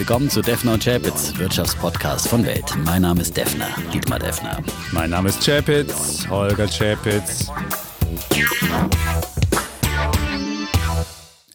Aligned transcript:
willkommen 0.00 0.30
zu 0.30 0.40
Defner 0.40 0.72
und 0.72 0.82
Chapitz, 0.82 1.36
Wirtschaftspodcast 1.36 2.26
von 2.26 2.46
Welt. 2.46 2.74
Mein 2.86 3.02
Name 3.02 3.20
ist 3.20 3.36
Defner, 3.36 3.68
Dietmar 3.92 4.18
Defner. 4.18 4.62
Mein 4.92 5.10
Name 5.10 5.28
ist 5.28 5.44
Chapitz, 5.44 6.26
Holger 6.30 6.66
Chapitz. 6.66 7.52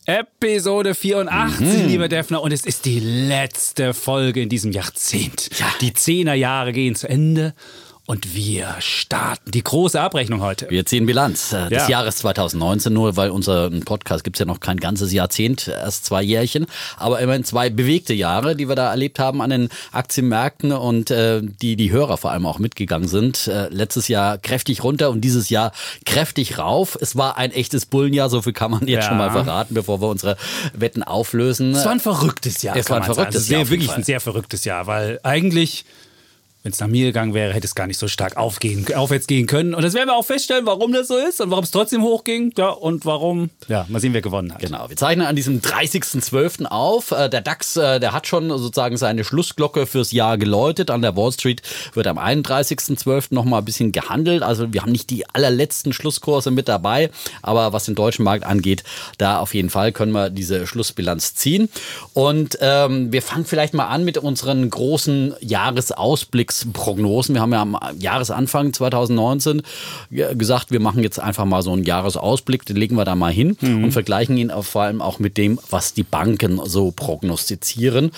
Episode 0.06 0.94
84, 0.94 1.60
mhm. 1.60 1.88
lieber 1.88 2.08
Defner, 2.08 2.44
und 2.44 2.52
es 2.52 2.68
ist 2.68 2.86
die 2.86 3.00
letzte 3.00 3.96
Folge 3.96 4.44
in 4.44 4.50
diesem 4.50 4.72
Jahrzehnt. 4.72 5.50
Ja. 5.58 5.66
Die 5.82 5.94
Zehnerjahre 5.94 6.72
gehen 6.72 6.94
zu 6.94 7.10
Ende 7.10 7.56
und 8.08 8.36
wir 8.36 8.76
starten 8.80 9.50
die 9.50 9.64
große 9.64 10.00
Abrechnung 10.00 10.42
heute. 10.42 10.70
Wir 10.70 10.86
ziehen 10.86 11.08
Bilanz 11.08 11.54
äh, 11.54 11.70
des 11.70 11.84
ja. 11.84 11.90
Jahres 11.90 12.18
2019, 12.18 12.94
nur 12.94 13.18
weil 13.18 13.32
unser 13.32 13.72
Podcast 13.84 14.24
gibt 14.24 14.36
es 14.38 14.40
ja 14.40 14.46
noch 14.46 14.60
kein 14.60 14.78
ganzes 14.78 15.12
Jahrzehnt, 15.12 15.68
erst 15.68 16.06
zwei 16.06 16.22
Jährchen, 16.22 16.68
aber 16.98 17.20
immerhin 17.20 17.44
zwei 17.44 17.72
bewegte 17.72 18.14
Jahre, 18.14 18.56
die 18.56 18.70
wir 18.70 18.76
da 18.76 18.92
erlebt 18.92 19.18
haben 19.18 19.42
an 19.42 19.50
den 19.50 19.70
Aktienmärkten 19.92 20.72
und 20.72 21.10
äh, 21.10 21.42
die 21.42 21.76
die 21.76 21.92
Hörer 21.92 22.18
vor 22.18 22.32
allem 22.32 22.46
auch 22.46 22.60
mitgegangen 22.60 23.08
sind. 23.08 23.48
Äh, 23.48 23.70
letztes 23.70 24.08
Jahr 24.08 24.38
kräftig 24.38 24.84
runter 24.84 25.10
und 25.10 25.22
dieses 25.22 25.50
Jahr 25.50 25.72
kräftig 26.06 26.60
rauf. 26.60 26.98
Es 27.02 27.16
war 27.16 27.38
ein 27.38 27.52
echtes 27.52 27.88
Bullenjahr, 27.88 28.30
so 28.30 28.44
viel 28.44 28.54
kann 28.54 28.70
man 28.70 28.88
jetzt 28.88 29.06
ja. 29.06 29.10
schon 29.10 29.18
mal 29.18 29.32
verraten, 29.32 29.74
bevor 29.74 30.00
wir 30.00 30.10
unsere 30.10 30.38
Wetten 30.74 31.02
auflösen. 31.02 31.74
Es 31.74 31.86
war 31.86 31.94
ein 31.94 32.00
verrücktes 32.00 32.62
Jahr. 32.62 32.76
Es 32.76 32.90
war 32.90 32.98
ein 32.98 33.04
verrücktes 33.04 33.50
Jahr. 33.50 33.68
Wirklich 33.68 33.92
ein 33.92 34.04
sehr 34.04 34.20
verrücktes 34.20 34.64
Jahr, 34.64 34.86
weil 34.86 35.20
eigentlich 35.24 35.86
wenn 36.66 36.72
es 36.72 36.80
nach 36.80 36.88
mir 36.88 37.06
gegangen 37.06 37.36
wäre, 37.36 37.54
hätte 37.54 37.68
es 37.68 37.76
gar 37.76 37.86
nicht 37.86 38.00
so 38.00 38.08
stark 38.08 38.38
aufgehen, 38.38 38.88
aufwärts 38.96 39.28
gehen 39.28 39.46
können. 39.46 39.76
Und 39.76 39.84
das 39.84 39.94
werden 39.94 40.10
wir 40.10 40.16
auch 40.16 40.26
feststellen, 40.26 40.66
warum 40.66 40.92
das 40.94 41.08
so 41.08 41.16
ist 41.16 41.40
und 41.40 41.52
warum 41.52 41.64
es 41.64 41.70
trotzdem 41.70 42.02
hochging. 42.02 42.54
Ja, 42.58 42.70
und 42.70 43.06
warum, 43.06 43.52
ja, 43.68 43.86
mal 43.88 44.00
sehen, 44.00 44.14
wer 44.14 44.24
gewonnen 44.24 44.52
hat. 44.52 44.62
Genau, 44.62 44.90
wir 44.90 44.98
zeichnen 44.98 45.28
an 45.28 45.36
diesem 45.36 45.62
30.12. 45.62 46.66
auf. 46.66 47.12
Äh, 47.12 47.30
der 47.30 47.42
DAX, 47.42 47.78
äh, 47.78 48.00
der 48.00 48.14
hat 48.14 48.26
schon 48.26 48.50
sozusagen 48.50 48.98
seine 48.98 49.24
Schlussglocke 49.24 49.86
fürs 49.86 50.12
Jahr 50.12 50.40
geläutet. 50.40 50.90
An 50.90 51.04
der 51.04 51.16
Wall 51.16 51.32
Street 51.32 51.62
wird 51.94 52.08
am 52.08 52.18
31.12. 52.18 53.28
nochmal 53.30 53.62
ein 53.62 53.66
bisschen 53.66 53.92
gehandelt. 53.92 54.42
Also 54.42 54.74
wir 54.74 54.82
haben 54.82 54.92
nicht 54.92 55.12
die 55.12 55.30
allerletzten 55.30 55.94
Schlusskurse 55.94 56.50
mit 56.50 56.68
dabei, 56.68 57.12
aber 57.44 57.74
was 57.74 57.86
den 57.86 57.94
deutschen 57.94 58.26
Markt 58.26 58.44
angeht, 58.44 58.84
da 59.20 59.38
auf 59.38 59.54
jeden 59.54 59.70
Fall 59.70 59.92
können 59.92 60.14
wir 60.14 60.32
diese 60.32 60.66
Schlussbilanz 60.66 61.36
ziehen. 61.36 61.70
Und 62.16 62.58
ähm, 62.60 63.14
wir 63.14 63.22
fangen 63.22 63.46
vielleicht 63.46 63.76
mal 63.76 63.86
an 63.86 64.04
mit 64.04 64.18
unseren 64.18 64.68
großen 64.68 65.36
Jahresausblicks 65.42 66.55
Prognosen. 66.74 67.36
Wir 67.36 67.42
haben 67.42 67.54
ja 67.54 67.62
am 67.62 67.78
Jahresanfang 67.98 68.74
2019 68.74 69.62
gesagt, 70.10 70.72
wir 70.72 70.80
machen 70.80 71.04
jetzt 71.04 71.20
einfach 71.20 71.46
mal 71.46 71.62
so 71.62 71.74
einen 71.74 71.84
Jahresausblick, 71.84 72.66
den 72.66 72.76
legen 72.76 72.96
wir 72.96 73.06
da 73.06 73.16
mal 73.16 73.32
hin 73.32 73.58
mhm. 73.62 73.86
und 73.86 73.92
vergleichen 73.92 74.38
ihn 74.38 74.52
vor 74.62 74.84
allem 74.84 75.02
auch 75.02 75.20
mit 75.20 75.38
dem, 75.38 75.60
was 75.70 75.94
die 75.94 76.04
Banken 76.04 76.62
so 76.66 76.92
prognostizieren 76.92 78.12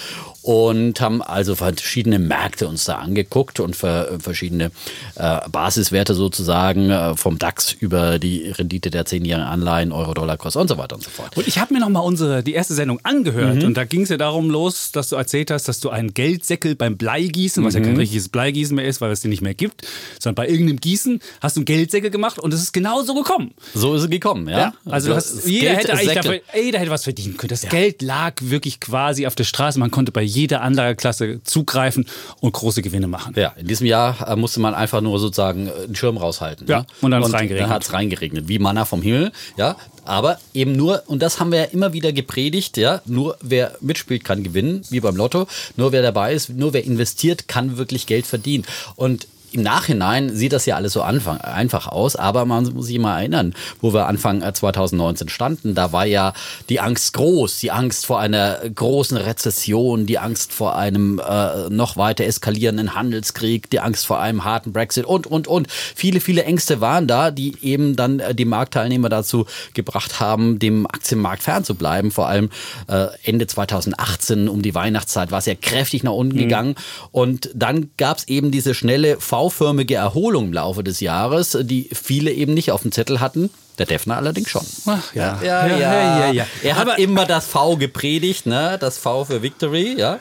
und 0.47 1.01
haben 1.01 1.21
also 1.21 1.55
verschiedene 1.55 2.19
Märkte 2.19 2.69
uns 2.69 2.85
da 2.85 2.99
angeguckt 2.99 3.59
und 3.59 3.75
verschiedene 3.75 4.71
äh, 5.15 5.39
Basiswerte 5.49 6.13
sozusagen 6.13 6.89
äh, 6.89 7.17
vom 7.17 7.37
DAX 7.37 7.73
über 7.73 8.17
die 8.17 8.49
Rendite 8.51 8.89
der 8.89 9.05
zehnjährigen 9.05 9.45
Anleihen, 9.45 9.91
Euro-Dollar-Kurs 9.91 10.55
und 10.55 10.69
so 10.69 10.77
weiter 10.77 10.95
und 10.95 11.03
so 11.03 11.09
fort. 11.09 11.35
Und 11.35 11.49
ich 11.49 11.59
habe 11.59 11.73
mir 11.73 11.81
nochmal 11.81 12.03
unsere 12.03 12.43
die 12.43 12.53
erste 12.53 12.75
Sendung 12.75 13.01
angehört 13.03 13.57
mhm. 13.57 13.65
und 13.65 13.73
da 13.75 13.83
ging 13.83 14.03
es 14.03 14.09
ja 14.09 14.15
darum 14.15 14.49
los, 14.49 14.93
dass 14.93 15.09
du 15.09 15.17
erzählt 15.17 15.51
hast, 15.51 15.67
dass 15.67 15.81
du 15.81 15.89
einen 15.89 16.13
Geldsäckel 16.13 16.75
beim 16.75 16.95
Bleigießen, 16.95 17.63
was 17.65 17.73
mhm. 17.73 17.79
ja 17.79 17.85
kein 17.85 17.93
mhm. 17.95 17.99
Richtiges 18.27 18.29
Bleigießen 18.29 18.75
mehr 18.75 18.85
ist, 18.85 19.01
weil 19.01 19.11
es 19.11 19.21
den 19.21 19.29
nicht 19.29 19.41
mehr 19.41 19.53
gibt, 19.53 19.87
sondern 20.19 20.35
bei 20.35 20.49
irgendeinem 20.49 20.79
Gießen 20.79 21.19
hast 21.41 21.55
du 21.55 21.61
einen 21.61 21.65
Geldsäckel 21.65 22.09
gemacht 22.09 22.39
und 22.39 22.53
es 22.53 22.61
ist 22.61 22.73
genau 22.73 23.01
so 23.01 23.13
gekommen. 23.13 23.53
So 23.73 23.95
ist 23.95 24.03
es 24.03 24.09
gekommen, 24.09 24.47
ja. 24.47 24.57
ja 24.57 24.73
also 24.85 25.15
hast, 25.15 25.45
jeder 25.45 25.75
hätte 25.75 25.93
eigentlich 25.93 26.13
dafür, 26.13 26.41
jeder 26.55 26.79
hätte 26.79 26.91
was 26.91 27.03
verdienen 27.03 27.37
können. 27.37 27.49
Das 27.49 27.63
ja. 27.63 27.69
Geld 27.69 28.01
lag 28.01 28.35
wirklich 28.39 28.79
quasi 28.79 29.25
auf 29.25 29.35
der 29.35 29.43
Straße. 29.43 29.79
Man 29.79 29.91
konnte 29.91 30.11
bei 30.11 30.21
jeder 30.21 30.61
Anlageklasse 30.61 31.41
zugreifen 31.43 32.05
und 32.41 32.53
große 32.53 32.81
Gewinne 32.81 33.07
machen. 33.07 33.33
Ja, 33.37 33.53
in 33.57 33.67
diesem 33.67 33.87
Jahr 33.87 34.27
äh, 34.27 34.35
musste 34.35 34.59
man 34.59 34.73
einfach 34.73 35.01
nur 35.01 35.19
sozusagen 35.19 35.69
einen 35.69 35.95
Schirm 35.95 36.17
raushalten. 36.17 36.67
Ja, 36.67 36.79
ne? 36.79 36.85
und 37.01 37.11
dann, 37.11 37.21
dann 37.31 37.69
hat 37.69 37.83
es 37.83 37.93
reingeregnet. 37.93 38.47
Wie 38.47 38.59
Manna 38.59 38.85
vom 38.85 39.01
Himmel. 39.01 39.31
Ja, 39.57 39.77
aber 40.07 40.39
eben 40.53 40.75
nur, 40.75 41.03
und 41.07 41.21
das 41.21 41.39
haben 41.39 41.51
wir 41.51 41.59
ja 41.59 41.65
immer 41.65 41.93
wieder 41.93 42.11
gepredigt, 42.11 42.77
ja, 42.77 43.01
nur 43.05 43.37
wer 43.41 43.75
mitspielt, 43.81 44.23
kann 44.23 44.43
gewinnen, 44.43 44.81
wie 44.89 44.99
beim 44.99 45.15
Lotto. 45.15 45.47
Nur 45.75 45.91
wer 45.91 46.01
dabei 46.01 46.33
ist, 46.33 46.49
nur 46.49 46.73
wer 46.73 46.83
investiert, 46.83 47.47
kann 47.47 47.77
wirklich 47.77 48.05
Geld 48.05 48.25
verdienen. 48.25 48.65
Und 48.95 49.27
im 49.57 49.63
Nachhinein 49.63 50.35
sieht 50.35 50.53
das 50.53 50.65
ja 50.65 50.75
alles 50.75 50.93
so 50.93 51.01
einfach 51.01 51.87
aus, 51.87 52.15
aber 52.15 52.45
man 52.45 52.63
muss 52.73 52.85
sich 52.85 52.99
mal 52.99 53.19
erinnern, 53.19 53.55
wo 53.81 53.93
wir 53.93 54.05
Anfang 54.05 54.41
2019 54.53 55.27
äh, 55.27 55.31
standen. 55.31 55.73
Da 55.73 55.91
war 55.91 56.05
ja 56.05 56.33
die 56.69 56.79
Angst 56.79 57.13
groß, 57.13 57.59
die 57.59 57.71
Angst 57.71 58.05
vor 58.05 58.19
einer 58.19 58.59
großen 58.73 59.17
Rezession, 59.17 60.05
die 60.05 60.19
Angst 60.19 60.53
vor 60.53 60.75
einem 60.75 61.19
äh, 61.19 61.69
noch 61.69 61.97
weiter 61.97 62.25
eskalierenden 62.25 62.93
Handelskrieg, 62.93 63.69
die 63.69 63.79
Angst 63.79 64.05
vor 64.05 64.19
einem 64.19 64.45
harten 64.45 64.73
Brexit 64.73 65.05
und, 65.05 65.25
und, 65.25 65.47
und. 65.47 65.67
Viele, 65.71 66.21
viele 66.21 66.43
Ängste 66.43 66.79
waren 66.79 67.07
da, 67.07 67.31
die 67.31 67.55
eben 67.61 67.95
dann 67.95 68.19
äh, 68.19 68.35
die 68.35 68.45
Marktteilnehmer 68.45 69.09
dazu 69.09 69.47
gebracht 69.73 70.19
haben, 70.19 70.59
dem 70.59 70.85
Aktienmarkt 70.85 71.41
fernzubleiben. 71.41 72.11
Vor 72.11 72.27
allem 72.27 72.51
äh, 72.87 73.07
Ende 73.23 73.47
2018 73.47 74.49
um 74.49 74.61
die 74.61 74.75
Weihnachtszeit 74.75 75.31
war 75.31 75.39
es 75.39 75.47
ja 75.47 75.55
kräftig 75.55 76.03
nach 76.03 76.11
unten 76.11 76.35
mhm. 76.35 76.41
gegangen. 76.41 76.75
Und 77.11 77.49
dann 77.55 77.89
gab 77.97 78.19
es 78.19 78.27
eben 78.27 78.51
diese 78.51 78.75
schnelle 78.75 79.19
V-förmige 79.49 79.95
Erholung 79.95 80.45
im 80.45 80.53
Laufe 80.53 80.83
des 80.83 80.99
Jahres, 80.99 81.57
die 81.61 81.89
viele 81.93 82.31
eben 82.31 82.53
nicht 82.53 82.71
auf 82.71 82.81
dem 82.81 82.91
Zettel 82.91 83.19
hatten. 83.19 83.49
Der 83.77 83.85
Defner 83.85 84.17
allerdings 84.17 84.49
schon. 84.49 84.65
Ach, 84.87 85.13
ja. 85.13 85.39
Ja, 85.43 85.67
ja, 85.67 85.77
ja, 85.77 86.19
ja, 86.19 86.31
ja. 86.31 86.47
Er 86.63 86.75
hat 86.75 86.81
aber 86.81 86.97
immer 86.97 87.25
das 87.25 87.45
V 87.45 87.77
gepredigt, 87.77 88.45
ne? 88.45 88.77
Das 88.79 88.97
V 88.97 89.25
für 89.25 89.43
Victory, 89.43 89.95
ja. 89.97 90.19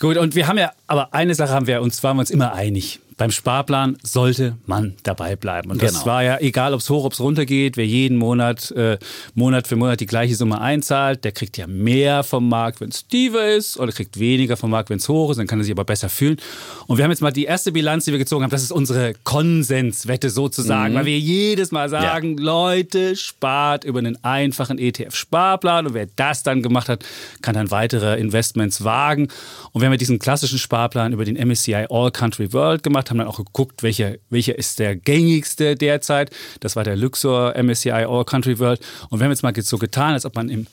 Gut, 0.00 0.16
und 0.16 0.34
wir 0.34 0.48
haben 0.48 0.58
ja, 0.58 0.72
aber 0.86 1.14
eine 1.14 1.34
Sache 1.34 1.52
haben 1.52 1.66
wir 1.66 1.80
uns, 1.80 2.02
waren 2.02 2.16
wir 2.16 2.20
uns 2.20 2.30
immer 2.30 2.52
einig 2.52 3.00
beim 3.16 3.30
Sparplan 3.30 3.96
sollte 4.02 4.56
man 4.66 4.94
dabei 5.02 5.36
bleiben. 5.36 5.70
Und 5.70 5.82
das 5.82 5.92
genau. 5.92 6.06
war 6.06 6.24
ja 6.24 6.38
egal, 6.40 6.74
ob 6.74 6.80
es 6.80 6.90
hoch, 6.90 7.04
ob 7.04 7.12
es 7.12 7.20
runter 7.20 7.46
geht, 7.46 7.76
wer 7.76 7.86
jeden 7.86 8.16
Monat, 8.16 8.70
äh, 8.72 8.98
Monat 9.34 9.66
für 9.68 9.76
Monat 9.76 10.00
die 10.00 10.06
gleiche 10.06 10.34
Summe 10.34 10.60
einzahlt, 10.60 11.24
der 11.24 11.32
kriegt 11.32 11.56
ja 11.56 11.66
mehr 11.66 12.24
vom 12.24 12.48
Markt, 12.48 12.80
wenn 12.80 12.88
es 12.88 13.06
tiefer 13.06 13.54
ist, 13.54 13.78
oder 13.78 13.92
kriegt 13.92 14.18
weniger 14.18 14.56
vom 14.56 14.70
Markt, 14.70 14.90
wenn 14.90 14.98
es 14.98 15.08
hoch 15.08 15.30
ist, 15.30 15.36
dann 15.36 15.46
kann 15.46 15.60
er 15.60 15.64
sich 15.64 15.72
aber 15.72 15.84
besser 15.84 16.08
fühlen. 16.08 16.38
Und 16.86 16.98
wir 16.98 17.04
haben 17.04 17.10
jetzt 17.10 17.22
mal 17.22 17.30
die 17.30 17.44
erste 17.44 17.72
Bilanz, 17.72 18.04
die 18.04 18.12
wir 18.12 18.18
gezogen 18.18 18.42
haben, 18.42 18.50
das 18.50 18.62
ist 18.62 18.72
unsere 18.72 19.14
Konsenswette 19.22 20.30
sozusagen, 20.30 20.94
mhm. 20.94 20.98
weil 20.98 21.06
wir 21.06 21.18
jedes 21.18 21.70
Mal 21.70 21.88
sagen, 21.88 22.36
ja. 22.38 22.44
Leute, 22.44 23.16
spart 23.16 23.84
über 23.84 24.00
einen 24.00 24.22
einfachen 24.24 24.78
ETF-Sparplan 24.78 25.86
und 25.86 25.94
wer 25.94 26.08
das 26.16 26.42
dann 26.42 26.62
gemacht 26.62 26.88
hat, 26.88 27.04
kann 27.42 27.54
dann 27.54 27.70
weitere 27.70 28.18
Investments 28.18 28.82
wagen. 28.82 29.28
Und 29.72 29.80
wir 29.80 29.86
haben 29.86 29.92
ja 29.92 29.98
diesen 29.98 30.18
klassischen 30.18 30.58
Sparplan 30.58 31.12
über 31.12 31.24
den 31.24 31.36
MSCI 31.36 31.86
All 31.90 32.10
Country 32.10 32.52
World 32.52 32.82
gemacht 32.82 33.03
gemacht, 33.04 33.10
haben 33.10 33.18
dann 33.18 33.28
auch 33.28 33.38
geguckt, 33.38 33.82
welcher, 33.82 34.16
welcher 34.30 34.56
ist 34.58 34.78
der 34.78 34.96
gängigste 34.96 35.74
derzeit. 35.74 36.30
Das 36.60 36.76
war 36.76 36.84
der 36.84 36.96
Luxor 36.96 37.54
MSCI 37.56 37.90
All 37.90 38.24
Country 38.24 38.58
World. 38.58 38.80
Und 39.10 39.20
wir 39.20 39.24
haben 39.24 39.32
jetzt 39.32 39.42
mal 39.42 39.54
so 39.56 39.78
getan, 39.78 40.14
als 40.14 40.24
ob 40.24 40.34
man 40.34 40.48
im 40.48 40.66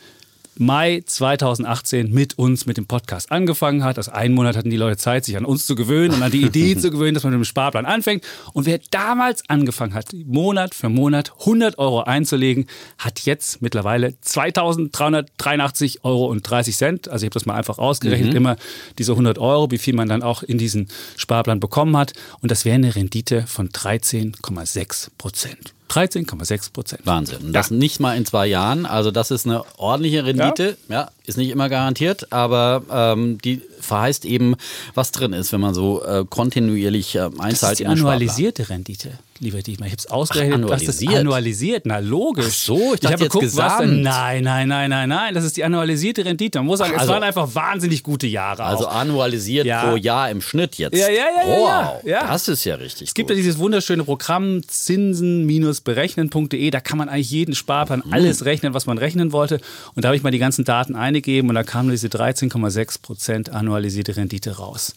Mai 0.58 1.02
2018 1.06 2.12
mit 2.12 2.38
uns 2.38 2.66
mit 2.66 2.78
dem 2.78 2.86
Podcast 2.86 3.32
angefangen 3.32 3.84
hat. 3.84 3.98
Also 3.98 4.12
einen 4.12 4.36
Monat 4.36 4.58
hatten 4.58 4.70
die 4.70 4.78
Leute 4.78 4.98
Zeit, 4.98 5.26
sich 5.26 5.38
an 5.38 5.46
uns 5.46 5.66
zu 5.66 5.76
gewöhnen 5.76 6.14
und 6.16 6.24
an 6.24 6.32
die 6.32 6.42
Idee 6.46 6.76
zu 6.76 6.92
gewöhnen, 6.92 7.14
dass 7.14 7.24
man 7.24 7.34
mit 7.34 7.40
dem 7.40 7.46
Sparplan 7.46 7.86
anfängt. 7.86 8.26
Und 8.54 8.66
wer 8.66 8.80
damals 8.92 9.48
angefangen 9.50 9.94
hat, 9.94 10.14
Monat 10.26 10.76
für 10.76 10.90
Monat 10.90 11.32
100 11.40 11.80
Euro 11.80 12.02
einzulegen, 12.02 12.68
hat 12.98 13.22
jetzt 13.22 13.62
mittlerweile 13.62 14.14
2.383 14.26 16.00
Euro 16.04 16.28
und 16.28 16.42
30 16.42 16.76
Cent. 16.76 17.08
Also 17.08 17.24
ich 17.24 17.28
habe 17.28 17.34
das 17.34 17.46
mal 17.46 17.56
einfach 17.56 17.78
ausgerechnet, 17.78 18.32
mhm. 18.32 18.38
immer 18.38 18.56
diese 18.98 19.14
100 19.14 19.40
Euro, 19.40 19.72
wie 19.72 19.78
viel 19.78 19.96
man 19.96 20.10
dann 20.10 20.22
auch 20.22 20.44
in 20.44 20.58
diesen 20.58 20.90
Sparplan 21.16 21.60
bekommen 21.60 21.96
hat. 21.96 22.14
Und 22.42 22.52
das 22.52 22.66
wäre 22.66 22.76
eine 22.76 22.96
Rendite 22.96 23.46
von 23.48 23.70
13,6 23.70 25.10
Prozent. 25.18 25.74
13,6 25.92 26.72
Prozent. 26.72 27.02
Wahnsinn. 27.06 27.48
Und 27.48 27.54
das 27.54 27.70
ja. 27.70 27.76
nicht 27.76 28.00
mal 28.00 28.16
in 28.16 28.26
zwei 28.26 28.48
Jahren. 28.48 28.86
Also 28.86 29.12
das 29.12 29.32
ist 29.32 29.46
eine 29.46 29.64
ordentliche 29.78 30.26
Rendite. 30.26 30.78
Ja, 30.88 30.96
ja 30.96 31.12
ist 31.32 31.38
nicht 31.38 31.50
immer 31.50 31.70
garantiert, 31.70 32.32
aber 32.32 32.84
ähm, 32.92 33.40
die 33.40 33.62
verheißt 33.80 34.26
eben, 34.26 34.56
was 34.94 35.12
drin 35.12 35.34
ist, 35.34 35.52
wenn 35.52 35.62
man 35.62 35.74
so 35.74 36.04
äh, 36.04 36.26
kontinuierlich 36.30 37.16
äh, 37.16 37.20
einzahlt. 37.20 37.62
Das 37.62 37.72
ist 37.72 37.80
die 37.80 37.88
annualisierte 37.88 38.70
Rendite 38.70 39.12
lieber 39.42 39.62
Dietmar. 39.62 39.88
Ich 39.88 39.94
habe 39.94 40.00
es 40.00 40.08
ausgerechnet. 40.08 40.54
Ach, 40.54 40.64
annualisiert. 40.64 41.12
Das 41.12 41.20
annualisiert, 41.20 41.86
na 41.86 42.00
logisch. 42.00 42.46
Ach 42.48 42.52
so, 42.52 42.94
ich 42.94 43.00
dachte 43.00 43.16
ich 43.16 43.22
habe 43.22 43.24
geguckt, 43.24 43.58
was 43.58 43.78
denn, 43.80 44.02
Nein, 44.02 44.44
nein, 44.44 44.68
nein, 44.68 44.90
nein, 44.90 45.10
nein. 45.10 45.34
Das 45.34 45.44
ist 45.44 45.58
die 45.58 45.64
annualisierte 45.64 46.24
Rendite. 46.24 46.60
Man 46.60 46.68
muss 46.68 46.80
sagen, 46.80 46.94
also, 46.94 47.06
es 47.06 47.10
waren 47.10 47.24
einfach 47.24 47.54
wahnsinnig 47.54 48.04
gute 48.04 48.28
Jahre. 48.28 48.64
Also 48.64 48.88
auch. 48.88 48.96
annualisiert 48.96 49.66
ja. 49.66 49.84
pro 49.84 49.96
Jahr 49.96 50.30
im 50.30 50.42
Schnitt 50.42 50.76
jetzt. 50.76 50.96
Ja, 50.96 51.10
ja, 51.10 51.26
ja. 51.36 51.48
Wow, 51.48 52.04
ja, 52.06 52.28
das 52.28 52.48
ist 52.48 52.64
ja 52.64 52.76
richtig. 52.76 53.10
Es 53.10 53.14
gibt 53.14 53.30
gut. 53.30 53.36
ja 53.36 53.42
dieses 53.42 53.58
wunderschöne 53.58 54.04
Programm 54.04 54.62
zinsen-berechnen.de. 54.66 56.70
Da 56.70 56.80
kann 56.80 57.00
man 57.00 57.10
eigentlich 57.10 57.32
jeden 57.32 57.56
Sparplan 57.56 58.04
mhm. 58.06 58.14
alles 58.14 58.46
rechnen, 58.46 58.74
was 58.74 58.86
man 58.86 59.00
rechnen 59.00 59.32
wollte. 59.32 59.60
Und 59.96 60.04
da 60.04 60.10
habe 60.10 60.16
ich 60.16 60.24
mal 60.24 60.32
die 60.32 60.40
ganzen 60.40 60.66
Daten 60.66 60.96
eingegeben 61.22 61.50
und 61.50 61.56
da 61.56 61.64
kam 61.64 61.90
diese 61.90 62.08
13,6 62.08 63.02
Prozent 63.02 63.50
annualisierte 63.50 64.16
Rendite 64.18 64.58
raus. 64.58 64.94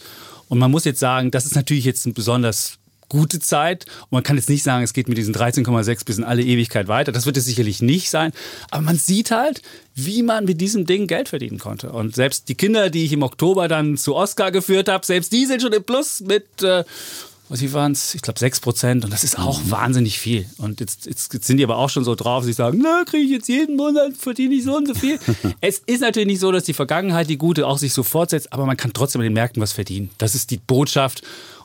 Und 0.49 0.59
man 0.59 0.71
muss 0.71 0.85
jetzt 0.85 1.00
sagen, 1.00 1.31
das 1.31 1.47
ist 1.47 1.55
natürlich 1.55 1.85
jetzt 1.85 2.06
ein 2.06 2.15
besonders 2.15 2.79
gute 3.09 3.38
Zeit. 3.38 3.87
Und 4.05 4.12
man 4.12 4.23
kann 4.23 4.37
jetzt 4.37 4.49
nicht 4.49 4.62
sagen, 4.62 4.82
es 4.82 4.93
geht 4.93 5.09
mit 5.09 5.19
diesen 5.19 5.35
13,6 5.35 6.05
bis 6.05 6.19
in 6.19 6.25
alle 6.25 6.43
Ewigkeit 6.43 6.88
weiter. 6.88 7.12
Das 7.12 7.26
wird 7.26 7.37
es 7.37 7.44
sicherlich 7.44 7.81
nicht 7.82 8.11
sein. 8.11 8.32
Aber 8.71 8.82
man 8.82 8.97
sieht 8.97 9.31
halt, 9.31 9.62
wie 9.94 10.23
man 10.23 10.44
mit 10.44 10.61
diesem 10.61 10.87
Ding 10.87 11.06
Geld 11.06 11.29
verdienen 11.29 11.59
konnte. 11.59 11.93
Und 11.93 12.15
selbst 12.15 12.49
die 12.49 12.55
Kinder, 12.55 12.91
die 12.91 13.05
ich 13.05 13.12
im 13.12 13.23
Oktober 13.23 13.69
dann 13.69 13.97
zu 13.97 14.15
Oscar 14.15 14.50
geführt 14.50 14.88
habe, 14.88 15.06
selbst 15.06 15.32
die 15.32 15.47
sind 15.47 15.62
schon 15.62 15.73
im 15.73 15.85
Plus 15.85 16.21
mit. 16.21 16.62
Äh, 16.62 16.85
was 17.49 17.61
wie 17.61 17.73
waren 17.73 17.93
es? 17.93 18.14
Ich 18.14 18.23
glaube 18.23 18.38
6 18.38 18.61
Prozent 18.61 19.05
und 19.05 19.12
das 19.12 19.23
ist 19.23 19.38
auch 19.38 19.62
mhm. 19.62 19.70
wahnsinnig 19.70 20.19
viel. 20.19 20.46
Und 20.58 20.81
jetzt, 20.81 21.06
jetzt, 21.06 21.32
jetzt, 21.35 21.46
sind 21.46 21.58
die 21.58 21.64
aber 21.64 21.76
auch 21.76 21.91
schon 21.91 22.05
so 22.05 22.14
drauf, 22.14 22.44
sie 22.44 22.52
sagen, 22.52 22.81
na, 22.82 23.05
kriege 23.05 23.25
ich 23.25 23.31
jetzt 23.31 23.49
jeden 23.49 23.76
Monat, 23.76 24.17
verdiene 24.17 24.55
ich 24.55 24.64
so 24.64 24.76
und 24.76 24.88
so 24.88 24.94
viel. 24.94 25.19
es 25.61 25.82
ist 25.87 26.00
natürlich 26.00 26.26
nicht 26.26 26.41
so, 26.41 26.52
dass 26.52 26.64
die 26.64 26.73
Vergangenheit, 26.73 27.29
die 27.29 27.37
gute, 27.37 27.67
auch 27.67 27.79
sich 27.79 27.93
so 27.93 28.02
fortsetzt, 28.02 28.52
aber 28.52 28.64
man 28.67 28.76
kann 28.76 28.93
trotzdem 28.93 29.20
an 29.20 29.25
den 29.25 29.35
Märkten 29.35 29.62
was 29.62 29.73
verdienen. 29.73 30.11
Das 30.19 30.35
ist 30.35 30.50
die 30.50 30.56
Botschaft. 30.56 31.23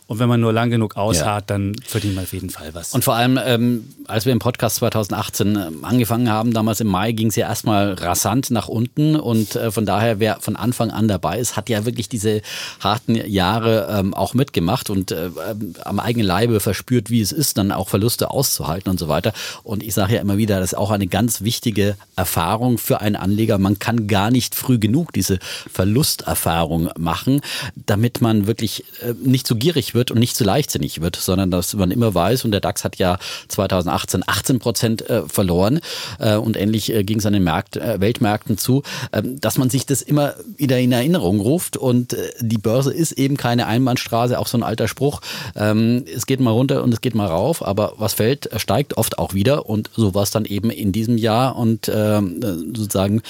Und 0.09 0.17
wenn 0.17 0.27
man 0.27 0.41
nur 0.41 0.51
lang 0.51 0.71
genug 0.71 0.97
ausharrt, 0.97 1.51
ja. 1.51 1.55
dann 1.55 1.75
verdient 1.85 2.15
man 2.15 2.23
auf 2.23 2.33
jeden 2.33 2.49
Fall 2.49 2.73
was. 2.73 2.95
Und 2.95 3.03
vor 3.03 3.13
allem, 3.13 3.39
ähm, 3.45 3.87
als 4.07 4.25
wir 4.25 4.33
im 4.33 4.39
Podcast 4.39 4.77
2018 4.77 5.55
äh, 5.55 5.69
angefangen 5.83 6.31
haben, 6.31 6.51
damals 6.51 6.81
im 6.81 6.87
Mai, 6.87 7.11
ging 7.11 7.27
es 7.27 7.35
ja 7.35 7.47
erstmal 7.47 7.93
rasant 7.93 8.49
nach 8.49 8.67
unten. 8.67 9.15
Und 9.15 9.55
äh, 9.55 9.69
von 9.69 9.85
daher, 9.85 10.19
wer 10.19 10.39
von 10.39 10.55
Anfang 10.55 10.89
an 10.89 11.07
dabei 11.07 11.37
ist, 11.37 11.55
hat 11.55 11.69
ja 11.69 11.85
wirklich 11.85 12.09
diese 12.09 12.41
harten 12.79 13.13
Jahre 13.13 13.87
ähm, 13.99 14.15
auch 14.15 14.33
mitgemacht 14.33 14.89
und 14.89 15.11
äh, 15.11 15.27
ähm, 15.27 15.75
am 15.83 15.99
eigenen 15.99 16.25
Leibe 16.25 16.59
verspürt, 16.59 17.11
wie 17.11 17.21
es 17.21 17.31
ist, 17.31 17.59
dann 17.59 17.71
auch 17.71 17.87
Verluste 17.87 18.31
auszuhalten 18.31 18.89
und 18.89 18.99
so 18.99 19.09
weiter. 19.09 19.31
Und 19.61 19.83
ich 19.83 19.93
sage 19.93 20.15
ja 20.15 20.21
immer 20.21 20.37
wieder, 20.37 20.59
das 20.59 20.71
ist 20.71 20.77
auch 20.79 20.89
eine 20.89 21.05
ganz 21.05 21.43
wichtige 21.43 21.97
Erfahrung 22.15 22.79
für 22.79 22.99
einen 22.99 23.15
Anleger. 23.15 23.59
Man 23.59 23.77
kann 23.77 24.07
gar 24.07 24.31
nicht 24.31 24.55
früh 24.55 24.79
genug 24.79 25.13
diese 25.13 25.37
Verlusterfahrung 25.71 26.89
machen, 26.97 27.41
damit 27.75 28.21
man 28.21 28.47
wirklich 28.47 28.85
äh, 29.03 29.13
nicht 29.23 29.45
so 29.45 29.55
gierig 29.55 29.93
wird 29.93 29.98
wird 29.99 30.11
und 30.11 30.17
nicht 30.17 30.35
zu 30.35 30.45
leichtsinnig 30.45 31.01
wird, 31.01 31.17
sondern 31.17 31.51
dass 31.51 31.73
man 31.73 31.91
immer 31.91 32.15
weiß, 32.15 32.45
und 32.45 32.51
der 32.51 32.61
DAX 32.61 32.85
hat 32.85 32.95
ja 32.95 33.19
2018 33.49 34.23
18 34.25 34.59
Prozent 34.59 35.09
äh, 35.09 35.23
verloren 35.27 35.81
äh, 36.19 36.35
und 36.35 36.55
ähnlich 36.55 36.93
äh, 36.93 37.03
ging 37.03 37.19
es 37.19 37.25
an 37.25 37.33
den 37.33 37.43
Markt, 37.43 37.75
Weltmärkten 37.75 38.57
zu, 38.57 38.83
ähm, 39.11 39.39
dass 39.41 39.57
man 39.57 39.69
sich 39.69 39.85
das 39.85 40.01
immer 40.01 40.35
wieder 40.57 40.79
in 40.79 40.93
Erinnerung 40.93 41.41
ruft 41.41 41.75
und 41.75 42.15
die 42.39 42.57
Börse 42.57 42.93
ist 42.93 43.11
eben 43.11 43.35
keine 43.35 43.67
Einbahnstraße, 43.67 44.39
auch 44.39 44.47
so 44.47 44.57
ein 44.57 44.63
alter 44.63 44.87
Spruch. 44.87 45.19
Ähm, 45.55 46.05
es 46.15 46.25
geht 46.25 46.39
mal 46.39 46.51
runter 46.51 46.81
und 46.81 46.93
es 46.93 47.01
geht 47.01 47.15
mal 47.15 47.27
rauf, 47.27 47.65
aber 47.65 47.93
was 47.97 48.13
fällt, 48.13 48.49
steigt 48.55 48.95
oft 48.97 49.19
auch 49.19 49.33
wieder 49.33 49.65
und 49.65 49.89
so 49.93 50.15
war 50.15 50.23
es 50.23 50.31
dann 50.31 50.45
eben 50.45 50.69
in 50.69 50.93
diesem 50.93 51.17
Jahr 51.17 51.57
und 51.57 51.91
ähm, 51.93 52.39
sozusagen, 52.73 53.21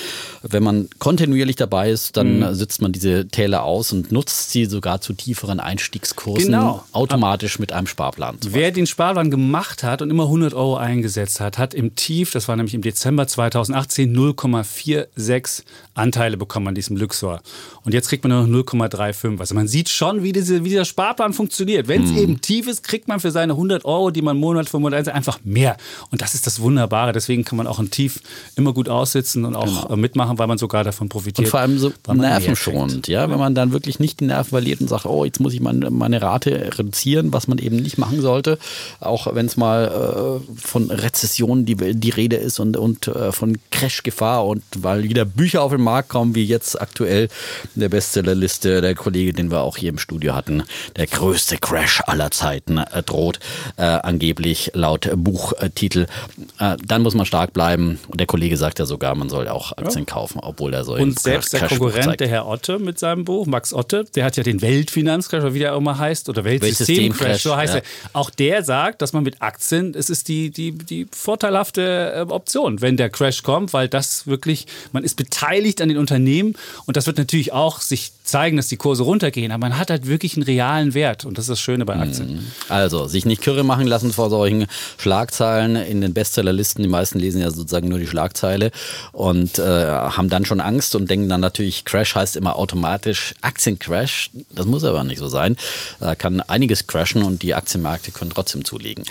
wenn 0.44 0.62
man 0.62 0.90
kontinuierlich 1.00 1.56
dabei 1.56 1.90
ist, 1.90 2.16
dann 2.18 2.40
mhm. 2.40 2.54
sitzt 2.54 2.82
man 2.82 2.92
diese 2.92 3.28
Täler 3.28 3.64
aus 3.64 3.92
und 3.92 4.12
nutzt 4.12 4.52
sie 4.52 4.66
sogar 4.66 5.02
zu 5.02 5.14
tieferen 5.14 5.60
Einstiegskursen. 5.60 6.52
Genau 6.52 6.59
genau. 6.60 6.84
automatisch 6.92 7.60
mit 7.60 7.72
einem 7.72 7.88
Sparplan. 7.88 8.38
Wer 8.42 8.72
den 8.72 8.88
Sparplan 8.88 9.32
gemacht 9.32 9.84
hat 9.84 10.02
und 10.02 10.10
immer 10.10 10.24
100 10.24 10.54
Euro 10.54 10.78
eingesetzt 10.78 11.40
hat, 11.40 11.58
hat 11.58 11.74
im 11.74 11.96
Tief, 11.96 12.32
das 12.32 12.48
war 12.48 12.56
nämlich 12.56 12.74
im 12.74 12.82
Dezember 12.82 13.28
2018, 13.28 14.16
0,46 14.16 15.64
Anteile 15.94 16.38
bekommen 16.38 16.70
an 16.70 16.76
diesem 16.76 16.98
Luxor. 16.98 17.42
Und 17.84 17.94
jetzt 17.94 18.10
kriegt 18.10 18.24
man 18.24 18.32
nur 18.32 18.48
noch 18.48 18.66
0,35. 18.66 19.40
Also 19.40 19.56
man 19.56 19.68
sieht 19.68 19.90
schon, 19.90 20.24
wie, 20.24 20.32
diese, 20.32 20.64
wie 20.64 20.70
dieser 20.70 20.86
Sparplan 20.86 21.34
funktioniert. 21.34 21.88
Wenn 21.88 22.04
es 22.04 22.12
mhm. 22.12 22.18
eben 22.18 22.42
tief 22.42 22.68
ist, 22.68 22.84
kriegt 22.84 23.08
man 23.08 23.20
für 23.20 23.32
seine 23.32 23.54
100 23.54 23.86
Euro, 23.86 24.12
die 24.12 24.22
man 24.22 24.38
Monat 24.38 24.70
für 24.70 24.80
Monat 24.80 25.08
einfach 25.10 25.40
mehr. 25.44 25.78
Und 26.12 26.22
das 26.22 26.34
ist 26.34 26.48
das 26.48 26.60
Wunderbare. 26.60 27.12
Deswegen 27.12 27.44
kann 27.44 27.58
man 27.58 27.68
auch 27.68 27.80
ein 27.80 27.92
Tief 27.92 28.22
immer 28.56 28.74
gut 28.74 28.90
aussitzen 28.90 29.46
und 29.46 29.56
auch 29.56 29.84
genau. 29.84 29.96
mitmachen, 29.98 30.38
weil 30.38 30.48
man 30.48 30.58
sogar 30.58 30.84
davon 30.84 31.10
profitiert. 31.10 31.48
Und 31.48 31.52
vor 31.52 31.60
allem 31.60 31.78
so 31.78 31.92
nervenschonend, 32.08 33.08
ja, 33.08 33.30
wenn 33.30 33.40
man 33.40 33.56
dann 33.56 33.72
wirklich 33.72 34.00
nicht 34.00 34.20
die 34.20 34.26
Nerven 34.26 34.50
verliert 34.50 34.82
und 34.82 34.88
sagt, 34.88 35.06
oh, 35.06 35.26
jetzt 35.26 35.40
muss 35.40 35.54
ich 35.54 35.62
meine, 35.62 35.90
meine 35.90 36.22
Rate 36.22 36.39
Rate 36.40 36.78
reduzieren, 36.78 37.34
was 37.34 37.48
man 37.48 37.58
eben 37.58 37.78
nicht 37.78 37.98
machen 37.98 38.22
sollte. 38.22 38.58
Auch 39.00 39.34
wenn 39.34 39.46
es 39.46 39.58
mal 39.58 40.42
äh, 40.46 40.58
von 40.60 40.90
Rezession 40.92 41.66
die, 41.66 41.76
die 41.76 42.10
Rede 42.10 42.38
ist 42.38 42.60
und, 42.60 42.78
und 42.78 43.08
äh, 43.08 43.32
von 43.32 43.58
Crashgefahr 43.72 44.46
und 44.46 44.64
weil 44.78 45.04
wieder 45.04 45.26
Bücher 45.26 45.62
auf 45.62 45.72
den 45.72 45.82
Markt 45.82 46.10
kommen, 46.10 46.36
wie 46.36 46.46
jetzt 46.46 46.80
aktuell 46.80 47.30
in 47.76 47.82
der 47.82 47.90
Bestsellerliste 47.90 48.82
der 48.82 48.96
Kollege, 48.96 49.34
den 49.34 49.52
wir 49.52 49.62
auch 49.62 49.78
hier 49.78 49.90
im 49.90 49.98
Studio 49.98 50.34
hatten, 50.34 50.64
der 50.96 51.08
größte 51.08 51.58
Crash 51.58 52.02
aller 52.06 52.32
Zeiten 52.32 52.78
äh, 52.78 53.04
droht, 53.04 53.40
äh, 53.78 53.84
angeblich 53.84 54.72
laut 54.74 55.10
Buchtitel. 55.16 56.08
Äh, 56.60 56.78
dann 56.86 57.02
muss 57.02 57.16
man 57.16 57.26
stark 57.26 57.54
bleiben 57.54 58.00
und 58.08 58.20
der 58.20 58.28
Kollege 58.28 58.58
sagt 58.58 58.80
ja 58.80 58.86
sogar, 58.86 59.16
man 59.16 59.30
soll 59.30 59.48
auch 59.48 59.72
Aktien 59.78 60.06
ja. 60.08 60.14
kaufen, 60.14 60.40
obwohl 60.42 60.74
er 60.74 60.84
so 60.84 60.94
Und 60.94 61.20
selbst 61.20 61.54
der 61.54 61.68
Konkurrent, 61.68 62.20
der 62.20 62.28
Herr 62.28 62.48
Otte 62.48 62.80
mit 62.80 63.00
seinem 63.00 63.26
Buch, 63.26 63.46
Max 63.46 63.74
Otte, 63.74 64.06
der 64.16 64.26
hat 64.26 64.38
ja 64.38 64.44
den 64.44 64.62
Weltfinanzcrash, 64.62 65.54
wie 65.54 65.60
der 65.60 65.74
auch 65.74 65.80
immer 65.80 65.98
heißt, 65.98 66.29
oder 66.30 66.44
Weltsystemcrash, 66.44 67.42
so 67.42 67.56
heißt 67.56 67.76
ja. 67.76 67.80
er. 67.80 67.86
Auch 68.14 68.30
der 68.30 68.64
sagt, 68.64 69.02
dass 69.02 69.14
man 69.14 69.24
mit 69.24 69.42
Aktien, 69.42 69.94
es 69.96 70.10
ist 70.10 70.28
die, 70.28 70.50
die, 70.50 70.72
die 70.72 71.08
vorteilhafte 71.12 72.14
äh, 72.16 72.32
Option, 72.32 72.82
wenn 72.82 72.98
der 72.98 73.10
Crash 73.10 73.44
kommt, 73.44 73.74
weil 73.74 73.88
das 73.88 74.28
wirklich, 74.28 74.68
man 74.92 75.04
ist 75.04 75.16
beteiligt 75.16 75.82
an 75.82 75.90
den 75.90 75.98
Unternehmen 75.98 76.56
und 76.86 76.98
das 76.98 77.08
wird 77.08 77.18
natürlich 77.18 77.52
auch 77.52 77.82
sich 77.82 78.12
zeigen, 78.24 78.58
dass 78.58 78.68
die 78.68 78.78
Kurse 78.78 79.04
runtergehen, 79.04 79.52
aber 79.52 79.62
man 79.70 79.78
hat 79.78 79.90
halt 79.90 80.08
wirklich 80.08 80.36
einen 80.36 80.44
realen 80.44 80.94
Wert 80.94 81.26
und 81.26 81.38
das 81.38 81.46
ist 81.46 81.50
das 81.50 81.60
Schöne 81.60 81.86
bei 81.86 81.96
Aktien. 81.96 82.34
Mhm. 82.34 82.48
Also, 82.70 83.08
sich 83.08 83.26
nicht 83.26 83.42
kürre 83.42 83.64
machen 83.64 83.88
lassen 83.88 84.14
vor 84.14 84.30
solchen 84.30 84.68
Schlagzeilen 84.98 85.76
in 85.76 86.02
den 86.02 86.14
Bestsellerlisten. 86.14 86.84
Die 86.84 86.90
meisten 86.90 87.20
lesen 87.20 87.42
ja 87.42 87.50
sozusagen 87.50 87.88
nur 87.88 88.00
die 88.00 88.08
Schlagzeile 88.08 88.72
und 89.12 89.60
äh, 89.60 89.64
haben 89.64 90.30
dann 90.30 90.46
schon 90.46 90.62
Angst 90.62 90.96
und 90.96 91.10
denken 91.10 91.30
dann 91.30 91.42
natürlich, 91.42 91.86
Crash 91.86 92.16
heißt 92.16 92.36
immer 92.36 92.56
automatisch 92.56 93.34
Aktiencrash. 93.42 94.30
Das 94.52 94.66
muss 94.66 94.84
aber 94.84 95.04
nicht 95.04 95.20
so 95.20 95.28
sein. 95.28 95.58
Da 96.00 96.16
kann 96.20 96.42
einiges 96.42 96.86
crashen 96.86 97.24
und 97.24 97.42
die 97.42 97.56
Aktienmärkte 97.56 98.12
können 98.12 98.32
trotzdem 98.32 98.64
zulegen. 98.64 99.04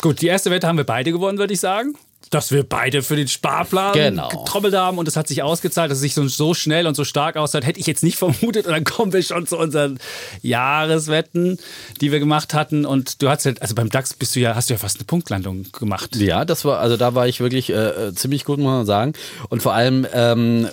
Gut, 0.00 0.20
die 0.20 0.26
erste 0.26 0.50
Wette 0.50 0.66
haben 0.66 0.78
wir 0.78 0.84
beide 0.84 1.12
gewonnen, 1.12 1.38
würde 1.38 1.54
ich 1.54 1.60
sagen 1.60 1.94
dass 2.30 2.52
wir 2.52 2.62
beide 2.62 3.02
für 3.02 3.16
den 3.16 3.28
Sparplan 3.28 3.92
genau. 3.92 4.28
getrommelt 4.28 4.74
haben 4.74 4.98
und 4.98 5.08
es 5.08 5.16
hat 5.16 5.28
sich 5.28 5.42
ausgezahlt, 5.42 5.90
dass 5.90 5.98
es 5.98 6.02
sich 6.02 6.14
so, 6.14 6.26
so 6.28 6.54
schnell 6.54 6.86
und 6.86 6.94
so 6.94 7.04
stark 7.04 7.36
auszahlt, 7.36 7.66
hätte 7.66 7.80
ich 7.80 7.86
jetzt 7.86 8.02
nicht 8.02 8.18
vermutet. 8.18 8.66
Und 8.66 8.72
dann 8.72 8.84
kommen 8.84 9.12
wir 9.12 9.22
schon 9.22 9.46
zu 9.46 9.56
unseren 9.58 9.98
Jahreswetten, 10.42 11.58
die 12.00 12.12
wir 12.12 12.18
gemacht 12.18 12.54
hatten. 12.54 12.84
Und 12.84 13.22
du 13.22 13.28
hast 13.28 13.44
ja, 13.44 13.52
also 13.60 13.74
beim 13.74 13.88
DAX 13.88 14.14
bist 14.14 14.36
du 14.36 14.40
ja, 14.40 14.54
hast 14.54 14.70
du 14.70 14.74
ja 14.74 14.78
fast 14.78 14.96
eine 14.96 15.04
Punktlandung 15.04 15.66
gemacht. 15.72 16.16
Ja, 16.16 16.44
das 16.44 16.64
war, 16.64 16.80
also 16.80 16.96
da 16.96 17.14
war 17.14 17.26
ich 17.26 17.40
wirklich 17.40 17.70
äh, 17.70 18.12
ziemlich 18.14 18.44
gut, 18.44 18.58
muss 18.58 18.66
man 18.66 18.86
sagen. 18.86 19.12
Und 19.48 19.62
vor 19.62 19.74
allem, 19.74 20.06
ähm, 20.12 20.68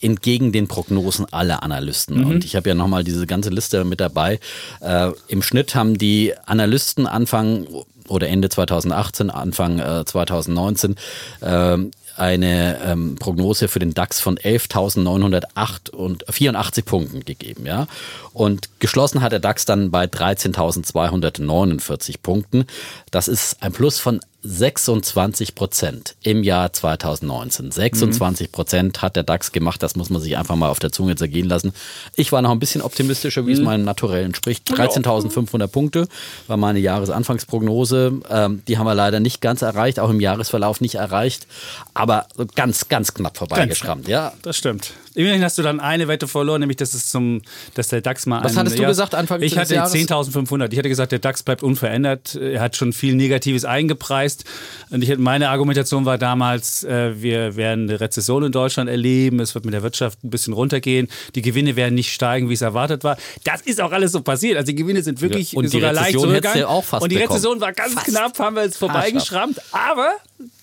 entgegen 0.00 0.52
den 0.52 0.68
Prognosen 0.68 1.26
aller 1.32 1.62
Analysten. 1.62 2.18
Mhm. 2.18 2.26
Und 2.26 2.44
ich 2.44 2.56
habe 2.56 2.68
ja 2.68 2.74
nochmal 2.74 3.04
diese 3.04 3.26
ganze 3.26 3.50
Liste 3.50 3.84
mit 3.84 4.00
dabei. 4.00 4.40
Äh, 4.80 5.10
Im 5.28 5.42
Schnitt 5.42 5.74
haben 5.74 5.98
die 5.98 6.34
Analysten 6.46 7.06
Anfang 7.06 7.66
oder 8.08 8.28
Ende 8.28 8.48
2018, 8.48 9.30
Anfang 9.30 9.78
äh, 9.78 10.04
2019 10.04 10.96
äh, 11.40 11.78
eine 12.18 12.80
ähm, 12.84 13.14
Prognose 13.16 13.68
für 13.68 13.78
den 13.78 13.94
DAX 13.94 14.20
von 14.20 14.36
11.984 14.38 16.84
Punkten 16.84 17.24
gegeben. 17.24 17.64
Ja? 17.64 17.86
Und 18.32 18.68
geschlossen 18.80 19.22
hat 19.22 19.30
der 19.32 19.38
DAX 19.38 19.64
dann 19.64 19.92
bei 19.92 20.06
13.249 20.06 22.16
Punkten. 22.22 22.66
Das 23.10 23.28
ist 23.28 23.62
ein 23.62 23.72
Plus 23.72 24.00
von 24.00 24.20
26 24.48 25.54
Prozent 25.54 26.16
im 26.22 26.42
Jahr 26.42 26.72
2019. 26.72 27.70
26 27.70 28.50
Prozent 28.50 29.02
hat 29.02 29.14
der 29.14 29.22
DAX 29.22 29.52
gemacht. 29.52 29.82
Das 29.82 29.94
muss 29.94 30.08
man 30.08 30.22
sich 30.22 30.38
einfach 30.38 30.56
mal 30.56 30.70
auf 30.70 30.78
der 30.78 30.90
Zunge 30.90 31.16
zergehen 31.16 31.46
lassen. 31.46 31.74
Ich 32.16 32.32
war 32.32 32.40
noch 32.40 32.50
ein 32.50 32.58
bisschen 32.58 32.80
optimistischer, 32.80 33.46
wie 33.46 33.50
mhm. 33.50 33.58
es 33.58 33.60
meinem 33.60 33.84
Naturellen 33.84 34.34
spricht. 34.34 34.70
13.500 34.70 35.66
Punkte 35.66 36.08
war 36.46 36.56
meine 36.56 36.78
Jahresanfangsprognose. 36.78 38.20
Ähm, 38.30 38.62
die 38.66 38.78
haben 38.78 38.86
wir 38.86 38.94
leider 38.94 39.20
nicht 39.20 39.42
ganz 39.42 39.60
erreicht, 39.60 40.00
auch 40.00 40.08
im 40.08 40.20
Jahresverlauf 40.20 40.80
nicht 40.80 40.94
erreicht, 40.94 41.46
aber 41.92 42.26
ganz, 42.54 42.88
ganz 42.88 43.12
knapp 43.12 43.36
vorbeigeschrammt. 43.36 44.08
Ja, 44.08 44.32
das 44.42 44.56
stimmt. 44.56 44.94
Immerhin 45.18 45.42
hast 45.42 45.58
du 45.58 45.62
dann 45.62 45.80
eine 45.80 46.06
Wette 46.06 46.28
verloren, 46.28 46.60
nämlich 46.60 46.76
dass 46.76 46.94
es 46.94 47.08
zum, 47.08 47.42
dass 47.74 47.88
der 47.88 48.02
DAX 48.02 48.24
mal. 48.26 48.44
Was 48.44 48.52
einen, 48.52 48.58
hattest 48.60 48.78
du 48.78 48.82
ja, 48.82 48.88
gesagt 48.88 49.16
Anfang 49.16 49.42
Ich 49.42 49.58
hatte 49.58 49.74
10.500. 49.74 50.70
Ich 50.70 50.78
hatte 50.78 50.88
gesagt, 50.88 51.10
der 51.10 51.18
DAX 51.18 51.42
bleibt 51.42 51.64
unverändert. 51.64 52.36
Er 52.36 52.60
hat 52.60 52.76
schon 52.76 52.92
viel 52.92 53.16
Negatives 53.16 53.64
eingepreist. 53.64 54.44
Und 54.90 55.02
ich, 55.02 55.18
meine 55.18 55.48
Argumentation 55.48 56.04
war 56.04 56.18
damals, 56.18 56.84
äh, 56.84 57.20
wir 57.20 57.56
werden 57.56 57.90
eine 57.90 58.00
Rezession 58.00 58.44
in 58.44 58.52
Deutschland 58.52 58.88
erleben. 58.88 59.40
Es 59.40 59.56
wird 59.56 59.64
mit 59.64 59.74
der 59.74 59.82
Wirtschaft 59.82 60.22
ein 60.22 60.30
bisschen 60.30 60.52
runtergehen. 60.52 61.08
Die 61.34 61.42
Gewinne 61.42 61.74
werden 61.74 61.96
nicht 61.96 62.12
steigen, 62.12 62.48
wie 62.48 62.54
es 62.54 62.62
erwartet 62.62 63.02
war. 63.02 63.16
Das 63.42 63.62
ist 63.62 63.80
auch 63.80 63.90
alles 63.90 64.12
so 64.12 64.20
passiert. 64.20 64.56
Also 64.56 64.66
die 64.66 64.76
Gewinne 64.76 65.02
sind 65.02 65.20
wirklich 65.20 65.50
ja, 65.50 65.68
sogar 65.68 65.92
leicht 65.94 66.12
zurückgegangen. 66.12 66.64
und 66.64 67.10
die 67.10 67.16
Rezession 67.16 67.60
war 67.60 67.72
ganz 67.72 67.94
fast. 67.94 68.06
knapp, 68.06 68.38
haben 68.38 68.54
wir 68.54 68.62
jetzt 68.62 68.78
vorbeigeschrammt. 68.78 69.60
Aber 69.72 70.12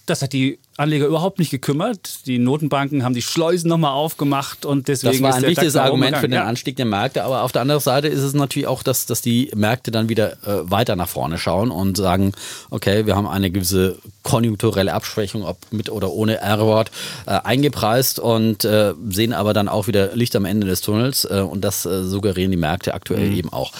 das 0.06 0.22
hat 0.22 0.34
die 0.34 0.60
Anleger 0.78 1.08
überhaupt 1.08 1.40
nicht 1.40 1.52
gekümmert. 1.52 2.28
Die 2.28 2.38
Notenbanken 2.38 3.04
haben 3.04 3.14
die 3.14 3.22
Schleusen 3.22 3.70
nochmal 3.70 3.92
aufgemacht 3.92 4.66
und 4.66 4.88
deswegen. 4.88 5.14
Das 5.14 5.22
war 5.22 5.36
ein 5.36 5.44
wichtiges 5.44 5.76
Argument 5.76 6.18
für 6.18 6.28
den 6.28 6.40
Anstieg 6.40 6.76
der 6.76 6.86
Märkte. 6.86 7.24
Aber 7.24 7.44
auf 7.44 7.52
der 7.52 7.62
anderen 7.62 7.82
Seite 7.82 8.08
ist 8.08 8.22
es 8.22 8.34
natürlich 8.34 8.68
auch, 8.68 8.84
dass, 8.84 9.06
dass 9.06 9.22
die 9.22 9.52
Märkte 9.56 9.92
dann 9.92 10.10
wieder 10.10 10.34
äh, 10.44 10.70
weiter 10.70 10.96
nach 10.96 11.08
vorne 11.08 11.38
schauen 11.38 11.72
und 11.72 11.98
sagen, 11.98 12.34
okay, 12.70 13.06
wir 13.06 13.16
haben 13.16 13.28
eine 13.28 13.52
gewisse 13.52 13.98
konjunkturelle 14.24 14.94
Abschwächung, 14.94 15.44
ob 15.46 15.58
mit 15.72 15.90
oder 15.90 16.12
ohne 16.12 16.42
R-Wort, 16.42 16.92
äh, 17.26 17.40
eingepreist 17.44 18.20
und 18.20 18.66
äh, 18.66 18.94
sehen 19.10 19.34
aber 19.34 19.54
dann 19.54 19.70
auch 19.70 19.88
wieder 19.88 20.16
Licht 20.16 20.36
am 20.36 20.46
Ende 20.46 20.68
des 20.68 20.82
Tunnels. 20.82 21.26
Äh, 21.26 21.40
und 21.40 21.62
das 21.62 21.86
äh, 21.86 22.04
suggerieren 22.04 22.52
die 22.52 22.58
Märkte 22.58 22.94
aktuell 22.94 23.30
mhm. 23.30 23.38
eben 23.38 23.54
auch. 23.54 23.72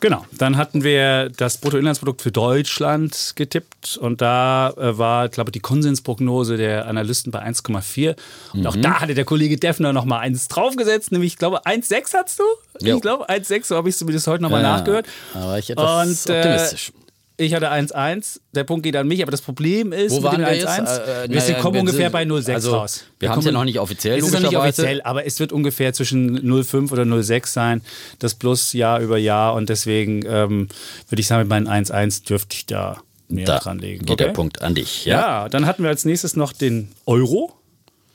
Genau, 0.00 0.24
dann 0.32 0.56
hatten 0.56 0.82
wir 0.82 1.28
das 1.28 1.58
Bruttoinlandsprodukt 1.58 2.22
für 2.22 2.32
Deutschland 2.32 3.34
getippt 3.36 3.98
und 3.98 4.22
da 4.22 4.70
äh, 4.70 4.96
war, 4.96 5.28
glaube 5.28 5.50
ich, 5.50 5.52
die 5.52 5.60
Konsensprognose 5.60 6.56
der 6.56 6.86
Analysten 6.86 7.30
bei 7.30 7.42
1,4. 7.44 8.16
Und 8.54 8.60
mhm. 8.60 8.66
auch 8.66 8.76
da 8.76 9.00
hatte 9.00 9.14
der 9.14 9.26
Kollege 9.26 9.58
Defner 9.58 9.92
nochmal 9.92 10.20
eins 10.20 10.48
draufgesetzt, 10.48 11.12
nämlich, 11.12 11.34
ich 11.34 11.38
glaube, 11.38 11.66
1,6 11.66 12.14
hast 12.14 12.38
du? 12.38 12.44
Jo. 12.80 12.96
Ich 12.96 13.02
glaube, 13.02 13.28
1,6, 13.28 13.66
so 13.66 13.76
habe 13.76 13.90
ich 13.90 13.96
zumindest 13.96 14.26
heute 14.26 14.42
nochmal 14.42 14.62
ja, 14.62 14.76
nachgehört. 14.76 15.06
Aber 15.34 15.58
ich 15.58 15.68
etwas 15.68 16.26
und, 16.26 16.34
äh, 16.34 16.38
optimistisch. 16.38 16.92
Ich 17.40 17.54
hatte 17.54 17.72
1-1. 17.72 18.40
Der 18.54 18.64
Punkt 18.64 18.82
geht 18.82 18.94
an 18.96 19.08
mich, 19.08 19.22
aber 19.22 19.30
das 19.30 19.40
Problem 19.40 19.92
ist, 19.92 20.12
Wo 20.12 20.22
waren 20.22 20.40
wir 20.40 20.48
1 20.48 20.64
-1, 20.66 21.24
äh, 21.24 21.30
wir 21.30 21.40
sind, 21.40 21.58
kommen 21.58 21.80
ungefähr 21.80 22.10
bei 22.10 22.24
0,6 22.24 22.52
also, 22.52 22.76
raus. 22.76 23.04
Wir, 23.18 23.28
wir 23.28 23.32
haben 23.32 23.38
es 23.38 23.46
ja 23.46 23.52
noch 23.52 23.64
nicht 23.64 23.80
offiziell. 23.80 24.18
Es 24.18 24.26
ist 24.26 24.32
noch 24.34 24.40
nicht 24.40 24.56
offiziell, 24.56 25.00
aber 25.02 25.24
es 25.24 25.40
wird 25.40 25.50
ungefähr 25.50 25.94
zwischen 25.94 26.38
0,5 26.38 26.92
oder 26.92 27.04
0,6 27.04 27.46
sein. 27.46 27.80
Das 28.18 28.34
plus 28.34 28.74
Jahr 28.74 29.00
über 29.00 29.16
Jahr. 29.16 29.54
Und 29.54 29.70
deswegen 29.70 30.22
ähm, 30.26 30.68
würde 31.08 31.20
ich 31.20 31.26
sagen, 31.26 31.40
mit 31.40 31.48
meinen 31.48 31.66
1-1 31.66 32.26
dürfte 32.26 32.54
ich 32.56 32.66
da 32.66 32.98
mehr 33.28 33.46
da 33.46 33.58
dran 33.58 33.78
legen. 33.78 34.00
Geht 34.04 34.10
okay? 34.10 34.24
der 34.24 34.32
Punkt 34.32 34.60
an 34.60 34.74
dich. 34.74 35.06
Ja? 35.06 35.20
ja, 35.20 35.48
dann 35.48 35.64
hatten 35.64 35.82
wir 35.82 35.88
als 35.88 36.04
nächstes 36.04 36.36
noch 36.36 36.52
den 36.52 36.92
Euro. 37.06 37.54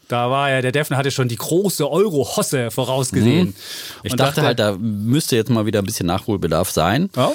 Da 0.07 0.29
war 0.29 0.51
ja, 0.51 0.61
der 0.61 0.71
Defner 0.71 0.97
hatte 0.97 1.09
schon 1.09 1.29
die 1.29 1.35
große 1.35 1.89
Euro-Hosse 1.89 2.69
vorausgesehen. 2.69 3.47
Mhm. 3.47 3.55
Ich 4.03 4.11
dachte, 4.11 4.35
dachte, 4.35 4.41
halt, 4.43 4.59
da 4.59 4.77
müsste 4.79 5.35
jetzt 5.35 5.49
mal 5.49 5.65
wieder 5.65 5.79
ein 5.79 5.85
bisschen 5.85 6.05
Nachholbedarf 6.05 6.69
sein. 6.69 7.09
Ja 7.15 7.33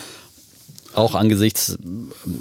auch 0.94 1.14
angesichts, 1.14 1.78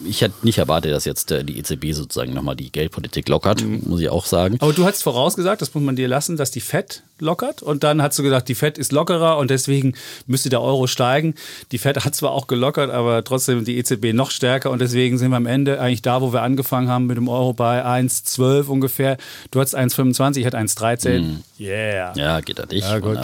ich 0.05 0.21
hätte 0.21 0.33
nicht 0.43 0.57
erwartet, 0.57 0.91
dass 0.91 1.05
jetzt 1.05 1.31
äh, 1.31 1.43
die 1.43 1.59
EZB 1.59 1.93
sozusagen 1.93 2.33
nochmal 2.33 2.55
die 2.55 2.71
Geldpolitik 2.71 3.29
lockert, 3.29 3.63
mhm. 3.63 3.81
muss 3.85 4.01
ich 4.01 4.09
auch 4.09 4.25
sagen. 4.25 4.57
Aber 4.59 4.73
du 4.73 4.85
hast 4.85 5.03
vorausgesagt, 5.03 5.61
das 5.61 5.73
muss 5.73 5.83
man 5.83 5.95
dir 5.95 6.07
lassen, 6.07 6.35
dass 6.35 6.49
die 6.49 6.61
FED 6.61 7.03
lockert 7.19 7.61
und 7.61 7.83
dann 7.83 8.01
hast 8.01 8.17
du 8.17 8.23
gesagt, 8.23 8.49
die 8.49 8.55
FED 8.55 8.77
ist 8.77 8.91
lockerer 8.91 9.37
und 9.37 9.51
deswegen 9.51 9.93
müsste 10.25 10.49
der 10.49 10.61
Euro 10.61 10.87
steigen. 10.87 11.35
Die 11.71 11.77
FED 11.77 12.05
hat 12.05 12.15
zwar 12.15 12.31
auch 12.31 12.47
gelockert, 12.47 12.89
aber 12.89 13.23
trotzdem 13.23 13.63
die 13.65 13.77
EZB 13.77 14.13
noch 14.13 14.31
stärker 14.31 14.71
und 14.71 14.79
deswegen 14.79 15.17
sind 15.17 15.29
wir 15.29 15.37
am 15.37 15.45
Ende 15.45 15.79
eigentlich 15.79 16.01
da, 16.01 16.21
wo 16.21 16.33
wir 16.33 16.41
angefangen 16.41 16.89
haben 16.89 17.05
mit 17.05 17.17
dem 17.17 17.27
Euro 17.27 17.53
bei 17.53 17.85
1,12 17.85 18.65
ungefähr. 18.67 19.17
Du 19.51 19.59
hattest 19.59 19.77
1,25, 19.77 20.37
ich 20.37 20.45
hatte 20.45 20.57
1,13. 20.57 21.19
Mhm. 21.19 21.43
Yeah. 21.59 22.13
Ja, 22.15 22.41
geht 22.41 22.59
an 22.59 22.69
dich. 22.69 22.81
Ja, 22.81 22.99
gut. 22.99 23.19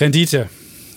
Rendite. 0.00 0.48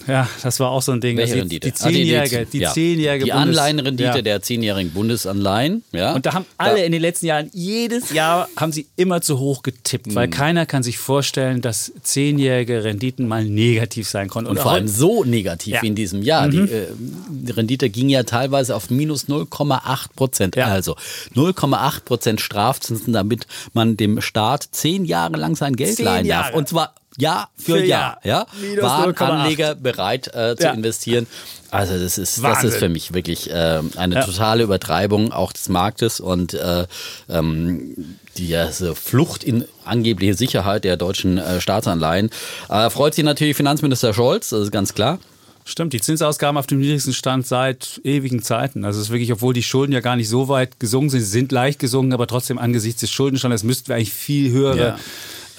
Ja, 0.08 0.30
das 0.42 0.60
war 0.60 0.72
auch 0.72 0.82
so 0.82 0.92
ein 0.92 1.02
Ding. 1.02 1.18
Welche 1.18 1.36
Rendite? 1.36 1.68
Die 1.68 1.74
zehnjährige, 1.74 2.46
die, 2.46 2.60
ja. 2.60 2.72
zehnjährige 2.72 3.26
die 3.26 3.32
Anleihenrendite 3.34 4.18
ja. 4.18 4.22
der 4.22 4.42
zehnjährigen 4.42 4.92
Bundesanleihen. 4.92 5.84
Ja. 5.92 6.14
Und 6.14 6.26
da 6.26 6.34
haben 6.34 6.46
alle 6.58 6.78
da. 6.78 6.84
in 6.84 6.92
den 6.92 7.02
letzten 7.02 7.26
Jahren, 7.26 7.50
jedes 7.54 8.12
Jahr 8.12 8.48
haben 8.56 8.72
sie 8.72 8.88
immer 8.96 9.22
zu 9.22 9.40
hoch 9.40 9.64
getippt, 9.64 10.16
weil 10.16 10.28
mhm. 10.28 10.32
keiner 10.32 10.66
kann 10.66 10.84
sich 10.84 10.98
vorstellen, 10.98 11.62
dass 11.62 11.92
zehnjährige 12.02 12.84
Renditen 12.84 13.28
mal 13.28 13.44
negativ 13.44 14.08
sein 14.08 14.30
konnten. 14.30 14.50
Und, 14.50 14.58
Und 14.58 14.64
vor 14.64 14.72
allem 14.72 14.88
so 14.88 15.24
negativ 15.24 15.76
ja. 15.76 15.82
wie 15.82 15.88
in 15.88 15.96
diesem 15.96 16.22
Jahr. 16.22 16.48
Mhm. 16.48 16.52
Die, 16.52 16.58
äh, 16.74 16.88
die, 17.30 17.52
Rendite 17.52 17.90
ging 17.90 18.10
ja 18.10 18.24
teilweise 18.24 18.76
auf 18.76 18.90
minus 18.90 19.28
0,8 19.28 20.08
Prozent. 20.16 20.58
Also 20.58 20.96
0,8 21.36 22.02
Prozent 22.02 22.42
Strafzinsen, 22.42 23.14
damit 23.14 23.48
man 23.74 23.98
dem 23.98 24.22
Staat 24.22 24.68
zehn 24.72 25.06
Jahre 25.06 25.38
lang 25.38 25.56
sein 25.56 25.76
Geld 25.76 26.00
leihen 26.00 26.28
darf. 26.28 26.54
Und 26.54 26.68
zwar 26.68 26.94
Jahr 27.18 27.50
für, 27.58 27.74
für 27.74 27.84
Jahr, 27.84 28.20
Jahr. 28.24 28.48
Ja, 28.78 28.84
waren 28.84 29.18
Anleger 29.18 29.74
bereit 29.76 30.28
äh, 30.34 30.56
zu 30.56 30.66
ja. 30.66 30.72
investieren. 30.72 31.26
Also 31.72 31.98
das 31.98 32.18
ist, 32.18 32.42
das 32.44 32.64
ist 32.64 32.78
für 32.78 32.90
mich 32.90 33.14
wirklich 33.14 33.50
äh, 33.50 33.82
eine 33.98 34.16
ja. 34.16 34.24
totale 34.24 34.64
Übertreibung 34.64 35.34
auch 35.34 35.52
des 35.52 35.68
Marktes 35.68 36.20
und 36.20 36.54
äh, 36.54 36.86
ähm, 37.28 38.16
die 38.38 38.56
Flucht 38.94 39.44
in 39.44 39.66
angebliche 39.84 40.36
Sicherheit 40.36 40.84
der 40.84 40.96
deutschen 40.96 41.40
äh, 41.40 41.60
Staatsanleihen. 41.60 42.30
Äh, 42.70 42.90
freut 42.92 43.16
sich 43.16 43.26
natürlich 43.26 43.58
Finanzminister 43.58 44.14
Scholz, 44.14 44.50
das 44.50 44.62
ist 44.62 44.72
ganz 44.72 44.94
klar. 44.94 45.18
Stimmt, 45.66 45.92
die 45.92 46.00
Zinsausgaben 46.00 46.58
auf 46.58 46.68
dem 46.68 46.80
niedrigsten 46.80 47.14
Stand 47.14 47.46
seit 47.46 48.00
ewigen 48.06 48.42
Zeiten. 48.42 48.86
Also 48.86 49.02
es 49.02 49.08
ist 49.08 49.12
wirklich, 49.12 49.34
obwohl 49.34 49.54
die 49.54 49.64
Schulden 49.64 49.92
ja 49.92 50.00
gar 50.00 50.16
nicht 50.16 50.30
so 50.30 50.48
weit 50.48 50.80
gesungen 50.80 51.10
sind, 51.10 51.20
sie 51.20 51.26
sind 51.26 51.52
leicht 51.52 51.80
gesungen, 51.80 52.14
aber 52.14 52.28
trotzdem 52.28 52.58
angesichts 52.58 53.02
des 53.02 53.12
Schuldenstandes 53.12 53.64
müssten 53.64 53.90
wir 53.90 53.96
eigentlich 53.96 54.14
viel 54.14 54.52
höhere 54.52 54.78
ja 54.78 54.98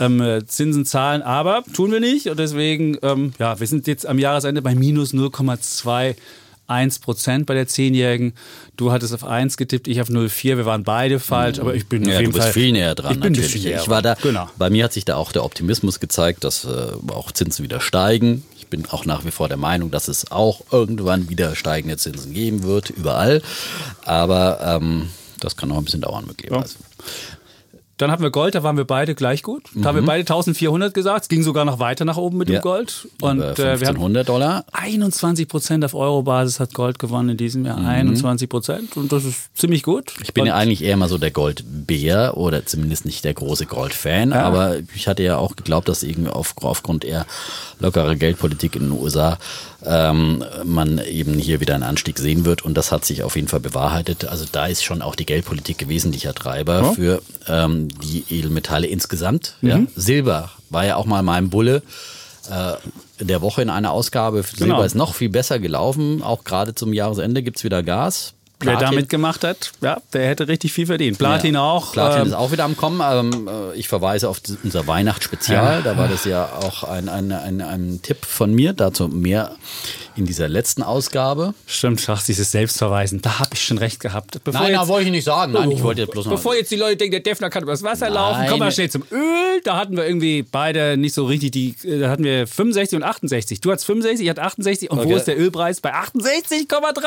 ähm, 0.00 0.20
äh, 0.20 0.46
Zinsen 0.46 0.84
zahlen, 0.84 1.22
aber 1.22 1.62
tun 1.72 1.90
wir 1.90 2.00
nicht 2.00 2.28
und 2.28 2.38
deswegen, 2.38 2.98
ähm, 3.02 3.32
ja, 3.38 3.58
wir 3.58 3.66
sind 3.66 3.86
jetzt 3.86 4.06
am 4.06 4.18
Jahresende 4.18 4.62
bei 4.62 4.74
minus 4.74 5.12
0,21 5.12 7.00
Prozent 7.00 7.46
bei 7.46 7.54
der 7.54 7.66
Zehnjährigen. 7.66 8.34
Du 8.76 8.92
hattest 8.92 9.14
auf 9.14 9.24
1 9.24 9.56
getippt, 9.56 9.88
ich 9.88 10.00
auf 10.00 10.08
0,4. 10.08 10.56
Wir 10.56 10.66
waren 10.66 10.84
beide 10.84 11.18
falsch, 11.20 11.58
aber 11.58 11.74
ich 11.74 11.88
bin 11.88 12.04
ja, 12.04 12.14
auf 12.14 12.20
jeden 12.20 12.32
du 12.32 12.38
bist 12.38 12.44
Fall 12.44 12.52
viel 12.52 12.72
näher 12.72 12.94
dran. 12.94 13.14
Ich 13.14 13.20
bin 13.20 13.32
natürlich. 13.32 13.66
Ich 13.66 13.88
war 13.88 14.02
da. 14.02 14.14
Genau. 14.14 14.48
Bei 14.56 14.70
mir 14.70 14.84
hat 14.84 14.92
sich 14.92 15.04
da 15.04 15.16
auch 15.16 15.32
der 15.32 15.44
Optimismus 15.44 16.00
gezeigt, 16.00 16.44
dass 16.44 16.64
äh, 16.64 16.92
auch 17.08 17.32
Zinsen 17.32 17.64
wieder 17.64 17.80
steigen. 17.80 18.44
Ich 18.56 18.68
bin 18.68 18.86
auch 18.90 19.04
nach 19.04 19.24
wie 19.24 19.30
vor 19.30 19.48
der 19.48 19.56
Meinung, 19.56 19.90
dass 19.90 20.08
es 20.08 20.30
auch 20.30 20.60
irgendwann 20.70 21.28
wieder 21.30 21.56
steigende 21.56 21.96
Zinsen 21.96 22.34
geben 22.34 22.62
wird, 22.62 22.90
überall. 22.90 23.42
Aber 24.04 24.60
ähm, 24.62 25.08
das 25.40 25.56
kann 25.56 25.68
noch 25.68 25.78
ein 25.78 25.84
bisschen 25.84 26.00
dauern, 26.00 26.26
möglicherweise. 26.26 26.76
Ja. 26.78 27.37
Dann 27.98 28.12
hatten 28.12 28.22
wir 28.22 28.30
Gold, 28.30 28.54
da 28.54 28.62
waren 28.62 28.76
wir 28.76 28.84
beide 28.84 29.14
gleich 29.14 29.42
gut. 29.42 29.64
Da 29.74 29.80
mhm. 29.80 29.84
haben 29.84 29.94
wir 29.96 30.02
mhm. 30.02 30.06
beide 30.06 30.20
1400 30.20 30.94
gesagt. 30.94 31.22
Es 31.22 31.28
ging 31.28 31.42
sogar 31.42 31.64
noch 31.64 31.80
weiter 31.80 32.04
nach 32.04 32.16
oben 32.16 32.38
mit 32.38 32.48
ja. 32.48 32.58
dem 32.58 32.62
Gold. 32.62 33.08
Und 33.20 33.40
äh, 33.40 33.48
1500 33.48 34.28
Dollar. 34.28 34.64
21 34.72 35.48
Prozent 35.48 35.84
auf 35.84 35.94
Euro-Basis 35.94 36.60
hat 36.60 36.74
Gold 36.74 36.98
gewonnen 36.98 37.30
in 37.30 37.36
diesem 37.36 37.66
Jahr. 37.66 37.78
Mhm. 37.78 37.86
21 37.86 38.48
Prozent. 38.48 38.96
Und 38.96 39.12
das 39.12 39.24
ist 39.24 39.56
ziemlich 39.56 39.82
gut. 39.82 40.14
Ich 40.22 40.32
bin 40.32 40.42
und 40.42 40.48
ja 40.48 40.54
eigentlich 40.54 40.82
eher 40.82 40.96
mal 40.96 41.08
so 41.08 41.18
der 41.18 41.32
Goldbär 41.32 42.36
oder 42.36 42.64
zumindest 42.64 43.04
nicht 43.04 43.24
der 43.24 43.34
große 43.34 43.66
Goldfan. 43.66 44.30
Ja. 44.30 44.42
Aber 44.42 44.76
ich 44.94 45.08
hatte 45.08 45.24
ja 45.24 45.36
auch 45.36 45.56
geglaubt, 45.56 45.88
dass 45.88 46.04
irgendwie 46.04 46.30
auf, 46.30 46.54
aufgrund 46.62 47.04
eher 47.04 47.26
lockerer 47.80 48.14
Geldpolitik 48.14 48.76
in 48.76 48.82
den 48.82 48.92
USA 48.92 49.38
ähm, 49.84 50.44
man 50.64 50.98
eben 50.98 51.38
hier 51.38 51.60
wieder 51.60 51.74
einen 51.74 51.84
Anstieg 51.84 52.18
sehen 52.18 52.44
wird. 52.44 52.62
Und 52.62 52.74
das 52.74 52.90
hat 52.90 53.04
sich 53.04 53.22
auf 53.22 53.36
jeden 53.36 53.48
Fall 53.48 53.60
bewahrheitet. 53.60 54.24
Also 54.26 54.44
da 54.50 54.66
ist 54.66 54.84
schon 54.84 55.02
auch 55.02 55.14
die 55.14 55.26
Geldpolitik 55.26 55.88
wesentlicher 55.88 56.34
Treiber 56.34 56.82
ja. 56.82 56.92
für 56.92 57.22
ähm, 57.46 57.88
die 58.02 58.24
Edelmetalle 58.28 58.86
insgesamt. 58.86 59.54
Mhm. 59.60 59.68
Ja. 59.68 59.80
Silber 59.94 60.50
war 60.70 60.84
ja 60.84 60.96
auch 60.96 61.06
mal 61.06 61.22
mein 61.22 61.50
Bulle 61.50 61.82
äh, 62.50 63.24
der 63.24 63.40
Woche 63.40 63.62
in 63.62 63.70
einer 63.70 63.92
Ausgabe. 63.92 64.42
Silber 64.42 64.64
genau. 64.64 64.82
ist 64.82 64.94
noch 64.94 65.14
viel 65.14 65.28
besser 65.28 65.58
gelaufen. 65.58 66.22
Auch 66.22 66.44
gerade 66.44 66.74
zum 66.74 66.92
Jahresende 66.92 67.42
gibt 67.42 67.58
es 67.58 67.64
wieder 67.64 67.82
Gas. 67.82 68.34
Platin. 68.58 68.80
Wer 68.80 68.90
damit 68.90 69.08
gemacht 69.08 69.44
hat, 69.44 69.72
ja, 69.80 69.98
der 70.12 70.26
hätte 70.28 70.48
richtig 70.48 70.72
viel 70.72 70.86
verdient. 70.86 71.18
Platin 71.18 71.54
ja, 71.54 71.62
auch. 71.62 71.92
Platin 71.92 72.22
ähm, 72.22 72.26
ist 72.28 72.32
auch 72.32 72.50
wieder 72.50 72.64
am 72.64 72.76
Kommen. 72.76 73.00
Ähm, 73.04 73.48
äh, 73.48 73.76
ich 73.76 73.88
verweise 73.88 74.28
auf 74.28 74.40
unser 74.64 74.86
Weihnachtsspezial. 74.86 75.76
Ja. 75.76 75.80
Da 75.82 75.96
war 75.96 76.08
das 76.08 76.24
ja 76.24 76.44
auch 76.44 76.82
ein, 76.82 77.08
ein, 77.08 77.30
ein, 77.30 77.60
ein 77.60 78.00
Tipp 78.02 78.24
von 78.24 78.52
mir. 78.52 78.72
Dazu 78.72 79.08
mehr 79.08 79.52
in 80.18 80.26
dieser 80.26 80.48
letzten 80.48 80.82
Ausgabe. 80.82 81.54
Stimmt, 81.66 82.04
ach, 82.08 82.22
dieses 82.22 82.50
Selbstverweisen, 82.50 83.22
da 83.22 83.38
habe 83.38 83.50
ich 83.54 83.62
schon 83.62 83.78
recht 83.78 84.00
gehabt. 84.00 84.42
Bevor 84.44 84.60
Nein, 84.60 84.72
da 84.72 84.88
wollte 84.88 85.06
ich 85.06 85.12
nicht 85.12 85.24
sagen. 85.24 85.52
Nein, 85.52 85.70
ich 85.70 85.82
wollte 85.82 86.06
bloß 86.06 86.26
noch. 86.26 86.32
Bevor 86.32 86.54
jetzt 86.54 86.70
die 86.70 86.76
Leute 86.76 86.96
denken, 86.96 87.12
der 87.12 87.20
Defner 87.20 87.50
kann 87.50 87.62
übers 87.62 87.82
Wasser 87.82 88.06
Nein. 88.06 88.14
laufen, 88.14 88.46
kommen 88.46 88.62
wir 88.62 88.70
schnell 88.70 88.90
zum 88.90 89.04
Öl. 89.10 89.60
Da 89.64 89.76
hatten 89.76 89.96
wir 89.96 90.06
irgendwie 90.06 90.42
beide 90.42 90.96
nicht 90.96 91.14
so 91.14 91.26
richtig 91.26 91.52
die. 91.52 91.74
Äh, 91.84 92.00
da 92.00 92.10
hatten 92.10 92.24
wir 92.24 92.46
65 92.46 92.96
und 92.96 93.02
68. 93.02 93.60
Du 93.60 93.70
hattest 93.70 93.86
65, 93.86 94.24
ich 94.24 94.30
hatte 94.30 94.42
68. 94.42 94.90
Und 94.90 94.98
okay. 94.98 95.08
wo 95.08 95.16
ist 95.16 95.26
der 95.26 95.38
Ölpreis? 95.38 95.80
Bei 95.80 95.94
68,3. 95.94 97.04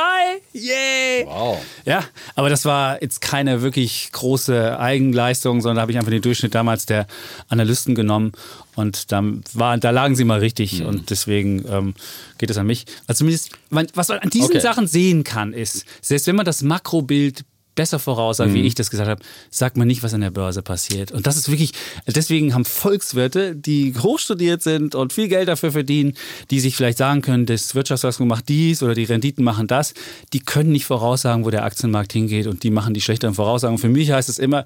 Yay! 0.54 1.26
Wow. 1.26 1.58
Ja, 1.86 2.04
aber 2.36 2.50
das 2.50 2.66
war 2.66 3.02
jetzt 3.02 3.22
keine 3.22 3.62
wirklich 3.62 4.10
große 4.12 4.80
Eigenleistung, 4.80 5.62
sondern 5.62 5.78
da 5.78 5.82
habe 5.82 5.92
ich 5.92 5.98
einfach 5.98 6.12
den 6.12 6.22
Durchschnitt 6.22 6.56
damals 6.56 6.86
der 6.86 7.08
Analysten 7.50 7.96
genommen 7.96 8.32
und 8.76 9.12
da, 9.12 9.24
war, 9.54 9.78
da 9.78 9.90
lagen 9.90 10.16
sie 10.16 10.24
mal 10.24 10.40
richtig 10.40 10.80
mhm. 10.80 10.86
und 10.86 11.10
deswegen 11.10 11.66
ähm, 11.70 11.94
geht 12.38 12.50
es 12.50 12.58
an 12.58 12.68
mich. 12.68 12.86
Also 13.08 13.20
zumindest, 13.20 13.52
was 13.70 14.08
man 14.08 14.20
an 14.20 14.30
diesen 14.30 14.52
okay. 14.52 14.60
Sachen 14.60 14.88
sehen 14.88 15.24
kann, 15.24 15.54
ist, 15.54 15.86
selbst 16.02 16.28
wenn 16.28 16.36
man 16.36 16.46
das 16.46 16.64
Makrobild 16.64 17.44
besser 17.76 18.00
voraussagt, 18.00 18.52
mhm. 18.52 18.56
wie 18.56 18.62
ich 18.62 18.76
das 18.76 18.90
gesagt 18.90 19.10
habe, 19.10 19.22
sagt 19.50 19.78
man 19.78 19.88
nicht, 19.88 20.04
was 20.04 20.14
an 20.14 20.22
der 20.22 20.32
Börse 20.32 20.62
passiert. 20.62 21.12
Und 21.12 21.28
das 21.28 21.38
ist 21.38 21.50
wirklich, 21.50 21.74
deswegen 22.08 22.54
haben 22.54 22.66
Volkswirte, 22.66 23.56
die 23.56 23.94
hochstudiert 23.98 24.62
sind 24.62 24.96
und 24.96 25.14
viel 25.14 25.28
Geld 25.28 25.48
dafür 25.48 25.72
verdienen, 25.72 26.14
die 26.50 26.60
sich 26.60 26.76
vielleicht 26.76 26.98
sagen 26.98 27.22
können, 27.22 27.46
das 27.46 27.76
Wirtschaftswachstum 27.76 28.28
macht 28.28 28.50
dies 28.50 28.84
oder 28.84 28.94
die 28.94 29.06
Renditen 29.06 29.44
machen 29.44 29.68
das, 29.68 29.94
die 30.34 30.40
können 30.40 30.72
nicht 30.72 30.86
voraussagen, 30.86 31.46
wo 31.46 31.50
der 31.50 31.64
Aktienmarkt 31.64 32.14
hingeht 32.14 32.48
und 32.48 32.64
die 32.64 32.72
machen 32.72 32.94
die 32.94 33.02
schlechteren 33.02 33.34
Voraussagen. 33.34 33.78
Für 33.78 33.90
mich 33.90 34.12
heißt 34.12 34.30
es 34.30 34.40
immer, 34.40 34.66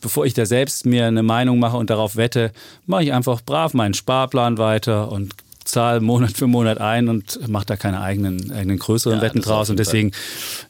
bevor 0.00 0.26
ich 0.26 0.34
da 0.34 0.46
selbst 0.46 0.86
mir 0.86 1.06
eine 1.06 1.22
Meinung 1.22 1.58
mache 1.58 1.76
und 1.76 1.90
darauf 1.90 2.16
wette, 2.16 2.52
mache 2.86 3.04
ich 3.04 3.12
einfach 3.12 3.40
brav 3.40 3.74
meinen 3.74 3.94
Sparplan 3.94 4.58
weiter 4.58 5.10
und 5.10 5.34
zahle 5.64 6.00
Monat 6.00 6.36
für 6.36 6.46
Monat 6.46 6.78
ein 6.78 7.08
und 7.08 7.48
mache 7.48 7.66
da 7.66 7.76
keine 7.76 8.00
eigenen, 8.00 8.52
eigenen 8.52 8.78
größeren 8.78 9.18
ja, 9.18 9.22
Wetten 9.22 9.40
draus. 9.40 9.70
Und 9.70 9.78
deswegen, 9.78 10.12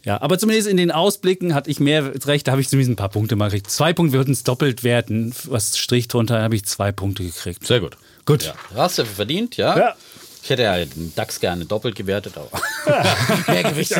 ja, 0.04 0.20
aber 0.20 0.38
zumindest 0.38 0.68
in 0.68 0.76
den 0.76 0.90
Ausblicken 0.90 1.54
hatte 1.54 1.70
ich 1.70 1.80
mehr 1.80 2.12
recht, 2.26 2.46
da 2.46 2.52
habe 2.52 2.60
ich 2.60 2.68
zumindest 2.68 2.92
ein 2.92 2.96
paar 2.96 3.08
Punkte 3.08 3.36
mal 3.36 3.46
gekriegt. 3.46 3.70
Zwei 3.70 3.92
Punkte 3.92 4.16
würden 4.16 4.32
es 4.32 4.44
doppelt 4.44 4.84
werten, 4.84 5.34
was 5.44 5.78
Strich 5.78 6.08
drunter, 6.08 6.42
habe 6.42 6.56
ich 6.56 6.64
zwei 6.64 6.92
Punkte 6.92 7.24
gekriegt. 7.24 7.66
Sehr 7.66 7.80
gut. 7.80 7.96
Gut. 8.26 8.44
Ja. 8.44 8.54
Hast 8.74 8.98
du 8.98 9.04
verdient, 9.04 9.56
ja? 9.56 9.78
Ja. 9.78 9.94
Ich 10.42 10.50
hätte 10.50 10.62
ja 10.62 10.76
den 10.76 11.14
DAX 11.14 11.40
gerne 11.40 11.64
doppelt 11.64 11.96
gewertet, 11.96 12.34
aber 12.36 12.50
mehr 13.52 13.62
Gewicht. 13.62 13.92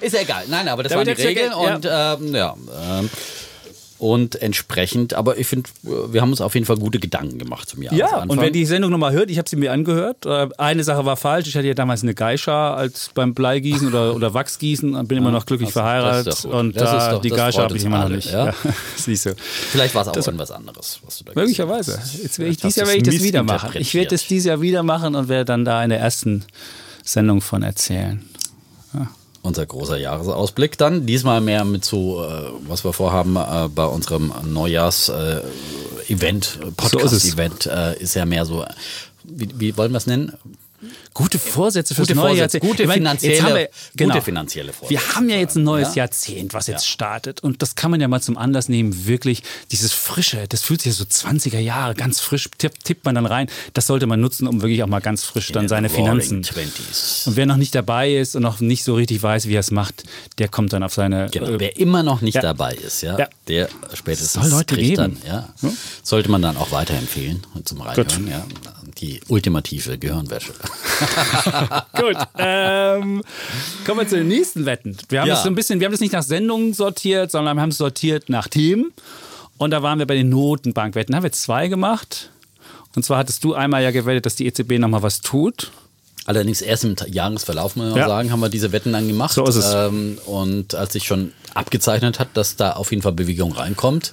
ist 0.00 0.12
ja 0.12 0.20
egal. 0.22 0.44
Nein, 0.48 0.66
aber 0.66 0.82
das 0.82 0.90
Damit 0.90 1.06
waren 1.06 1.16
die 1.16 1.22
Regeln 1.22 1.52
und 1.52 1.88
ähm, 1.88 2.34
ja. 2.34 2.56
Ähm, 2.82 3.10
Und 4.04 4.36
entsprechend, 4.42 5.14
aber 5.14 5.38
ich 5.38 5.46
finde, 5.46 5.70
wir 5.82 6.20
haben 6.20 6.28
uns 6.28 6.42
auf 6.42 6.52
jeden 6.52 6.66
Fall 6.66 6.76
gute 6.76 6.98
Gedanken 6.98 7.38
gemacht 7.38 7.70
zum 7.70 7.80
Jahr. 7.80 7.94
Ja, 7.94 8.22
und 8.24 8.38
wer 8.38 8.50
die 8.50 8.66
Sendung 8.66 8.90
nochmal 8.90 9.12
hört, 9.12 9.30
ich 9.30 9.38
habe 9.38 9.48
sie 9.48 9.56
mir 9.56 9.72
angehört. 9.72 10.26
Äh, 10.26 10.48
eine 10.58 10.84
Sache 10.84 11.06
war 11.06 11.16
falsch. 11.16 11.48
Ich 11.48 11.56
hatte 11.56 11.66
ja 11.66 11.72
damals 11.72 12.02
eine 12.02 12.12
Geisha 12.12 12.74
als 12.74 13.10
beim 13.14 13.32
Bleigießen 13.32 13.88
oder, 13.88 14.14
oder 14.14 14.34
Wachsgießen 14.34 14.94
und 14.94 15.08
bin 15.08 15.16
immer 15.16 15.30
noch 15.30 15.46
glücklich 15.46 15.68
das, 15.68 15.72
verheiratet. 15.72 16.26
Das 16.26 16.44
und 16.44 16.78
da, 16.78 17.12
doch, 17.12 17.22
die 17.22 17.30
Geisha 17.30 17.62
habe 17.62 17.78
ich 17.78 17.84
immer 17.86 18.02
noch 18.02 18.10
nicht. 18.10 18.30
Ja? 18.30 18.48
Ja, 18.48 18.54
siehst 18.96 19.24
du. 19.24 19.34
Vielleicht 19.38 19.94
war 19.94 20.02
es 20.02 20.08
auch 20.08 20.12
das, 20.12 20.26
irgendwas 20.26 20.50
anderes, 20.50 21.00
was 21.02 21.20
du 21.20 21.24
da 21.24 21.32
Möglicherweise. 21.34 21.98
Jetzt 22.22 22.38
ich, 22.38 22.58
dieses 22.58 22.76
Jahr 22.76 22.86
werde 22.86 22.98
ich 22.98 23.04
das 23.04 23.22
wieder 23.22 23.42
machen. 23.42 23.70
Ich 23.80 23.94
werde 23.94 24.10
das 24.10 24.26
dieses 24.26 24.48
Jahr 24.48 24.60
wieder 24.60 24.82
machen 24.82 25.14
und 25.14 25.30
werde 25.30 25.46
dann 25.46 25.64
da 25.64 25.82
in 25.82 25.88
der 25.88 26.00
ersten 26.00 26.44
Sendung 27.02 27.40
von 27.40 27.62
erzählen. 27.62 28.22
Unser 29.44 29.66
großer 29.66 29.98
Jahresausblick 29.98 30.78
dann. 30.78 31.04
Diesmal 31.04 31.42
mehr 31.42 31.66
mit 31.66 31.84
so, 31.84 32.24
äh, 32.24 32.48
was 32.66 32.82
wir 32.82 32.94
vorhaben 32.94 33.36
äh, 33.36 33.68
bei 33.68 33.84
unserem 33.84 34.32
Neujahrs-Event, 34.42 36.60
äh, 36.62 36.70
Podcast-Event, 36.70 37.66
ist, 37.66 38.00
ist 38.00 38.14
ja 38.14 38.24
mehr 38.24 38.46
so, 38.46 38.64
wie, 39.22 39.50
wie 39.54 39.76
wollen 39.76 39.92
wir 39.92 39.98
es 39.98 40.06
nennen? 40.06 40.32
Gute 41.12 41.38
Vorsätze 41.38 41.94
fürs 41.94 42.08
gute 42.08 42.18
neue 42.18 42.36
Jahrzehnt. 42.36 42.64
Gute, 42.64 42.88
finanzielle, 42.88 43.54
wir, 43.54 43.68
genau, 43.96 44.14
gute 44.14 44.24
finanzielle 44.24 44.72
Vorsätze. 44.72 44.90
Wir 44.90 45.14
haben 45.14 45.28
ja 45.28 45.36
jetzt 45.36 45.56
ein 45.56 45.64
neues 45.64 45.94
ja? 45.94 46.04
Jahrzehnt, 46.04 46.54
was 46.54 46.66
jetzt 46.66 46.84
ja. 46.84 46.90
startet. 46.90 47.40
Und 47.40 47.62
das 47.62 47.74
kann 47.74 47.90
man 47.90 48.00
ja 48.00 48.08
mal 48.08 48.20
zum 48.20 48.36
Anlass 48.36 48.68
nehmen, 48.68 49.06
wirklich 49.06 49.42
dieses 49.70 49.92
Frische, 49.92 50.46
das 50.48 50.62
fühlt 50.62 50.82
sich 50.82 50.92
ja 50.92 50.96
so 50.96 51.04
20er 51.04 51.58
Jahre, 51.58 51.94
ganz 51.94 52.20
frisch, 52.20 52.48
tippt, 52.58 52.84
tippt 52.84 53.04
man 53.04 53.14
dann 53.14 53.26
rein. 53.26 53.48
Das 53.72 53.86
sollte 53.86 54.06
man 54.06 54.20
nutzen, 54.20 54.46
um 54.46 54.62
wirklich 54.62 54.82
auch 54.82 54.88
mal 54.88 55.00
ganz 55.00 55.24
frisch 55.24 55.52
dann 55.52 55.68
seine 55.68 55.88
Finanzen. 55.88 56.42
20s. 56.42 57.28
Und 57.28 57.36
wer 57.36 57.46
noch 57.46 57.56
nicht 57.56 57.74
dabei 57.74 58.14
ist 58.14 58.36
und 58.36 58.42
noch 58.42 58.60
nicht 58.60 58.84
so 58.84 58.94
richtig 58.94 59.22
weiß, 59.22 59.48
wie 59.48 59.54
er 59.54 59.60
es 59.60 59.70
macht, 59.70 60.04
der 60.38 60.48
kommt 60.48 60.72
dann 60.72 60.82
auf 60.82 60.94
seine. 60.94 61.28
Genau. 61.30 61.46
Äh, 61.46 61.60
wer 61.60 61.76
immer 61.78 62.02
noch 62.02 62.20
nicht 62.20 62.34
ja. 62.34 62.42
dabei 62.42 62.74
ist, 62.74 63.02
ja, 63.02 63.16
der 63.48 63.68
spätestens 63.94 64.42
Soll 64.42 64.50
Leute 64.50 64.74
kriegt 64.74 64.96
geben. 64.96 64.96
dann, 64.96 65.16
ja, 65.26 65.48
hm? 65.60 65.76
sollte 66.02 66.30
man 66.30 66.42
dann 66.42 66.56
auch 66.56 66.70
weiterempfehlen 66.70 67.42
zum 67.64 67.80
Reinhören. 67.80 68.28
Ja. 68.28 68.46
Die 69.04 69.20
ultimative 69.28 69.98
Gehirnwäsche. 69.98 70.52
Gut. 71.92 72.16
Ähm, 72.38 73.22
kommen 73.84 74.00
wir 74.00 74.08
zu 74.08 74.16
den 74.16 74.28
nächsten 74.28 74.64
Wetten. 74.64 74.96
Wir 75.10 75.20
haben 75.20 75.28
ja. 75.28 75.34
das 75.34 75.42
so 75.42 75.50
ein 75.50 75.54
bisschen, 75.54 75.78
wir 75.78 75.84
haben 75.84 75.92
das 75.92 76.00
nicht 76.00 76.14
nach 76.14 76.22
Sendungen 76.22 76.72
sortiert, 76.72 77.30
sondern 77.30 77.58
wir 77.58 77.60
haben 77.60 77.68
es 77.68 77.76
sortiert 77.76 78.30
nach 78.30 78.48
Themen. 78.48 78.94
Und 79.58 79.72
da 79.72 79.82
waren 79.82 79.98
wir 79.98 80.06
bei 80.06 80.14
den 80.14 80.30
Notenbankwetten. 80.30 81.12
Da 81.12 81.16
haben 81.16 81.22
wir 81.22 81.32
zwei 81.32 81.68
gemacht. 81.68 82.30
Und 82.96 83.04
zwar 83.04 83.18
hattest 83.18 83.44
du 83.44 83.52
einmal 83.52 83.82
ja 83.82 83.90
gewettet, 83.90 84.24
dass 84.24 84.36
die 84.36 84.46
EZB 84.46 84.78
nochmal 84.78 85.02
was 85.02 85.20
tut. 85.20 85.70
Allerdings 86.24 86.62
erst 86.62 86.84
im 86.84 86.96
Jahresverlauf, 87.06 87.76
muss 87.76 87.88
man 87.90 87.96
ja. 87.98 88.08
sagen, 88.08 88.32
haben 88.32 88.40
wir 88.40 88.48
diese 88.48 88.72
Wetten 88.72 88.94
dann 88.94 89.06
gemacht. 89.06 89.34
So 89.34 89.44
ist 89.44 89.56
es. 89.56 89.74
Ähm, 89.74 90.18
und 90.24 90.74
als 90.74 90.94
sich 90.94 91.04
schon 91.04 91.32
abgezeichnet 91.52 92.18
hat, 92.18 92.28
dass 92.32 92.56
da 92.56 92.72
auf 92.72 92.90
jeden 92.90 93.02
Fall 93.02 93.12
Bewegung 93.12 93.52
reinkommt, 93.52 94.12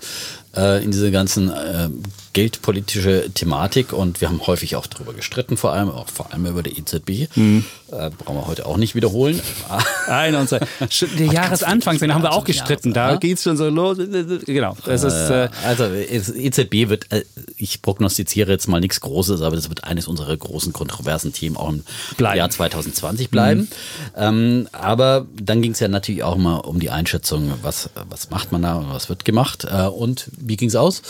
äh, 0.56 0.84
in 0.84 0.92
diese 0.92 1.12
ganzen 1.12 1.50
äh, 1.50 1.90
geldpolitische 2.34 3.30
Thematik 3.34 3.92
und 3.92 4.22
wir 4.22 4.30
haben 4.30 4.46
häufig 4.48 4.76
auch 4.76 4.88
darüber 4.88 5.14
gestritten, 5.14 5.58
vor 5.58 5.74
allem 5.74 5.90
auch 5.90 6.08
vor 6.08 6.32
allem 6.32 6.46
über 6.46 6.64
die 6.64 6.78
EZB. 6.78 7.36
Mhm. 7.36 7.66
Äh, 7.92 8.10
brauchen 8.10 8.38
wir 8.38 8.48
heute 8.48 8.66
auch 8.66 8.78
nicht 8.78 8.96
wiederholen. 8.96 9.42
Eine 10.08 10.40
und. 10.40 10.50
Der 10.52 11.26
Jahresanfang, 11.26 11.98
den 12.00 12.14
haben 12.14 12.24
wir 12.24 12.32
auch 12.32 12.46
gestritten. 12.46 12.94
Da 12.94 13.18
geht 13.18 13.38
es 13.38 13.44
schon 13.44 13.58
so 13.58 13.68
los. 13.68 13.98
Genau. 13.98 14.78
Das 14.86 15.04
ist, 15.04 15.30
äh, 15.30 15.50
also 15.66 15.86
EZB 15.86 16.88
wird, 16.90 17.12
äh, 17.12 17.26
ich 17.58 17.82
prognostiziere 17.82 18.52
jetzt 18.52 18.68
mal 18.68 18.80
nichts 18.80 19.02
Großes, 19.02 19.42
aber 19.42 19.58
das 19.58 19.68
wird 19.68 19.84
eines 19.84 20.08
unserer 20.08 20.36
großen 20.36 20.72
kontroversen 20.72 21.34
Themen 21.34 21.58
auch 21.58 21.70
im 21.70 21.84
bleiben. 22.16 22.38
Jahr 22.38 22.50
2020 22.50 23.30
bleiben. 23.30 23.62
Mhm. 23.62 23.68
Ähm, 24.16 24.68
aber 24.72 25.28
dann 25.36 25.62
ging 25.62 25.74
es 25.74 25.82
ja 25.82 25.90
natürlich 25.90 26.24
auch 26.24 26.38
mal 26.38 26.60
um 26.60 26.80
die 26.80 26.92
Einschätzung, 26.92 27.52
was, 27.62 27.90
was 28.10 28.30
macht 28.30 28.54
man 28.54 28.62
da 28.62 28.76
und 28.76 28.90
was 28.90 29.10
wird 29.10 29.26
gemacht 29.26 29.68
äh, 29.70 29.88
und 29.88 30.28
wie 30.44 30.58
ging 30.58 30.70
es 30.70 30.76
aus? 30.76 31.02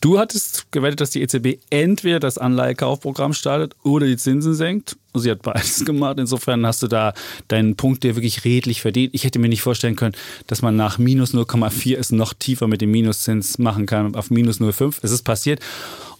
Du 0.00 0.18
hattest 0.18 0.70
gewettet, 0.72 1.00
dass 1.00 1.10
die 1.10 1.22
EZB 1.22 1.58
entweder 1.70 2.20
das 2.20 2.38
Anleihekaufprogramm 2.38 3.32
startet 3.32 3.74
oder 3.82 4.06
die 4.06 4.16
Zinsen 4.16 4.54
senkt. 4.54 4.96
Sie 5.14 5.30
hat 5.30 5.42
beides 5.42 5.84
gemacht. 5.84 6.18
Insofern 6.18 6.66
hast 6.66 6.82
du 6.82 6.88
da 6.88 7.12
deinen 7.48 7.76
Punkt 7.76 8.02
dir 8.02 8.16
wirklich 8.16 8.44
redlich 8.44 8.80
verdient. 8.80 9.14
Ich 9.14 9.24
hätte 9.24 9.38
mir 9.38 9.48
nicht 9.48 9.62
vorstellen 9.62 9.96
können, 9.96 10.14
dass 10.46 10.62
man 10.62 10.76
nach 10.76 10.98
minus 10.98 11.34
0,4 11.34 11.96
es 11.96 12.12
noch 12.12 12.34
tiefer 12.34 12.66
mit 12.66 12.80
dem 12.80 12.90
Minuszins 12.90 13.58
machen 13.58 13.86
kann 13.86 14.14
auf 14.14 14.30
minus 14.30 14.60
0,5. 14.60 14.98
Es 15.02 15.10
ist 15.10 15.22
passiert. 15.22 15.60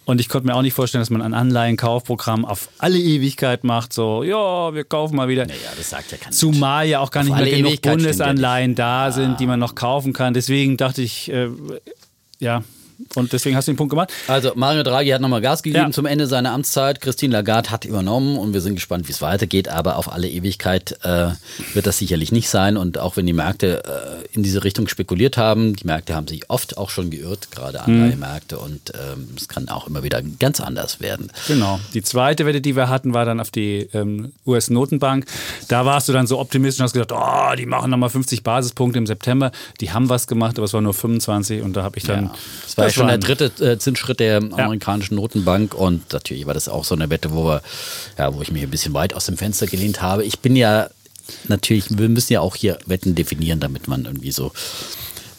Und 0.04 0.20
ich 0.20 0.28
konnte 0.28 0.48
mir 0.48 0.56
auch 0.56 0.62
nicht 0.62 0.74
vorstellen, 0.74 1.00
dass 1.00 1.10
man 1.10 1.22
ein 1.22 1.32
Anleihenkaufprogramm 1.32 2.44
auf 2.44 2.68
alle 2.78 2.98
Ewigkeit 2.98 3.62
macht. 3.62 3.92
So, 3.92 4.24
ja, 4.24 4.74
wir 4.74 4.82
kaufen 4.82 5.14
mal 5.14 5.28
wieder. 5.28 5.46
Naja, 5.46 5.58
das 5.76 5.90
sagt 5.90 6.10
ja 6.10 6.18
keiner. 6.18 6.32
Zumal 6.32 6.88
ja 6.88 6.98
auch 6.98 7.12
gar 7.12 7.22
auf 7.22 7.28
nicht 7.28 7.36
mehr 7.36 7.50
genug 7.50 7.70
Ewigkeit 7.70 7.98
Bundesanleihen 7.98 8.74
da 8.74 9.12
sind, 9.12 9.38
die 9.38 9.46
man 9.46 9.60
noch 9.60 9.76
kaufen 9.76 10.12
kann. 10.12 10.34
Deswegen 10.34 10.76
dachte 10.76 11.02
ich, 11.02 11.30
äh, 11.30 11.48
ja, 12.42 12.62
und 13.14 13.32
deswegen 13.32 13.56
hast 13.56 13.68
du 13.68 13.72
den 13.72 13.76
Punkt 13.76 13.90
gemacht. 13.90 14.12
Also 14.26 14.52
Mario 14.54 14.82
Draghi 14.82 15.10
hat 15.10 15.20
nochmal 15.20 15.40
Gas 15.40 15.62
gegeben 15.62 15.86
ja. 15.86 15.90
zum 15.90 16.06
Ende 16.06 16.26
seiner 16.26 16.52
Amtszeit. 16.52 17.00
Christine 17.00 17.32
Lagarde 17.32 17.70
hat 17.70 17.84
übernommen 17.84 18.38
und 18.38 18.52
wir 18.52 18.60
sind 18.60 18.74
gespannt, 18.74 19.08
wie 19.08 19.12
es 19.12 19.22
weitergeht. 19.22 19.68
Aber 19.68 19.96
auf 19.96 20.12
alle 20.12 20.28
Ewigkeit 20.28 20.98
äh, 21.02 21.30
wird 21.74 21.86
das 21.86 21.98
sicherlich 21.98 22.32
nicht 22.32 22.48
sein. 22.48 22.76
Und 22.76 22.98
auch 22.98 23.16
wenn 23.16 23.26
die 23.26 23.32
Märkte 23.32 23.82
äh, 23.84 24.34
in 24.34 24.42
diese 24.42 24.64
Richtung 24.64 24.88
spekuliert 24.88 25.36
haben, 25.36 25.76
die 25.76 25.86
Märkte 25.86 26.14
haben 26.14 26.28
sich 26.28 26.50
oft 26.50 26.78
auch 26.78 26.90
schon 26.90 27.10
geirrt, 27.10 27.50
gerade 27.50 27.82
Anleihemärkte. 27.82 28.56
Mhm. 28.56 28.62
Und 28.62 28.92
ähm, 28.94 29.28
es 29.36 29.48
kann 29.48 29.68
auch 29.68 29.86
immer 29.86 30.02
wieder 30.02 30.22
ganz 30.38 30.60
anders 30.60 31.00
werden. 31.00 31.30
Genau. 31.48 31.80
Die 31.94 32.02
zweite 32.02 32.46
Wette, 32.46 32.60
die 32.60 32.76
wir 32.76 32.88
hatten, 32.88 33.14
war 33.14 33.24
dann 33.24 33.40
auf 33.40 33.50
die 33.50 33.88
ähm, 33.92 34.32
US-Notenbank. 34.46 35.26
Da 35.68 35.84
warst 35.84 36.08
du 36.08 36.12
dann 36.12 36.26
so 36.26 36.38
optimistisch 36.38 36.80
und 36.80 36.84
hast 36.84 36.92
gesagt, 36.92 37.12
oh, 37.12 37.56
die 37.56 37.66
machen 37.66 37.90
nochmal 37.90 38.10
50 38.10 38.42
Basispunkte 38.42 38.98
im 38.98 39.06
September. 39.06 39.52
Die 39.80 39.90
haben 39.90 40.08
was 40.08 40.26
gemacht, 40.26 40.58
aber 40.58 40.64
es 40.64 40.72
war 40.72 40.80
nur 40.80 40.94
25. 40.94 41.62
Und 41.62 41.76
da 41.76 41.82
habe 41.82 41.98
ich 41.98 42.04
dann... 42.04 42.24
Ja, 42.24 42.34
das 42.64 42.76
war 42.76 42.90
schon 42.92 43.08
der 43.08 43.18
dritte 43.18 43.52
äh, 43.64 43.78
Zinsschritt 43.78 44.20
der 44.20 44.36
amerikanischen 44.36 45.16
Notenbank. 45.16 45.74
Und 45.74 46.12
natürlich 46.12 46.46
war 46.46 46.54
das 46.54 46.68
auch 46.68 46.84
so 46.84 46.94
eine 46.94 47.10
Wette, 47.10 47.32
wo 47.32 47.44
wir, 47.44 47.62
ja, 48.18 48.34
wo 48.34 48.42
ich 48.42 48.52
mich 48.52 48.62
ein 48.62 48.70
bisschen 48.70 48.94
weit 48.94 49.14
aus 49.14 49.26
dem 49.26 49.36
Fenster 49.36 49.66
gelehnt 49.66 50.02
habe. 50.02 50.24
Ich 50.24 50.40
bin 50.40 50.56
ja 50.56 50.88
natürlich, 51.48 51.86
wir 51.90 52.08
müssen 52.08 52.32
ja 52.32 52.40
auch 52.40 52.56
hier 52.56 52.78
Wetten 52.86 53.14
definieren, 53.14 53.60
damit 53.60 53.88
man 53.88 54.04
irgendwie 54.04 54.32
so 54.32 54.52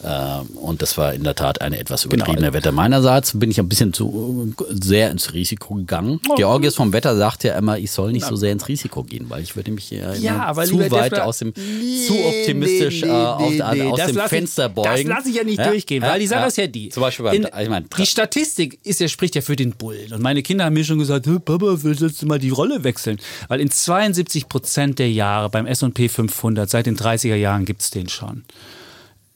und 0.04 0.82
das 0.82 0.98
war 0.98 1.14
in 1.14 1.24
der 1.24 1.34
Tat 1.34 1.60
eine 1.60 1.78
etwas 1.78 2.02
genau. 2.02 2.14
übertriebene 2.16 2.48
genau. 2.48 2.56
Wette. 2.58 2.72
Meinerseits 2.72 3.38
bin 3.38 3.50
ich 3.50 3.58
ein 3.58 3.68
bisschen 3.68 3.92
zu 3.92 4.54
sehr 4.68 5.10
ins 5.10 5.32
Risiko 5.32 5.74
gegangen. 5.74 6.20
Oh. 6.28 6.34
Georgios 6.34 6.74
vom 6.74 6.92
Wetter 6.92 7.16
sagt 7.16 7.44
ja 7.44 7.56
immer, 7.56 7.78
ich 7.78 7.90
soll 7.90 8.12
nicht 8.12 8.26
so 8.26 8.36
sehr 8.36 8.52
ins 8.52 8.68
Risiko 8.68 9.02
gehen, 9.02 9.26
weil 9.30 9.42
ich 9.42 9.56
würde 9.56 9.70
mich 9.70 9.90
ja, 9.90 10.12
ja 10.14 10.52
zu 10.64 10.78
weit 10.90 11.18
aus 11.18 11.38
dem, 11.38 11.54
nee, 11.56 12.06
zu 12.06 12.14
optimistisch 12.14 13.02
nee, 13.02 13.08
nee, 13.08 13.12
äh, 13.58 13.62
auf, 13.62 13.74
nee, 13.74 13.82
aus 13.82 14.06
dem 14.06 14.16
Fenster 14.16 14.66
ich, 14.66 14.72
beugen. 14.72 15.08
Das 15.08 15.18
lasse 15.18 15.30
ich 15.30 15.36
ja 15.36 15.44
nicht 15.44 15.58
ja? 15.58 15.68
durchgehen, 15.68 16.02
weil 16.02 16.20
die 16.20 16.26
Sache 16.26 16.40
ja. 16.40 16.46
ist 16.46 16.56
ja 16.58 16.66
die. 16.66 16.90
Zum 16.90 17.00
Beispiel 17.00 17.24
beim, 17.24 17.34
in, 17.36 17.48
ich 17.62 17.68
mein, 17.68 17.86
die 17.96 18.06
Statistik 18.06 18.78
ist 18.84 19.00
ja, 19.00 19.08
spricht 19.08 19.34
ja 19.34 19.40
für 19.40 19.56
den 19.56 19.72
Bullen. 19.72 20.12
Und 20.12 20.22
meine 20.22 20.42
Kinder 20.42 20.66
haben 20.66 20.74
mir 20.74 20.84
schon 20.84 20.98
gesagt, 20.98 21.26
Papa, 21.44 21.78
willst 21.82 22.22
du 22.22 22.26
mal 22.26 22.38
die 22.38 22.50
Rolle 22.50 22.84
wechseln? 22.84 23.18
Weil 23.48 23.60
in 23.60 23.70
72 23.70 24.48
Prozent 24.48 24.98
der 24.98 25.10
Jahre 25.10 25.48
beim 25.48 25.66
S&P 25.66 26.08
500, 26.08 26.68
seit 26.68 26.86
den 26.86 26.96
30er 26.96 27.36
Jahren 27.36 27.64
gibt 27.64 27.80
es 27.80 27.90
den 27.90 28.08
schon 28.08 28.44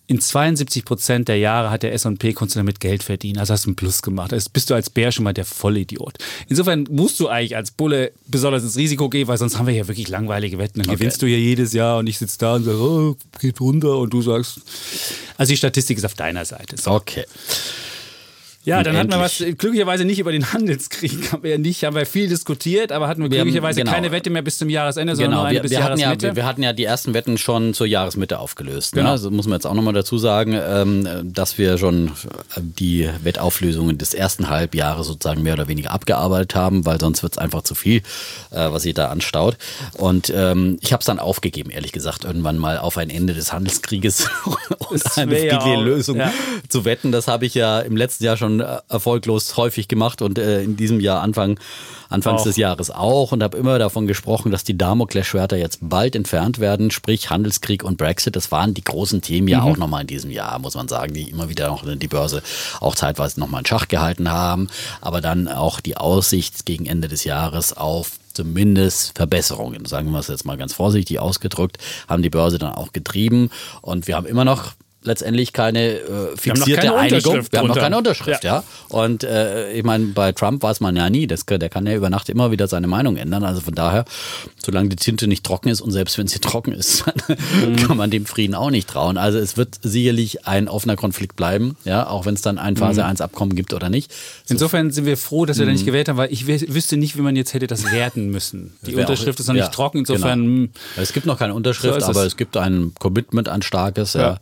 in 0.09 0.21
72 0.23 0.87
Prozent 0.87 1.29
der 1.29 1.37
Jahre 1.37 1.71
hat 1.71 1.83
der 1.83 1.93
S&P 1.93 2.33
konntest 2.33 2.57
du 2.57 2.61
damit 2.61 2.81
Geld 2.81 3.03
verdienen. 3.03 3.39
Also 3.39 3.53
hast 3.53 3.67
du 3.67 3.69
einen 3.69 3.77
Plus 3.77 4.01
gemacht. 4.01 4.33
Also 4.33 4.49
bist 4.51 4.71
du 4.71 4.75
als 4.75 4.89
Bär 4.89 5.13
schon 5.13 5.23
mal 5.23 5.35
der 5.35 5.45
Vollidiot. 5.45 6.15
Insofern 6.49 6.87
musst 6.91 7.21
du 7.21 7.29
eigentlich 7.29 7.55
als 7.55 7.71
Bulle 7.71 8.13
besonders 8.27 8.63
ins 8.63 8.77
Risiko 8.79 9.11
gehen, 9.11 9.29
weil 9.29 9.37
sonst 9.37 9.59
haben 9.59 9.67
wir 9.67 9.75
ja 9.75 9.87
wirklich 9.87 10.09
langweilige 10.09 10.57
Wetten. 10.57 10.83
Dann 10.83 10.95
gewinnst 10.95 11.21
du 11.21 11.27
ja 11.27 11.37
jedes 11.37 11.75
Jahr 11.75 11.99
und 11.99 12.07
ich 12.07 12.17
sitze 12.17 12.39
da 12.39 12.55
und 12.55 12.65
sage, 12.65 12.79
oh, 12.79 13.17
geht 13.39 13.61
runter 13.61 13.99
und 13.99 14.11
du 14.11 14.23
sagst. 14.23 14.63
Also 15.37 15.53
die 15.53 15.59
Statistik 15.59 15.99
ist 15.99 16.05
auf 16.05 16.15
deiner 16.15 16.47
Seite. 16.47 16.79
So. 16.79 16.93
Okay. 16.93 17.27
Ja, 18.69 18.83
dann 18.83 18.99
hatten 18.99 19.11
wir 19.11 19.19
was, 19.19 19.39
glücklicherweise 19.39 20.05
nicht 20.05 20.19
über 20.19 20.31
den 20.31 20.53
Handelskrieg, 20.53 21.33
haben 21.33 21.43
wir 21.43 21.53
ja 21.53 21.59
nicht, 21.59 21.85
haben 21.85 21.97
wir 21.97 22.05
viel 22.05 22.29
diskutiert, 22.29 22.93
aber 22.93 23.09
hatten 23.09 23.23
wir, 23.23 23.31
wir 23.31 23.39
glücklicherweise 23.39 23.81
genau. 23.81 23.93
keine 23.93 24.13
Wette 24.13 24.29
mehr 24.29 24.43
bis 24.43 24.59
zum 24.59 24.69
Jahresende, 24.69 25.17
sondern 25.17 25.31
genau. 25.31 25.41
nur 25.43 25.49
eine 25.49 25.57
wir, 25.57 25.63
bis 25.63 25.71
wir 25.71 25.79
Jahresmitte. 25.79 26.11
Hatten 26.11 26.23
ja, 26.23 26.29
wir, 26.29 26.37
wir, 26.37 26.47
hatten 26.47 26.63
ja 26.63 26.73
die 26.75 26.85
ersten 26.85 27.15
Wetten 27.15 27.39
schon 27.39 27.73
zur 27.73 27.87
Jahresmitte 27.87 28.39
aufgelöst. 28.39 28.95
Ne? 28.95 29.01
Genau. 29.01 29.09
Ne? 29.09 29.13
Also 29.13 29.31
muss 29.31 29.47
man 29.47 29.57
jetzt 29.57 29.67
auch 29.67 29.73
nochmal 29.73 29.95
dazu 29.95 30.19
sagen, 30.19 30.55
ähm, 30.55 31.33
dass 31.33 31.57
wir 31.57 31.79
schon 31.79 32.13
die 32.59 33.09
Wettauflösungen 33.23 33.97
des 33.97 34.13
ersten 34.13 34.51
Halbjahres 34.51 35.07
sozusagen 35.07 35.43
mehr 35.43 35.55
oder 35.55 35.69
weniger 35.69 35.91
abgearbeitet 35.91 36.55
haben, 36.55 36.85
weil 36.85 37.01
sonst 37.01 37.23
wird 37.23 37.33
es 37.33 37.39
einfach 37.39 37.63
zu 37.63 37.75
viel, 37.75 38.03
äh, 38.51 38.71
was 38.71 38.83
sich 38.83 38.93
da 38.93 39.07
anstaut. 39.07 39.57
Und 39.95 40.31
ähm, 40.37 40.79
ich 40.83 40.93
habe 40.93 41.01
es 41.01 41.07
dann 41.07 41.19
aufgegeben, 41.19 41.71
ehrlich 41.71 41.93
gesagt, 41.93 42.25
irgendwann 42.25 42.59
mal 42.59 42.77
auf 42.77 42.99
ein 42.99 43.09
Ende 43.09 43.33
des 43.33 43.51
Handelskrieges 43.51 44.29
und 44.91 45.19
eine 45.19 45.37
friedliche 45.37 45.77
Lösung 45.77 46.19
ja. 46.19 46.33
zu 46.69 46.85
wetten. 46.85 47.13
Das 47.13 47.29
habe 47.29 47.47
ich 47.47 47.55
ja 47.55 47.81
im 47.81 47.97
letzten 47.97 48.25
Jahr 48.25 48.37
schon 48.37 48.58
erfolglos 48.61 49.57
häufig 49.57 49.89
gemacht 49.89 50.23
und 50.23 50.39
äh, 50.39 50.63
in 50.63 50.77
diesem 50.77 51.01
Jahr 51.01 51.23
Anfang, 51.23 51.59
Anfangs 52.09 52.41
auch. 52.41 52.45
des 52.45 52.57
Jahres 52.57 52.91
auch 52.91 53.33
und 53.33 53.43
habe 53.43 53.59
immer 53.59 53.79
davon 53.79 54.07
gesprochen, 54.07 54.51
dass 54.51 54.65
die 54.65 54.79
Damoklesschwerter 54.79 55.57
jetzt 55.57 55.79
bald 55.83 56.17
entfernt 56.17 56.59
werden, 56.59 56.91
sprich 56.91 57.31
Handelskrieg 57.31 57.85
und 57.85 57.99
Brexit. 57.99 58.35
Das 58.35 58.51
waren 58.51 58.75
die 58.75 58.85
großen 58.85 59.21
Themen 59.21 59.49
ja 59.49 59.61
mhm. 59.61 59.67
auch 59.67 59.77
nochmal 59.77 60.03
in 60.03 60.07
diesem 60.07 60.31
Jahr, 60.31 60.59
muss 60.59 60.75
man 60.75 60.89
sagen, 60.89 61.13
die 61.13 61.31
immer 61.31 61.49
wieder 61.49 61.69
noch 61.69 61.85
die 61.87 62.09
Börse 62.09 62.43
auch 62.81 62.95
zeitweise 62.95 63.39
nochmal 63.41 63.61
in 63.61 63.67
Schach 63.67 63.89
gehalten 63.89 64.31
haben, 64.31 64.69
aber 65.01 65.21
dann 65.21 65.49
auch 65.49 65.81
die 65.81 65.97
Aussicht 65.97 66.65
gegen 66.65 66.87
Ende 66.87 67.09
des 67.09 67.25
Jahres 67.25 67.77
auf 67.77 68.13
zumindest 68.33 69.17
Verbesserungen, 69.17 69.85
sagen 69.85 70.11
wir 70.13 70.21
es 70.21 70.29
jetzt 70.29 70.45
mal 70.45 70.57
ganz 70.57 70.73
vorsichtig 70.73 71.19
ausgedrückt, 71.19 71.79
haben 72.07 72.23
die 72.23 72.31
Börse 72.31 72.59
dann 72.59 72.73
auch 72.73 72.93
getrieben 72.93 73.51
und 73.83 74.07
wir 74.07 74.15
haben 74.17 74.27
immer 74.27 74.45
noch 74.45 74.75
letztendlich 75.09 75.53
keine 75.53 75.95
äh, 75.95 76.37
fixierte 76.37 76.87
keine 76.87 76.97
Einigung. 76.97 77.47
Wir 77.51 77.59
haben 77.59 77.69
noch 77.69 77.77
keine 77.77 77.99
Unterschrift, 77.99 78.45
ja. 78.45 78.59
ja. 78.59 78.65
Und 78.89 79.25
äh, 79.25 79.73
ich 79.73 79.83
meine, 79.83 80.07
bei 80.07 80.33
Trump 80.33 80.63
weiß 80.63 80.81
man 80.81 80.95
ja 80.95 81.11
nie. 81.11 81.27
Das, 81.27 81.45
der 81.45 81.69
kann 81.69 81.87
ja 81.87 81.95
über 81.95 82.11
Nacht 82.11 82.29
immer 82.29 82.51
wieder 82.53 82.69
seine 82.69 82.87
Meinung 82.87 83.17
ändern. 83.17 83.43
Also 83.43 83.61
von 83.61 83.75
daher, 83.75 84.05
solange 84.65 84.91
die 84.91 84.97
Tinte 84.97 85.27
nicht 85.27 85.45
trocken 85.45 85.69
ist 85.69 85.81
und 85.81 85.91
selbst 85.91 86.17
wenn 86.19 86.29
sie 86.29 86.39
trocken 86.41 86.73
ist, 86.73 87.05
mhm. 87.07 87.77
kann 87.77 87.97
man 87.97 88.11
dem 88.11 88.27
Frieden 88.27 88.55
auch 88.55 88.71
nicht 88.71 88.89
trauen. 88.89 89.19
Also 89.19 89.39
es 89.39 89.57
wird 89.57 89.77
sicherlich 89.83 90.47
ein 90.47 90.69
offener 90.69 90.97
Konflikt 90.97 91.37
bleiben, 91.37 91.77
ja, 91.85 92.07
auch 92.07 92.27
wenn 92.27 92.35
es 92.35 92.43
dann 92.43 92.59
ein 92.59 92.77
Phase 92.77 93.05
1 93.05 93.19
mhm. 93.19 93.25
Abkommen 93.25 93.57
gibt 93.57 93.73
oder 93.75 93.89
nicht. 93.89 94.13
So 94.45 94.55
Insofern 94.55 94.91
sind 94.91 95.07
wir 95.07 95.17
froh, 95.17 95.47
dass 95.47 95.59
wir 95.59 95.67
da 95.67 95.73
nicht 95.73 95.83
mhm. 95.83 95.87
gewählt 95.87 96.09
haben, 96.09 96.19
weil 96.19 96.33
ich 96.33 96.47
wüsste 96.47 96.97
nicht, 96.97 97.17
wie 97.17 97.23
man 97.23 97.35
jetzt 97.35 97.55
hätte 97.55 97.67
das 97.67 97.91
werten 97.91 98.31
müssen. 98.31 98.73
Die 98.83 98.95
Unterschrift 98.95 99.39
auch, 99.39 99.41
ist 99.41 99.47
noch 99.47 99.55
nicht 99.55 99.65
ja, 99.65 99.69
trocken, 99.69 99.99
insofern. 99.99 100.45
Genau. 100.45 100.69
Es 100.97 101.13
gibt 101.13 101.27
noch 101.27 101.39
keine 101.39 101.55
Unterschrift, 101.55 102.01
so 102.03 102.07
aber 102.07 102.25
es 102.25 102.37
gibt 102.37 102.57
ein 102.57 102.93
Commitment, 102.99 103.49
ein 103.49 103.63
starkes. 103.63 104.13
Ja. 104.15 104.21
ja. 104.21 104.39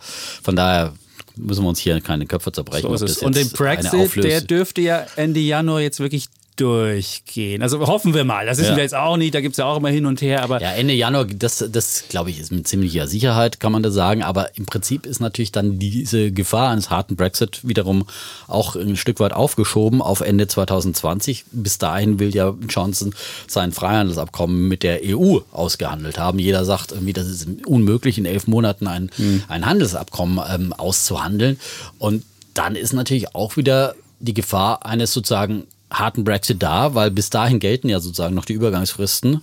Von 0.56 0.64
daher 0.64 0.94
müssen 1.36 1.64
wir 1.64 1.68
uns 1.68 1.78
hier 1.80 2.00
keine 2.00 2.24
Köpfe 2.24 2.50
zerbrechen. 2.50 2.96
So 2.96 3.26
Und 3.26 3.36
den 3.36 3.50
Brexit, 3.50 4.24
der 4.24 4.40
dürfte 4.40 4.80
ja 4.80 5.04
Ende 5.16 5.38
Januar 5.38 5.82
jetzt 5.82 6.00
wirklich 6.00 6.28
durchgehen. 6.56 7.62
Also 7.62 7.78
hoffen 7.86 8.14
wir 8.14 8.24
mal. 8.24 8.46
Das 8.46 8.58
wissen 8.58 8.70
ja. 8.70 8.76
wir 8.76 8.82
jetzt 8.82 8.94
auch 8.94 9.16
nicht. 9.16 9.34
Da 9.34 9.40
gibt 9.40 9.52
es 9.52 9.58
ja 9.58 9.66
auch 9.66 9.76
immer 9.76 9.90
hin 9.90 10.06
und 10.06 10.22
her. 10.22 10.42
Aber 10.42 10.60
ja, 10.60 10.72
Ende 10.72 10.94
Januar, 10.94 11.26
das, 11.26 11.64
das 11.70 12.04
glaube 12.08 12.30
ich, 12.30 12.40
ist 12.40 12.50
mit 12.50 12.66
ziemlicher 12.66 13.06
Sicherheit, 13.06 13.60
kann 13.60 13.72
man 13.72 13.82
da 13.82 13.90
sagen. 13.90 14.22
Aber 14.22 14.56
im 14.56 14.66
Prinzip 14.66 15.06
ist 15.06 15.20
natürlich 15.20 15.52
dann 15.52 15.78
diese 15.78 16.32
Gefahr 16.32 16.70
eines 16.70 16.90
harten 16.90 17.16
Brexit 17.16 17.60
wiederum 17.66 18.06
auch 18.48 18.74
ein 18.74 18.96
Stück 18.96 19.20
weit 19.20 19.32
aufgeschoben 19.32 20.00
auf 20.00 20.20
Ende 20.20 20.48
2020. 20.48 21.44
Bis 21.52 21.78
dahin 21.78 22.18
will 22.18 22.34
ja 22.34 22.54
Johnson 22.68 23.14
sein 23.46 23.72
Freihandelsabkommen 23.72 24.68
mit 24.68 24.82
der 24.82 25.00
EU 25.04 25.38
ausgehandelt 25.52 26.18
haben. 26.18 26.38
Jeder 26.38 26.64
sagt 26.64 26.92
irgendwie, 26.92 27.12
das 27.12 27.28
ist 27.28 27.46
unmöglich, 27.66 28.18
in 28.18 28.24
elf 28.24 28.46
Monaten 28.46 28.86
ein, 28.86 29.10
mhm. 29.16 29.44
ein 29.48 29.66
Handelsabkommen 29.66 30.40
ähm, 30.48 30.72
auszuhandeln. 30.72 31.58
Und 31.98 32.24
dann 32.54 32.76
ist 32.76 32.92
natürlich 32.92 33.34
auch 33.34 33.56
wieder 33.56 33.94
die 34.18 34.34
Gefahr 34.34 34.86
eines 34.86 35.12
sozusagen 35.12 35.64
harten 35.90 36.24
Brexit 36.24 36.62
da, 36.62 36.94
weil 36.94 37.10
bis 37.10 37.30
dahin 37.30 37.58
gelten 37.58 37.88
ja 37.88 38.00
sozusagen 38.00 38.34
noch 38.34 38.44
die 38.44 38.54
Übergangsfristen 38.54 39.40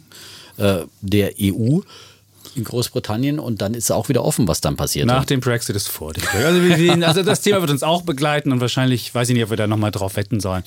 äh, 0.58 0.80
der 1.02 1.34
EU 1.40 1.80
in 2.56 2.64
Großbritannien 2.64 3.40
und 3.40 3.62
dann 3.62 3.74
ist 3.74 3.92
auch 3.92 4.10
wieder 4.10 4.24
offen, 4.24 4.48
was 4.48 4.62
dann 4.62 4.76
passiert. 4.76 5.08
Nach 5.08 5.26
dem 5.26 5.40
Brexit 5.40 5.76
ist 5.76 5.88
vor 5.88 6.14
dem 6.14 6.24
Brexit. 6.24 6.90
Also, 6.90 7.06
also, 7.06 7.24
das 7.24 7.42
Thema 7.42 7.62
wird 7.62 7.72
uns 7.72 7.84
auch 7.84 8.04
begleiten 8.04 8.52
und 8.52 8.62
wahrscheinlich, 8.62 9.14
weiß 9.14 9.30
ich 9.30 9.36
nicht, 9.36 9.44
ob 9.44 9.50
wir 9.50 9.58
da 9.58 9.68
nochmal 9.68 9.92
drauf 9.92 10.16
wetten 10.16 10.40
sollen. 10.40 10.64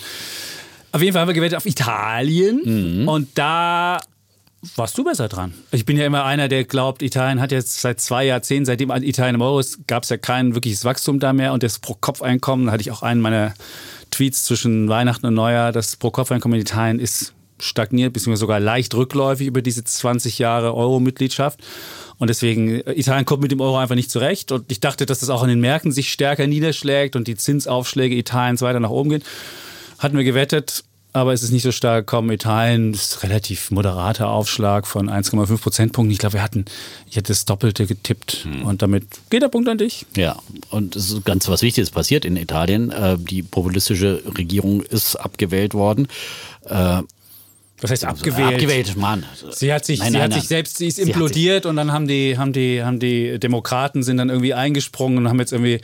Auf 0.93 1.03
jeden 1.03 1.13
Fall 1.13 1.23
haben 1.23 1.29
wir 1.29 1.35
gewettet 1.35 1.59
auf 1.59 1.67
Italien 1.67 3.03
mhm. 3.03 3.09
und 3.09 3.29
da 3.35 4.01
warst 4.75 4.97
du 4.99 5.05
besser 5.05 5.29
dran. 5.29 5.55
Ich 5.71 5.85
bin 5.85 5.97
ja 5.97 6.07
immer 6.07 6.25
einer, 6.25 6.49
der 6.49 6.65
glaubt, 6.65 7.03
Italien 7.03 7.41
hat 7.41 7.53
jetzt 7.53 7.81
seit 7.81 8.01
zwei 8.01 8.25
Jahrzehnten, 8.25 8.65
seitdem 8.65 8.91
Italien 8.91 9.37
im 9.37 9.43
Euro 9.43 9.61
ist, 9.61 9.87
gab 9.87 10.03
es 10.03 10.09
ja 10.09 10.17
kein 10.17 10.55
wirkliches 10.55 10.85
Wachstum 10.85 11.21
da 11.21 11.33
mehr 11.33 11.53
und 11.53 11.63
das 11.63 11.79
Pro-Kopf-Einkommen, 11.79 12.67
da 12.67 12.73
hatte 12.73 12.81
ich 12.81 12.91
auch 12.91 13.03
einen 13.03 13.21
meiner 13.21 13.55
Tweets 14.17 14.45
zwischen 14.45 14.89
Weihnachten 14.89 15.27
und 15.27 15.35
Neujahr, 15.35 15.73
das 15.73 15.97
Pro-Kopf-Einkommen 15.97 16.55
in 16.55 16.63
Italien 16.63 16.99
ist 16.99 17.35
stagniert, 17.59 18.13
beziehungsweise 18.13 18.41
sogar 18.41 18.61
leicht 18.61 18.95
rückläufig 18.95 19.47
über 19.47 19.61
diese 19.63 19.85
20 19.85 20.39
Jahre 20.39 20.75
Euro-Mitgliedschaft. 20.75 21.61
Und 22.19 22.29
deswegen, 22.29 22.81
äh, 22.81 22.93
Italien 22.93 23.27
kommt 23.27 23.43
mit 23.43 23.51
dem 23.51 23.61
Euro 23.61 23.77
einfach 23.79 23.95
nicht 23.95 24.11
zurecht. 24.11 24.53
Und 24.53 24.71
ich 24.73 24.81
dachte, 24.81 25.05
dass 25.05 25.21
das 25.21 25.29
auch 25.29 25.43
an 25.43 25.49
den 25.49 25.61
Märkten 25.61 25.93
sich 25.93 26.11
stärker 26.11 26.47
niederschlägt 26.47 27.15
und 27.15 27.29
die 27.29 27.37
Zinsaufschläge 27.37 28.15
Italiens 28.15 28.63
weiter 28.63 28.81
nach 28.81 28.91
oben 28.91 29.11
gehen. 29.11 29.23
Hatten 29.99 30.17
wir 30.17 30.25
gewettet, 30.25 30.85
aber 31.17 31.33
es 31.33 31.43
ist 31.43 31.51
nicht 31.51 31.63
so 31.63 31.73
stark 31.73 32.07
gekommen. 32.07 32.31
Italien 32.31 32.93
ist 32.93 33.23
relativ 33.23 33.71
moderater 33.71 34.29
Aufschlag 34.29 34.87
von 34.87 35.09
1,5 35.09 35.59
Prozentpunkten. 35.59 36.13
Ich 36.13 36.19
glaube, 36.19 36.35
wir 36.35 36.43
hatten, 36.43 36.67
ich 37.09 37.17
hätte 37.17 37.33
das 37.33 37.47
Doppelte 37.47 37.87
getippt 37.87 38.45
hm. 38.45 38.63
und 38.67 38.83
damit 38.83 39.05
geht 39.31 39.43
der 39.43 39.49
Punkt 39.49 39.69
an 39.69 39.79
dich. 39.79 40.05
Ja, 40.15 40.37
und 40.71 40.95
es 40.95 41.11
ist 41.11 41.25
ganz 41.25 41.49
was 41.49 41.63
Wichtiges 41.63 41.91
passiert 41.91 42.25
in 42.25 42.37
Italien. 42.37 42.91
Äh, 42.91 43.17
die 43.19 43.43
populistische 43.43 44.23
Regierung 44.37 44.83
ist 44.83 45.17
abgewählt 45.17 45.73
worden. 45.73 46.07
Was 47.83 47.91
heißt 47.91 48.07
abgewählt? 48.07 48.55
Abgewählt, 48.55 48.97
Mann. 48.97 49.25
Sie 49.51 49.71
hat 49.71 49.85
sich, 49.85 49.99
nein, 49.99 50.09
sie 50.09 50.13
nein, 50.15 50.23
hat 50.23 50.31
nein. 50.31 50.41
sich 50.41 50.49
selbst, 50.49 50.79
sie 50.79 50.87
ist 50.87 50.97
sie 50.97 51.03
implodiert 51.03 51.67
und 51.67 51.77
dann 51.77 51.93
haben 51.93 52.09
die, 52.09 52.39
haben 52.39 52.55
die, 52.55 52.83
haben 52.83 52.99
die 52.99 53.39
Demokraten 53.39 54.03
sind 54.03 54.17
dann 54.17 54.31
irgendwie 54.31 54.55
eingesprungen 54.55 55.19
und 55.19 55.29
haben 55.29 55.39
jetzt 55.41 55.53
irgendwie 55.53 55.81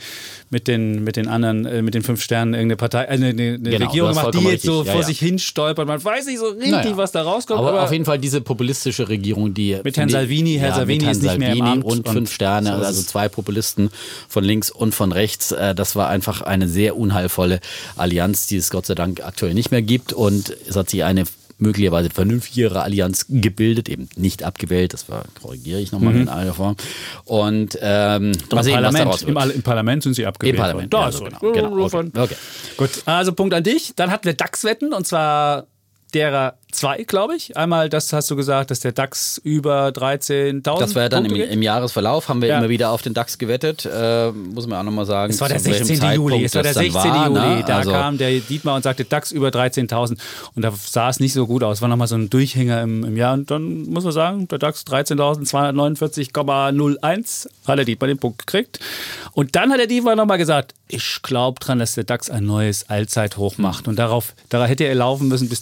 mit 0.49 0.67
den, 0.67 1.03
mit 1.03 1.17
den 1.17 1.27
anderen, 1.27 1.67
äh, 1.67 1.83
mit 1.83 1.93
den 1.93 2.01
fünf 2.01 2.23
Sternen 2.23 2.55
irgendeine 2.55 2.77
Partei, 2.77 3.03
äh, 3.03 3.07
eine, 3.09 3.27
eine 3.27 3.59
genau, 3.59 3.85
Regierung 3.85 4.09
gemacht, 4.09 4.33
die 4.33 4.39
jetzt 4.39 4.45
richtig. 4.45 4.63
so 4.63 4.83
ja, 4.83 4.91
vor 4.91 5.01
ja. 5.01 5.07
sich 5.07 5.19
hin 5.19 5.37
stolpert. 5.37 5.87
Man 5.87 6.03
weiß 6.03 6.25
nicht 6.25 6.39
so 6.39 6.47
richtig, 6.47 6.71
naja. 6.71 6.97
was 6.97 7.11
da 7.11 7.21
rauskommt. 7.21 7.59
Aber, 7.59 7.69
aber, 7.69 7.83
auf 7.83 7.91
jeden 7.91 8.05
Fall 8.05 8.17
diese 8.17 8.41
populistische 8.41 9.07
Regierung, 9.07 9.53
die 9.53 9.77
mit 9.83 9.95
Herrn 9.95 10.09
Salvini, 10.09 10.55
Herr 10.55 10.69
ja, 10.69 10.75
Salvini 10.77 11.11
ist 11.11 11.21
nicht 11.21 11.37
mehr 11.37 11.53
im 11.53 11.61
Amt 11.61 11.85
und 11.85 12.09
fünf 12.09 12.33
Sterne, 12.33 12.75
so 12.75 12.85
also 12.85 13.03
zwei 13.03 13.29
Populisten 13.29 13.91
von 14.27 14.43
links 14.43 14.71
und 14.71 14.95
von 14.95 15.11
rechts. 15.11 15.51
Äh, 15.51 15.75
das 15.75 15.95
war 15.95 16.09
einfach 16.09 16.41
eine 16.41 16.67
sehr 16.67 16.97
unheilvolle 16.97 17.59
Allianz, 17.95 18.47
die 18.47 18.57
es 18.57 18.71
Gott 18.71 18.87
sei 18.87 18.95
Dank 18.95 19.23
aktuell 19.23 19.53
nicht 19.53 19.69
mehr 19.69 19.83
gibt 19.83 20.11
und 20.11 20.55
es 20.67 20.75
hat 20.75 20.89
sich 20.89 21.03
eine 21.03 21.25
möglicherweise 21.63 22.09
vernünftigere 22.09 22.83
Allianz 22.83 23.25
gebildet, 23.29 23.89
eben 23.89 24.09
nicht 24.15 24.43
abgewählt, 24.43 24.93
das 24.93 25.09
war, 25.09 25.25
korrigiere 25.41 25.79
ich 25.79 25.91
nochmal 25.91 26.13
mhm. 26.13 26.21
in 26.21 26.29
einer 26.29 26.53
Form. 26.53 26.75
Und 27.25 27.77
ähm, 27.81 28.33
mal 28.51 28.63
sehen, 28.63 28.73
Parlament, 28.73 28.83
was 28.83 29.21
daraus 29.21 29.27
wird. 29.27 29.55
Im, 29.55 29.63
Parlament 29.63 30.03
sind 30.03 30.13
sie 30.13 30.25
abgewählt. 30.25 30.55
Im 30.55 30.61
Parlament, 30.61 30.93
da 30.93 31.05
ja, 31.05 31.11
so, 31.11 31.23
genau. 31.23 31.39
genau. 31.39 31.83
Okay. 31.83 32.09
okay. 32.15 32.35
Gut, 32.77 32.89
also 33.05 33.33
Punkt 33.33 33.53
an 33.53 33.63
dich. 33.63 33.93
Dann 33.95 34.11
hatten 34.11 34.25
wir 34.25 34.33
DAX-Wetten 34.33 34.93
und 34.93 35.07
zwar 35.07 35.67
derer 36.13 36.57
zwei, 36.73 37.03
glaube 37.03 37.35
ich. 37.35 37.55
Einmal, 37.57 37.89
das 37.89 38.13
hast 38.13 38.29
du 38.31 38.35
gesagt, 38.35 38.69
dass 38.71 38.81
der 38.81 38.91
DAX 38.91 39.39
über 39.43 39.89
13.000. 39.89 40.79
Das 40.79 40.95
war 40.95 41.03
ja 41.03 41.09
dann 41.09 41.25
im, 41.25 41.35
im, 41.35 41.61
Jahresverlauf, 41.61 42.29
haben 42.29 42.41
wir 42.41 42.49
ja. 42.49 42.57
immer 42.57 42.69
wieder 42.69 42.89
auf 42.91 43.01
den 43.01 43.13
DAX 43.13 43.37
gewettet. 43.37 43.85
Äh, 43.85 44.31
muss 44.31 44.65
man 44.67 44.79
auch 44.79 44.83
nochmal 44.83 45.05
sagen. 45.05 45.31
Es 45.31 45.39
war 45.41 45.49
der 45.49 45.59
16. 45.59 46.13
Juli. 46.13 46.43
Es 46.43 46.55
war 46.55 46.63
der 46.63 46.73
16. 46.73 46.93
War, 46.93 47.27
Juli. 47.27 47.39
Ne? 47.39 47.63
Da 47.65 47.77
also 47.77 47.91
kam 47.91 48.17
der 48.17 48.39
Dietmar 48.39 48.75
und 48.75 48.83
sagte 48.83 49.05
DAX 49.05 49.31
über 49.31 49.47
13.000. 49.49 50.17
Und 50.55 50.61
da 50.61 50.71
sah 50.71 51.09
es 51.09 51.19
nicht 51.19 51.33
so 51.33 51.47
gut 51.47 51.63
aus. 51.63 51.81
War 51.81 51.89
nochmal 51.89 52.07
so 52.07 52.15
ein 52.15 52.29
Durchhänger 52.29 52.81
im, 52.81 53.03
im 53.03 53.17
Jahr. 53.17 53.33
Und 53.33 53.51
dann 53.51 53.83
muss 53.83 54.03
man 54.03 54.13
sagen, 54.13 54.47
der 54.47 54.59
DAX 54.59 54.85
13.249,01 54.85 57.47
hat 57.67 57.77
der 57.77 57.85
Dietmar 57.85 58.07
den 58.07 58.17
Punkt 58.17 58.39
gekriegt. 58.39 58.79
Und 59.33 59.55
dann 59.55 59.71
hat 59.71 59.79
der 59.79 59.87
Dietmar 59.87 60.15
nochmal 60.15 60.37
gesagt, 60.37 60.73
ich 60.87 61.21
glaube 61.23 61.59
dran, 61.59 61.79
dass 61.79 61.95
der 61.95 62.03
DAX 62.03 62.29
ein 62.29 62.45
neues 62.45 62.89
Allzeithoch 62.89 63.57
macht. 63.57 63.87
Und 63.87 63.97
darauf, 63.97 64.35
darauf 64.49 64.67
hätte 64.67 64.83
er 64.83 64.95
laufen 64.95 65.27
müssen 65.27 65.49
bis 65.49 65.61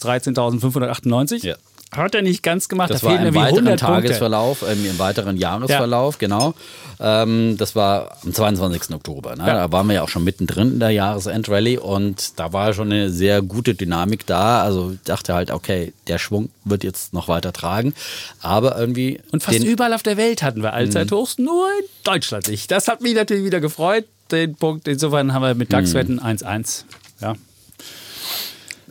13.598. 1.04 1.46
Ja. 1.46 1.56
Hat 1.94 2.16
er 2.16 2.22
nicht 2.22 2.42
ganz 2.42 2.70
gemacht. 2.70 2.90
Das 2.90 3.02
da 3.02 3.08
war 3.08 3.26
im 3.26 3.36
weiteren 3.36 3.76
Tagesverlauf, 3.76 4.62
äh, 4.62 4.72
im 4.72 4.98
weiteren 4.98 5.36
Jahresverlauf, 5.36 6.16
ja. 6.16 6.20
genau. 6.20 6.54
Ähm, 7.02 7.58
das 7.58 7.76
war 7.76 8.18
am 8.24 8.34
22. 8.34 8.96
Oktober. 8.96 9.36
Ne? 9.36 9.46
Ja. 9.46 9.56
Da 9.56 9.72
waren 9.74 9.88
wir 9.88 9.96
ja 9.96 10.04
auch 10.04 10.08
schon 10.08 10.24
mittendrin 10.24 10.74
in 10.74 10.80
der 10.80 10.92
Jahresendrallye 10.92 11.80
und 11.80 12.40
da 12.40 12.54
war 12.54 12.74
schon 12.74 12.94
eine 12.94 13.10
sehr 13.10 13.42
gute 13.42 13.76
Dynamik 13.76 14.26
da. 14.26 14.64
Also 14.64 14.92
ich 14.94 15.02
dachte 15.04 15.34
halt, 15.34 15.52
okay, 15.52 15.92
der 16.08 16.18
Schwung 16.18 16.50
wird 16.64 16.86
jetzt 16.86 17.14
noch 17.14 17.28
weiter 17.28 17.52
tragen. 17.52 17.94
Aber 18.42 18.78
irgendwie. 18.78 19.20
Und 19.34 19.44
fast 19.44 19.60
überall 19.60 19.94
auf 19.94 20.04
der 20.04 20.16
Welt 20.16 20.44
hatten 20.44 20.64
wir 20.64 20.72
Allzeithochs, 20.72 21.40
mhm. 21.40 21.46
nur 21.46 21.68
in 21.78 21.86
Deutschland 22.06 22.48
nicht. 22.48 22.72
Das 22.72 22.88
hat 22.88 23.02
mich 23.02 23.16
natürlich 23.16 23.44
wieder 23.44 23.60
gefreut 23.60 24.06
den 24.32 24.56
Punkt. 24.56 24.88
Insofern 24.88 25.34
haben 25.34 25.44
wir 25.44 25.56
mit 25.56 25.74
DAX-Wetten 25.74 26.22
1-1. 26.22 26.86
Ja. 27.20 27.36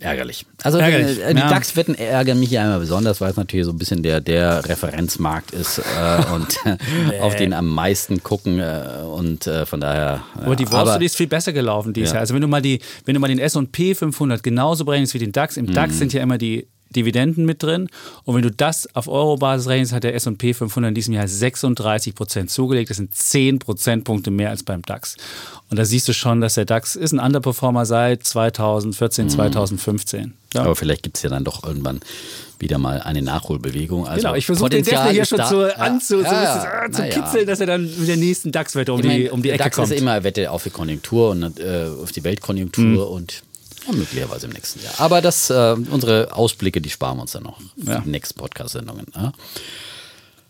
Ärgerlich. 0.01 0.47
Also 0.63 0.79
Ärgerlich. 0.79 1.19
Die, 1.19 1.35
die 1.35 1.41
ja. 1.41 1.49
DAX-Wetten 1.49 1.95
ärgern 1.95 2.41
mich 2.41 2.51
ja 2.51 2.65
immer 2.65 2.79
besonders, 2.79 3.21
weil 3.21 3.31
es 3.31 3.37
natürlich 3.37 3.67
so 3.67 3.73
ein 3.73 3.79
bisschen 3.79 4.03
der, 4.03 4.21
der 4.21 4.67
Referenzmarkt 4.67 5.53
ist 5.53 5.79
äh, 5.79 6.33
und 6.35 6.59
nee. 6.65 7.21
auf 7.21 7.37
den 7.37 7.53
am 7.53 7.69
meisten 7.69 8.23
gucken 8.23 8.59
äh, 8.61 9.03
und 9.05 9.47
äh, 9.47 9.67
von 9.67 9.81
daher. 9.81 10.23
Aber 10.35 10.57
die 10.57 10.71
Wall 10.73 10.87
Street 10.87 11.03
ist 11.03 11.17
viel 11.17 11.27
besser 11.27 11.53
gelaufen 11.53 11.93
dieses 11.93 12.11
ja. 12.11 12.15
Jahr. 12.15 12.21
Also 12.21 12.35
wenn 12.35 12.43
du 12.43 12.49
mal 12.49 12.63
die, 12.63 12.81
wenn 13.05 13.15
du 13.15 13.21
mal 13.21 13.29
den 13.29 13.39
S&P 13.39 13.95
500 13.95 14.43
genauso 14.43 14.85
berechnest 14.85 15.15
wie 15.15 15.19
den 15.19 15.33
DAX, 15.33 15.57
im 15.57 15.67
mhm. 15.67 15.75
DAX 15.75 15.99
sind 15.99 16.13
ja 16.13 16.23
immer 16.23 16.39
die 16.39 16.67
Dividenden 16.91 17.45
mit 17.47 17.63
drin. 17.63 17.89
Und 18.25 18.35
wenn 18.35 18.43
du 18.43 18.51
das 18.51 18.95
auf 18.95 19.09
Euro-Basis 19.09 19.69
rechnest, 19.69 19.93
hat 19.93 20.05
der 20.05 20.15
S&P 20.15 20.55
500 20.55 20.89
in 20.89 20.95
diesem 20.95 21.15
Jahr 21.15 21.29
36 21.29 22.15
Prozent 22.15 22.51
zugelegt. 22.51 22.91
Das 22.91 22.97
sind 22.97 23.15
10 23.15 23.59
Prozentpunkte 23.59 24.31
mehr 24.31 24.51
als 24.51 24.63
beim 24.63 24.83
DAX. 24.83 25.17
Und 25.71 25.79
da 25.79 25.85
siehst 25.85 26.09
du 26.09 26.13
schon, 26.13 26.41
dass 26.41 26.55
der 26.55 26.65
DAX 26.65 26.97
ist 26.97 27.13
ein 27.13 27.21
Underperformer 27.21 27.87
seit 27.87 28.25
2014, 28.25 29.27
mhm. 29.27 29.31
2015. 29.31 30.35
Ja. 30.55 30.63
Aber 30.63 30.75
vielleicht 30.75 31.05
gibt 31.05 31.17
es 31.17 31.23
ja 31.23 31.31
dann 31.31 31.45
doch 31.45 31.63
irgendwann 31.63 32.01
wieder 32.59 32.79
mal 32.79 33.01
eine 33.01 33.23
Nachholbewegung. 33.23 34.07
Also 34.07 34.23
genau, 34.23 34.35
ich 34.35 34.47
versuche 34.47 34.71
den 34.71 34.85
Defner 34.85 35.11
hier 35.11 35.25
schon 35.25 35.39
da, 35.39 35.49
zu, 35.49 35.61
ja, 35.63 35.75
anzu, 35.77 36.21
ja, 36.21 36.87
so 36.91 37.03
zu 37.03 37.09
kitzeln, 37.09 37.47
dass 37.47 37.61
er 37.61 37.67
dann 37.67 37.83
mit 37.85 38.09
der 38.09 38.17
nächsten 38.17 38.53
DAX-Wette 38.53 38.93
um, 38.93 39.01
die, 39.01 39.31
um 39.31 39.43
die 39.43 39.51
Ecke 39.51 39.65
DAX 39.65 39.77
kommt. 39.77 39.89
DAX 39.89 39.97
ist 39.97 40.03
immer 40.03 40.23
Wette 40.25 40.51
auf 40.51 40.65
die 40.65 40.71
Konjunktur 40.71 41.31
und 41.31 41.59
äh, 41.61 41.87
auf 42.03 42.13
die 42.13 42.25
Weltkonjunktur 42.25 42.85
mhm. 42.85 42.99
und 42.99 43.43
ja, 43.87 43.93
möglicherweise 43.93 44.47
im 44.47 44.53
nächsten 44.53 44.83
Jahr. 44.83 44.95
Aber 44.99 45.21
das, 45.21 45.51
äh, 45.51 45.77
unsere 45.91 46.35
Ausblicke, 46.35 46.81
die 46.81 46.91
sparen 46.91 47.19
wir 47.19 47.23
uns 47.23 47.33
dann 47.33 47.45
noch 47.45 47.59
für 47.83 47.93
ja. 47.93 48.01
die 48.01 48.11
nächsten 48.11 48.39
Podcast-Sendungen. 48.39 49.07
Ja. 49.15 49.33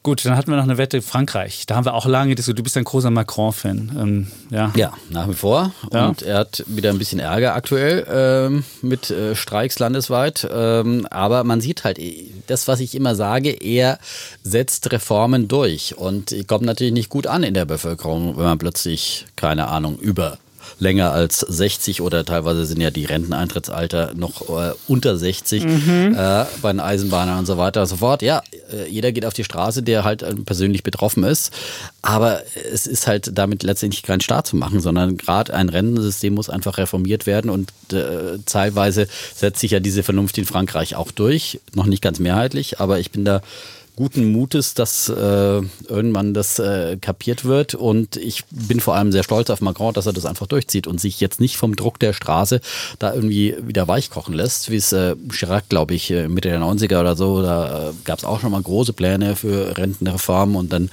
Gut, 0.02 0.24
dann 0.24 0.34
hatten 0.34 0.50
wir 0.50 0.56
noch 0.56 0.64
eine 0.64 0.78
Wette 0.78 1.02
Frankreich. 1.02 1.66
Da 1.66 1.76
haben 1.76 1.84
wir 1.84 1.92
auch 1.92 2.06
lange 2.06 2.34
diskutiert. 2.34 2.58
Du 2.58 2.62
bist 2.62 2.76
ein 2.78 2.84
großer 2.84 3.10
Macron-Fan. 3.10 3.98
Ähm, 4.00 4.26
ja. 4.48 4.72
ja, 4.74 4.94
nach 5.10 5.28
wie 5.28 5.34
vor. 5.34 5.74
Ja. 5.92 6.08
Und 6.08 6.22
er 6.22 6.38
hat 6.38 6.64
wieder 6.66 6.88
ein 6.88 6.96
bisschen 6.96 7.20
Ärger 7.20 7.54
aktuell 7.54 8.06
ähm, 8.10 8.64
mit 8.80 9.10
äh, 9.10 9.36
Streiks 9.36 9.78
landesweit. 9.78 10.48
Ähm, 10.50 11.06
aber 11.10 11.44
man 11.44 11.60
sieht 11.60 11.84
halt, 11.84 12.00
das, 12.46 12.66
was 12.66 12.80
ich 12.80 12.94
immer 12.94 13.14
sage, 13.14 13.50
er 13.50 13.98
setzt 14.42 14.90
Reformen 14.90 15.48
durch. 15.48 15.98
Und 15.98 16.34
kommt 16.46 16.64
natürlich 16.64 16.94
nicht 16.94 17.10
gut 17.10 17.26
an 17.26 17.42
in 17.42 17.52
der 17.52 17.66
Bevölkerung, 17.66 18.38
wenn 18.38 18.44
man 18.44 18.58
plötzlich, 18.58 19.26
keine 19.36 19.68
Ahnung, 19.68 19.98
über 19.98 20.38
länger 20.80 21.12
als 21.12 21.40
60 21.40 22.00
oder 22.00 22.24
teilweise 22.24 22.64
sind 22.64 22.80
ja 22.80 22.90
die 22.90 23.04
Renteneintrittsalter 23.04 24.12
noch 24.14 24.48
äh, 24.48 24.72
unter 24.88 25.16
60 25.16 25.64
mhm. 25.64 26.16
äh, 26.16 26.44
bei 26.62 26.72
den 26.72 26.80
Eisenbahnern 26.80 27.38
und 27.38 27.46
so 27.46 27.58
weiter 27.58 27.82
und 27.82 27.86
so 27.86 27.96
fort. 27.96 28.22
Ja, 28.22 28.42
äh, 28.72 28.88
jeder 28.88 29.12
geht 29.12 29.26
auf 29.26 29.34
die 29.34 29.44
Straße, 29.44 29.82
der 29.82 30.04
halt 30.04 30.22
äh, 30.22 30.34
persönlich 30.34 30.82
betroffen 30.82 31.22
ist. 31.24 31.52
Aber 32.02 32.40
es 32.72 32.86
ist 32.86 33.06
halt 33.06 33.30
damit 33.34 33.62
letztendlich 33.62 34.02
kein 34.02 34.20
Staat 34.20 34.46
zu 34.46 34.56
machen, 34.56 34.80
sondern 34.80 35.16
gerade 35.16 35.54
ein 35.54 35.68
Rentensystem 35.68 36.34
muss 36.34 36.50
einfach 36.50 36.78
reformiert 36.78 37.26
werden 37.26 37.50
und 37.50 37.70
äh, 37.92 38.38
teilweise 38.46 39.06
setzt 39.34 39.60
sich 39.60 39.72
ja 39.72 39.80
diese 39.80 40.02
Vernunft 40.02 40.38
in 40.38 40.46
Frankreich 40.46 40.96
auch 40.96 41.10
durch. 41.10 41.60
Noch 41.74 41.86
nicht 41.86 42.02
ganz 42.02 42.18
mehrheitlich, 42.18 42.80
aber 42.80 42.98
ich 42.98 43.10
bin 43.10 43.24
da 43.24 43.42
guten 43.96 44.32
Mutes, 44.32 44.74
dass 44.74 45.08
äh, 45.08 45.12
irgendwann 45.88 46.32
das 46.32 46.58
äh, 46.58 46.96
kapiert 46.96 47.44
wird. 47.44 47.74
Und 47.74 48.16
ich 48.16 48.44
bin 48.50 48.80
vor 48.80 48.94
allem 48.94 49.12
sehr 49.12 49.22
stolz 49.22 49.50
auf 49.50 49.60
Macron, 49.60 49.92
dass 49.92 50.06
er 50.06 50.12
das 50.12 50.24
einfach 50.24 50.46
durchzieht 50.46 50.86
und 50.86 51.00
sich 51.00 51.20
jetzt 51.20 51.40
nicht 51.40 51.56
vom 51.56 51.76
Druck 51.76 51.98
der 51.98 52.12
Straße 52.12 52.60
da 52.98 53.14
irgendwie 53.14 53.54
wieder 53.60 53.88
weichkochen 53.88 54.34
lässt, 54.34 54.70
wie 54.70 54.76
es 54.76 54.92
äh, 54.92 55.16
Chirac, 55.30 55.68
glaube 55.68 55.94
ich, 55.94 56.10
äh, 56.10 56.28
Mitte 56.28 56.48
der 56.48 56.60
90er 56.60 57.00
oder 57.00 57.16
so, 57.16 57.42
da 57.42 57.90
äh, 57.90 57.92
gab 58.04 58.18
es 58.18 58.24
auch 58.24 58.40
schon 58.40 58.52
mal 58.52 58.62
große 58.62 58.92
Pläne 58.92 59.36
für 59.36 59.76
Rentenreformen 59.76 60.56
und 60.56 60.72
dann 60.72 60.90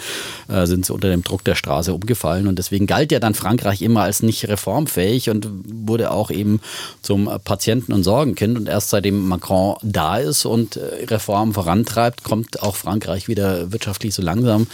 äh, 0.49 0.65
sind 0.65 0.85
sie 0.85 0.93
unter 0.93 1.09
dem 1.09 1.23
Druck 1.23 1.43
der 1.43 1.55
Straße 1.55 1.93
umgefallen. 1.93 2.47
Und 2.47 2.57
deswegen 2.59 2.87
galt 2.87 3.11
ja 3.11 3.19
dann 3.19 3.35
Frankreich 3.35 3.81
immer 3.81 4.01
als 4.01 4.21
nicht 4.21 4.47
reformfähig 4.47 5.29
und 5.29 5.47
wurde 5.65 6.11
auch 6.11 6.31
eben 6.31 6.59
zum 7.01 7.29
Patienten- 7.43 7.93
und 7.93 8.03
Sorgenkind. 8.03 8.57
Und 8.57 8.67
erst 8.67 8.89
seitdem 8.89 9.27
Macron 9.27 9.77
da 9.81 10.17
ist 10.17 10.45
und 10.45 10.79
Reformen 11.07 11.53
vorantreibt, 11.53 12.23
kommt 12.23 12.61
auch 12.61 12.75
Frankreich 12.75 12.86
Frankreich 12.87 13.27
wieder 13.27 13.71
wirtschaftlich 13.73 14.15
so 14.15 14.21
langsam 14.21 14.67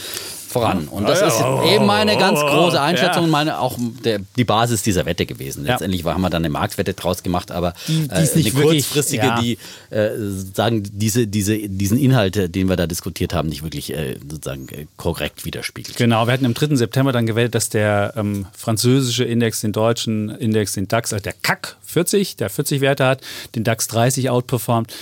voran. 0.53 0.87
Und 0.87 1.09
das 1.09 1.21
ist 1.21 1.43
eben 1.67 1.85
meine 1.85 2.15
ganz 2.15 2.39
große 2.39 2.79
Einschätzung, 2.79 3.29
meine 3.29 3.59
auch 3.59 3.75
der, 4.05 4.19
die 4.37 4.43
Basis 4.43 4.83
dieser 4.83 5.05
Wette 5.05 5.25
gewesen. 5.25 5.65
Letztendlich 5.65 6.05
haben 6.05 6.21
wir 6.21 6.29
dann 6.29 6.43
eine 6.43 6.49
Marktwette 6.49 6.93
draus 6.93 7.23
gemacht, 7.23 7.51
aber 7.51 7.73
die, 7.87 8.07
die 8.07 8.21
ist 8.21 8.35
äh, 8.35 8.37
nicht 8.37 8.55
eine 8.55 8.63
wirklich, 8.63 8.83
kurzfristige, 8.83 9.25
ja. 9.25 9.41
die 9.41 9.57
äh, 9.89 10.11
sagen 10.53 10.83
diese, 10.93 11.27
diese, 11.27 11.57
diesen 11.57 11.97
Inhalt, 11.97 12.55
den 12.55 12.69
wir 12.69 12.75
da 12.75 12.87
diskutiert 12.87 13.33
haben, 13.33 13.49
nicht 13.49 13.63
wirklich 13.63 13.91
äh, 13.93 14.17
sozusagen 14.29 14.69
äh, 14.69 14.85
korrekt 14.95 15.43
widerspiegelt. 15.43 15.97
Genau, 15.97 16.27
wir 16.27 16.33
hatten 16.33 16.45
am 16.45 16.53
3. 16.53 16.75
September 16.75 17.11
dann 17.11 17.25
gewählt, 17.25 17.55
dass 17.55 17.69
der 17.69 18.13
ähm, 18.15 18.45
französische 18.55 19.23
Index 19.23 19.61
den 19.61 19.71
deutschen 19.71 20.29
Index, 20.29 20.73
den 20.73 20.87
DAX, 20.87 21.11
also 21.11 21.23
der 21.23 21.33
CAC 21.33 21.77
40, 21.83 22.35
der 22.37 22.49
40 22.49 22.81
Werte 22.81 23.05
hat, 23.05 23.21
den 23.55 23.63
DAX 23.63 23.87
30 23.87 24.29
outperformt. 24.29 24.93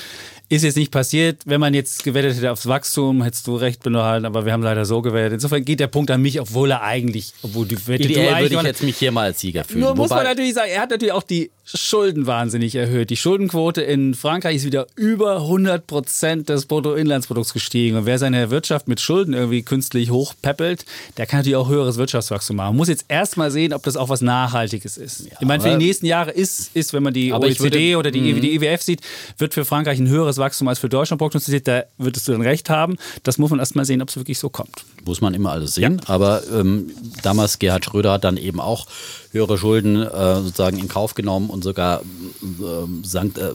Ist 0.51 0.63
jetzt 0.63 0.75
nicht 0.75 0.91
passiert. 0.91 1.43
Wenn 1.45 1.61
man 1.61 1.73
jetzt 1.73 2.03
gewettet 2.03 2.35
hätte 2.35 2.51
aufs 2.51 2.67
Wachstum, 2.67 3.23
hättest 3.23 3.47
du 3.47 3.55
recht 3.55 3.83
behalten, 3.83 4.25
aber 4.25 4.43
wir 4.45 4.51
haben 4.51 4.61
leider 4.61 4.83
so 4.83 5.01
gewettet. 5.01 5.31
Insofern 5.35 5.63
geht 5.63 5.79
der 5.79 5.87
Punkt 5.87 6.11
an 6.11 6.21
mich, 6.21 6.41
obwohl 6.41 6.71
er 6.71 6.81
eigentlich, 6.81 7.31
obwohl 7.41 7.65
die 7.65 7.77
Wette 7.87 8.03
Ideell 8.03 8.41
würde 8.41 8.55
ich 8.55 8.61
jetzt 8.63 8.83
mich 8.83 8.97
hier 8.97 9.13
mal 9.13 9.27
als 9.27 9.39
Sieger 9.39 9.63
fühlen. 9.63 9.79
Nur 9.79 9.95
muss 9.95 10.09
man 10.09 10.25
natürlich 10.25 10.53
sagen, 10.53 10.69
er 10.69 10.81
hat 10.81 10.89
natürlich 10.89 11.13
auch 11.13 11.23
die 11.23 11.51
Schulden 11.75 12.27
wahnsinnig 12.27 12.75
erhöht. 12.75 13.09
Die 13.09 13.17
Schuldenquote 13.17 13.81
in 13.81 14.13
Frankreich 14.13 14.57
ist 14.57 14.65
wieder 14.65 14.87
über 14.95 15.37
100 15.37 15.85
Prozent 15.87 16.49
des 16.49 16.65
Bruttoinlandsprodukts 16.65 17.53
gestiegen. 17.53 17.97
Und 17.97 18.05
wer 18.05 18.19
seine 18.19 18.49
Wirtschaft 18.49 18.87
mit 18.87 18.99
Schulden 18.99 19.33
irgendwie 19.33 19.61
künstlich 19.61 20.11
hochpeppelt, 20.11 20.85
der 21.17 21.25
kann 21.25 21.39
natürlich 21.39 21.55
auch 21.55 21.69
höheres 21.69 21.97
Wirtschaftswachstum 21.97 22.57
machen. 22.57 22.69
Man 22.69 22.77
muss 22.77 22.89
jetzt 22.89 23.05
erstmal 23.07 23.51
sehen, 23.51 23.73
ob 23.73 23.83
das 23.83 23.97
auch 23.97 24.09
was 24.09 24.21
Nachhaltiges 24.21 24.97
ist. 24.97 25.27
Ja, 25.29 25.37
ich 25.39 25.47
meine, 25.47 25.63
für 25.63 25.69
die 25.69 25.85
nächsten 25.85 26.05
Jahre 26.05 26.31
ist, 26.31 26.75
ist 26.75 26.93
wenn 26.93 27.03
man 27.03 27.13
die 27.13 27.33
OECD 27.33 27.59
würde, 27.59 27.97
oder 27.97 28.11
die, 28.11 28.39
die 28.39 28.55
IWF 28.55 28.81
sieht, 28.81 29.01
wird 29.37 29.53
für 29.53 29.65
Frankreich 29.65 29.99
ein 29.99 30.07
höheres 30.07 30.37
Wachstum 30.37 30.67
als 30.67 30.79
für 30.79 30.89
Deutschland 30.89 31.19
prognostiziert. 31.19 31.67
Da 31.67 31.83
würdest 31.97 32.27
du 32.27 32.31
dann 32.33 32.41
recht 32.41 32.69
haben. 32.69 32.97
Das 33.23 33.37
muss 33.37 33.49
man 33.49 33.59
erstmal 33.59 33.85
sehen, 33.85 34.01
ob 34.01 34.09
es 34.09 34.17
wirklich 34.17 34.39
so 34.39 34.49
kommt. 34.49 34.83
Muss 35.05 35.21
man 35.21 35.33
immer 35.33 35.51
alles 35.51 35.75
sehen. 35.75 36.01
Ja. 36.03 36.13
Aber 36.13 36.43
ähm, 36.51 36.91
damals 37.23 37.59
Gerhard 37.59 37.85
Schröder 37.85 38.13
hat 38.13 38.23
dann 38.23 38.37
eben 38.37 38.59
auch 38.59 38.87
höhere 39.31 39.57
Schulden 39.57 40.01
äh, 40.01 40.35
sozusagen 40.41 40.77
in 40.77 40.87
Kauf 40.87 41.15
genommen 41.15 41.49
und 41.49 41.63
sogar 41.63 42.01
äh, 42.01 43.05
sankt, 43.07 43.37
äh, 43.37 43.53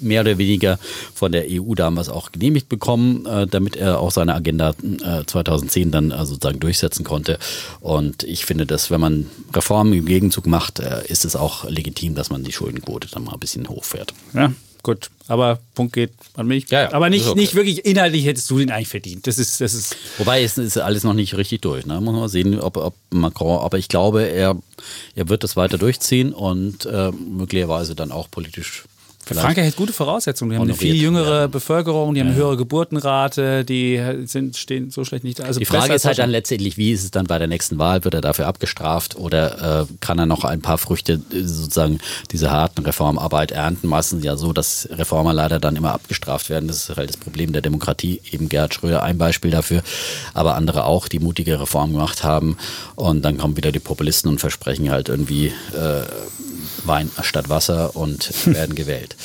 mehr 0.00 0.22
oder 0.22 0.38
weniger 0.38 0.78
von 1.14 1.32
der 1.32 1.46
EU 1.48 1.74
damals 1.74 2.08
auch 2.08 2.32
genehmigt 2.32 2.68
bekommen, 2.68 3.26
äh, 3.26 3.46
damit 3.46 3.76
er 3.76 4.00
auch 4.00 4.10
seine 4.10 4.34
Agenda 4.34 4.74
2010 5.26 5.88
äh, 5.88 5.90
dann 5.90 6.10
äh, 6.10 6.24
sozusagen 6.24 6.60
durchsetzen 6.60 7.04
konnte. 7.04 7.38
Und 7.80 8.22
ich 8.22 8.46
finde, 8.46 8.66
dass 8.66 8.90
wenn 8.90 9.00
man 9.00 9.26
Reformen 9.52 9.92
im 9.92 10.06
Gegenzug 10.06 10.46
macht, 10.46 10.78
ist 10.78 11.24
es 11.24 11.36
auch 11.36 11.68
legitim, 11.68 12.14
dass 12.14 12.30
man 12.30 12.44
die 12.44 12.52
Schuldenquote 12.52 13.08
dann 13.10 13.24
mal 13.24 13.34
ein 13.34 13.40
bisschen 13.40 13.68
hochfährt. 13.68 14.14
Ja, 14.34 14.52
gut. 14.86 15.10
Aber 15.28 15.58
Punkt 15.74 15.92
geht 15.92 16.12
an 16.34 16.46
mich. 16.46 16.70
Ja, 16.70 16.82
ja, 16.82 16.92
aber 16.92 17.10
nicht, 17.10 17.26
okay. 17.26 17.38
nicht 17.38 17.54
wirklich 17.56 17.84
inhaltlich 17.84 18.24
hättest 18.24 18.48
du 18.48 18.58
den 18.58 18.70
eigentlich 18.70 18.88
verdient. 18.88 19.26
Das 19.26 19.38
ist, 19.38 19.60
das 19.60 19.74
ist 19.74 19.96
Wobei 20.18 20.42
es 20.42 20.56
ist 20.56 20.78
alles 20.78 21.02
noch 21.02 21.14
nicht 21.14 21.36
richtig 21.36 21.60
durch. 21.62 21.84
Ne? 21.84 22.00
Muss 22.00 22.14
man 22.14 22.28
sehen, 22.28 22.60
ob, 22.60 22.76
ob 22.76 22.94
Macron, 23.10 23.58
aber 23.58 23.78
ich 23.78 23.88
glaube, 23.88 24.22
er, 24.22 24.56
er 25.16 25.28
wird 25.28 25.42
das 25.42 25.56
weiter 25.56 25.78
durchziehen 25.78 26.32
und 26.32 26.86
äh, 26.86 27.10
möglicherweise 27.10 27.96
dann 27.96 28.12
auch 28.12 28.30
politisch 28.30 28.84
Frankreich 29.34 29.66
hat 29.66 29.76
gute 29.76 29.92
Voraussetzungen. 29.92 30.52
Die 30.52 30.56
haben 30.56 30.64
eine 30.64 30.74
viel 30.74 30.94
jüngere 30.94 31.40
ja. 31.42 31.46
Bevölkerung, 31.48 32.14
die 32.14 32.20
haben 32.20 32.28
eine 32.28 32.36
höhere 32.36 32.56
Geburtenrate, 32.56 33.64
die 33.64 34.00
sind, 34.24 34.56
stehen 34.56 34.90
so 34.90 35.04
schlecht 35.04 35.24
nicht 35.24 35.40
da. 35.40 35.44
Also 35.44 35.58
die 35.58 35.66
Frage 35.66 35.94
ist 35.94 36.04
halt 36.04 36.18
dann 36.18 36.30
letztendlich, 36.30 36.76
wie 36.76 36.92
ist 36.92 37.04
es 37.04 37.10
dann 37.10 37.26
bei 37.26 37.38
der 37.38 37.48
nächsten 37.48 37.78
Wahl? 37.78 38.04
Wird 38.04 38.14
er 38.14 38.20
dafür 38.20 38.46
abgestraft 38.46 39.16
oder 39.16 39.82
äh, 39.82 39.86
kann 40.00 40.18
er 40.18 40.26
noch 40.26 40.44
ein 40.44 40.60
paar 40.60 40.78
Früchte 40.78 41.14
äh, 41.32 41.42
sozusagen 41.42 41.98
dieser 42.30 42.50
harten 42.50 42.84
Reformarbeit 42.84 43.50
ernten? 43.50 43.88
Meistens 43.88 44.24
ja 44.24 44.36
so, 44.36 44.52
dass 44.52 44.88
Reformer 44.92 45.32
leider 45.32 45.58
dann 45.58 45.76
immer 45.76 45.92
abgestraft 45.92 46.48
werden. 46.48 46.68
Das 46.68 46.88
ist 46.88 46.96
halt 46.96 47.08
das 47.08 47.16
Problem 47.16 47.52
der 47.52 47.62
Demokratie. 47.62 48.20
Eben 48.30 48.48
Gerhard 48.48 48.74
Schröder 48.74 49.02
ein 49.02 49.18
Beispiel 49.18 49.50
dafür, 49.50 49.82
aber 50.34 50.54
andere 50.54 50.84
auch, 50.84 51.08
die 51.08 51.18
mutige 51.18 51.60
Reformen 51.60 51.94
gemacht 51.94 52.22
haben. 52.22 52.56
Und 52.94 53.22
dann 53.24 53.38
kommen 53.38 53.56
wieder 53.56 53.72
die 53.72 53.80
Populisten 53.80 54.30
und 54.30 54.38
versprechen 54.38 54.90
halt 54.90 55.08
irgendwie 55.08 55.46
äh, 55.46 56.02
Wein 56.84 57.10
statt 57.22 57.48
Wasser 57.48 57.96
und 57.96 58.46
werden 58.54 58.74
gewählt. 58.74 59.16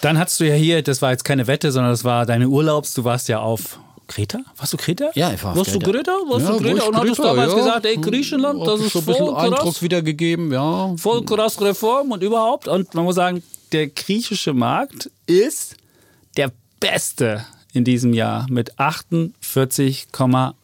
Dann 0.00 0.18
hast 0.18 0.40
du 0.40 0.44
ja 0.44 0.54
hier, 0.54 0.82
das 0.82 1.02
war 1.02 1.10
jetzt 1.10 1.24
keine 1.24 1.46
Wette, 1.46 1.72
sondern 1.72 1.92
das 1.92 2.04
war 2.04 2.26
deine 2.26 2.48
Urlaubs, 2.48 2.94
du 2.94 3.04
warst 3.04 3.28
ja 3.28 3.40
auf 3.40 3.78
Kreta? 4.10 4.40
Warst 4.56 4.72
du 4.72 4.76
Kreta? 4.76 5.10
Ja, 5.14 5.32
ich 5.32 5.42
war 5.44 5.52
auf 5.52 5.58
Warst 5.58 5.70
Kreta. 5.70 5.86
du 5.86 5.92
Kreta? 5.92 6.12
Warst 6.28 6.46
ja, 6.46 6.52
du 6.52 6.58
Kreta? 6.58 6.84
Und 6.84 6.96
hattest 6.96 7.18
damals 7.20 7.52
ja. 7.52 7.58
gesagt, 7.58 7.86
ey, 7.86 7.96
Griechenland, 7.96 8.66
das 8.66 8.80
ist 8.80 8.92
so 8.92 8.98
ein 8.98 9.04
bisschen 9.06 9.26
voll 9.26 9.36
Eindruck 9.36 9.60
krass. 9.60 9.82
wiedergegeben, 9.82 10.52
ja. 10.52 10.94
Voll 10.96 11.24
krass 11.24 11.60
Reform 11.60 12.10
und 12.10 12.22
überhaupt. 12.22 12.66
Und 12.66 12.92
man 12.94 13.04
muss 13.04 13.14
sagen, 13.14 13.42
der 13.72 13.86
griechische 13.86 14.52
Markt 14.52 15.10
ist 15.26 15.76
der 16.36 16.50
beste 16.80 17.46
in 17.72 17.84
diesem 17.84 18.12
Jahr 18.12 18.46
mit 18.50 18.78
48,8 18.78 20.54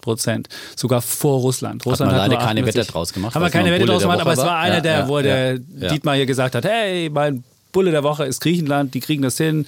Prozent. 0.00 0.48
Sogar 0.74 1.00
vor 1.02 1.40
Russland. 1.40 1.84
Russland 1.86 2.12
hat, 2.12 2.18
man 2.18 2.30
leider 2.30 2.44
keine 2.44 2.66
Wette 2.66 2.84
draus 2.84 3.12
gemacht. 3.12 3.34
Haben 3.34 3.42
wir 3.42 3.50
keine 3.50 3.70
Wette 3.72 3.86
draus 3.86 4.02
gemacht, 4.02 4.20
aber 4.20 4.32
es 4.32 4.38
war 4.38 4.58
einer, 4.58 4.80
der, 4.80 5.00
ja, 5.00 5.08
wo 5.08 5.20
der 5.20 5.58
Dietmar 5.58 6.16
hier 6.16 6.26
gesagt 6.26 6.54
hat, 6.54 6.64
hey, 6.64 7.10
mein 7.10 7.44
Bulle 7.72 7.90
der 7.90 8.02
Woche 8.02 8.24
ist 8.24 8.40
Griechenland, 8.40 8.94
die 8.94 9.00
kriegen 9.00 9.22
das 9.22 9.36
hin, 9.36 9.66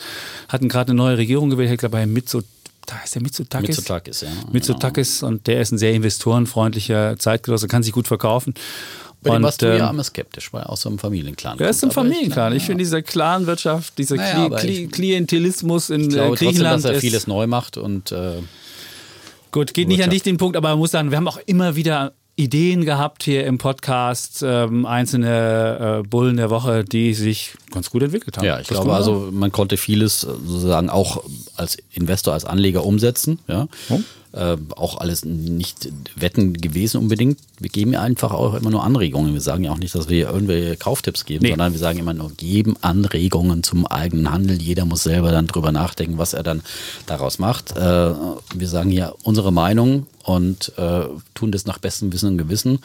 hatten 0.48 0.68
gerade 0.68 0.92
eine 0.92 0.96
neue 0.96 1.18
Regierung 1.18 1.50
gewählt, 1.50 1.70
ich 1.70 1.78
glaube 1.78 1.92
bei 1.92 2.06
Mitso 2.06 2.42
da 2.88 2.96
ist 3.04 3.14
der 3.14 3.20
Mitsotakis. 3.20 3.68
Mitsotakis, 3.68 4.20
ja. 4.22 4.28
Mitsotakis 4.50 5.20
genau. 5.20 5.32
und 5.32 5.46
der 5.46 5.61
ist 5.61 5.72
ein 5.72 5.78
sehr 5.78 5.92
investorenfreundlicher 5.92 7.18
Zeitgenosse, 7.18 7.68
kann 7.68 7.82
sich 7.82 7.92
gut 7.92 8.08
verkaufen. 8.08 8.54
Bei 9.22 9.31
dem 9.31 9.42
warst 9.42 9.62
du 9.62 9.66
ja 9.66 9.88
ähm, 9.88 9.94
immer 9.94 10.04
skeptisch, 10.04 10.52
weil 10.52 10.62
aus 10.64 10.83
so 10.83 10.88
einem 10.88 10.98
Familienclan 10.98 11.59
Er 11.59 11.70
ist 11.70 11.83
ein 11.83 11.90
Familienclan. 11.90 12.52
Ich, 12.52 12.59
ich 12.59 12.66
finde, 12.66 12.85
diese 12.85 13.02
Clanwirtschaft, 13.02 13.98
dieser 13.98 14.16
naja, 14.16 14.48
Kli 14.48 14.59
Kli 14.59 14.88
Klientelismus 14.88 15.90
in 15.90 16.02
ich 16.02 16.09
glaube 16.11 16.37
Griechenland. 16.37 16.83
Trotzdem, 16.83 16.92
dass 16.92 16.96
er 16.96 17.00
vieles 17.00 17.26
neu 17.26 17.46
macht 17.46 17.76
und. 17.76 18.12
Äh, 18.12 18.42
Gut, 19.50 19.74
geht 19.74 19.88
nicht 19.88 20.02
an 20.02 20.11
dich 20.11 20.22
den 20.22 20.37
Punkt, 20.37 20.57
aber 20.57 20.68
man 20.70 20.78
muss 20.78 20.90
sagen, 20.90 21.11
wir 21.11 21.16
haben 21.16 21.26
auch 21.26 21.40
immer 21.46 21.74
wieder 21.74 22.12
Ideen 22.37 22.85
gehabt 22.85 23.24
hier 23.24 23.44
im 23.46 23.59
Podcast, 23.59 24.44
ähm, 24.46 24.87
einzelne 24.87 26.02
äh, 26.04 26.09
Bullen 26.09 26.37
der 26.37 26.50
Woche, 26.50 26.85
die 26.85 27.12
sich 27.14 27.54
ganz 27.72 27.90
gut 27.90 28.02
entwickelt 28.04 28.37
haben. 28.37 28.44
Ja, 28.44 28.61
ich 28.61 28.68
das 28.68 28.76
glaube, 28.76 28.94
also 28.94 29.31
man 29.33 29.50
konnte 29.50 29.76
vieles 29.76 30.20
sozusagen 30.20 30.88
auch 30.88 31.24
als 31.57 31.78
Investor, 31.92 32.35
als 32.35 32.44
Anleger 32.44 32.85
umsetzen. 32.85 33.40
Ja. 33.48 33.66
Oh 33.88 34.00
äh, 34.32 34.56
auch 34.76 34.98
alles 34.98 35.24
nicht 35.24 35.90
Wetten 36.16 36.54
gewesen 36.54 36.98
unbedingt. 36.98 37.38
Wir 37.58 37.70
geben 37.70 37.94
einfach 37.94 38.32
auch 38.32 38.54
immer 38.54 38.70
nur 38.70 38.84
Anregungen. 38.84 39.32
Wir 39.32 39.40
sagen 39.40 39.64
ja 39.64 39.72
auch 39.72 39.78
nicht, 39.78 39.94
dass 39.94 40.08
wir 40.08 40.28
irgendwelche 40.28 40.76
Kauftipps 40.76 41.24
geben, 41.24 41.44
nee. 41.44 41.50
sondern 41.50 41.72
wir 41.72 41.78
sagen 41.78 41.98
immer 41.98 42.14
nur, 42.14 42.30
geben 42.32 42.76
Anregungen 42.80 43.62
zum 43.62 43.86
eigenen 43.86 44.30
Handel. 44.30 44.60
Jeder 44.60 44.84
muss 44.84 45.02
selber 45.02 45.32
dann 45.32 45.46
drüber 45.46 45.72
nachdenken, 45.72 46.18
was 46.18 46.34
er 46.34 46.42
dann 46.42 46.62
daraus 47.06 47.38
macht. 47.38 47.76
Äh, 47.76 48.14
wir 48.54 48.68
sagen 48.68 48.90
ja 48.90 49.12
unsere 49.22 49.52
Meinung 49.52 50.06
und 50.24 50.72
äh, 50.76 51.04
tun 51.34 51.50
das 51.52 51.64
nach 51.64 51.78
bestem 51.78 52.12
Wissen 52.12 52.28
und 52.30 52.38
Gewissen, 52.38 52.80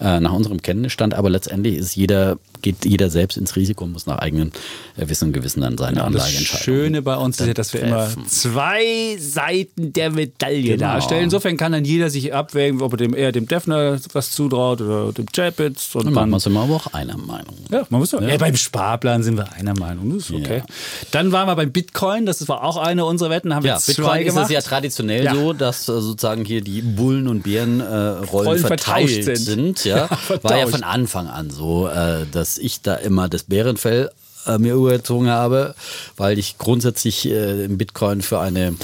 äh, 0.00 0.18
nach 0.18 0.32
unserem 0.32 0.62
Kenntnisstand. 0.62 1.14
Aber 1.14 1.30
letztendlich 1.30 1.76
ist 1.76 1.94
jeder, 1.94 2.38
geht 2.62 2.84
jeder 2.84 3.10
selbst 3.10 3.36
ins 3.36 3.56
Risiko 3.56 3.84
und 3.84 3.92
muss 3.92 4.06
nach 4.06 4.18
eigenem 4.18 4.52
äh, 4.96 5.08
Wissen 5.08 5.28
und 5.28 5.32
Gewissen 5.32 5.60
dann 5.60 5.76
seine 5.76 5.98
ja, 5.98 6.04
Anlage 6.04 6.36
entscheiden. 6.36 6.48
Das 6.52 6.64
Schöne 6.64 7.02
bei 7.02 7.16
uns 7.16 7.40
ist 7.40 7.46
ja, 7.46 7.54
dass 7.54 7.72
wir 7.72 7.82
immer 7.82 8.08
zwei 8.28 9.16
Seiten 9.18 9.92
der 9.92 10.10
Medaille 10.10 10.76
darstellen. 10.76 11.24
Insofern 11.24 11.56
kann 11.56 11.72
dann 11.72 11.84
jeder 11.84 12.10
sich 12.10 12.32
abwägen, 12.32 12.80
ob 12.80 12.94
er 12.94 12.96
dem 12.96 13.14
eher 13.14 13.32
dem 13.32 13.46
Defner 13.46 13.98
was 14.12 14.30
zutraut 14.30 14.80
oder 14.80 15.12
dem 15.12 15.26
Chapitz. 15.26 15.94
Und 15.94 16.14
dann 16.14 16.38
sind 16.38 16.52
wir 16.52 16.60
aber 16.60 16.76
auch 16.76 16.86
einer 16.94 17.16
Meinung. 17.16 17.54
Ja, 17.70 17.84
man 17.90 18.00
muss 18.00 18.12
ja. 18.12 18.20
ja. 18.20 18.36
beim 18.36 18.56
Sparplan 18.56 19.22
sind 19.22 19.36
wir 19.36 19.52
einer 19.52 19.78
Meinung. 19.78 20.14
Das 20.14 20.30
ist 20.30 20.34
okay. 20.34 20.58
Ja. 20.58 20.64
Dann 21.10 21.32
waren 21.32 21.46
wir 21.46 21.56
beim 21.56 21.72
Bitcoin. 21.72 22.26
Das 22.26 22.46
war 22.48 22.64
auch 22.64 22.76
eine 22.76 23.04
unserer 23.04 23.30
Wetten. 23.30 23.54
Haben 23.54 23.64
wir 23.64 23.72
ja, 23.72 23.78
zwei 23.78 23.92
Bitcoin 23.94 24.24
gemacht. 24.24 24.44
ist 24.44 24.50
es 24.50 24.54
ja 24.54 24.60
traditionell 24.62 25.30
so, 25.34 25.52
dass 25.52 25.88
äh, 25.88 26.00
sozusagen 26.00 26.44
hier 26.44 26.60
die 26.60 26.82
Bullen 26.82 27.28
und 27.28 27.42
Bärenrollen 27.42 28.22
äh, 28.22 28.26
Rollen 28.26 28.58
verteilt 28.58 29.24
sind. 29.24 29.36
sind 29.36 29.84
ja. 29.84 30.08
War 30.42 30.58
ja 30.58 30.66
von 30.66 30.82
Anfang 30.82 31.28
an 31.28 31.50
so, 31.50 31.88
äh, 31.88 32.26
dass 32.30 32.51
ich 32.58 32.82
da 32.82 32.94
immer 32.94 33.28
das 33.28 33.44
Bärenfell 33.44 34.10
äh, 34.46 34.58
mir 34.58 34.74
übergezogen 34.74 35.28
habe, 35.28 35.74
weil 36.16 36.38
ich 36.38 36.58
grundsätzlich 36.58 37.26
äh, 37.26 37.68
Bitcoin 37.68 38.22
für 38.22 38.40
eine 38.40 38.74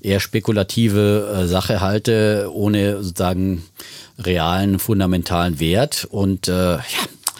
eher 0.00 0.20
spekulative 0.20 1.42
äh, 1.42 1.46
Sache 1.46 1.80
halte, 1.80 2.50
ohne 2.52 3.02
sozusagen 3.02 3.64
realen, 4.18 4.78
fundamentalen 4.78 5.58
Wert. 5.60 6.06
Und 6.10 6.48
äh, 6.48 6.76
ja, 6.76 6.82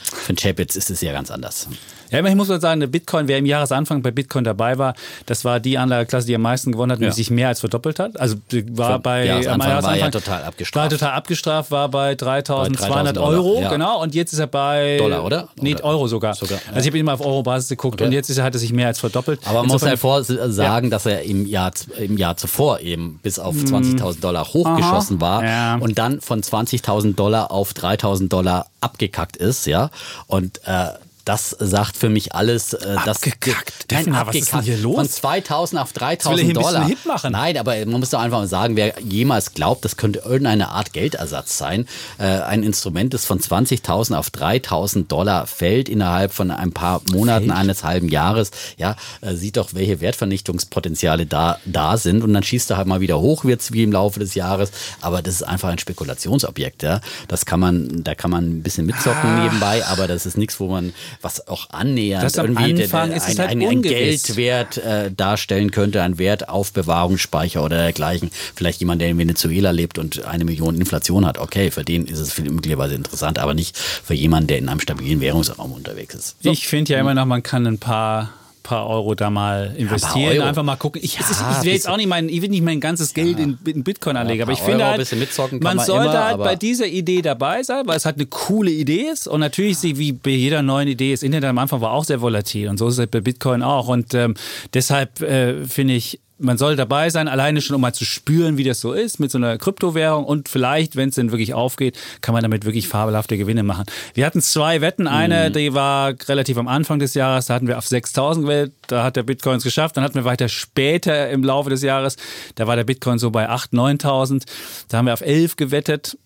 für 0.02 0.32
den 0.32 0.36
Chapitz 0.36 0.76
ist 0.76 0.90
es 0.90 1.00
ja 1.00 1.12
ganz 1.12 1.30
anders. 1.30 1.68
Ja, 2.14 2.24
ich 2.24 2.34
muss 2.34 2.48
mal 2.48 2.60
sagen, 2.60 2.80
der 2.80 2.86
Bitcoin, 2.86 3.28
wer 3.28 3.38
im 3.38 3.46
Jahresanfang 3.46 4.02
bei 4.02 4.10
Bitcoin 4.10 4.44
dabei 4.44 4.78
war, 4.78 4.94
das 5.26 5.44
war 5.44 5.60
die 5.60 5.78
Anlageklasse, 5.78 6.26
die 6.26 6.34
am 6.34 6.42
meisten 6.42 6.72
gewonnen 6.72 6.92
hat 6.92 6.98
und 6.98 7.04
ja. 7.04 7.10
die 7.10 7.16
sich 7.16 7.30
mehr 7.30 7.48
als 7.48 7.60
verdoppelt 7.60 7.98
hat. 7.98 8.18
Also 8.18 8.36
war 8.72 8.92
Von, 8.92 9.02
bei 9.02 9.26
Jahresanfang, 9.26 9.60
am 9.60 9.68
Jahresanfang 9.68 10.00
war 10.00 10.06
ja 10.06 10.10
total 10.10 10.42
abgestraft. 10.44 10.92
War 10.92 10.98
total 10.98 11.12
abgestraft, 11.12 11.70
war 11.70 11.88
bei 11.88 12.14
3200 12.14 13.18
Euro, 13.18 13.60
ja. 13.60 13.70
genau. 13.70 14.02
Und 14.02 14.14
jetzt 14.14 14.32
ist 14.32 14.38
er 14.38 14.46
bei 14.46 14.96
Dollar, 14.98 15.24
oder? 15.24 15.48
Nee, 15.56 15.76
Euro 15.82 16.06
sogar. 16.06 16.34
sogar. 16.34 16.58
Also 16.68 16.80
ich 16.80 16.86
habe 16.86 16.98
immer 16.98 17.14
auf 17.14 17.20
Euro-Basis 17.20 17.68
geguckt 17.68 17.94
okay. 17.94 18.04
und 18.04 18.12
jetzt 18.12 18.30
ist 18.30 18.38
er, 18.38 18.44
hat 18.44 18.54
er 18.54 18.60
sich 18.60 18.72
mehr 18.72 18.88
als 18.88 19.00
verdoppelt. 19.00 19.40
Aber 19.44 19.62
man 19.62 19.64
Insofern, 19.64 19.90
muss 19.90 20.30
halt 20.30 20.38
vor 20.38 20.50
sagen, 20.50 20.90
dass 20.90 21.06
er 21.06 21.22
im 21.22 21.46
Jahr, 21.46 21.72
im 21.98 22.16
Jahr 22.16 22.36
zuvor 22.36 22.80
eben 22.80 23.18
bis 23.22 23.38
auf 23.38 23.54
20.000 23.54 24.14
hm. 24.14 24.20
Dollar 24.20 24.44
hochgeschossen 24.46 25.22
Aha. 25.22 25.74
war 25.80 25.82
und 25.82 25.98
dann 25.98 26.20
von 26.20 26.42
20.000 26.42 27.14
Dollar 27.14 27.50
auf 27.50 27.72
3.000 27.72 28.28
Dollar 28.28 28.66
abgekackt 28.80 29.36
ist, 29.36 29.66
ja. 29.66 29.90
Und 30.26 30.60
äh, 30.64 30.88
das 31.24 31.50
sagt 31.58 31.96
für 31.96 32.08
mich 32.08 32.34
alles. 32.34 32.74
Äh, 32.74 32.96
abgekackt. 33.04 33.84
Das, 33.88 34.06
nein, 34.06 34.14
abgekackt. 34.14 34.26
Was 34.28 34.34
ist 34.36 34.52
denn 34.52 34.62
hier 34.62 34.76
los? 34.78 34.96
Von 34.96 35.08
2000 35.08 35.80
auf 35.80 35.92
3000 35.92 36.56
Dollar. 36.56 36.86
Hit 36.86 37.06
machen. 37.06 37.32
Nein, 37.32 37.56
aber 37.56 37.74
man 37.86 38.00
muss 38.00 38.10
doch 38.10 38.20
einfach 38.20 38.38
mal 38.38 38.46
sagen, 38.46 38.76
wer 38.76 38.94
jemals 39.00 39.54
glaubt, 39.54 39.84
das 39.84 39.96
könnte 39.96 40.20
irgendeine 40.20 40.68
Art 40.68 40.92
Geldersatz 40.92 41.56
sein. 41.56 41.86
Äh, 42.18 42.24
ein 42.24 42.62
Instrument, 42.62 43.14
das 43.14 43.24
von 43.24 43.40
20.000 43.40 44.14
auf 44.14 44.30
3000 44.30 45.10
Dollar 45.10 45.46
fällt 45.46 45.88
innerhalb 45.88 46.32
von 46.32 46.50
ein 46.50 46.72
paar 46.72 47.00
Monaten 47.10 47.46
fällt? 47.46 47.58
eines 47.58 47.84
halben 47.84 48.08
Jahres. 48.08 48.50
Ja, 48.76 48.96
äh, 49.20 49.34
sieht 49.34 49.56
doch, 49.56 49.70
welche 49.74 50.00
Wertvernichtungspotenziale 50.00 51.26
da, 51.26 51.58
da 51.64 51.96
sind. 51.96 52.22
Und 52.22 52.34
dann 52.34 52.42
schießt 52.42 52.70
er 52.70 52.76
halt 52.76 52.86
mal 52.86 53.00
wieder 53.00 53.20
hoch, 53.20 53.44
wird 53.44 53.62
es 53.62 53.72
wie 53.72 53.82
im 53.82 53.92
Laufe 53.92 54.20
des 54.20 54.34
Jahres. 54.34 54.72
Aber 55.00 55.22
das 55.22 55.36
ist 55.36 55.42
einfach 55.42 55.70
ein 55.70 55.78
Spekulationsobjekt. 55.78 56.82
Ja, 56.82 57.00
das 57.28 57.46
kann 57.46 57.60
man, 57.60 58.04
da 58.04 58.14
kann 58.14 58.30
man 58.30 58.44
ein 58.44 58.62
bisschen 58.62 58.86
mitzocken 58.86 59.30
ah. 59.30 59.44
nebenbei, 59.44 59.84
aber 59.86 60.06
das 60.06 60.26
ist 60.26 60.36
nichts, 60.36 60.60
wo 60.60 60.68
man 60.68 60.92
was 61.22 61.48
auch 61.48 61.70
annähernd 61.70 62.24
das 62.24 62.36
irgendwie 62.36 62.82
Anfang 62.82 63.10
der, 63.10 63.18
der, 63.18 63.26
ein, 63.28 63.38
halt 63.38 63.50
ein, 63.50 63.62
ein, 63.62 63.82
Geldwert 63.82 64.78
äh, 64.78 65.10
darstellen 65.10 65.70
könnte, 65.70 66.02
ein 66.02 66.18
Wertaufbewahrungsspeicher 66.18 67.62
oder 67.62 67.76
dergleichen. 67.76 68.30
Vielleicht 68.54 68.80
jemand, 68.80 69.00
der 69.00 69.08
in 69.08 69.18
Venezuela 69.18 69.70
lebt 69.70 69.98
und 69.98 70.24
eine 70.24 70.44
Million 70.44 70.76
Inflation 70.76 71.26
hat. 71.26 71.38
Okay, 71.38 71.70
für 71.70 71.84
den 71.84 72.06
ist 72.06 72.18
es 72.18 72.38
möglicherweise 72.38 72.94
interessant, 72.94 73.38
aber 73.38 73.54
nicht 73.54 73.76
für 73.78 74.14
jemanden, 74.14 74.48
der 74.48 74.58
in 74.58 74.68
einem 74.68 74.80
stabilen 74.80 75.20
Währungsraum 75.20 75.72
unterwegs 75.72 76.14
ist. 76.14 76.36
So. 76.42 76.50
Ich 76.50 76.66
finde 76.66 76.92
ja 76.92 77.00
immer 77.00 77.14
noch, 77.14 77.26
man 77.26 77.42
kann 77.42 77.66
ein 77.66 77.78
paar 77.78 78.30
paar 78.64 78.88
Euro 78.88 79.14
da 79.14 79.30
mal 79.30 79.72
investieren, 79.76 80.36
ja, 80.36 80.44
einfach 80.44 80.64
mal 80.64 80.74
gucken. 80.74 81.00
Ich, 81.04 81.14
ja, 81.14 81.20
ich 81.20 81.64
will 81.64 81.72
jetzt 81.72 81.88
auch 81.88 81.96
nicht 81.96 82.08
mein, 82.08 82.28
ich 82.28 82.42
will 82.42 82.48
nicht 82.48 82.64
mein 82.64 82.80
ganzes 82.80 83.14
Geld 83.14 83.38
in, 83.38 83.56
in, 83.64 83.84
Bitcoin 83.84 84.16
anlegen, 84.16 84.42
aber 84.42 84.50
ich 84.50 84.58
Euro, 84.60 84.70
finde 84.70 84.84
halt, 84.86 85.62
man, 85.62 85.78
sollte 85.78 86.10
immer, 86.10 86.24
halt 86.24 86.38
bei 86.38 86.56
dieser 86.56 86.86
Idee 86.86 87.22
dabei 87.22 87.62
sein, 87.62 87.86
weil 87.86 87.96
es 87.96 88.04
halt 88.04 88.16
eine 88.16 88.26
coole 88.26 88.72
Idee 88.72 89.06
ist 89.12 89.28
und 89.28 89.38
natürlich 89.38 89.80
wie 89.82 90.12
bei 90.12 90.30
jeder 90.30 90.62
neuen 90.62 90.88
Idee 90.88 91.12
ist 91.12 91.22
Internet 91.22 91.50
am 91.50 91.58
Anfang 91.58 91.80
war 91.80 91.92
auch 91.92 92.04
sehr 92.04 92.20
volatil 92.20 92.68
und 92.68 92.78
so 92.78 92.88
ist 92.88 92.98
es 92.98 93.06
bei 93.06 93.20
Bitcoin 93.20 93.62
auch 93.62 93.86
und 93.86 94.14
ähm, 94.14 94.34
deshalb 94.72 95.20
äh, 95.20 95.64
finde 95.66 95.94
ich 95.94 96.20
man 96.38 96.58
soll 96.58 96.74
dabei 96.74 97.10
sein, 97.10 97.28
alleine 97.28 97.60
schon, 97.60 97.76
um 97.76 97.80
mal 97.80 97.94
zu 97.94 98.04
spüren, 98.04 98.58
wie 98.58 98.64
das 98.64 98.80
so 98.80 98.92
ist 98.92 99.20
mit 99.20 99.30
so 99.30 99.38
einer 99.38 99.56
Kryptowährung 99.56 100.24
und 100.24 100.48
vielleicht, 100.48 100.96
wenn 100.96 101.08
es 101.08 101.14
denn 101.14 101.30
wirklich 101.30 101.54
aufgeht, 101.54 101.96
kann 102.22 102.32
man 102.32 102.42
damit 102.42 102.64
wirklich 102.64 102.88
fabelhafte 102.88 103.38
Gewinne 103.38 103.62
machen. 103.62 103.84
Wir 104.14 104.26
hatten 104.26 104.40
zwei 104.40 104.80
Wetten. 104.80 105.06
Eine, 105.06 105.48
mhm. 105.48 105.52
die 105.52 105.74
war 105.74 106.14
relativ 106.26 106.58
am 106.58 106.66
Anfang 106.66 106.98
des 106.98 107.14
Jahres, 107.14 107.46
da 107.46 107.54
hatten 107.54 107.68
wir 107.68 107.78
auf 107.78 107.86
6000 107.86 108.46
gewählt, 108.46 108.72
da 108.88 109.04
hat 109.04 109.16
der 109.16 109.22
Bitcoin 109.22 109.58
es 109.58 109.64
geschafft. 109.64 109.96
Dann 109.96 110.02
hatten 110.02 110.16
wir 110.16 110.24
weiter 110.24 110.48
später 110.48 111.30
im 111.30 111.44
Laufe 111.44 111.70
des 111.70 111.82
Jahres, 111.82 112.16
da 112.56 112.66
war 112.66 112.74
der 112.74 112.84
Bitcoin 112.84 113.18
so 113.18 113.30
bei 113.30 113.48
8.000, 113.48 114.02
9.000. 114.02 114.42
Da 114.88 114.98
haben 114.98 115.06
wir 115.06 115.14
auf 115.14 115.20
11 115.20 115.56
gewettet. 115.56 116.18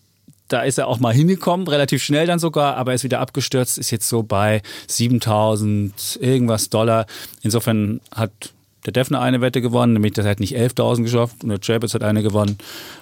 Da 0.47 0.63
ist 0.63 0.79
er 0.79 0.87
auch 0.87 0.99
mal 0.99 1.13
hingekommen, 1.13 1.67
relativ 1.67 2.01
schnell 2.03 2.25
dann 2.25 2.39
sogar, 2.39 2.75
aber 2.75 2.91
er 2.91 2.95
ist 2.95 3.03
wieder 3.03 3.19
abgestürzt, 3.19 3.77
ist 3.77 3.91
jetzt 3.91 4.09
so 4.09 4.23
bei 4.23 4.63
7000 4.87 6.17
irgendwas 6.19 6.69
Dollar. 6.69 7.05
Insofern 7.43 8.01
hat 8.11 8.31
der 8.85 8.93
Defner 8.93 9.21
eine 9.21 9.41
Wette 9.41 9.61
gewonnen, 9.61 9.93
nämlich 9.93 10.13
das 10.13 10.25
hat 10.25 10.39
nicht 10.39 10.55
11.000 10.55 11.03
geschafft 11.03 11.43
und 11.43 11.49
der 11.49 11.59
Chapitz 11.59 11.93
hat 11.93 12.03
eine 12.03 12.23
gewonnen 12.23 12.57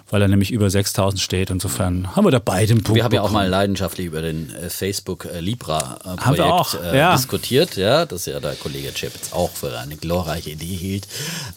weil 0.09 0.21
er 0.21 0.27
nämlich 0.27 0.51
über 0.51 0.69
6000 0.69 1.21
steht. 1.21 1.49
Insofern 1.49 2.15
haben 2.15 2.25
wir 2.25 2.31
da 2.31 2.39
beide 2.39 2.73
einen 2.73 2.83
Punkt. 2.83 2.95
Wir 2.95 3.03
haben 3.03 3.13
ja 3.13 3.21
auch 3.21 3.31
mal 3.31 3.47
leidenschaftlich 3.47 4.07
über 4.07 4.21
den 4.21 4.53
äh, 4.55 4.69
Facebook 4.69 5.25
äh, 5.25 5.39
Libra 5.39 5.99
äh, 6.05 6.15
Projekt 6.17 6.41
auch, 6.41 6.73
ja. 6.93 7.15
diskutiert, 7.15 7.75
ja, 7.75 8.05
das 8.05 8.25
ja 8.25 8.39
der 8.39 8.55
Kollege 8.55 8.91
Chapitz 8.93 9.33
auch 9.33 9.51
für 9.51 9.77
eine 9.77 9.97
glorreiche 9.97 10.51
Idee 10.51 10.65
hielt. 10.65 11.07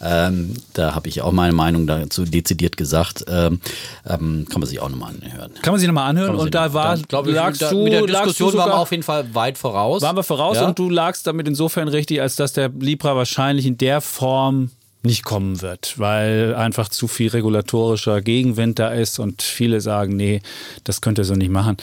Ähm, 0.02 0.54
da 0.72 0.94
habe 0.94 1.08
ich 1.08 1.22
auch 1.22 1.32
meine 1.32 1.52
Meinung 1.52 1.86
dazu 1.86 2.24
dezidiert 2.24 2.76
gesagt. 2.76 3.24
Ähm, 3.28 3.60
ähm, 4.06 4.46
kann 4.48 4.60
man 4.60 4.68
sich 4.68 4.80
auch 4.80 4.88
nochmal 4.88 5.14
anhören. 5.14 5.52
Kann 5.62 5.72
man 5.72 5.80
sich 5.80 5.86
nochmal 5.86 6.10
anhören 6.10 6.34
und 6.34 6.54
da 6.54 6.72
war, 6.72 6.98
glaub 6.98 7.26
ich, 7.26 7.34
lagst 7.34 7.62
da, 7.62 7.70
du, 7.70 7.84
mit 7.84 7.92
der 7.92 8.02
Diskussion 8.02 8.54
waren 8.54 8.70
wir 8.70 8.78
auf 8.78 8.90
jeden 8.90 9.02
Fall 9.02 9.32
weit 9.34 9.58
voraus. 9.58 10.02
Waren 10.02 10.16
wir 10.16 10.22
voraus 10.22 10.56
ja? 10.56 10.66
und 10.66 10.78
du 10.78 10.90
lagst 10.90 11.26
damit 11.26 11.46
insofern 11.46 11.88
richtig, 11.88 12.20
als 12.20 12.36
dass 12.36 12.52
der 12.52 12.68
Libra 12.68 13.14
wahrscheinlich 13.14 13.66
in 13.66 13.78
der 13.78 14.00
Form 14.00 14.70
nicht 15.02 15.24
kommen 15.24 15.62
wird, 15.62 15.98
weil 15.98 16.54
einfach 16.54 16.88
zu 16.88 17.08
viel 17.08 17.30
regulatorischer 17.30 18.20
Gegenwind 18.20 18.78
da 18.78 18.88
ist 18.88 19.18
und 19.18 19.42
viele 19.42 19.80
sagen, 19.80 20.16
nee, 20.16 20.42
das 20.84 21.00
könnt 21.00 21.18
ihr 21.18 21.24
so 21.24 21.34
nicht 21.34 21.50
machen. 21.50 21.78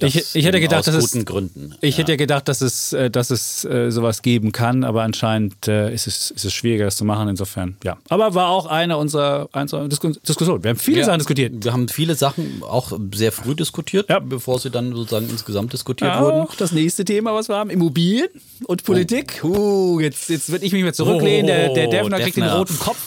Ich, 0.00 0.34
ich, 0.34 0.44
hätte 0.44 0.60
gedacht, 0.60 0.86
dass 0.86 0.94
es, 0.94 1.24
Gründen. 1.24 1.74
Ich 1.80 1.94
ja. 1.94 1.98
hätte 1.98 2.12
ja 2.12 2.16
gedacht, 2.16 2.48
dass 2.48 2.60
es, 2.60 2.92
äh, 2.92 3.10
dass 3.10 3.30
es 3.30 3.64
äh, 3.64 3.90
sowas 3.90 4.22
geben 4.22 4.52
kann, 4.52 4.84
aber 4.84 5.02
anscheinend 5.02 5.68
äh, 5.68 5.92
ist, 5.94 6.06
es, 6.06 6.32
ist 6.32 6.44
es 6.44 6.52
schwieriger, 6.52 6.86
das 6.86 6.96
zu 6.96 7.04
machen. 7.04 7.28
Insofern, 7.28 7.76
ja. 7.84 7.96
Aber 8.08 8.34
war 8.34 8.48
auch 8.48 8.66
eine 8.66 8.96
unserer, 8.96 9.48
unserer 9.52 9.88
Diskussionen. 9.88 10.64
Wir 10.64 10.70
haben 10.70 10.78
viele 10.78 11.00
ja, 11.00 11.04
Sachen 11.04 11.18
diskutiert. 11.18 11.64
Wir 11.64 11.72
haben 11.72 11.88
viele 11.88 12.14
Sachen 12.16 12.62
auch 12.62 12.98
sehr 13.14 13.30
früh 13.32 13.54
diskutiert, 13.54 14.08
ja. 14.10 14.18
bevor 14.18 14.58
sie 14.58 14.70
dann 14.70 14.92
sozusagen 14.92 15.28
insgesamt 15.30 15.72
diskutiert 15.72 16.10
ja, 16.10 16.20
wurden. 16.20 16.40
Auch 16.40 16.54
das 16.56 16.72
nächste 16.72 17.04
Thema, 17.04 17.34
was 17.34 17.48
wir 17.48 17.56
haben, 17.56 17.70
Immobilien 17.70 18.28
und 18.64 18.82
Politik. 18.82 19.40
Oh. 19.44 19.56
Uh, 19.56 20.00
jetzt, 20.00 20.28
jetzt 20.30 20.50
würde 20.50 20.64
ich 20.64 20.72
mich 20.72 20.82
mehr 20.82 20.92
zurücklehnen. 20.92 21.46
Der, 21.46 21.72
der 21.72 21.88
Defner, 21.88 22.18
kriegt 22.18 22.35
den 22.36 22.50
roten 22.50 22.78
Kopf. 22.78 22.98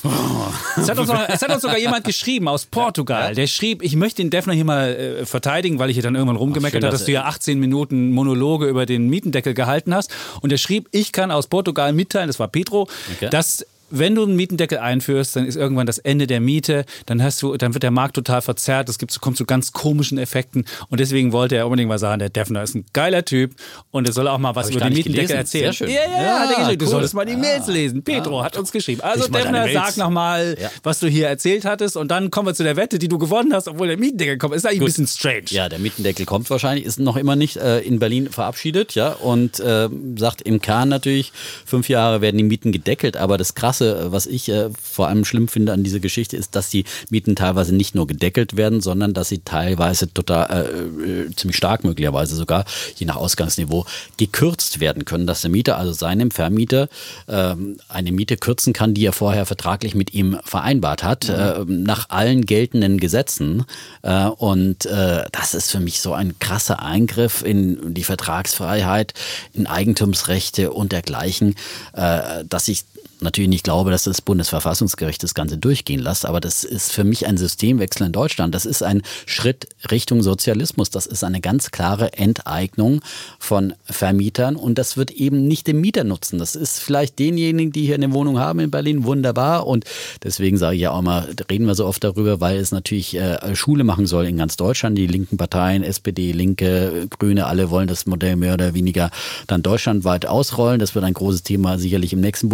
Es 0.77 0.89
hat, 0.89 0.97
uns 0.97 1.09
noch, 1.09 1.27
es 1.27 1.41
hat 1.41 1.51
uns 1.51 1.61
sogar 1.61 1.77
jemand 1.77 2.03
geschrieben 2.03 2.47
aus 2.47 2.65
Portugal. 2.65 3.35
Der 3.35 3.47
schrieb, 3.47 3.81
ich 3.83 3.95
möchte 3.95 4.21
den 4.21 4.29
Defner 4.29 4.53
hier 4.53 4.65
mal 4.65 4.89
äh, 4.89 5.25
verteidigen, 5.25 5.79
weil 5.79 5.89
ich 5.89 5.95
hier 5.95 6.03
dann 6.03 6.15
irgendwann 6.15 6.37
rumgemerkt 6.37 6.73
gemeckert 6.73 6.87
hat, 6.87 6.93
dass 6.93 7.05
du 7.05 7.11
ja 7.11 7.25
18 7.25 7.59
Minuten 7.59 8.11
Monologe 8.11 8.67
über 8.67 8.85
den 8.85 9.09
Mietendeckel 9.09 9.53
gehalten 9.53 9.93
hast. 9.93 10.11
Und 10.41 10.51
er 10.51 10.57
schrieb, 10.57 10.87
ich 10.91 11.11
kann 11.11 11.31
aus 11.31 11.47
Portugal 11.47 11.93
mitteilen, 11.93 12.27
das 12.27 12.39
war 12.39 12.47
Pedro, 12.47 12.87
okay. 13.15 13.29
dass 13.29 13.65
wenn 13.91 14.15
du 14.15 14.23
einen 14.23 14.35
Mietendeckel 14.35 14.77
einführst, 14.77 15.35
dann 15.35 15.45
ist 15.45 15.55
irgendwann 15.55 15.87
das 15.87 15.97
Ende 15.97 16.27
der 16.27 16.39
Miete, 16.39 16.85
dann 17.05 17.21
hast 17.23 17.41
du, 17.41 17.55
dann 17.57 17.73
wird 17.73 17.83
der 17.83 17.91
Markt 17.91 18.15
total 18.15 18.41
verzerrt, 18.41 18.89
es 18.89 18.97
gibt, 18.97 19.19
kommt 19.21 19.37
zu 19.37 19.45
ganz 19.45 19.71
komischen 19.71 20.17
Effekten 20.17 20.65
und 20.89 20.99
deswegen 20.99 21.31
wollte 21.31 21.55
er 21.55 21.65
unbedingt 21.65 21.89
mal 21.89 21.99
sagen, 21.99 22.19
der 22.19 22.29
Defner 22.29 22.63
ist 22.63 22.75
ein 22.75 22.85
geiler 22.93 23.25
Typ 23.25 23.53
und 23.91 24.07
er 24.07 24.13
soll 24.13 24.27
auch 24.27 24.37
mal 24.37 24.55
was 24.55 24.69
über 24.69 24.81
den 24.81 24.93
Mietendeckel 24.93 25.35
erzählen. 25.35 25.73
Sehr 25.73 25.87
schön. 25.87 25.89
Ja, 25.89 26.01
ja, 26.03 26.21
ja, 26.21 26.39
hat 26.39 26.41
er 26.41 26.47
geschrieben. 26.47 26.69
Cool. 26.69 26.77
Du 26.77 26.85
solltest 26.85 27.13
mal 27.13 27.25
die 27.25 27.35
Mails 27.35 27.67
lesen. 27.67 28.03
Pedro 28.03 28.39
ja. 28.39 28.45
hat 28.45 28.57
uns 28.57 28.71
geschrieben. 28.71 29.01
Also 29.01 29.27
Defner, 29.27 29.67
sag 29.71 29.97
nochmal, 29.97 30.57
ja. 30.59 30.69
was 30.83 30.99
du 30.99 31.07
hier 31.07 31.27
erzählt 31.27 31.65
hattest 31.65 31.97
und 31.97 32.09
dann 32.09 32.31
kommen 32.31 32.47
wir 32.47 32.53
zu 32.53 32.63
der 32.63 32.75
Wette, 32.75 32.99
die 32.99 33.07
du 33.07 33.17
gewonnen 33.17 33.53
hast, 33.53 33.67
obwohl 33.67 33.87
der 33.87 33.97
Mietendeckel 33.97 34.37
kommt. 34.37 34.55
Ist 34.55 34.65
eigentlich 34.65 34.79
Gut. 34.79 34.87
ein 34.89 34.91
bisschen 34.91 35.07
strange. 35.07 35.45
Ja, 35.49 35.69
der 35.69 35.79
Mietendeckel 35.79 36.25
kommt 36.25 36.49
wahrscheinlich, 36.49 36.85
ist 36.85 36.99
noch 36.99 37.15
immer 37.15 37.35
nicht 37.35 37.57
äh, 37.57 37.79
in 37.79 37.99
Berlin 37.99 38.29
verabschiedet, 38.29 38.95
ja, 38.95 39.13
und 39.13 39.59
äh, 39.59 39.89
sagt 40.17 40.41
im 40.41 40.61
Kern 40.61 40.89
natürlich, 40.89 41.31
fünf 41.65 41.89
Jahre 41.89 42.21
werden 42.21 42.37
die 42.37 42.43
Mieten 42.43 42.71
gedeckelt, 42.71 43.17
aber 43.17 43.37
das 43.37 43.55
Krasse, 43.55 43.78
was 43.81 44.25
ich 44.25 44.49
äh, 44.49 44.69
vor 44.81 45.07
allem 45.07 45.25
schlimm 45.25 45.47
finde 45.47 45.73
an 45.73 45.83
dieser 45.83 45.99
Geschichte, 45.99 46.37
ist, 46.37 46.55
dass 46.55 46.69
die 46.69 46.85
Mieten 47.09 47.35
teilweise 47.35 47.75
nicht 47.75 47.95
nur 47.95 48.07
gedeckelt 48.07 48.57
werden, 48.57 48.81
sondern 48.81 49.13
dass 49.13 49.29
sie 49.29 49.39
teilweise 49.39 50.13
total, 50.13 50.49
äh, 50.49 51.09
äh, 51.09 51.35
ziemlich 51.35 51.57
stark 51.57 51.83
möglicherweise 51.83 52.35
sogar, 52.35 52.65
je 52.95 53.05
nach 53.05 53.15
Ausgangsniveau, 53.15 53.85
gekürzt 54.17 54.79
werden 54.79 55.05
können. 55.05 55.27
Dass 55.27 55.41
der 55.41 55.51
Mieter 55.51 55.77
also 55.77 55.91
seinem 55.91 56.31
Vermieter 56.31 56.89
äh, 57.27 57.55
eine 57.87 58.11
Miete 58.11 58.37
kürzen 58.37 58.73
kann, 58.73 58.93
die 58.93 59.05
er 59.05 59.13
vorher 59.13 59.45
vertraglich 59.45 59.95
mit 59.95 60.13
ihm 60.13 60.39
vereinbart 60.43 61.03
hat, 61.03 61.27
mhm. 61.27 61.33
äh, 61.35 61.83
nach 61.83 62.09
allen 62.09 62.45
geltenden 62.45 62.99
Gesetzen. 62.99 63.65
Äh, 64.01 64.25
und 64.25 64.85
äh, 64.85 65.25
das 65.31 65.53
ist 65.53 65.71
für 65.71 65.79
mich 65.79 66.01
so 66.01 66.13
ein 66.13 66.37
krasser 66.39 66.81
Eingriff 66.81 67.43
in 67.43 67.93
die 67.93 68.03
Vertragsfreiheit, 68.03 69.13
in 69.53 69.67
Eigentumsrechte 69.67 70.71
und 70.71 70.91
dergleichen, 70.91 71.55
dass 71.93 72.67
ich 72.67 72.85
natürlich 73.21 73.49
nicht 73.49 73.63
glaube, 73.63 73.91
dass 73.91 74.03
das 74.03 74.21
Bundesverfassungsgericht 74.21 75.21
das 75.23 75.33
Ganze 75.33 75.57
durchgehen 75.57 75.99
lässt, 75.99 76.25
aber 76.25 76.39
das 76.39 76.63
ist 76.63 76.91
für 76.91 77.03
mich 77.03 77.27
ein 77.27 77.37
Systemwechsel 77.37 78.07
in 78.07 78.11
Deutschland. 78.11 78.55
Das 78.55 78.65
ist 78.65 78.83
ein 78.83 79.01
Schritt 79.25 79.67
Richtung 79.91 80.21
Sozialismus. 80.21 80.89
Das 80.89 81.05
ist 81.05 81.23
eine 81.23 81.41
ganz 81.41 81.71
klare 81.71 82.13
Enteignung 82.13 83.01
von 83.39 83.73
Vermietern 83.85 84.55
und 84.55 84.77
das 84.77 84.97
wird 84.97 85.11
eben 85.11 85.47
nicht 85.47 85.67
dem 85.67 85.81
Mieter 85.81 86.03
nutzen. 86.03 86.39
Das 86.39 86.55
ist 86.55 86.79
vielleicht 86.79 87.19
denjenigen, 87.19 87.71
die 87.71 87.85
hier 87.85 87.95
eine 87.95 88.13
Wohnung 88.13 88.39
haben 88.39 88.59
in 88.59 88.71
Berlin, 88.71 89.03
wunderbar 89.03 89.67
und 89.67 89.85
deswegen 90.23 90.57
sage 90.57 90.75
ich 90.75 90.81
ja 90.81 90.91
auch 90.91 91.01
mal, 91.01 91.27
reden 91.49 91.65
wir 91.65 91.75
so 91.75 91.85
oft 91.85 92.03
darüber, 92.03 92.41
weil 92.41 92.57
es 92.57 92.71
natürlich 92.71 93.15
äh, 93.15 93.55
Schule 93.55 93.83
machen 93.83 94.05
soll 94.05 94.25
in 94.27 94.37
ganz 94.37 94.57
Deutschland. 94.57 94.97
Die 94.97 95.07
linken 95.07 95.37
Parteien, 95.37 95.83
SPD, 95.83 96.31
Linke, 96.31 97.07
Grüne, 97.09 97.47
alle 97.47 97.69
wollen 97.69 97.87
das 97.87 98.05
Modell 98.05 98.35
mehr 98.35 98.53
oder 98.53 98.73
weniger 98.73 99.11
dann 99.47 99.63
deutschlandweit 99.63 100.25
ausrollen. 100.25 100.79
Das 100.79 100.95
wird 100.95 101.05
ein 101.05 101.13
großes 101.13 101.43
Thema 101.43 101.77
sicherlich 101.77 102.13
im 102.13 102.21
nächsten 102.21 102.49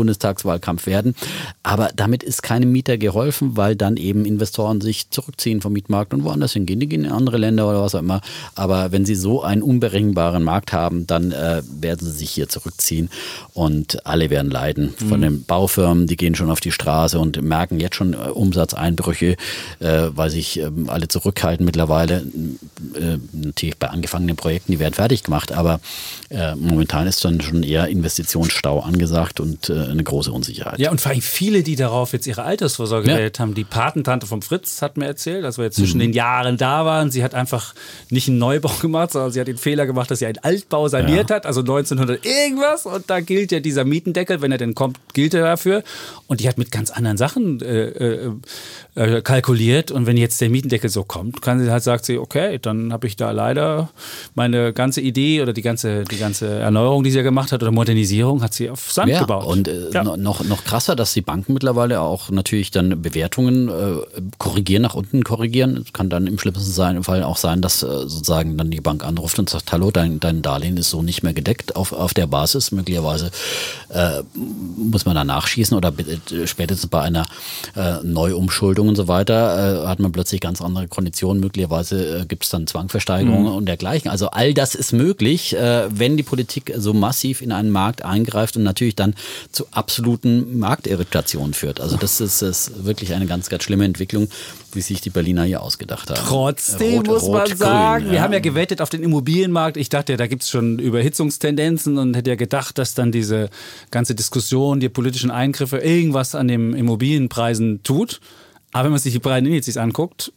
Bundestagswahlkampf 0.55 0.87
werden. 0.87 1.15
Aber 1.63 1.89
damit 1.95 2.23
ist 2.23 2.43
keinem 2.43 2.71
Mieter 2.71 2.97
geholfen, 2.97 3.57
weil 3.57 3.75
dann 3.75 3.97
eben 3.97 4.25
Investoren 4.25 4.81
sich 4.81 5.09
zurückziehen 5.09 5.61
vom 5.61 5.73
Mietmarkt 5.73 6.13
und 6.13 6.23
woanders 6.23 6.53
hingehen. 6.53 6.79
Die 6.79 6.87
gehen 6.87 7.05
in 7.05 7.11
andere 7.11 7.37
Länder 7.37 7.69
oder 7.69 7.81
was 7.81 7.95
auch 7.95 7.99
immer. 7.99 8.21
Aber 8.55 8.91
wenn 8.91 9.05
sie 9.05 9.15
so 9.15 9.43
einen 9.43 9.61
unberechenbaren 9.61 10.43
Markt 10.43 10.73
haben, 10.73 11.07
dann 11.07 11.31
äh, 11.31 11.61
werden 11.79 12.07
sie 12.07 12.13
sich 12.13 12.31
hier 12.31 12.49
zurückziehen 12.49 13.09
und 13.53 14.05
alle 14.05 14.29
werden 14.29 14.51
leiden. 14.51 14.93
Von 14.97 15.19
mhm. 15.19 15.23
den 15.23 15.43
Baufirmen, 15.43 16.07
die 16.07 16.17
gehen 16.17 16.35
schon 16.35 16.49
auf 16.49 16.59
die 16.59 16.71
Straße 16.71 17.19
und 17.19 17.41
merken 17.41 17.79
jetzt 17.79 17.95
schon 17.95 18.13
äh, 18.13 18.17
Umsatzeinbrüche, 18.17 19.35
äh, 19.79 20.09
weil 20.09 20.29
sich 20.29 20.59
ähm, 20.59 20.89
alle 20.89 21.07
zurückhalten 21.07 21.65
mittlerweile. 21.65 22.25
Äh, 22.95 23.17
natürlich 23.33 23.77
bei 23.77 23.89
angefangenen 23.89 24.35
Projekten, 24.35 24.71
die 24.71 24.79
werden 24.79 24.93
fertig 24.93 25.23
gemacht, 25.23 25.51
aber 25.51 25.79
äh, 26.29 26.55
momentan 26.55 27.07
ist 27.07 27.23
dann 27.25 27.41
schon 27.41 27.63
eher 27.63 27.87
Investitionsstau 27.87 28.79
angesagt 28.79 29.39
und 29.39 29.69
äh, 29.69 29.73
eine 29.73 30.03
große 30.03 30.31
Unsicherheit. 30.31 30.44
Ja, 30.77 30.91
und 30.91 31.01
vor 31.01 31.11
allem 31.11 31.21
viele, 31.21 31.63
die 31.63 31.75
darauf 31.75 32.13
jetzt 32.13 32.27
ihre 32.27 32.43
Altersvorsorge 32.43 33.09
ja. 33.09 33.15
gewählt 33.15 33.39
haben. 33.39 33.53
Die 33.53 33.63
Patentante 33.63 34.27
vom 34.27 34.41
Fritz 34.41 34.81
hat 34.81 34.97
mir 34.97 35.05
erzählt, 35.05 35.45
als 35.45 35.57
wir 35.57 35.65
jetzt 35.65 35.75
zwischen 35.75 35.97
mhm. 35.97 36.01
den 36.01 36.13
Jahren 36.13 36.57
da 36.57 36.85
waren, 36.85 37.11
sie 37.11 37.23
hat 37.23 37.33
einfach 37.33 37.73
nicht 38.09 38.27
einen 38.27 38.37
Neubau 38.37 38.71
gemacht, 38.81 39.11
sondern 39.11 39.31
sie 39.31 39.39
hat 39.39 39.47
den 39.47 39.57
Fehler 39.57 39.85
gemacht, 39.85 40.11
dass 40.11 40.19
sie 40.19 40.25
einen 40.25 40.39
Altbau 40.39 40.87
saniert 40.87 41.29
ja. 41.29 41.37
hat, 41.37 41.45
also 41.45 41.61
1900 41.61 42.25
irgendwas. 42.25 42.85
Und 42.85 43.09
da 43.09 43.19
gilt 43.19 43.51
ja 43.51 43.59
dieser 43.59 43.85
Mietendeckel, 43.85 44.41
wenn 44.41 44.51
er 44.51 44.57
denn 44.57 44.75
kommt, 44.75 44.99
gilt 45.13 45.33
er 45.33 45.43
dafür. 45.43 45.83
Und 46.27 46.39
die 46.39 46.47
hat 46.47 46.57
mit 46.57 46.71
ganz 46.71 46.91
anderen 46.91 47.17
Sachen 47.17 47.61
äh, 47.61 47.87
äh, 47.87 48.31
äh 48.95 49.21
kalkuliert. 49.21 49.91
Und 49.91 50.05
wenn 50.05 50.17
jetzt 50.17 50.41
der 50.41 50.49
Mietendeckel 50.49 50.89
so 50.89 51.03
kommt, 51.03 51.41
kann 51.41 51.63
sie 51.63 51.71
halt 51.71 51.83
sagt 51.83 52.05
sie, 52.05 52.17
okay, 52.17 52.59
dann 52.61 52.91
habe 52.91 53.07
ich 53.07 53.15
da 53.15 53.31
leider 53.31 53.89
meine 54.33 54.73
ganze 54.73 55.01
Idee 55.01 55.41
oder 55.41 55.53
die 55.53 55.61
ganze, 55.61 56.03
die 56.03 56.17
ganze 56.17 56.47
Erneuerung, 56.47 57.03
die 57.03 57.11
sie 57.11 57.17
ja 57.17 57.23
gemacht 57.23 57.51
hat 57.51 57.61
oder 57.61 57.71
Modernisierung, 57.71 58.41
hat 58.41 58.53
sie 58.53 58.69
auf 58.69 58.91
Sand 58.91 59.09
ja, 59.09 59.19
gebaut. 59.19 59.45
Und 59.45 59.67
äh, 59.67 59.89
ja. 59.91 60.03
noch, 60.03 60.17
noch 60.43 60.63
krasser, 60.63 60.95
dass 60.95 61.13
die 61.13 61.21
Banken 61.21 61.53
mittlerweile 61.53 62.01
auch 62.01 62.29
natürlich 62.29 62.71
dann 62.71 63.01
Bewertungen 63.01 63.69
äh, 63.69 64.21
korrigieren, 64.37 64.83
nach 64.83 64.95
unten 64.95 65.23
korrigieren. 65.23 65.77
Es 65.77 65.93
kann 65.93 66.09
dann 66.09 66.27
im 66.27 66.39
schlimmsten 66.39 67.03
Fall 67.03 67.23
auch 67.23 67.37
sein, 67.37 67.61
dass 67.61 67.83
äh, 67.83 67.87
sozusagen 67.87 68.57
dann 68.57 68.71
die 68.71 68.81
Bank 68.81 69.03
anruft 69.03 69.39
und 69.39 69.49
sagt, 69.49 69.71
hallo, 69.71 69.91
dein, 69.91 70.19
dein 70.19 70.41
Darlehen 70.41 70.77
ist 70.77 70.89
so 70.89 71.01
nicht 71.01 71.23
mehr 71.23 71.33
gedeckt 71.33 71.75
auf, 71.75 71.93
auf 71.93 72.13
der 72.13 72.27
Basis. 72.27 72.71
Möglicherweise 72.71 73.31
äh, 73.89 74.21
muss 74.77 75.05
man 75.05 75.15
da 75.15 75.23
nachschießen 75.23 75.77
oder 75.77 75.93
äh, 75.97 76.47
spätestens 76.47 76.89
bei 76.89 77.01
einer 77.01 77.25
äh, 77.75 78.03
Neuumschuldung 78.03 78.89
und 78.89 78.95
so 78.95 79.07
weiter 79.07 79.87
hat 79.87 79.99
man 79.99 80.11
plötzlich 80.11 80.41
ganz 80.41 80.61
andere 80.61 80.87
Konditionen. 80.87 81.41
Möglicherweise 81.41 82.25
gibt 82.27 82.43
es 82.43 82.49
dann 82.49 82.67
Zwangversteigerungen 82.67 83.51
mhm. 83.51 83.57
und 83.57 83.65
dergleichen. 83.65 84.09
Also 84.09 84.29
all 84.29 84.53
das 84.53 84.75
ist 84.75 84.93
möglich, 84.93 85.55
wenn 85.55 86.17
die 86.17 86.23
Politik 86.23 86.73
so 86.77 86.93
massiv 86.93 87.41
in 87.41 87.51
einen 87.51 87.69
Markt 87.69 88.03
eingreift 88.03 88.57
und 88.57 88.63
natürlich 88.63 88.95
dann 88.95 89.15
zu 89.51 89.65
absoluten 89.71 90.24
Marktirritationen 90.25 91.53
führt. 91.53 91.79
Also 91.79 91.97
das 91.97 92.19
ist, 92.19 92.41
ist 92.41 92.83
wirklich 92.83 93.13
eine 93.13 93.25
ganz, 93.25 93.49
ganz 93.49 93.63
schlimme 93.63 93.85
Entwicklung, 93.85 94.27
wie 94.73 94.81
sich 94.81 95.01
die 95.01 95.09
Berliner 95.09 95.43
hier 95.43 95.61
ausgedacht 95.61 96.09
haben. 96.09 96.19
Trotzdem 96.25 96.97
rot, 96.97 97.07
muss 97.07 97.23
rot, 97.23 97.49
man 97.49 97.57
sagen, 97.57 98.03
grün, 98.03 98.13
wir 98.13 98.21
haben 98.21 98.33
ja 98.33 98.39
gewettet 98.39 98.81
auf 98.81 98.89
den 98.89 99.03
Immobilienmarkt. 99.03 99.77
Ich 99.77 99.89
dachte, 99.89 100.17
da 100.17 100.27
gibt 100.27 100.43
es 100.43 100.49
schon 100.49 100.79
Überhitzungstendenzen 100.79 101.97
und 101.97 102.15
hätte 102.15 102.31
ja 102.31 102.35
gedacht, 102.35 102.77
dass 102.77 102.93
dann 102.93 103.11
diese 103.11 103.49
ganze 103.91 104.15
Diskussion, 104.15 104.79
die 104.79 104.89
politischen 104.89 105.31
Eingriffe 105.31 105.77
irgendwas 105.77 106.35
an 106.35 106.47
den 106.47 106.73
Immobilienpreisen 106.73 107.83
tut. 107.83 108.19
Aber 108.73 108.85
wenn 108.85 108.91
man 108.91 108.99
sich 108.99 109.13
die 109.13 109.19
breiten 109.19 109.45
Indizes 109.45 109.77
anguckt, 109.77 110.33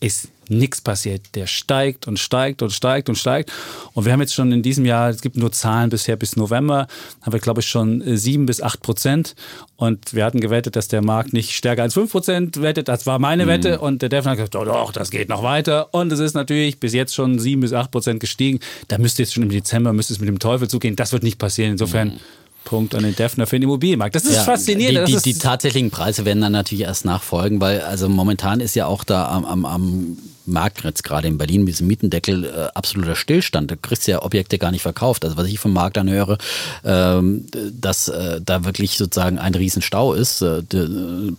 ist 0.00 0.28
nichts 0.48 0.80
passiert. 0.80 1.34
Der 1.34 1.46
steigt 1.46 2.06
und 2.06 2.18
steigt 2.18 2.62
und 2.62 2.70
steigt 2.70 3.08
und 3.08 3.16
steigt. 3.16 3.52
Und 3.92 4.04
wir 4.04 4.12
haben 4.12 4.20
jetzt 4.20 4.34
schon 4.34 4.50
in 4.52 4.62
diesem 4.62 4.84
Jahr, 4.84 5.10
es 5.10 5.20
gibt 5.20 5.36
nur 5.36 5.52
Zahlen 5.52 5.90
bisher 5.90 6.16
bis 6.16 6.36
November, 6.36 6.86
haben 7.20 7.32
wir, 7.32 7.40
glaube 7.40 7.60
ich, 7.60 7.66
schon 7.66 8.00
äh, 8.00 8.16
sieben 8.16 8.46
bis 8.46 8.62
acht 8.62 8.80
Prozent. 8.80 9.34
Und 9.76 10.14
wir 10.14 10.24
hatten 10.24 10.40
gewettet, 10.40 10.76
dass 10.76 10.88
der 10.88 11.02
Markt 11.02 11.32
nicht 11.32 11.52
stärker 11.52 11.82
als 11.82 11.94
fünf 11.94 12.10
Prozent 12.12 12.62
wettet. 12.62 12.88
Das 12.88 13.06
war 13.06 13.18
meine 13.18 13.44
mhm. 13.44 13.48
Wette. 13.48 13.80
Und 13.80 14.02
der 14.02 14.08
Defner 14.08 14.32
hat 14.32 14.38
gesagt, 14.38 14.54
doch, 14.54 14.64
doch, 14.64 14.92
das 14.92 15.10
geht 15.10 15.28
noch 15.28 15.42
weiter. 15.42 15.92
Und 15.92 16.10
es 16.12 16.18
ist 16.18 16.34
natürlich 16.34 16.80
bis 16.80 16.94
jetzt 16.94 17.14
schon 17.14 17.38
sieben 17.38 17.60
bis 17.60 17.72
acht 17.72 17.90
Prozent 17.90 18.20
gestiegen. 18.20 18.60
Da 18.88 18.98
müsste 18.98 19.22
jetzt 19.22 19.34
schon 19.34 19.42
im 19.42 19.50
Dezember, 19.50 19.92
müsste 19.92 20.14
es 20.14 20.20
mit 20.20 20.28
dem 20.28 20.38
Teufel 20.38 20.68
zugehen. 20.68 20.96
Das 20.96 21.12
wird 21.12 21.22
nicht 21.22 21.38
passieren. 21.38 21.72
Insofern 21.72 22.08
mhm. 22.08 22.20
Punkt 22.68 22.94
an 22.94 23.02
den 23.02 23.16
Defner 23.16 23.46
für 23.46 23.56
den 23.56 23.62
Immobilienmarkt. 23.62 24.14
Das 24.14 24.24
ist 24.24 24.34
ja, 24.36 24.42
faszinierend. 24.42 25.08
Die, 25.08 25.16
die, 25.16 25.32
die, 25.32 25.38
tatsächlichen 25.38 25.90
Preise 25.90 26.26
werden 26.26 26.42
dann 26.42 26.52
natürlich 26.52 26.84
erst 26.84 27.06
nachfolgen, 27.06 27.62
weil 27.62 27.80
also 27.80 28.10
momentan 28.10 28.60
ist 28.60 28.76
ja 28.76 28.84
auch 28.84 29.04
da 29.04 29.26
am, 29.28 29.46
am, 29.46 29.64
am 29.64 30.18
Markt 30.44 30.84
jetzt 30.84 31.02
gerade 31.02 31.28
in 31.28 31.38
Berlin 31.38 31.64
mit 31.64 31.74
diesem 31.74 31.86
Mietendeckel 31.86 32.44
äh, 32.44 32.68
absoluter 32.74 33.16
Stillstand. 33.16 33.70
Da 33.70 33.76
kriegst 33.76 34.06
du 34.06 34.10
ja 34.10 34.22
Objekte 34.22 34.58
gar 34.58 34.70
nicht 34.70 34.82
verkauft. 34.82 35.24
Also 35.24 35.38
was 35.38 35.46
ich 35.46 35.58
vom 35.58 35.72
Markt 35.72 35.96
dann 35.96 36.10
höre, 36.10 36.36
ähm, 36.84 37.46
dass 37.72 38.08
äh, 38.08 38.42
da 38.44 38.66
wirklich 38.66 38.98
sozusagen 38.98 39.38
ein 39.38 39.54
Riesenstau 39.54 40.12
ist. 40.12 40.42
Äh, 40.42 40.62
de, 40.62 41.32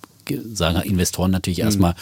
sagen 0.53 0.81
Investoren 0.81 1.31
natürlich 1.31 1.59
mhm. 1.59 1.65
erstmal, 1.65 1.95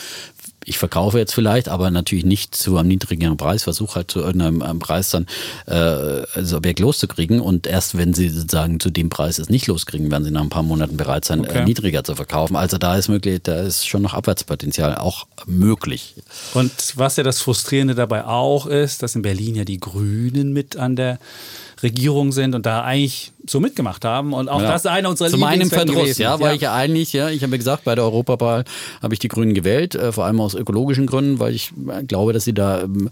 ich 0.67 0.77
verkaufe 0.77 1.17
jetzt 1.17 1.33
vielleicht, 1.33 1.69
aber 1.69 1.89
natürlich 1.91 2.25
nicht 2.25 2.53
zu 2.53 2.77
einem 2.77 2.89
niedrigeren 2.89 3.37
Preis, 3.37 3.63
versuche 3.63 3.95
halt 3.95 4.11
zu 4.11 4.19
irgendeinem 4.19 4.79
Preis 4.79 5.09
dann 5.11 5.23
äh, 5.65 6.23
das 6.35 6.53
Objekt 6.53 6.79
loszukriegen 6.79 7.39
und 7.39 7.67
erst 7.67 7.97
wenn 7.97 8.13
sie 8.13 8.27
sozusagen 8.27 8.81
zu 8.81 8.89
dem 8.89 9.09
Preis 9.09 9.39
es 9.39 9.49
nicht 9.49 9.67
loskriegen, 9.67 10.11
werden 10.11 10.25
sie 10.25 10.31
nach 10.31 10.41
ein 10.41 10.49
paar 10.49 10.63
Monaten 10.63 10.97
bereit 10.97 11.23
sein, 11.23 11.45
äh, 11.45 11.47
okay. 11.47 11.59
äh, 11.59 11.63
niedriger 11.63 12.03
zu 12.03 12.15
verkaufen. 12.15 12.57
Also 12.57 12.77
da 12.77 12.97
ist 12.97 13.07
möglich, 13.07 13.39
da 13.43 13.61
ist 13.61 13.87
schon 13.87 14.01
noch 14.01 14.13
Abwärtspotenzial 14.13 14.95
auch 14.95 15.25
möglich. 15.45 16.15
Und 16.53 16.73
was 16.95 17.15
ja 17.15 17.23
das 17.23 17.39
Frustrierende 17.39 17.95
dabei 17.95 18.25
auch 18.25 18.65
ist, 18.65 19.03
dass 19.03 19.15
in 19.15 19.21
Berlin 19.21 19.55
ja 19.55 19.63
die 19.63 19.79
Grünen 19.79 20.51
mit 20.51 20.75
an 20.75 20.97
der 20.97 21.17
Regierung 21.83 22.31
sind 22.31 22.55
und 22.55 22.65
da 22.65 22.81
eigentlich 22.81 23.31
so 23.47 23.59
mitgemacht 23.59 24.05
haben. 24.05 24.33
Und 24.33 24.49
auch 24.49 24.61
ja. 24.61 24.71
das 24.71 24.81
ist 24.81 24.87
einer 24.87 25.09
unserer 25.09 25.29
Zu 25.29 25.37
meinem 25.37 25.69
Verdruss, 25.69 26.17
ja, 26.17 26.39
weil 26.39 26.49
ja. 26.49 26.53
ich 26.53 26.61
ja 26.61 26.73
eigentlich, 26.73 27.13
ja, 27.13 27.29
ich 27.29 27.43
habe 27.43 27.51
ja 27.51 27.57
gesagt, 27.57 27.83
bei 27.83 27.95
der 27.95 28.03
Europawahl 28.03 28.65
habe 29.01 29.13
ich 29.13 29.19
die 29.19 29.27
Grünen 29.27 29.53
gewählt, 29.53 29.95
äh, 29.95 30.11
vor 30.11 30.25
allem 30.25 30.39
aus 30.39 30.55
ökologischen 30.55 31.05
Gründen, 31.05 31.39
weil 31.39 31.53
ich 31.53 31.71
äh, 31.87 32.03
glaube, 32.03 32.33
dass 32.33 32.45
sie 32.45 32.53
da 32.53 32.81
ähm, 32.81 33.09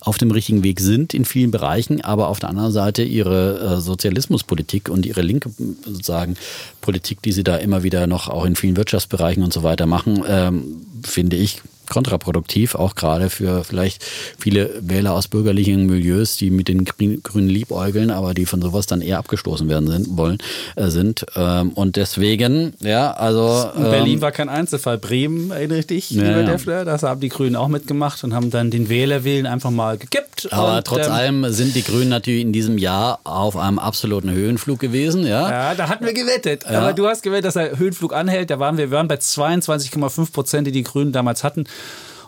auf 0.00 0.18
dem 0.18 0.32
richtigen 0.32 0.64
Weg 0.64 0.80
sind 0.80 1.14
in 1.14 1.24
vielen 1.24 1.52
Bereichen, 1.52 2.00
aber 2.00 2.28
auf 2.28 2.40
der 2.40 2.48
anderen 2.48 2.72
Seite 2.72 3.02
ihre 3.02 3.76
äh, 3.76 3.80
Sozialismuspolitik 3.80 4.88
und 4.88 5.06
ihre 5.06 5.22
linke 5.22 5.50
sozusagen 5.84 6.36
Politik, 6.80 7.22
die 7.22 7.32
sie 7.32 7.44
da 7.44 7.56
immer 7.56 7.82
wieder 7.84 8.06
noch 8.06 8.28
auch 8.28 8.44
in 8.44 8.56
vielen 8.56 8.76
Wirtschaftsbereichen 8.76 9.42
und 9.42 9.52
so 9.52 9.62
weiter 9.62 9.86
machen, 9.86 10.24
ähm, 10.26 10.86
finde 11.04 11.36
ich 11.36 11.62
kontraproduktiv, 11.88 12.74
auch 12.74 12.94
gerade 12.94 13.30
für 13.30 13.64
vielleicht 13.64 14.04
viele 14.38 14.70
Wähler 14.80 15.12
aus 15.12 15.28
bürgerlichen 15.28 15.86
Milieus, 15.86 16.36
die 16.36 16.50
mit 16.50 16.68
den 16.68 16.84
Grünen 16.84 17.48
liebäugeln, 17.48 18.10
aber 18.10 18.34
die 18.34 18.46
von 18.46 18.62
sowas 18.62 18.86
dann 18.86 19.00
eher 19.00 19.18
abgestoßen 19.18 19.68
werden 19.68 19.88
sind, 19.88 20.16
wollen, 20.16 20.38
äh, 20.76 20.88
sind. 20.88 21.26
Ähm, 21.36 21.70
und 21.70 21.96
deswegen, 21.96 22.74
ja, 22.80 23.12
also. 23.12 23.70
Ähm, 23.76 23.82
Berlin 23.82 24.20
war 24.20 24.32
kein 24.32 24.48
Einzelfall. 24.48 24.98
Bremen, 24.98 25.50
erinnere 25.50 25.78
ich 25.78 25.86
dich, 25.86 26.10
ja, 26.10 26.22
lieber 26.22 26.42
Deffler, 26.44 26.84
das 26.84 27.02
haben 27.02 27.20
die 27.20 27.28
Grünen 27.28 27.56
auch 27.56 27.68
mitgemacht 27.68 28.22
und 28.24 28.34
haben 28.34 28.50
dann 28.50 28.70
den 28.70 28.88
Wählerwillen 28.88 29.46
einfach 29.46 29.70
mal 29.70 29.98
gekippt. 29.98 30.52
Aber 30.52 30.78
und, 30.78 30.86
trotz 30.86 31.06
ähm, 31.06 31.12
allem 31.12 31.52
sind 31.52 31.74
die 31.74 31.82
Grünen 31.82 32.08
natürlich 32.08 32.42
in 32.42 32.52
diesem 32.52 32.78
Jahr 32.78 33.20
auf 33.24 33.56
einem 33.56 33.78
absoluten 33.78 34.30
Höhenflug 34.30 34.78
gewesen, 34.78 35.26
ja. 35.26 35.50
Ja, 35.50 35.74
da 35.74 35.88
hatten 35.88 36.04
wir 36.04 36.12
gewettet. 36.12 36.64
Ja. 36.70 36.80
Aber 36.80 36.92
du 36.92 37.06
hast 37.06 37.22
gewettet, 37.22 37.46
dass 37.46 37.54
der 37.54 37.78
Höhenflug 37.78 38.12
anhält. 38.14 38.50
Da 38.50 38.58
waren 38.58 38.76
wir, 38.78 38.90
wir 38.90 38.96
waren 38.96 39.08
bei 39.08 39.16
22,5 39.16 40.32
Prozent, 40.32 40.66
die 40.66 40.72
die 40.72 40.82
Grünen 40.82 41.12
damals 41.12 41.44
hatten. 41.44 41.64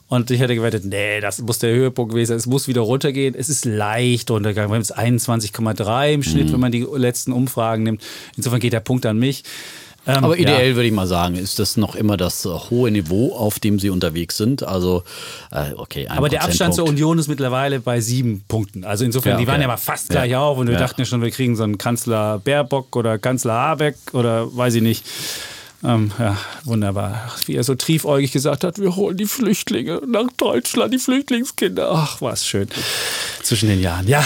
Und 0.09 0.31
ich 0.31 0.39
hätte 0.39 0.55
gewettet, 0.55 0.85
nee, 0.85 1.21
das 1.21 1.41
muss 1.41 1.59
der 1.59 1.75
Höhepunkt 1.75 2.13
gewesen 2.13 2.29
sein. 2.29 2.37
Es 2.37 2.47
muss 2.47 2.69
wieder 2.69 2.83
runtergehen. 2.83 3.35
Es 3.35 3.49
ist 3.49 3.65
leicht 3.65 4.31
runtergegangen. 4.31 4.71
Wir 4.71 4.75
haben 4.75 4.83
jetzt 4.83 4.97
21,3 4.97 6.13
im 6.13 6.23
Schnitt, 6.23 6.49
mhm. 6.49 6.53
wenn 6.53 6.61
man 6.61 6.73
die 6.73 6.87
letzten 6.95 7.33
Umfragen 7.33 7.85
nimmt. 7.85 8.03
Insofern 8.37 8.61
geht 8.61 8.73
der 8.73 8.81
Punkt 8.81 9.07
an 9.07 9.19
mich. 9.19 9.45
Ähm, 10.07 10.23
Aber 10.23 10.37
ideell 10.37 10.71
ja. 10.71 10.77
würde 10.77 10.87
ich 10.87 10.93
mal 10.93 11.07
sagen, 11.07 11.37
ist 11.37 11.59
das 11.59 11.77
noch 11.77 11.95
immer 11.95 12.17
das 12.17 12.45
äh, 12.45 12.49
hohe 12.49 12.91
Niveau, 12.91 13.35
auf 13.35 13.59
dem 13.59 13.79
sie 13.79 13.89
unterwegs 13.89 14.37
sind. 14.37 14.63
Also, 14.63 15.03
äh, 15.51 15.73
okay. 15.77 16.07
Aber 16.09 16.29
der 16.29 16.45
Abstand 16.45 16.75
zur 16.75 16.87
Union 16.87 17.19
ist 17.19 17.29
mittlerweile 17.29 17.81
bei 17.81 18.01
sieben 18.01 18.45
Punkten. 18.47 18.85
Also 18.85 19.05
insofern, 19.05 19.31
ja, 19.31 19.37
okay. 19.37 19.45
die 19.45 19.49
waren 19.51 19.61
ja 19.63 19.67
mal 19.67 19.79
fast 19.79 20.11
gleich 20.11 20.33
ja. 20.33 20.41
auf 20.41 20.59
und 20.59 20.69
wir 20.69 20.77
dachten 20.77 21.01
ja 21.01 21.07
schon, 21.07 21.23
wir 21.23 21.31
kriegen 21.31 21.57
so 21.57 21.63
einen 21.63 21.79
Kanzler 21.79 22.39
Baerbock 22.39 22.95
oder 22.97 23.19
Kanzler 23.19 23.55
Habeck 23.55 23.97
oder 24.13 24.55
weiß 24.55 24.75
ich 24.75 24.83
nicht. 24.83 25.07
Ähm, 25.85 26.11
ja, 26.19 26.37
wunderbar. 26.65 27.31
Wie 27.47 27.57
er 27.57 27.63
so 27.63 27.75
triefäugig 27.75 28.33
gesagt 28.33 28.65
hat, 28.65 28.79
wir 28.79 28.97
holen 28.97 29.17
die 29.17 29.27
Flüchtlinge 29.27 30.01
nach 30.07 30.29
Deutschland, 30.37 30.95
die 30.95 30.99
Flüchtlingskinder. 30.99 31.91
Ach, 31.93 32.21
was 32.23 32.47
schön. 32.47 32.69
Zwischen 33.43 33.69
den 33.69 33.81
Jahren. 33.81 34.09
Ja, 34.09 34.25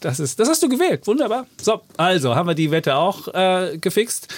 Das, 0.00 0.20
ist, 0.20 0.38
das 0.38 0.48
hast 0.48 0.62
du 0.62 0.68
gewählt. 0.68 1.06
Wunderbar. 1.06 1.46
So, 1.60 1.80
also 1.96 2.34
haben 2.34 2.46
wir 2.48 2.54
die 2.54 2.70
Wette 2.70 2.94
auch 2.96 3.28
äh, 3.28 3.78
gefixt. 3.80 4.28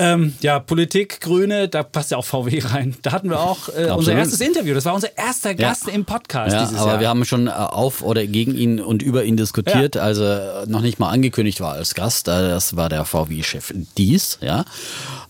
Ähm, 0.00 0.34
ja, 0.40 0.60
Politik, 0.60 1.20
Grüne, 1.20 1.68
da 1.68 1.82
passt 1.82 2.12
ja 2.12 2.18
auch 2.18 2.24
VW 2.24 2.60
rein. 2.64 2.96
Da 3.02 3.10
hatten 3.10 3.30
wir 3.30 3.40
auch 3.40 3.68
äh, 3.68 3.90
unser 3.90 4.12
erstes 4.12 4.40
Interview. 4.40 4.72
Das 4.72 4.84
war 4.84 4.94
unser 4.94 5.16
erster 5.18 5.56
Gast 5.56 5.88
ja. 5.88 5.92
im 5.92 6.04
Podcast 6.04 6.52
ja, 6.52 6.62
dieses 6.62 6.78
aber 6.78 6.92
Jahr. 6.92 7.00
wir 7.00 7.08
haben 7.08 7.24
schon 7.24 7.48
äh, 7.48 7.50
auf 7.50 8.02
oder 8.02 8.24
gegen 8.24 8.54
ihn 8.54 8.80
und 8.80 9.02
über 9.02 9.24
ihn 9.24 9.36
diskutiert, 9.36 9.96
ja. 9.96 10.02
also 10.02 10.22
äh, 10.22 10.66
noch 10.66 10.82
nicht 10.82 11.00
mal 11.00 11.10
angekündigt 11.10 11.60
war 11.60 11.72
als 11.72 11.94
Gast. 11.94 12.28
Äh, 12.28 12.48
das 12.48 12.76
war 12.76 12.88
der 12.88 13.04
VW-Chef 13.04 13.72
Dies, 13.96 14.38
ja. 14.40 14.64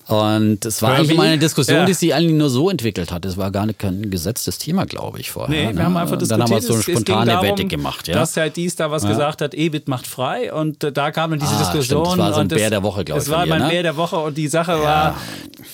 Und 0.09 0.65
es 0.65 0.81
war 0.81 0.95
eigentlich 0.95 1.15
mal 1.15 1.27
eine 1.27 1.39
Diskussion, 1.39 1.81
ja. 1.81 1.85
die 1.85 1.93
sich 1.93 2.15
eigentlich 2.15 2.33
nur 2.33 2.49
so 2.49 2.71
entwickelt 2.71 3.13
hat. 3.13 3.27
Es 3.27 3.37
war 3.37 3.51
gar 3.51 3.67
nicht 3.67 3.79
kein 3.79 4.11
gesetztes 4.11 4.57
Thema, 4.57 4.87
glaube 4.87 5.21
ich, 5.21 5.31
vorher. 5.31 5.55
Nee, 5.55 5.67
wir 5.69 5.75
ne? 5.75 5.85
haben 5.85 5.99
einfach 5.99 6.17
diskutiert. 6.17 6.49
Dann 6.49 6.57
haben 6.57 6.63
wir 6.63 6.67
so 6.67 6.73
eine 6.73 6.83
spontane 6.83 7.31
darum, 7.31 7.47
Wette 7.47 7.65
gemacht. 7.67 8.09
Ja? 8.09 8.15
Dass 8.15 8.35
Herr 8.35 8.49
Dies 8.49 8.75
da 8.75 8.91
was 8.91 9.03
ja. 9.03 9.11
gesagt 9.11 9.43
hat, 9.43 9.53
EBIT 9.53 9.87
macht 9.87 10.07
frei. 10.07 10.51
Und 10.51 10.83
äh, 10.83 10.93
da 10.93 11.11
kam 11.11 11.33
dann 11.33 11.41
diese 11.41 11.53
ah, 11.53 11.59
Diskussion. 11.59 12.07
Stimmt. 12.07 12.21
Das 12.21 12.27
war 12.27 12.35
so 12.35 12.41
ein 12.41 12.49
Bär 12.49 12.71
der 12.71 12.83
Woche, 12.83 13.05
glaube 13.05 13.21
ich. 13.21 13.27
Das 13.27 13.35
war 13.35 13.45
mein 13.45 13.61
ne? 13.61 13.69
Bär 13.69 13.83
der 13.83 13.97
Woche. 13.99 14.17
Und 14.17 14.39
die 14.39 14.49
Sache 14.49 14.81
war, 14.83 15.15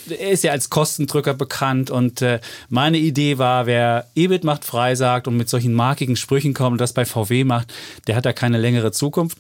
er 0.09 0.31
ist 0.31 0.43
ja 0.43 0.51
als 0.51 0.69
Kostendrücker 0.69 1.35
bekannt. 1.35 1.93
Und 1.93 2.21
äh, 2.21 2.41
meine 2.69 2.99
Idee 2.99 3.39
war, 3.39 3.67
wer 3.67 4.09
EBIT 4.17 4.43
macht 4.43 4.65
frei 4.65 4.97
sagt 4.97 5.29
und 5.29 5.37
mit 5.37 5.49
solchen 5.49 5.75
markigen 5.75 6.17
Sprüchen 6.17 6.55
kommt 6.55 6.73
und 6.73 6.81
das 6.81 6.93
bei 6.93 7.05
VW 7.05 7.45
macht, 7.45 7.73
der 8.09 8.17
hat 8.17 8.27
da 8.27 8.33
keine 8.33 8.59
längere 8.59 8.91
Zukunft. 8.91 9.39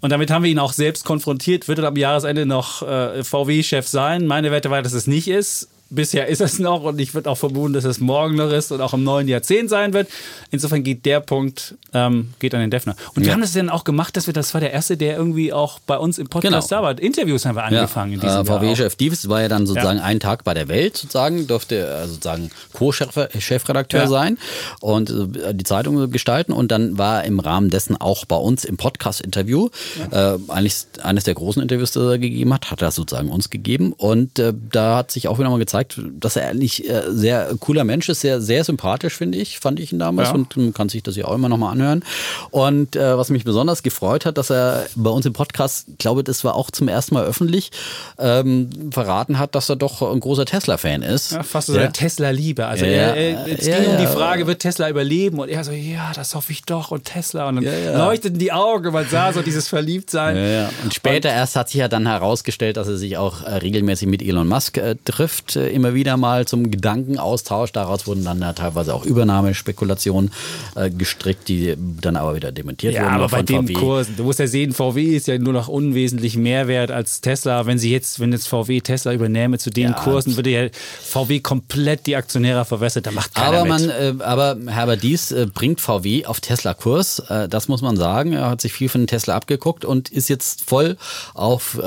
Und 0.00 0.08
damit 0.08 0.30
haben 0.30 0.44
wir 0.44 0.50
ihn 0.50 0.58
auch 0.58 0.72
selbst 0.72 1.04
konfrontiert. 1.04 1.68
Wird 1.68 1.78
er 1.80 1.88
am 1.88 1.96
Jahresende 1.96 2.46
noch 2.46 2.80
äh, 2.80 3.22
VW-Chef 3.22 3.86
sein? 3.86 4.29
Meine 4.30 4.52
Wette 4.52 4.70
war, 4.70 4.80
dass 4.80 4.92
es 4.92 5.08
nicht 5.08 5.26
ist. 5.26 5.66
Bisher 5.90 6.26
ist 6.28 6.40
es 6.40 6.58
noch 6.58 6.82
und 6.82 7.00
ich 7.00 7.14
würde 7.14 7.28
auch 7.30 7.38
vermuten, 7.38 7.72
dass 7.72 7.84
es 7.84 8.00
morgen 8.00 8.36
noch 8.36 8.50
ist 8.50 8.72
und 8.72 8.80
auch 8.80 8.94
im 8.94 9.04
neuen 9.04 9.28
Jahrzehnt 9.28 9.70
sein 9.70 9.92
wird. 9.92 10.08
Insofern 10.50 10.82
geht 10.82 11.04
der 11.04 11.20
Punkt 11.20 11.74
ähm, 11.92 12.30
geht 12.38 12.54
an 12.54 12.60
den 12.60 12.70
Defner. 12.70 12.94
Und 13.14 13.22
ja. 13.22 13.26
wir 13.26 13.32
haben 13.32 13.40
das 13.40 13.52
dann 13.52 13.70
auch 13.70 13.84
gemacht, 13.84 14.16
dass 14.16 14.26
wir, 14.26 14.34
das 14.34 14.54
war 14.54 14.60
der 14.60 14.72
erste, 14.72 14.96
der 14.96 15.16
irgendwie 15.16 15.52
auch 15.52 15.78
bei 15.80 15.96
uns 15.96 16.18
im 16.18 16.28
Podcast 16.28 16.68
genau. 16.68 16.82
da 16.82 16.86
war. 16.86 16.98
Interviews 16.98 17.44
haben 17.46 17.56
wir 17.56 17.64
angefangen. 17.64 18.12
Ja. 18.12 18.14
In 18.16 18.20
diesem 18.20 18.42
äh, 18.42 18.44
VW-Chef 18.44 18.96
Dives 18.96 19.28
war 19.28 19.42
ja 19.42 19.48
dann 19.48 19.66
sozusagen 19.66 19.98
ja. 19.98 20.04
einen 20.04 20.20
Tag 20.20 20.44
bei 20.44 20.54
der 20.54 20.68
Welt 20.68 20.96
sozusagen, 20.96 21.46
durfte 21.46 21.86
äh, 21.86 22.06
sozusagen 22.06 22.50
Co-Chefredakteur 22.72 24.02
ja. 24.02 24.08
sein 24.08 24.38
und 24.80 25.10
äh, 25.10 25.54
die 25.54 25.64
Zeitung 25.64 26.10
gestalten. 26.10 26.52
Und 26.52 26.70
dann 26.70 26.98
war 26.98 27.24
im 27.24 27.40
Rahmen 27.40 27.70
dessen 27.70 28.00
auch 28.00 28.24
bei 28.24 28.36
uns 28.36 28.64
im 28.64 28.76
Podcast-Interview, 28.76 29.70
äh, 30.10 30.36
eigentlich 30.48 30.86
eines 31.02 31.24
der 31.24 31.34
großen 31.34 31.60
Interviews, 31.62 31.92
das 31.92 32.04
er 32.04 32.18
gegeben 32.18 32.54
hat, 32.54 32.70
hat 32.70 32.82
er 32.82 32.90
sozusagen 32.90 33.30
uns 33.30 33.50
gegeben. 33.50 33.92
Und 33.92 34.38
äh, 34.38 34.52
da 34.70 34.96
hat 34.96 35.10
sich 35.10 35.28
auch 35.28 35.38
wieder 35.38 35.50
mal 35.50 35.58
gezeigt, 35.58 35.79
gezeigt, 35.80 36.00
dass 36.20 36.36
er 36.36 36.48
eigentlich 36.48 36.88
äh, 36.88 37.02
sehr 37.08 37.50
cooler 37.60 37.84
Mensch 37.84 38.08
ist, 38.08 38.20
sehr, 38.20 38.40
sehr 38.40 38.64
sympathisch, 38.64 39.16
finde 39.16 39.38
ich, 39.38 39.58
fand 39.58 39.80
ich 39.80 39.92
ihn 39.92 39.98
damals 39.98 40.28
ja. 40.28 40.34
und 40.34 40.56
man 40.56 40.74
kann 40.74 40.88
sich 40.88 41.02
das 41.02 41.16
ja 41.16 41.24
auch 41.26 41.34
immer 41.34 41.48
nochmal 41.48 41.72
anhören. 41.72 42.04
Und 42.50 42.96
äh, 42.96 43.16
was 43.16 43.30
mich 43.30 43.44
besonders 43.44 43.82
gefreut 43.82 44.26
hat, 44.26 44.38
dass 44.38 44.50
er 44.50 44.86
bei 44.94 45.10
uns 45.10 45.26
im 45.26 45.32
Podcast, 45.32 45.88
ich 45.88 45.98
glaube, 45.98 46.24
das 46.24 46.44
war 46.44 46.54
auch 46.54 46.70
zum 46.70 46.88
ersten 46.88 47.14
Mal 47.14 47.24
öffentlich, 47.24 47.70
ähm, 48.18 48.70
verraten 48.90 49.38
hat, 49.38 49.54
dass 49.54 49.68
er 49.68 49.76
doch 49.76 50.02
ein 50.02 50.20
großer 50.20 50.44
Tesla-Fan 50.44 51.02
ist. 51.02 51.32
Ja, 51.32 51.42
fast 51.42 51.68
so 51.68 51.76
ja. 51.76 51.88
Tesla-Liebe. 51.88 52.66
Also 52.66 52.84
er, 52.84 53.16
er, 53.16 53.46
es 53.46 53.66
ging 53.66 53.86
um 53.86 53.98
die 53.98 54.06
Frage, 54.06 54.46
wird 54.46 54.60
Tesla 54.60 54.88
überleben? 54.88 55.38
Und 55.38 55.48
er 55.48 55.64
so, 55.64 55.72
ja, 55.72 56.12
das 56.14 56.34
hoffe 56.34 56.52
ich 56.52 56.62
doch. 56.62 56.90
Und 56.90 57.04
Tesla. 57.04 57.48
Und 57.48 57.64
dann 57.64 57.98
leuchteten 57.98 58.38
die 58.38 58.52
Augen, 58.52 58.92
man 58.92 59.06
sah 59.08 59.32
so 59.32 59.42
dieses 59.42 59.68
Verliebtsein. 59.68 60.68
Und 60.82 60.94
später 60.94 61.30
und, 61.30 61.34
erst 61.34 61.56
hat 61.56 61.68
sich 61.68 61.80
ja 61.80 61.88
dann 61.88 62.06
herausgestellt, 62.06 62.76
dass 62.76 62.88
er 62.88 62.96
sich 62.96 63.16
auch 63.16 63.42
äh, 63.42 63.56
regelmäßig 63.56 64.08
mit 64.08 64.22
Elon 64.22 64.48
Musk 64.48 64.76
äh, 64.76 64.96
trifft 65.04 65.56
äh, 65.56 65.69
immer 65.70 65.94
wieder 65.94 66.16
mal 66.16 66.46
zum 66.46 66.70
Gedankenaustausch. 66.70 67.72
Daraus 67.72 68.06
wurden 68.06 68.24
dann 68.24 68.40
ja 68.40 68.52
teilweise 68.52 68.94
auch 68.94 69.04
Übernahmespekulationen 69.04 70.30
äh, 70.74 70.90
gestrickt, 70.90 71.48
die 71.48 71.76
dann 71.78 72.16
aber 72.16 72.34
wieder 72.34 72.52
dementiert 72.52 72.94
ja, 72.94 73.02
wurden. 73.02 73.14
Aber 73.14 73.28
bei 73.28 73.42
den 73.42 73.66
VW. 73.66 73.72
Kursen, 73.74 74.16
du 74.16 74.24
musst 74.24 74.38
ja 74.38 74.46
sehen, 74.46 74.72
VW 74.72 75.16
ist 75.16 75.26
ja 75.26 75.38
nur 75.38 75.52
noch 75.52 75.68
unwesentlich 75.68 76.36
mehr 76.36 76.68
wert 76.68 76.90
als 76.90 77.20
Tesla. 77.20 77.66
Wenn 77.66 77.78
sie 77.78 77.90
jetzt, 77.90 78.20
wenn 78.20 78.32
jetzt 78.32 78.48
VW 78.48 78.80
Tesla 78.80 79.12
übernehme 79.12 79.58
zu 79.58 79.70
den 79.70 79.90
ja, 79.90 79.92
Kursen, 79.92 80.36
würde 80.36 80.50
ja 80.50 80.68
VW 81.02 81.40
komplett 81.40 82.06
die 82.06 82.16
Aktionäre 82.16 82.64
verwässert. 82.64 83.06
Da 83.06 83.10
macht 83.10 83.34
keiner 83.34 83.58
aber 83.58 83.68
man, 83.68 83.88
äh, 83.88 84.14
aber 84.20 84.56
Herbert 84.66 85.02
Dies 85.02 85.32
äh, 85.32 85.46
bringt 85.52 85.80
VW 85.80 86.26
auf 86.26 86.40
Tesla-Kurs. 86.40 87.20
Äh, 87.28 87.48
das 87.48 87.68
muss 87.68 87.82
man 87.82 87.96
sagen. 87.96 88.32
Er 88.32 88.50
hat 88.50 88.60
sich 88.60 88.72
viel 88.72 88.88
von 88.88 89.06
Tesla 89.06 89.36
abgeguckt 89.36 89.84
und 89.84 90.08
ist 90.08 90.28
jetzt 90.28 90.62
voll 90.62 90.96
auf 91.34 91.78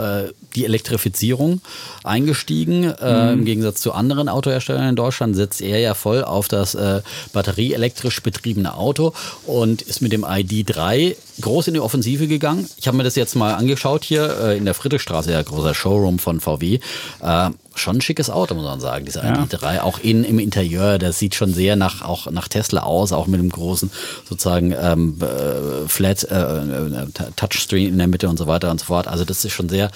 die 0.55 0.65
Elektrifizierung 0.65 1.61
eingestiegen. 2.03 2.81
Mhm. 2.81 3.33
Im 3.33 3.45
Gegensatz 3.45 3.72
Gegensatz 3.73 3.81
zu 3.81 3.93
anderen 3.93 4.29
Autoherstellern 4.29 4.89
in 4.89 4.95
Deutschland 4.95 5.35
setzt 5.35 5.61
er 5.61 5.79
ja 5.79 5.93
voll 5.93 6.23
auf 6.23 6.47
das 6.47 6.75
äh, 6.75 7.01
batterieelektrisch 7.33 8.21
betriebene 8.21 8.75
Auto 8.75 9.13
und 9.45 9.81
ist 9.81 10.01
mit 10.01 10.11
dem 10.11 10.23
ID3 10.23 11.15
groß 11.41 11.67
in 11.67 11.73
die 11.73 11.79
Offensive 11.79 12.27
gegangen. 12.27 12.69
Ich 12.77 12.87
habe 12.87 12.97
mir 12.97 13.03
das 13.03 13.15
jetzt 13.15 13.35
mal 13.35 13.55
angeschaut 13.55 14.03
hier 14.03 14.37
äh, 14.39 14.57
in 14.57 14.65
der 14.65 14.73
Friedrichstraße, 14.73 15.31
ja 15.31 15.41
großer 15.41 15.73
Showroom 15.73 16.19
von 16.19 16.39
VW. 16.39 16.79
Äh, 17.21 17.49
schon 17.75 17.97
ein 17.97 18.01
schickes 18.01 18.29
Auto, 18.29 18.53
muss 18.53 18.65
man 18.65 18.79
sagen, 18.79 19.05
dieser 19.05 19.23
ja. 19.23 19.33
ID3. 19.33 19.79
Auch 19.81 19.99
innen 19.99 20.23
im 20.23 20.37
Interieur, 20.37 20.99
das 20.99 21.17
sieht 21.17 21.33
schon 21.33 21.53
sehr 21.53 21.75
nach, 21.75 22.03
auch 22.03 22.29
nach 22.29 22.47
Tesla 22.47 22.83
aus, 22.83 23.11
auch 23.11 23.25
mit 23.25 23.39
dem 23.39 23.49
großen 23.49 23.89
sozusagen 24.29 24.75
ähm, 24.79 25.17
äh, 25.21 25.87
Flat 25.87 26.23
äh, 26.23 26.35
äh 26.35 27.07
Touchscreen 27.35 27.89
in 27.89 27.97
der 27.97 28.07
Mitte 28.07 28.29
und 28.29 28.37
so 28.37 28.45
weiter 28.45 28.69
und 28.69 28.79
so 28.79 28.85
fort. 28.85 29.07
Also 29.07 29.25
das 29.25 29.43
ist 29.43 29.53
schon 29.53 29.69
sehr 29.69 29.89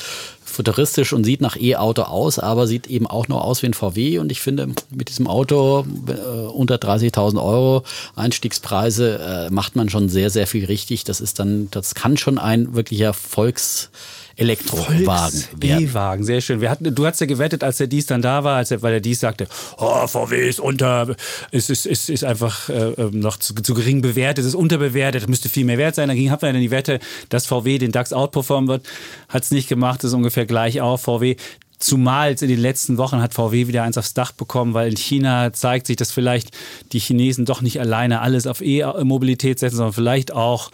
futuristisch 0.58 1.14
und 1.14 1.24
sieht 1.24 1.39
nach 1.39 1.55
E-Auto 1.55 2.01
aus, 2.01 2.39
aber 2.39 2.68
sieht 2.68 2.88
eben 2.88 3.08
auch 3.08 3.28
nur 3.28 3.43
aus 3.43 3.62
wie 3.62 3.68
ein 3.68 3.74
VW. 3.74 4.18
Und 4.20 4.32
ich 4.32 4.41
finde, 4.41 4.68
mit 4.89 5.10
diesem 5.10 5.28
Auto 5.28 5.86
äh, 6.08 6.47
unter 6.47 6.76
30.000 6.76 7.41
Euro 7.41 7.84
Einstiegspreise 8.16 9.47
äh, 9.49 9.53
macht 9.53 9.76
man 9.76 9.89
schon 9.89 10.10
sehr, 10.10 10.30
sehr 10.30 10.47
viel 10.47 10.66
richtig. 10.66 11.03
Das 11.03 11.22
ist 11.22 11.39
dann, 11.39 11.70
das 11.72 11.95
kann 11.95 12.18
schon 12.18 12.39
ein 12.39 12.74
wirklicher 12.74 13.14
Volks 13.14 13.89
Elektrowagen 14.38 15.43
E-Wagen, 15.61 16.23
sehr 16.23 16.41
schön. 16.41 16.61
Wir 16.61 16.69
hatten, 16.69 16.93
du 16.93 17.05
hast 17.07 17.19
ja 17.19 17.25
gewettet, 17.25 17.63
als 17.63 17.77
der 17.77 17.88
Dies 17.88 18.05
dann 18.05 18.21
da 18.21 18.43
war, 18.43 18.57
als 18.57 18.69
er, 18.69 18.83
weil 18.83 18.91
der 18.91 19.01
Dies 19.01 19.19
sagte, 19.19 19.47
oh, 19.77 20.05
VW 20.05 20.47
ist 20.47 20.59
unter, 20.59 21.15
ist, 21.49 21.71
ist, 21.71 21.88
ist, 21.88 22.09
ist 22.09 22.23
einfach 22.23 22.69
äh, 22.69 22.91
ähm, 22.91 23.19
noch 23.19 23.38
zu, 23.38 23.55
zu, 23.55 23.73
gering 23.73 24.03
bewertet, 24.03 24.45
ist 24.45 24.53
unterbewertet, 24.53 25.27
müsste 25.27 25.49
viel 25.49 25.65
mehr 25.65 25.79
wert 25.79 25.95
sein. 25.95 26.07
Dann 26.07 26.17
ging, 26.17 26.29
hat 26.29 26.43
man 26.43 26.53
dann 26.53 26.61
die 26.61 26.69
Wette, 26.69 26.99
dass 27.29 27.47
VW 27.47 27.79
den 27.79 27.91
DAX 27.91 28.13
outperformen 28.13 28.67
wird. 28.67 28.85
Hat 29.27 29.43
es 29.43 29.49
nicht 29.49 29.67
gemacht, 29.67 30.03
ist 30.03 30.13
ungefähr 30.13 30.45
gleich 30.45 30.81
auf. 30.81 31.01
VW 31.01 31.35
Zumal 31.79 32.31
in 32.31 32.47
den 32.47 32.59
letzten 32.59 32.97
Wochen 32.97 33.21
hat 33.21 33.35
VW 33.35 33.67
wieder 33.67 33.83
eins 33.83 33.99
aufs 33.99 34.15
Dach 34.15 34.31
bekommen, 34.31 34.73
weil 34.73 34.89
in 34.89 34.97
China 34.97 35.53
zeigt 35.53 35.85
sich, 35.85 35.95
dass 35.95 36.11
vielleicht 36.11 36.49
die 36.91 36.97
Chinesen 36.97 37.45
doch 37.45 37.61
nicht 37.61 37.79
alleine 37.79 38.21
alles 38.21 38.47
auf 38.47 38.61
E-Mobilität 38.61 39.59
setzen, 39.59 39.75
sondern 39.75 39.93
vielleicht 39.93 40.33
auch 40.33 40.71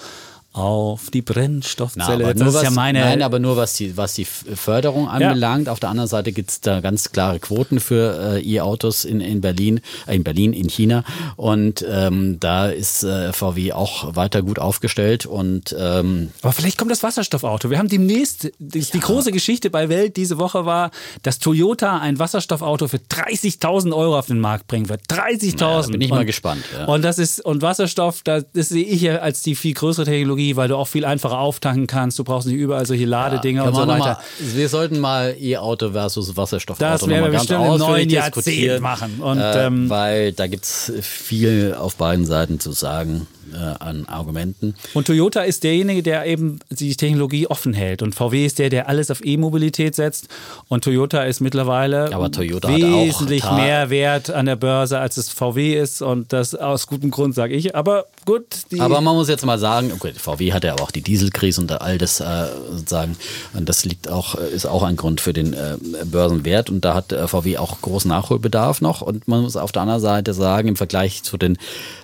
auf 0.53 1.09
die 1.09 1.23
Brennstoffzelle. 1.23 2.25
Na, 2.25 2.33
das 2.33 2.49
ist 2.49 2.53
was, 2.53 2.63
ja 2.63 2.69
meine. 2.69 2.99
Nein, 2.99 3.23
aber 3.23 3.39
nur 3.39 3.57
was 3.57 3.73
die, 3.73 3.97
was 3.97 4.13
die 4.13 4.25
Förderung 4.25 5.09
anbelangt. 5.09 5.65
Ja. 5.65 5.73
Auf 5.73 5.79
der 5.79 5.89
anderen 5.89 6.07
Seite 6.07 6.31
gibt 6.31 6.51
es 6.51 6.61
da 6.61 6.79
ganz 6.79 7.11
klare 7.11 7.39
Quoten 7.39 7.79
für 7.79 8.37
äh, 8.37 8.47
E-Autos 8.47 9.03
in, 9.03 9.19
in 9.19 9.41
Berlin, 9.41 9.81
äh, 10.05 10.15
in 10.15 10.23
Berlin, 10.23 10.53
in 10.53 10.69
China. 10.69 11.03
Und 11.37 11.83
ähm, 11.89 12.39
da 12.39 12.67
ist 12.67 13.03
äh, 13.03 13.33
VW 13.33 13.73
auch 13.73 14.15
weiter 14.15 14.43
gut 14.43 14.59
aufgestellt. 14.59 15.25
Und 15.25 15.75
ähm, 15.77 16.29
aber 16.43 16.53
vielleicht 16.53 16.77
kommt 16.77 16.91
das 16.91 17.01
Wasserstoffauto. 17.01 17.71
Wir 17.71 17.79
haben 17.79 17.89
demnächst 17.89 18.51
die, 18.59 18.79
ja. 18.79 18.85
die 18.93 18.99
große 18.99 19.31
Geschichte 19.31 19.71
bei 19.71 19.89
Welt 19.89 20.17
diese 20.17 20.37
Woche 20.37 20.67
war, 20.67 20.91
dass 21.23 21.39
Toyota 21.39 21.97
ein 21.97 22.19
Wasserstoffauto 22.19 22.87
für 22.87 22.97
30.000 22.97 23.91
Euro 23.95 24.19
auf 24.19 24.27
den 24.27 24.39
Markt 24.39 24.67
bringen 24.67 24.87
wird. 24.87 25.01
30.000. 25.09 25.93
bin 25.93 26.01
ich 26.01 26.11
und, 26.11 26.17
mal 26.17 26.25
gespannt. 26.25 26.63
Ja. 26.77 26.85
Und 26.85 27.01
das 27.01 27.17
ist 27.17 27.43
und 27.43 27.63
Wasserstoff, 27.63 28.21
das, 28.23 28.45
das 28.53 28.69
sehe 28.69 28.85
ich 28.85 29.01
ja 29.01 29.15
als 29.17 29.41
die 29.41 29.55
viel 29.55 29.73
größere 29.73 30.05
Technologie 30.05 30.42
Technologie, 30.43 30.55
weil 30.55 30.67
du 30.67 30.75
auch 30.75 30.87
viel 30.87 31.05
einfacher 31.05 31.39
auftanken 31.39 31.87
kannst. 31.87 32.19
Du 32.19 32.23
brauchst 32.23 32.47
nicht 32.47 32.57
überall 32.57 32.85
solche 32.85 33.05
Ladedinger 33.05 33.63
ja, 33.63 33.69
und 33.69 33.75
so 33.75 33.87
weiter. 33.87 33.97
Mal, 33.99 34.17
wir 34.39 34.69
sollten 34.69 34.99
mal 34.99 35.35
E-Auto 35.39 35.91
versus 35.91 36.35
Wasserstoffauto 36.35 36.83
Das 36.83 37.07
werden 37.07 37.31
wir 37.31 37.39
bestimmt 37.39 37.65
im 37.65 37.77
neuen 37.77 38.09
Jahrzehnt 38.09 38.81
machen. 38.81 39.19
Und, 39.19 39.39
äh, 39.39 39.67
ähm, 39.67 39.89
weil 39.89 40.33
da 40.33 40.47
gibt 40.47 40.65
es 40.65 40.91
viel 41.01 41.75
auf 41.77 41.95
beiden 41.95 42.25
Seiten 42.25 42.59
zu 42.59 42.71
sagen 42.71 43.27
äh, 43.53 43.83
an 43.83 44.05
Argumenten. 44.05 44.75
Und 44.93 45.07
Toyota 45.07 45.41
ist 45.41 45.63
derjenige, 45.63 46.03
der 46.03 46.25
eben 46.25 46.59
die 46.69 46.95
Technologie 46.95 47.47
offen 47.47 47.73
hält. 47.73 48.01
Und 48.01 48.15
VW 48.15 48.45
ist 48.45 48.59
der, 48.59 48.69
der 48.69 48.87
alles 48.87 49.11
auf 49.11 49.23
E-Mobilität 49.23 49.95
setzt. 49.95 50.27
Und 50.67 50.83
Toyota 50.83 51.23
ist 51.23 51.41
mittlerweile 51.41 52.09
Toyota 52.31 52.69
wesentlich 52.69 53.43
mehr 53.51 53.89
wert 53.89 54.29
an 54.29 54.45
der 54.45 54.55
Börse, 54.55 54.99
als 54.99 55.17
es 55.17 55.29
VW 55.29 55.79
ist. 55.79 56.01
Und 56.01 56.33
das 56.33 56.55
aus 56.55 56.87
gutem 56.87 57.11
Grund, 57.11 57.35
sage 57.35 57.53
ich. 57.55 57.75
Aber 57.75 58.05
gut. 58.25 58.45
aber 58.79 59.01
man 59.01 59.15
muss 59.15 59.29
jetzt 59.29 59.45
mal 59.45 59.59
sagen, 59.59 59.91
okay, 59.93 60.13
VW 60.15 60.53
hat 60.53 60.63
ja 60.63 60.73
aber 60.73 60.83
auch 60.83 60.91
die 60.91 61.01
Dieselkrise 61.01 61.61
und 61.61 61.71
all 61.71 61.97
das 61.97 62.19
äh, 62.19 62.47
sozusagen. 62.71 63.17
Und 63.53 63.69
das 63.69 63.85
liegt 63.85 64.09
auch, 64.09 64.35
äh, 64.35 64.49
ist 64.53 64.65
auch 64.65 64.83
ein 64.83 64.95
Grund 64.95 65.21
für 65.21 65.33
den 65.33 65.53
äh, 65.53 65.77
Börsenwert. 66.05 66.69
Und 66.69 66.85
da 66.85 66.93
hat 66.95 67.11
äh, 67.11 67.27
VW 67.27 67.57
auch 67.57 67.81
großen 67.81 68.09
Nachholbedarf 68.09 68.81
noch. 68.81 69.01
Und 69.01 69.27
man 69.27 69.41
muss 69.41 69.55
auf 69.55 69.71
der 69.71 69.81
anderen 69.83 70.01
Seite 70.01 70.33
sagen, 70.33 70.67
im 70.67 70.75
Vergleich 70.75 71.23
zu 71.23 71.37
den 71.37 71.57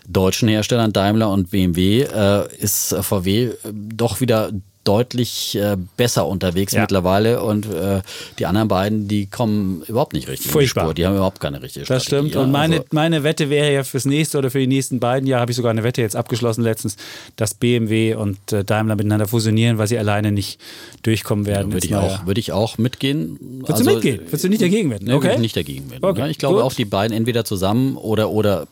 deutschen 0.07 0.49
Herstellern 0.49 0.91
Daimler 0.91 1.28
und 1.33 1.51
BMW 1.51 2.01
äh, 2.03 2.47
ist 2.59 2.95
VW 3.01 3.43
äh, 3.45 3.53
doch 3.73 4.21
wieder 4.21 4.51
deutlich 4.85 5.55
äh, 5.55 5.75
besser 5.97 6.25
unterwegs 6.25 6.73
Ja. 6.73 6.81
mittlerweile 6.81 7.43
und 7.43 7.67
äh, 7.71 8.01
die 8.39 8.45
anderen 8.47 8.69
beiden, 8.69 9.07
die 9.07 9.27
kommen 9.27 9.83
überhaupt 9.87 10.13
nicht 10.13 10.27
richtig 10.27 10.47
in 10.47 10.49
die 10.49 10.53
Furchtbar. 10.53 10.85
Spur. 10.85 10.93
Die 10.95 11.05
haben 11.05 11.13
überhaupt 11.15 11.39
keine 11.41 11.61
richtige 11.61 11.85
Das 11.85 12.03
Strategie. 12.03 12.29
stimmt. 12.29 12.35
ja. 12.35 12.41
Und 12.41 12.51
meine, 12.51 12.75
Also, 12.77 12.87
meine 12.91 13.23
Wette 13.23 13.49
wäre 13.51 13.71
ja 13.71 13.83
fürs 13.83 14.05
nächste 14.05 14.37
oder 14.39 14.49
für 14.49 14.57
die 14.59 14.67
nächsten 14.67 14.99
beiden 14.99 15.27
Jahre, 15.27 15.41
habe 15.41 15.51
ich 15.51 15.57
sogar 15.57 15.69
eine 15.71 15.83
Wette 15.83 16.01
jetzt 16.01 16.15
abgeschlossen 16.15 16.63
letztens, 16.63 16.95
dass 17.35 17.53
BMW 17.53 18.15
und 18.15 18.39
äh, 18.51 18.63
Daimler 18.63 18.95
miteinander 18.95 19.27
fusionieren, 19.27 19.77
weil 19.77 19.87
sie 19.87 19.97
alleine 19.99 20.31
nicht 20.31 20.59
durchkommen 21.03 21.45
werden. 21.45 21.71
würde 21.73 21.85
ich, 21.85 21.93
auch, 21.95 22.25
würde 22.25 22.39
ich 22.39 22.51
auch 22.53 22.77
mitgehen. 22.79 23.37
Würdest 23.67 23.85
du 23.85 23.93
mitgehen? 23.93 24.21
Würdest 24.25 24.43
du 24.45 24.49
nicht 24.49 24.61
dagegen 24.61 24.89
wetten? 24.89 25.05
Nee, 25.05 25.11
würde 25.11 25.27
Okay. 25.27 25.35
ich 25.35 25.41
nicht 25.41 25.57
dagegen 25.57 25.91
wetten. 25.91 26.03
Okay, 26.05 26.19
Ja, 26.21 26.27
ich 26.27 26.37
glaube 26.39 26.55
gut. 26.55 26.63
auch 26.63 26.73
die 26.73 26.85
beiden 26.85 27.15
entweder 27.15 27.45
zusammen 27.45 27.95
oder, 27.97 28.31
oder 28.31 28.65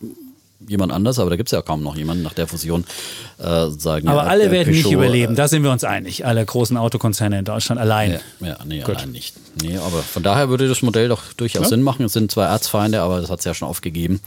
jemand 0.67 0.91
anders, 0.91 1.19
aber 1.19 1.29
da 1.29 1.35
gibt 1.35 1.49
es 1.49 1.51
ja 1.51 1.61
kaum 1.61 1.83
noch 1.83 1.95
jemanden 1.95 2.23
nach 2.23 2.33
der 2.33 2.47
Fusion, 2.47 2.85
äh, 3.39 3.67
sagen 3.69 4.07
Aber 4.07 4.23
ja, 4.23 4.27
alle 4.29 4.49
werden 4.51 4.71
nicht 4.71 4.83
Peugeot, 4.83 4.93
überleben, 5.03 5.35
da 5.35 5.47
sind 5.47 5.63
wir 5.63 5.71
uns 5.71 5.83
einig. 5.83 6.25
Alle 6.25 6.43
großen 6.45 6.77
Autokonzerne 6.77 7.39
in 7.39 7.45
Deutschland 7.45 7.79
allein. 7.79 8.11
äh, 8.13 8.19
Ja, 8.39 8.47
ja 8.47 8.57
nee, 8.65 8.83
allein 8.83 9.11
nicht. 9.11 9.35
Nee, 9.61 9.77
aber 9.77 10.03
von 10.03 10.21
daher 10.21 10.49
würde 10.49 10.67
das 10.67 10.83
Modell 10.83 11.07
doch 11.09 11.33
durchaus 11.33 11.69
Sinn 11.69 11.81
machen. 11.81 12.05
Es 12.05 12.13
sind 12.13 12.31
zwei 12.31 12.45
Erzfeinde, 12.45 13.01
aber 13.01 13.21
das 13.21 13.31
hat 13.31 13.39
es 13.39 13.45
ja 13.45 13.55
schon 13.55 13.67
aufgegeben, 13.67 14.19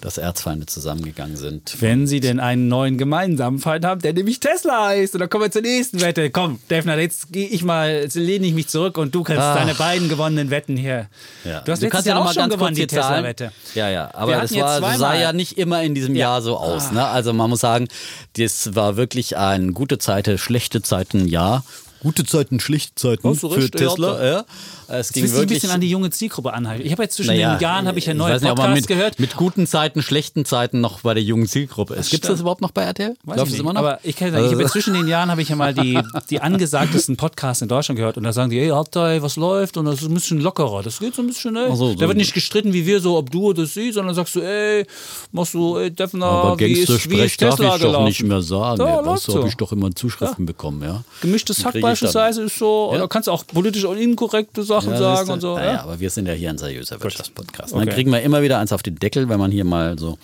dass 0.00 0.18
Erzfeinde 0.18 0.66
zusammengegangen 0.66 1.36
sind. 1.36 1.76
Wenn 1.80 2.08
sie 2.08 2.18
denn 2.18 2.40
einen 2.40 2.66
neuen 2.66 2.98
gemeinsamen 2.98 3.60
Feind 3.60 3.84
haben, 3.84 4.00
der 4.00 4.12
nämlich 4.12 4.40
Tesla 4.40 4.88
heißt. 4.88 5.14
Und 5.14 5.20
dann 5.20 5.30
kommen 5.30 5.44
wir 5.44 5.50
zur 5.52 5.62
nächsten 5.62 6.00
Wette. 6.00 6.30
Komm, 6.30 6.58
Defner, 6.68 6.98
jetzt 6.98 7.32
gehe 7.32 7.46
ich 7.46 7.62
mal, 7.62 7.92
jetzt 8.02 8.16
lehne 8.16 8.44
ich 8.44 8.54
mich 8.54 8.66
zurück 8.66 8.98
und 8.98 9.14
du 9.14 9.22
kannst 9.22 9.40
Ah. 9.42 9.54
deine 9.54 9.74
beiden 9.74 10.08
gewonnenen 10.08 10.50
Wetten 10.50 10.76
hier. 10.76 11.06
Ja. 11.44 11.60
Du 11.60 11.70
hast 11.70 11.80
letztes 11.80 12.04
Jahr 12.04 12.16
noch 12.16 12.22
auch 12.30 12.34
mal 12.34 12.40
schon 12.42 12.50
gewonnen, 12.50 12.74
die 12.74 12.86
Tesla-Wette. 12.88 13.52
Ja, 13.76 13.88
ja, 13.88 14.10
aber 14.14 14.32
das, 14.40 14.52
war, 14.56 14.78
zweimal- 14.80 15.20
ja 15.20 15.32
nicht 15.32 15.58
immer 15.58 15.71
in 15.80 15.94
diesem 15.94 16.14
Ja. 16.14 16.28
Jahr 16.30 16.42
so 16.42 16.56
aus. 16.56 16.90
Ne? 16.92 17.04
Also 17.04 17.32
man 17.32 17.48
muss 17.50 17.60
sagen, 17.60 17.88
das 18.36 18.74
war 18.74 18.96
wirklich 18.96 19.36
ein 19.36 19.72
gute 19.74 19.98
Zeiten, 19.98 20.38
schlechte 20.38 20.82
Zeiten 20.82 21.26
Jahr. 21.26 21.64
Gute 22.00 22.24
Zeiten, 22.24 22.58
schlechte 22.58 22.94
Zeiten 22.96 23.34
für 23.36 23.70
Tesla. 23.70 24.24
ja. 24.24 24.44
Ja. 24.92 24.98
Es 24.98 25.08
Jetzt 25.08 25.14
ging 25.14 25.24
ihr 25.24 25.30
ein 25.30 25.36
wirklich 25.36 25.60
bisschen 25.60 25.70
an 25.74 25.80
die 25.80 25.90
junge 25.90 26.10
Zielgruppe 26.10 26.52
anhalten. 26.52 26.84
Ich 26.86 26.92
habe 26.92 27.02
jetzt 27.02 27.16
zwischen 27.16 27.28
naja, 27.28 27.54
den 27.56 27.62
Jahren 27.62 27.86
habe 27.88 27.98
ich 27.98 28.06
ja 28.06 28.14
neue 28.14 28.32
nicht, 28.34 28.42
man 28.42 28.54
Podcasts 28.56 28.74
mit, 28.80 28.86
gehört. 28.88 29.18
Mit 29.20 29.36
guten 29.36 29.66
Zeiten, 29.66 30.02
schlechten 30.02 30.44
Zeiten 30.44 30.80
noch 30.80 31.00
bei 31.00 31.14
der 31.14 31.22
jungen 31.22 31.46
Zielgruppe 31.46 31.94
ist. 31.94 32.10
Gibt 32.10 32.24
es 32.24 32.30
das 32.30 32.40
überhaupt 32.40 32.60
noch 32.60 32.70
bei 32.72 32.82
RTL? 32.82 33.16
Weiß 33.24 33.36
Läuft 33.36 33.46
ich 33.48 33.52
nicht. 33.52 33.60
immer 33.60 33.72
noch? 33.72 33.80
Aber 33.80 33.98
ich 34.02 34.20
ich 34.20 34.22
Also- 34.22 34.50
habe 34.52 34.62
jetzt 34.62 34.72
zwischen 34.72 34.94
den 34.94 35.08
Jahren 35.08 35.30
habe 35.30 35.40
ich 35.42 35.48
ja 35.48 35.56
mal 35.56 35.72
die, 35.74 35.98
die 36.30 36.40
angesagtesten 36.40 37.16
Podcasts 37.16 37.62
in 37.62 37.68
Deutschland 37.68 37.96
gehört 37.98 38.16
und 38.18 38.24
da 38.24 38.32
sagen 38.32 38.50
die, 38.50 38.58
ey, 38.60 38.68
Hauptteil, 38.68 39.22
was 39.22 39.36
läuft? 39.36 39.76
Und 39.76 39.86
das 39.86 40.02
ist 40.02 40.08
ein 40.08 40.14
bisschen 40.14 40.40
lockerer. 40.40 40.82
Das 40.82 40.98
geht 40.98 41.14
so 41.14 41.22
ein 41.22 41.26
bisschen, 41.26 41.56
ey. 41.56 41.68
So, 41.70 41.88
so. 41.88 41.94
da 41.94 42.06
wird 42.08 42.16
nicht 42.18 42.34
gestritten 42.34 42.72
wie 42.72 42.86
wir 42.86 43.00
so, 43.00 43.16
ob 43.16 43.30
du 43.30 43.46
oder 43.46 43.64
sie, 43.66 43.92
sondern 43.92 44.14
sagst 44.14 44.34
du, 44.36 44.40
ey, 44.40 44.86
machst 45.32 45.54
du, 45.54 45.78
ey, 45.78 45.90
Defner, 45.90 46.26
aber 46.26 46.58
wie 46.58 46.72
ist, 46.72 47.10
wie 47.10 47.20
ist 47.20 47.40
darf 47.40 47.56
Tesla 47.56 47.76
ich 47.76 47.82
doch 47.82 48.04
nicht 48.04 48.22
mehr 48.22 48.42
sagen. 48.42 48.80
Ja, 48.80 48.88
Ja, 48.88 48.94
läuft 48.96 49.06
was 49.06 49.22
so. 49.24 49.38
habe 49.38 49.48
ich 49.48 49.56
doch 49.56 49.72
immer 49.72 49.94
Zuschriften 49.94 50.44
bekommen, 50.46 50.82
ja. 50.82 51.02
Gemischtes 51.22 51.64
Hack 51.64 51.74
ich 51.76 51.82
beispielsweise 51.82 52.42
ist 52.42 52.58
so, 52.58 52.90
Ja. 52.92 52.98
oder 52.98 53.08
kannst 53.08 53.28
auch 53.28 53.46
politisch 53.46 53.84
inkorrekte 53.84 54.62
Sachen 54.62 54.81
Ja, 54.90 54.96
sagen 55.16 55.30
und 55.30 55.40
so. 55.40 55.54
Naja, 55.56 55.72
Ja? 55.74 55.82
aber 55.82 56.00
wir 56.00 56.10
sind 56.10 56.26
ja 56.26 56.32
hier 56.34 56.50
ein 56.50 56.58
seriöser 56.58 57.00
Wirtschaftspodcast. 57.02 57.72
Okay. 57.72 57.84
Dann 57.84 57.94
kriegen 57.94 58.10
wir 58.10 58.22
immer 58.22 58.42
wieder 58.42 58.58
eins 58.58 58.72
auf 58.72 58.82
den 58.82 58.96
Deckel, 58.96 59.28
wenn 59.28 59.38
man 59.38 59.50
hier 59.50 59.64
mal 59.64 59.98
so. 59.98 60.18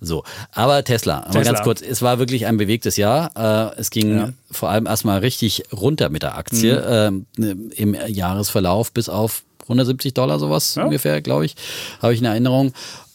So. 0.00 0.24
Aber 0.52 0.82
Tesla, 0.84 1.20
Tesla. 1.30 1.42
ganz 1.42 1.62
kurz, 1.62 1.80
es 1.82 2.02
war 2.02 2.18
wirklich 2.18 2.46
ein 2.46 2.56
bewegtes 2.56 2.96
Jahr. 2.96 3.30
Äh, 3.74 3.80
es 3.80 3.90
ging 3.90 4.34
vor 4.50 4.70
allem 4.70 4.86
erstmal 4.86 5.20
richtig 5.20 5.62
runter 5.72 6.08
mit 6.08 6.22
der 6.22 6.36
Aktie 6.36 6.74
Mhm. 7.08 7.26
ähm, 7.38 7.70
im 7.76 7.96
Jahresverlauf 8.08 8.92
bis 8.92 9.08
auf 9.08 9.42
170 9.68 10.12
Dollar 10.14 10.38
sowas 10.40 10.76
ungefähr, 10.76 11.20
glaube 11.22 11.46
ich, 11.46 11.54
habe 12.00 12.12
ich 12.12 12.18
in 12.20 12.24
Erinnerung. 12.26 12.72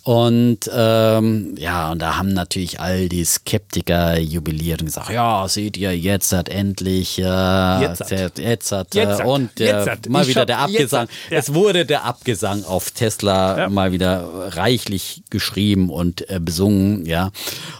Und 0.07 0.59
ähm, 0.73 1.55
ja, 1.57 1.91
und 1.91 2.01
da 2.01 2.15
haben 2.15 2.31
natürlich 2.33 2.79
all 2.79 3.09
die 3.09 3.25
Skeptiker 3.25 4.17
jubiliert 4.17 4.79
und 4.79 4.85
gesagt, 4.85 5.09
ja, 5.09 5.45
seht 5.49 5.75
ihr, 5.75 5.97
jetzt 5.97 6.31
hat 6.31 6.47
endlich, 6.47 7.19
äh, 7.19 7.23
Jetzt 7.23 7.99
hat. 7.99 8.11
jetzt, 8.11 8.39
jetzt 8.39 8.71
hat, 8.71 8.95
Jetzt 8.95 9.19
äh, 9.19 9.23
hat. 9.23 9.25
und 9.25 9.59
Jetzt 9.59 10.07
mal 10.09 10.25
wieder 10.25 10.45
der 10.45 10.59
Abgesang. 10.59 11.09
Ja. 11.29 11.37
Es 11.39 11.53
wurde 11.53 11.85
der 11.85 12.05
Abgesang 12.05 12.63
auf 12.63 12.91
Tesla 12.91 13.57
Ja. 13.57 13.69
mal 13.69 13.91
wieder 13.91 14.55
reichlich 14.55 15.23
geschrieben 15.29 15.89
und 15.89 16.29
äh, 16.29 16.39
besungen, 16.39 17.05
ja. 17.05 17.31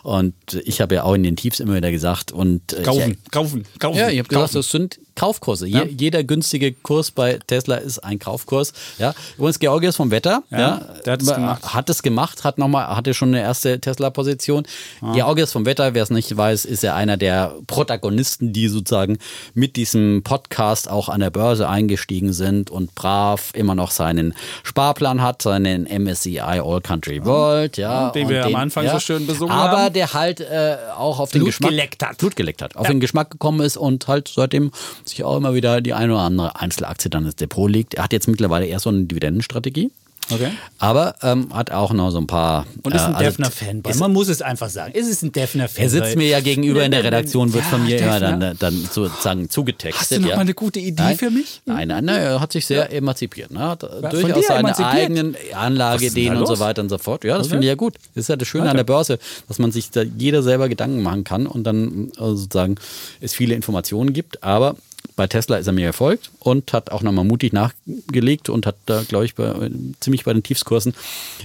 Und 0.03 0.33
ich 0.53 0.81
habe 0.81 0.95
ja 0.95 1.03
auch 1.03 1.13
in 1.13 1.23
den 1.23 1.35
Tiefs 1.35 1.59
immer 1.59 1.75
wieder 1.75 1.91
gesagt 1.91 2.31
und 2.31 2.73
äh, 2.73 2.83
Kaufen, 2.83 3.17
kaufen, 3.31 3.65
kaufen. 3.79 3.97
ja, 3.97 4.09
ich 4.09 4.19
habe 4.19 4.27
gesagt, 4.29 4.55
das 4.55 4.69
sind 4.69 4.99
Kaufkurse. 5.15 5.67
Je, 5.67 5.83
Jeder 5.97 6.23
günstige 6.23 6.71
Kurs 6.73 7.09
bei 7.11 7.39
Tesla 7.47 7.75
ist 7.77 7.99
ein 7.99 8.19
Kaufkurs. 8.19 8.71
Ja. 8.99 9.15
Übrigens, 9.37 9.57
Georgios 9.59 9.95
vom 9.95 10.11
Wetter 10.11 10.43
Ja, 10.51 10.59
ja, 10.59 10.81
der 11.05 11.13
hat 11.13 11.21
es 11.23 11.33
gemacht. 11.33 11.73
hat 11.73 11.89
es 11.89 12.03
gemacht, 12.03 12.43
hat 12.43 12.57
noch 12.59 12.67
mal, 12.67 12.95
hatte 12.95 13.13
schon 13.15 13.29
eine 13.29 13.41
erste 13.41 13.79
Tesla-Position. 13.81 14.65
Ah. 15.01 15.13
Georgios 15.13 15.51
vom 15.51 15.65
Wetter, 15.65 15.95
wer 15.95 16.03
es 16.03 16.11
nicht 16.11 16.35
weiß, 16.37 16.65
ist 16.65 16.83
ja 16.83 16.95
einer 16.95 17.17
der 17.17 17.55
Protagonisten, 17.65 18.53
die 18.53 18.67
sozusagen 18.67 19.17
mit 19.55 19.75
diesem 19.75 20.21
Podcast 20.23 20.87
auch 20.89 21.09
an 21.09 21.19
der 21.21 21.31
Börse 21.31 21.67
eingestiegen 21.67 22.31
sind 22.31 22.69
und 22.69 22.93
brav 22.93 23.51
immer 23.55 23.73
noch 23.73 23.89
seinen 23.89 24.35
Sparplan 24.63 25.21
hat, 25.23 25.41
seinen 25.41 25.85
MSCI 25.85 26.39
All 26.39 26.81
Country 26.81 27.25
World, 27.25 27.77
ja. 27.77 28.11
Den 28.11 28.29
wir 28.29 28.45
am 28.45 28.55
Anfang 28.55 28.87
so 28.87 28.99
schön 28.99 29.25
besungen 29.25 29.51
Aber 29.51 29.77
haben. 29.85 29.93
der 29.93 30.13
halt 30.13 30.36
äh, 30.39 30.77
auch 30.95 31.19
auf 31.19 31.31
den 31.31 31.39
Blut 31.39 31.49
Geschmack 31.49 31.71
geleckt 31.71 32.03
hat. 32.03 32.17
Blut 32.17 32.35
geleckt 32.35 32.61
hat, 32.61 32.75
auf 32.75 32.87
den 32.87 32.99
Geschmack 32.99 33.31
gekommen 33.31 33.61
ist 33.61 33.77
und 33.77 34.07
halt 34.07 34.27
seitdem 34.33 34.71
sich 35.05 35.23
auch 35.23 35.37
immer 35.37 35.53
wieder 35.53 35.81
die 35.81 35.93
eine 35.93 36.13
oder 36.13 36.21
andere 36.21 36.59
Einzelaktie 36.59 37.09
dann 37.09 37.25
ins 37.25 37.35
Depot 37.35 37.69
legt. 37.69 37.95
Er 37.95 38.03
hat 38.03 38.13
jetzt 38.13 38.27
mittlerweile 38.27 38.65
eher 38.65 38.79
so 38.79 38.89
eine 38.89 39.03
Dividendenstrategie. 39.05 39.91
Okay. 40.29 40.51
Aber 40.79 41.15
ähm, 41.23 41.53
hat 41.53 41.71
auch 41.71 41.93
noch 41.93 42.11
so 42.11 42.17
ein 42.17 42.27
paar. 42.27 42.65
Und 42.83 42.93
ist 42.93 43.01
ein 43.01 43.13
äh, 43.13 43.15
also 43.15 43.29
Defner-Fanboy. 43.29 43.93
Man 43.95 44.11
muss 44.13 44.27
es 44.27 44.41
einfach 44.41 44.69
sagen. 44.69 44.93
Es 44.95 45.07
ist 45.07 45.23
ein 45.23 45.31
Defner-Fanboy. 45.31 45.83
Er 45.83 45.89
sitzt 45.89 46.15
mir 46.17 46.27
ja 46.27 46.39
gegenüber 46.41 46.83
in 46.83 46.91
der 46.91 47.03
Redaktion, 47.03 47.53
wird 47.53 47.63
von 47.65 47.83
mir 47.83 47.97
Ja, 47.99 48.05
immer 48.05 48.19
Defner. 48.19 48.37
dann, 48.37 48.57
dann 48.59 48.89
sozusagen 48.91 49.49
zugetextet. 49.49 50.01
Hast 50.01 50.11
du 50.11 50.19
noch 50.19 50.29
ja. 50.29 50.35
mal 50.35 50.41
eine 50.41 50.53
gute 50.53 50.79
Idee 50.79 51.01
Nein, 51.01 51.17
für 51.17 51.29
mich? 51.31 51.61
Nein, 51.65 51.87
nein, 51.87 52.05
nein, 52.05 52.21
er 52.21 52.39
hat 52.41 52.51
sich 52.51 52.65
sehr 52.65 52.91
emanzipiert. 52.91 53.51
Ne? 53.51 53.59
Hat 53.59 53.83
durchaus 53.83 54.45
seine 54.47 54.59
emanzipiert? 54.59 54.93
eigenen 54.95 55.35
Anlageideen 55.53 56.35
und 56.35 56.45
so 56.47 56.59
weiter 56.59 56.81
und 56.81 56.89
so 56.89 56.97
fort. 56.97 57.23
Ja, 57.23 57.37
das 57.37 57.47
Okay. 57.47 57.51
finde 57.51 57.65
ich 57.67 57.69
ja 57.69 57.75
gut. 57.75 57.95
Das 58.15 58.23
ist 58.23 58.27
ja 58.29 58.35
das 58.35 58.47
Schöne 58.47 58.63
Okay. 58.63 58.71
an 58.71 58.77
der 58.77 58.83
Börse, 58.83 59.19
dass 59.47 59.59
man 59.59 59.71
sich 59.71 59.91
da 59.91 60.01
jeder 60.01 60.43
selber 60.43 60.67
Gedanken 60.69 61.01
machen 61.03 61.23
kann 61.23 61.47
und 61.47 61.63
dann 61.63 62.09
äh, 62.09 62.19
sozusagen 62.19 62.75
es 63.21 63.33
viele 63.33 63.55
Informationen 63.55 64.13
gibt. 64.13 64.43
Aber 64.43 64.75
bei 65.17 65.27
Tesla 65.27 65.57
ist 65.57 65.67
er 65.67 65.73
mir 65.73 65.87
gefolgt 65.87 66.31
und 66.39 66.71
hat 66.71 66.91
auch 66.91 67.01
nochmal 67.01 67.25
mutig 67.25 67.51
nachgelegt 67.51 68.47
und 68.47 68.65
hat 68.65 68.77
da, 68.85 69.01
glaube 69.01 69.25
ich, 69.25 69.35
bei, 69.35 69.69
ziemlich 69.99 70.23
bei 70.23 70.31
den 70.31 70.43
Tiefskursen 70.43 70.93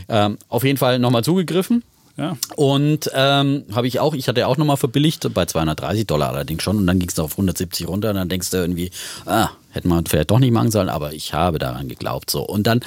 ähm, 0.09 0.39
auf 0.49 0.63
jeden 0.63 0.79
Fall 0.79 1.01
nochmal 1.01 1.25
zugegriffen. 1.25 1.83
Ja. 2.19 2.37
Und 2.57 3.11
ähm, 3.15 3.65
habe 3.75 3.87
ich 3.87 3.99
auch, 3.99 4.15
ich 4.15 4.29
hatte 4.29 4.47
auch 4.47 4.59
nochmal 4.59 4.77
verbilligt, 4.77 5.33
bei 5.33 5.47
230 5.47 6.07
Dollar 6.07 6.29
allerdings 6.29 6.63
schon. 6.63 6.77
Und 6.77 6.87
dann 6.87 6.99
ging 6.99 7.09
es 7.09 7.19
auf 7.19 7.33
170 7.33 7.89
runter. 7.89 8.11
Und 8.11 8.17
dann 8.17 8.29
denkst 8.29 8.51
du 8.51 8.59
irgendwie, 8.59 8.91
ah, 9.25 9.49
hätte 9.73 9.89
man 9.89 10.07
vielleicht 10.07 10.31
doch 10.31 10.39
nicht 10.39 10.53
machen 10.53 10.71
sollen, 10.71 10.89
aber 10.89 11.13
ich 11.13 11.35
habe 11.35 11.59
daran 11.59 11.89
geglaubt. 11.89 12.31
So. 12.31 12.43
Und 12.43 12.67
dann 12.67 12.81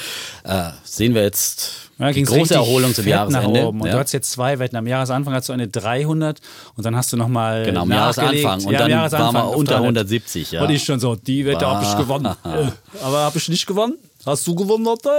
äh, 0.44 0.70
sehen 0.84 1.14
wir 1.16 1.24
jetzt 1.24 1.90
Ja, 2.00 2.12
die 2.12 2.24
große 2.24 2.54
Erholung 2.54 2.94
zum 2.94 3.08
Jahresende. 3.08 3.68
Und 3.68 3.86
Ja. 3.86 3.94
du 3.94 4.00
hast 4.00 4.12
jetzt 4.14 4.32
zwei 4.32 4.60
Wetten. 4.60 4.76
Am 4.76 4.88
Jahresanfang 4.88 5.34
hast 5.34 5.50
du 5.50 5.54
eine 5.54 5.68
300 5.68 6.40
und 6.76 6.86
dann 6.86 6.96
hast 6.96 7.12
du 7.12 7.18
nochmal 7.18 7.66
Genau, 7.66 7.82
am. 7.82 7.92
Jahresanfang. 7.92 8.64
Und 8.66 8.72
Ja, 8.72 8.80
dann 8.80 8.92
Jahresanfang 8.92 9.34
waren 9.34 9.50
wir 9.52 9.58
unter 9.58 9.74
300. 9.80 9.84
170. 10.08 10.52
Ja. 10.52 10.64
Und 10.64 10.70
ich 10.70 10.84
schon 10.84 11.00
so, 11.00 11.16
die 11.16 11.46
Wette 11.46 11.66
habe 11.68 11.84
ich 11.84 11.98
gewonnen. 11.98 12.36
Aber 13.04 13.18
habe 13.20 13.38
ich 13.38 13.50
nicht 13.50 13.66
gewonnen? 13.66 13.96
Hast 14.26 14.46
du 14.48 14.56
gewonnen, 14.56 14.88
Otto? 14.88 15.10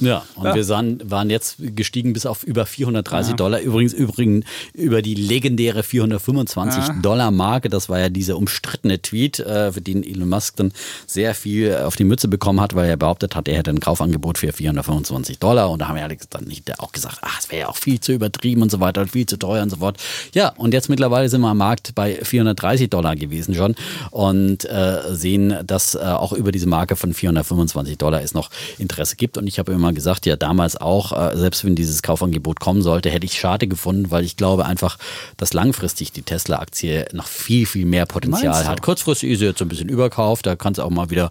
Ja, 0.00 0.24
und 0.34 0.44
Ja. 0.44 0.54
wir 0.54 0.64
sahen, 0.64 1.00
waren 1.04 1.30
jetzt 1.30 1.56
gestiegen 1.58 2.12
bis 2.12 2.26
auf 2.26 2.42
über 2.44 2.66
430 2.66 3.34
Dollar. 3.34 3.60
Übrigens, 3.60 3.92
übrigens 3.92 4.44
über 4.74 5.00
die 5.02 5.14
legendäre 5.14 5.82
425 5.82 7.00
Dollar 7.02 7.30
Marke. 7.30 7.68
Das 7.68 7.88
war 7.88 7.98
ja 7.98 8.08
dieser 8.08 8.36
umstrittene 8.36 9.00
Tweet, 9.00 9.40
äh, 9.40 9.72
für 9.72 9.80
den 9.80 10.02
Elon 10.04 10.28
Musk 10.28 10.56
dann 10.56 10.72
sehr 11.06 11.34
viel 11.34 11.74
auf 11.76 11.96
die 11.96 12.04
Mütze 12.04 12.28
bekommen 12.28 12.60
hat, 12.60 12.74
weil 12.74 12.88
er 12.88 12.96
behauptet 12.96 13.34
hat, 13.36 13.48
er 13.48 13.56
hätte 13.56 13.70
ein 13.70 13.80
Kaufangebot 13.80 14.38
für 14.38 14.52
425 14.52 15.38
Dollar. 15.38 15.70
Und 15.70 15.80
da 15.80 15.88
haben 15.88 15.96
wir 15.96 16.04
Alex 16.04 16.28
dann 16.28 16.44
nicht 16.44 16.78
auch 16.78 16.92
gesagt, 16.92 17.18
ach, 17.22 17.38
es 17.40 17.50
wäre 17.50 17.62
ja 17.62 17.68
auch 17.68 17.76
viel 17.76 18.00
zu 18.00 18.12
übertrieben 18.12 18.62
und 18.62 18.70
so 18.70 18.80
weiter, 18.80 19.00
und 19.02 19.10
viel 19.10 19.26
zu 19.26 19.38
teuer 19.38 19.62
und 19.62 19.70
so 19.70 19.76
fort. 19.76 19.98
Ja, 20.34 20.50
und 20.56 20.72
jetzt 20.74 20.88
mittlerweile 20.88 21.28
sind 21.28 21.40
wir 21.40 21.48
am 21.48 21.58
Markt 21.58 21.94
bei 21.94 22.16
430 22.22 22.90
Dollar 22.90 23.16
gewesen 23.16 23.54
schon 23.54 23.74
und 24.10 24.64
äh, 24.66 25.00
sehen, 25.14 25.54
dass 25.66 25.94
äh, 25.94 25.98
auch 25.98 26.32
über 26.32 26.52
diese 26.52 26.66
Marke 26.68 26.96
von 26.96 27.14
425 27.14 27.98
Dollar 27.98 28.22
es 28.22 28.34
noch 28.34 28.50
Interesse 28.78 29.16
gibt. 29.16 29.38
Und 29.38 29.46
ich 29.46 29.58
habe 29.58 29.72
immer 29.72 29.85
gesagt, 29.94 30.26
ja 30.26 30.36
damals 30.36 30.76
auch, 30.76 31.12
äh, 31.12 31.36
selbst 31.36 31.64
wenn 31.64 31.74
dieses 31.74 32.02
Kaufangebot 32.02 32.60
kommen 32.60 32.82
sollte, 32.82 33.10
hätte 33.10 33.26
ich 33.26 33.38
schade 33.38 33.66
gefunden, 33.66 34.10
weil 34.10 34.24
ich 34.24 34.36
glaube 34.36 34.66
einfach, 34.66 34.98
dass 35.36 35.52
langfristig 35.52 36.12
die 36.12 36.22
Tesla-Aktie 36.22 37.06
noch 37.12 37.26
viel, 37.26 37.66
viel 37.66 37.86
mehr 37.86 38.06
Potenzial 38.06 38.66
hat. 38.66 38.82
Kurzfristig 38.82 39.30
ist 39.30 39.38
sie 39.40 39.46
jetzt 39.46 39.58
so 39.58 39.64
ein 39.64 39.68
bisschen 39.68 39.88
überkauft, 39.88 40.46
da 40.46 40.56
kann 40.56 40.72
es 40.72 40.78
auch 40.78 40.90
mal 40.90 41.10
wieder 41.10 41.30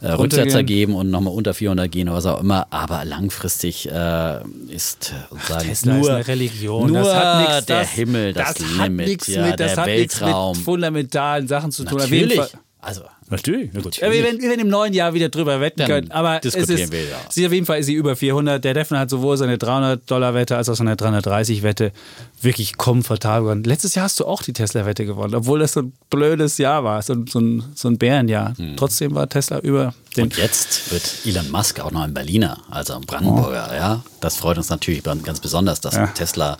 äh, 0.00 0.12
Rücksetzer 0.12 0.62
geben 0.62 0.94
und 0.94 1.10
nochmal 1.10 1.34
unter 1.34 1.54
400 1.54 1.90
gehen 1.90 2.08
oder 2.08 2.18
was 2.18 2.26
auch 2.26 2.40
immer. 2.40 2.66
Aber 2.70 3.04
langfristig 3.04 3.90
äh, 3.90 4.40
ist 4.68 5.12
sozusagen 5.30 5.66
Tesla 5.66 5.94
nur, 5.94 6.02
ist 6.02 6.10
eine 6.10 6.26
Religion. 6.28 6.92
nur 6.92 7.02
das 7.02 7.14
hat 7.14 7.38
nix, 7.38 7.66
der 7.66 7.80
das, 7.80 7.90
Himmel, 7.90 8.32
das, 8.32 8.54
das 8.54 8.66
Limit, 8.76 9.26
ja, 9.28 9.46
mit, 9.46 9.60
das 9.60 9.74
der 9.74 9.82
hat 9.82 9.86
nichts 9.88 10.20
Weltraum. 10.20 10.56
mit 10.56 10.64
fundamentalen 10.64 11.48
Sachen 11.48 11.72
zu 11.72 11.84
tun. 11.84 11.98
Natürlich. 11.98 12.40
Also, 12.80 13.02
Natürlich. 13.30 13.72
Ja, 13.72 14.12
wir, 14.12 14.22
werden, 14.22 14.40
wir 14.40 14.50
werden 14.50 14.60
im 14.60 14.68
neuen 14.68 14.92
Jahr 14.92 15.14
wieder 15.14 15.30
drüber 15.30 15.60
wetten 15.60 15.78
Dann 15.80 15.88
können. 15.88 16.10
Aber 16.10 16.36
es 16.36 16.52
diskutieren 16.52 16.78
ist, 16.78 16.92
wir, 16.92 17.04
ja. 17.04 17.16
sie 17.30 17.46
auf 17.46 17.52
jeden 17.52 17.64
Fall 17.64 17.80
ist 17.80 17.86
sie 17.86 17.94
über 17.94 18.16
400. 18.16 18.62
Der 18.62 18.74
Defner 18.74 18.98
hat 19.00 19.10
sowohl 19.10 19.36
seine 19.36 19.56
300-Dollar-Wette 19.56 20.56
als 20.56 20.68
auch 20.68 20.74
seine 20.74 20.94
330-Wette 20.94 21.92
wirklich 22.42 22.76
komfortabel 22.76 23.44
gewonnen. 23.44 23.64
Letztes 23.64 23.94
Jahr 23.94 24.04
hast 24.04 24.20
du 24.20 24.26
auch 24.26 24.42
die 24.42 24.52
Tesla-Wette 24.52 25.06
gewonnen, 25.06 25.34
obwohl 25.34 25.58
das 25.58 25.72
so 25.72 25.80
ein 25.80 25.92
blödes 26.10 26.58
Jahr 26.58 26.84
war, 26.84 27.00
so, 27.02 27.14
so 27.26 27.40
ein, 27.40 27.64
so 27.74 27.88
ein 27.88 27.98
Bärenjahr. 27.98 28.54
Trotzdem 28.76 29.14
war 29.14 29.28
Tesla 29.28 29.58
über 29.60 29.94
den. 30.16 30.24
Und 30.24 30.36
jetzt 30.36 30.90
wird 30.92 31.02
Elon 31.24 31.50
Musk 31.50 31.80
auch 31.80 31.90
noch 31.90 32.02
ein 32.02 32.14
Berliner, 32.14 32.58
also 32.70 32.94
ein 32.94 33.02
Brandenburger, 33.02 33.74
ja. 33.74 34.02
Das 34.20 34.36
freut 34.36 34.56
uns 34.56 34.68
natürlich 34.70 35.02
ganz 35.02 35.40
besonders, 35.40 35.80
dass 35.80 35.94
Oh. 35.94 35.98
Ja. 35.98 36.06
Tesla 36.08 36.56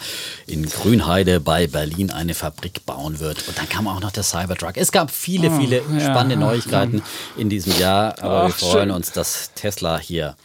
in 0.46 0.68
Grünheide 0.68 1.40
bei 1.40 1.66
Berlin 1.66 2.10
eine 2.10 2.34
Fabrik 2.34 2.84
bauen 2.86 3.20
wird. 3.20 3.48
Und 3.48 3.56
dann 3.58 3.68
kam 3.68 3.88
auch 3.88 4.00
noch 4.00 4.10
der 4.12 4.22
Cybertruck. 4.22 4.76
Es 4.76 4.92
gab 4.92 5.10
viele, 5.10 5.50
viele 5.58 5.80
Oh, 5.82 5.94
ja. 5.94 6.00
spannende 6.00 6.36
Neuigkeiten 6.36 7.02
in 7.36 7.48
diesem 7.48 7.78
Jahr, 7.78 8.18
aber 8.22 8.42
Ach, 8.42 8.46
wir 8.48 8.54
freuen 8.54 8.88
schön. 8.88 8.90
uns, 8.90 9.12
dass 9.12 9.52
Tesla 9.54 9.98
hier 9.98 10.36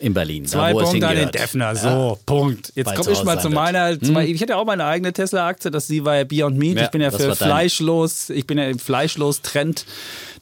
in 0.00 0.14
Berlin, 0.14 0.46
Zwei 0.46 0.72
da 0.72 0.78
Punkte 0.84 1.08
an 1.08 1.16
den. 1.16 1.30
Defner. 1.32 1.74
So, 1.74 1.88
Ja. 1.88 2.14
Punkt. 2.24 2.72
Jetzt 2.76 2.94
komme 2.94 3.10
ich 3.10 3.24
mal 3.24 3.40
zu 3.40 3.50
meiner. 3.50 3.96
Meiner 4.00 4.22
ich 4.28 4.40
hatte 4.40 4.52
ja 4.52 4.56
auch 4.56 4.64
meine 4.64 4.84
eigene 4.84 5.12
Tesla-Aktie. 5.12 5.72
Das 5.72 5.88
die 5.88 6.04
war 6.04 6.14
ja 6.16 6.22
Beyond 6.24 6.56
Meat. 6.56 6.76
Ja, 6.76 6.84
ich 6.84 6.90
bin 6.90 7.00
ja 7.00 7.10
für 7.10 7.34
fleischlos. 7.34 8.30
Ich 8.30 8.46
bin 8.46 8.58
ja 8.58 8.64
im 8.68 8.78
Fleischlos-Trend. 8.78 9.84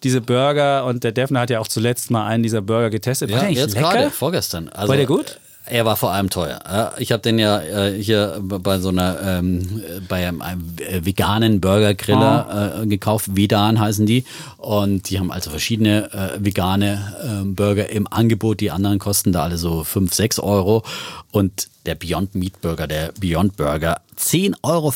Diese 0.03 0.20
Burger 0.20 0.84
und 0.84 1.05
der 1.05 1.12
Defner 1.12 1.40
hat 1.40 1.51
ja 1.51 1.61
auch 1.61 1.68
zuletzt 1.68 2.11
mal 2.11 2.26
einen 2.26 2.42
dieser 2.42 2.62
Burger 2.62 2.90
getestet. 2.90 3.30
War 3.32 3.44
Ja, 3.44 3.49
jetzt 3.49 3.74
lecker? 3.74 3.90
gerade, 3.90 4.11
vorgestern. 4.11 4.68
Also, 4.68 4.88
War 4.88 4.97
der 4.97 5.07
gut? 5.07 5.38
Er 5.68 5.84
war 5.84 5.97
vor 5.97 6.12
allem 6.12 6.30
teuer. 6.30 6.92
Ich 6.99 7.11
habe 7.11 7.22
den 7.22 7.40
ja 7.40 7.61
äh, 7.61 8.01
hier 8.01 8.38
bei 8.40 8.78
so 8.78 8.90
einer, 8.90 9.18
ähm, 9.20 9.82
bei 10.09 10.28
einem, 10.28 10.40
einem 10.40 10.62
äh, 10.78 11.05
veganen 11.05 11.61
Burgergriller 11.61 12.82
äh, 12.82 12.86
gekauft. 12.86 13.34
Vedan 13.34 13.80
heißen 13.80 14.07
die. 14.07 14.24
Und 14.59 15.11
die 15.11 15.18
haben 15.18 15.32
also 15.32 15.51
verschiedene 15.51 16.12
äh, 16.12 16.44
vegane 16.44 17.16
äh, 17.20 17.44
Burger 17.44 17.90
im 17.90 18.07
Angebot. 18.07 18.61
Die 18.61 18.70
anderen 18.70 19.01
kosten 19.01 19.32
da 19.32 19.42
alle 19.42 19.57
so 19.59 19.82
5, 19.82 20.14
6 20.14 20.38
Euro. 20.38 20.84
Und 21.32 21.66
der 21.84 21.97
Beyond 21.97 22.36
Meat 22.36 22.61
Burger, 22.61 22.86
der 22.86 23.11
Beyond 23.18 23.57
Burger, 23.57 24.01
10,40 24.18 24.54
Euro. 24.62 24.92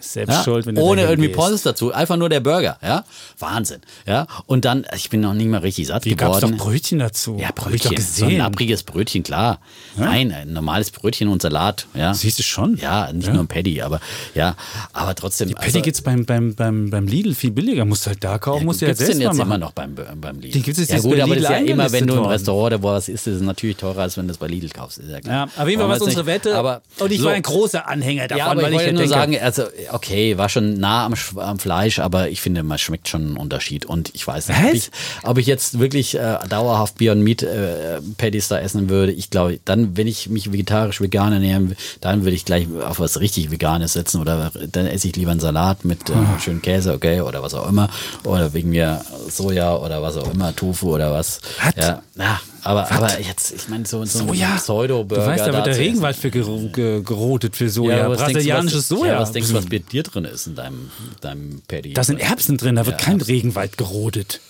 Selbst 0.00 0.44
schuld, 0.44 0.66
wenn 0.66 0.74
du 0.76 0.82
Ohne 0.82 1.02
irgendwie 1.02 1.28
gehst. 1.28 1.38
Pommes 1.38 1.62
dazu. 1.62 1.92
Einfach 1.92 2.16
nur 2.16 2.28
der 2.28 2.40
Burger. 2.40 2.78
Ja, 2.82 3.04
Wahnsinn. 3.38 3.80
Ja, 4.06 4.26
und 4.46 4.64
dann, 4.64 4.86
ich 4.94 5.10
bin 5.10 5.20
noch 5.20 5.34
nicht 5.34 5.48
mal 5.48 5.58
richtig 5.58 5.88
satt 5.88 6.06
es 6.06 6.16
geworden. 6.16 6.56
doch 6.56 6.64
Brötchen 6.64 6.98
dazu. 6.98 7.36
Ja, 7.38 7.48
Hab 7.48 7.58
ich 7.72 7.82
doch 7.82 7.90
Brötchen. 7.90 8.04
So 8.04 8.26
ein 8.26 8.38
lappriges 8.38 8.82
Brötchen, 8.82 9.22
klar. 9.22 9.60
Nein, 9.96 10.32
ein 10.32 10.52
normales 10.52 10.90
Brötchen 10.90 11.28
und 11.28 11.42
Salat. 11.42 11.86
Ja. 11.94 12.14
Siehst 12.14 12.38
du 12.38 12.42
schon? 12.42 12.76
Ja, 12.76 13.12
nicht 13.12 13.32
nur 13.32 13.42
ein 13.42 13.48
Paddy, 13.48 13.82
aber 13.82 14.00
ja, 14.34 14.56
aber 14.92 15.14
trotzdem. 15.14 15.48
Die 15.48 15.54
Patty 15.54 15.80
gibt's 15.82 16.02
beim, 16.02 16.24
beim, 16.24 16.54
beim, 16.54 16.90
beim 16.90 17.06
Lidl 17.06 17.34
viel 17.34 17.50
billiger. 17.50 17.84
Musst 17.84 18.06
du 18.06 18.10
halt 18.10 18.22
da 18.22 18.38
kaufen, 18.38 18.64
musst 18.64 18.82
du 18.82 18.86
ja 18.86 18.94
selbst 18.94 19.18
jetzt 19.18 19.26
mal 19.26 19.34
immer 19.34 19.44
machen. 19.46 19.60
noch 19.60 19.72
beim, 19.72 19.94
beim 19.94 20.40
Lidl? 20.40 20.52
Die 20.52 20.62
gibt's 20.62 20.80
jetzt 20.80 20.92
ja 20.92 21.00
gut, 21.00 21.18
aber 21.20 21.34
das 21.34 21.44
ist 21.44 21.50
ja 21.50 21.58
Lidl 21.58 21.70
immer, 21.70 21.92
wenn 21.92 22.06
du 22.06 22.14
im 22.14 22.24
Restaurant 22.24 22.66
oder 22.74 22.82
wo 22.82 22.88
was 22.88 23.08
isst, 23.08 23.26
ist 23.26 23.36
es 23.36 23.42
natürlich 23.42 23.76
teurer, 23.76 24.02
als 24.02 24.16
wenn 24.16 24.26
du 24.26 24.32
es 24.32 24.38
bei 24.38 24.46
Lidl 24.46 24.68
kaufst. 24.68 24.98
Ist 24.98 25.10
ja, 25.10 25.20
klar. 25.20 25.48
Ja, 25.56 25.62
auf 25.62 25.68
jeden 25.68 25.80
Fall 25.80 25.88
war 25.88 25.96
es 25.96 26.02
unsere 26.02 26.26
Wette. 26.26 26.56
Aber 26.56 26.82
und 26.98 27.12
ich 27.12 27.20
so. 27.20 27.26
war 27.26 27.32
ein 27.32 27.42
großer 27.42 27.88
Anhänger 27.88 28.28
davon, 28.28 28.43
Ja, 28.46 28.50
aber 28.52 28.62
ich 28.68 28.72
wollte 28.72 28.86
ja 28.86 28.92
nur 28.92 29.02
denke, 29.02 29.14
sagen, 29.14 29.38
also 29.40 29.64
okay, 29.92 30.38
war 30.38 30.48
schon 30.48 30.74
nah 30.78 31.06
am, 31.06 31.14
am 31.36 31.58
Fleisch, 31.58 31.98
aber 31.98 32.28
ich 32.28 32.40
finde, 32.40 32.62
man 32.62 32.78
schmeckt 32.78 33.08
schon 33.08 33.22
einen 33.22 33.36
Unterschied. 33.36 33.84
Und 33.86 34.10
ich 34.14 34.26
weiß 34.26 34.48
nicht, 34.48 34.58
ob 34.64 34.72
ich, 34.74 34.90
ob 35.24 35.38
ich 35.38 35.46
jetzt 35.46 35.78
wirklich 35.78 36.14
äh, 36.16 36.38
dauerhaft 36.48 36.96
Beyond 36.98 37.22
Meat 37.22 37.42
äh, 37.42 38.00
Patties 38.18 38.48
da 38.48 38.58
essen 38.58 38.88
würde. 38.88 39.12
Ich 39.12 39.30
glaube, 39.30 39.58
dann, 39.64 39.96
wenn 39.96 40.06
ich 40.06 40.28
mich 40.28 40.52
vegetarisch 40.52 41.00
vegan 41.00 41.32
ernähren 41.32 41.76
dann 42.00 42.24
würde 42.24 42.36
ich 42.36 42.44
gleich 42.44 42.66
auf 42.86 43.00
was 43.00 43.20
richtig 43.20 43.50
Veganes 43.50 43.94
setzen 43.94 44.20
oder 44.20 44.50
dann 44.72 44.86
esse 44.86 45.08
ich 45.08 45.16
lieber 45.16 45.30
einen 45.30 45.40
Salat 45.40 45.84
mit 45.84 46.10
Ah. 46.10 46.36
äh, 46.36 46.40
schönen 46.40 46.60
Käse, 46.62 46.92
okay, 46.92 47.20
oder 47.22 47.42
was 47.42 47.54
auch 47.54 47.68
immer. 47.68 47.88
Oder 48.24 48.52
wegen 48.52 48.70
mir 48.70 49.00
Soja 49.28 49.76
oder 49.76 50.02
was 50.02 50.16
auch 50.16 50.32
immer, 50.32 50.54
Tofu 50.54 50.94
oder 50.94 51.12
was. 51.12 51.40
Was? 51.62 51.74
Ja, 51.76 52.02
ja 52.18 52.40
aber, 52.62 52.90
aber 52.90 53.20
jetzt, 53.20 53.52
ich 53.52 53.68
meine, 53.68 53.84
so, 53.84 54.02
so 54.06 54.20
Soja. 54.26 54.52
ein 54.52 54.56
Pseudo-Burger. 54.56 55.22
Du 55.22 55.30
weißt, 55.30 55.46
da 55.46 55.52
wird 55.52 55.66
der. 55.66 55.76
Regenwald 55.76 56.16
für 56.16 56.28
gero- 56.28 56.72
ge- 56.72 57.02
gerodet 57.02 57.56
für 57.56 57.68
Soja. 57.68 57.98
Ja, 57.98 58.08
du, 58.34 58.38
Brasilianisches 58.38 58.90
was, 58.90 58.98
Soja. 58.98 59.12
Ja, 59.14 59.20
was 59.20 59.32
denkst 59.32 59.48
du, 59.50 59.54
was 59.54 59.66
bei 59.66 59.78
dir 59.78 60.02
drin 60.02 60.24
ist 60.24 60.46
in 60.46 60.54
deinem, 60.54 60.90
deinem 61.20 61.62
Paddy? 61.66 61.94
Da 61.94 62.04
sind 62.04 62.20
Erbsen 62.20 62.56
drin, 62.56 62.76
da 62.76 62.86
wird 62.86 63.00
Ja, 63.00 63.06
kein. 63.06 63.20
Regenwald 63.20 63.76
gerodet. 63.78 64.40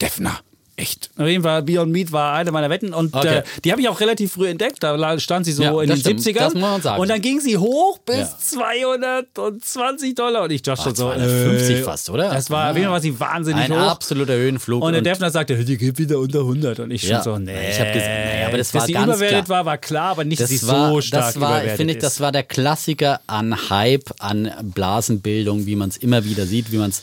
Defner. 0.00 0.40
Echt. 0.76 1.10
Auf 1.16 1.26
jeden 1.28 1.44
Fall, 1.44 1.62
Beyond 1.62 1.92
Meat 1.92 2.10
war 2.10 2.34
eine 2.34 2.50
meiner 2.50 2.68
Wetten 2.68 2.92
und 2.92 3.14
Okay. 3.14 3.38
äh, 3.38 3.42
die 3.64 3.70
habe 3.70 3.80
ich 3.80 3.88
auch 3.88 4.00
relativ 4.00 4.32
früh 4.32 4.48
entdeckt. 4.48 4.82
Da 4.82 5.18
stand 5.20 5.46
sie 5.46 5.52
so 5.52 5.62
Ja, 5.62 5.80
in 5.80 5.88
das 5.88 6.02
den 6.02 6.18
stimmt. 6.18 6.36
70ern. 6.36 6.38
Das 6.40 6.54
muss 6.54 6.62
man 6.62 6.82
sagen. 6.82 7.00
Und 7.00 7.08
dann 7.08 7.20
ging 7.20 7.38
sie 7.38 7.56
hoch 7.58 7.98
bis 7.98 8.16
Ja. 8.16 8.36
220 8.38 10.14
Dollar. 10.16 10.42
Und 10.44 10.50
ich 10.50 10.62
dachte 10.62 10.82
schon 10.82 10.94
so. 10.96 11.04
250 11.04 11.76
äh, 11.76 11.82
fast, 11.82 12.10
oder? 12.10 12.30
Das 12.30 12.50
war, 12.50 12.70
auf 12.70 12.76
jeden 12.76 12.86
Fall 12.86 12.94
war 12.94 13.00
sie 13.00 13.18
wahnsinnig 13.20 13.64
Ein 13.64 13.72
hoch. 13.72 13.88
absoluter 13.88 14.34
Höhenflug. 14.34 14.82
Und 14.82 14.92
der 14.92 15.02
Defner 15.02 15.30
sagte, 15.30 15.64
die 15.64 15.76
geht 15.76 15.96
wieder 15.98 16.18
unter 16.18 16.40
100. 16.40 16.80
Und 16.80 16.90
ich 16.90 17.02
schon 17.02 17.10
Ja. 17.10 17.22
so, 17.22 17.38
nee. 17.38 17.52
Ich 17.70 17.78
hab 17.78 17.92
gesagt, 17.92 18.10
nee, 18.10 18.44
aber 18.44 18.58
das 18.58 18.72
dass 18.72 18.80
war 18.80 18.86
sie 18.86 18.92
ganz 18.94 19.04
überwertet 19.06 19.44
klar. 19.44 19.58
war, 19.58 19.64
war 19.66 19.78
klar, 19.78 20.10
aber 20.10 20.24
nicht, 20.24 20.40
dass 20.42 20.50
sie 20.50 20.58
das 20.58 20.66
war, 20.68 20.90
so 20.90 21.00
stark 21.00 21.26
das 21.26 21.40
war, 21.40 21.50
überwertet 21.58 21.76
finde 21.76 21.92
ich, 21.94 21.98
das 22.00 22.20
war 22.20 22.32
der 22.32 22.42
Klassiker 22.42 23.20
an 23.28 23.70
Hype, 23.70 24.10
an 24.18 24.50
Blasenbildung, 24.74 25.66
wie 25.66 25.76
man 25.76 25.88
es 25.90 25.96
immer 25.98 26.24
wieder 26.24 26.46
sieht, 26.46 26.72
wie 26.72 26.78
man 26.78 26.90
es 26.90 27.02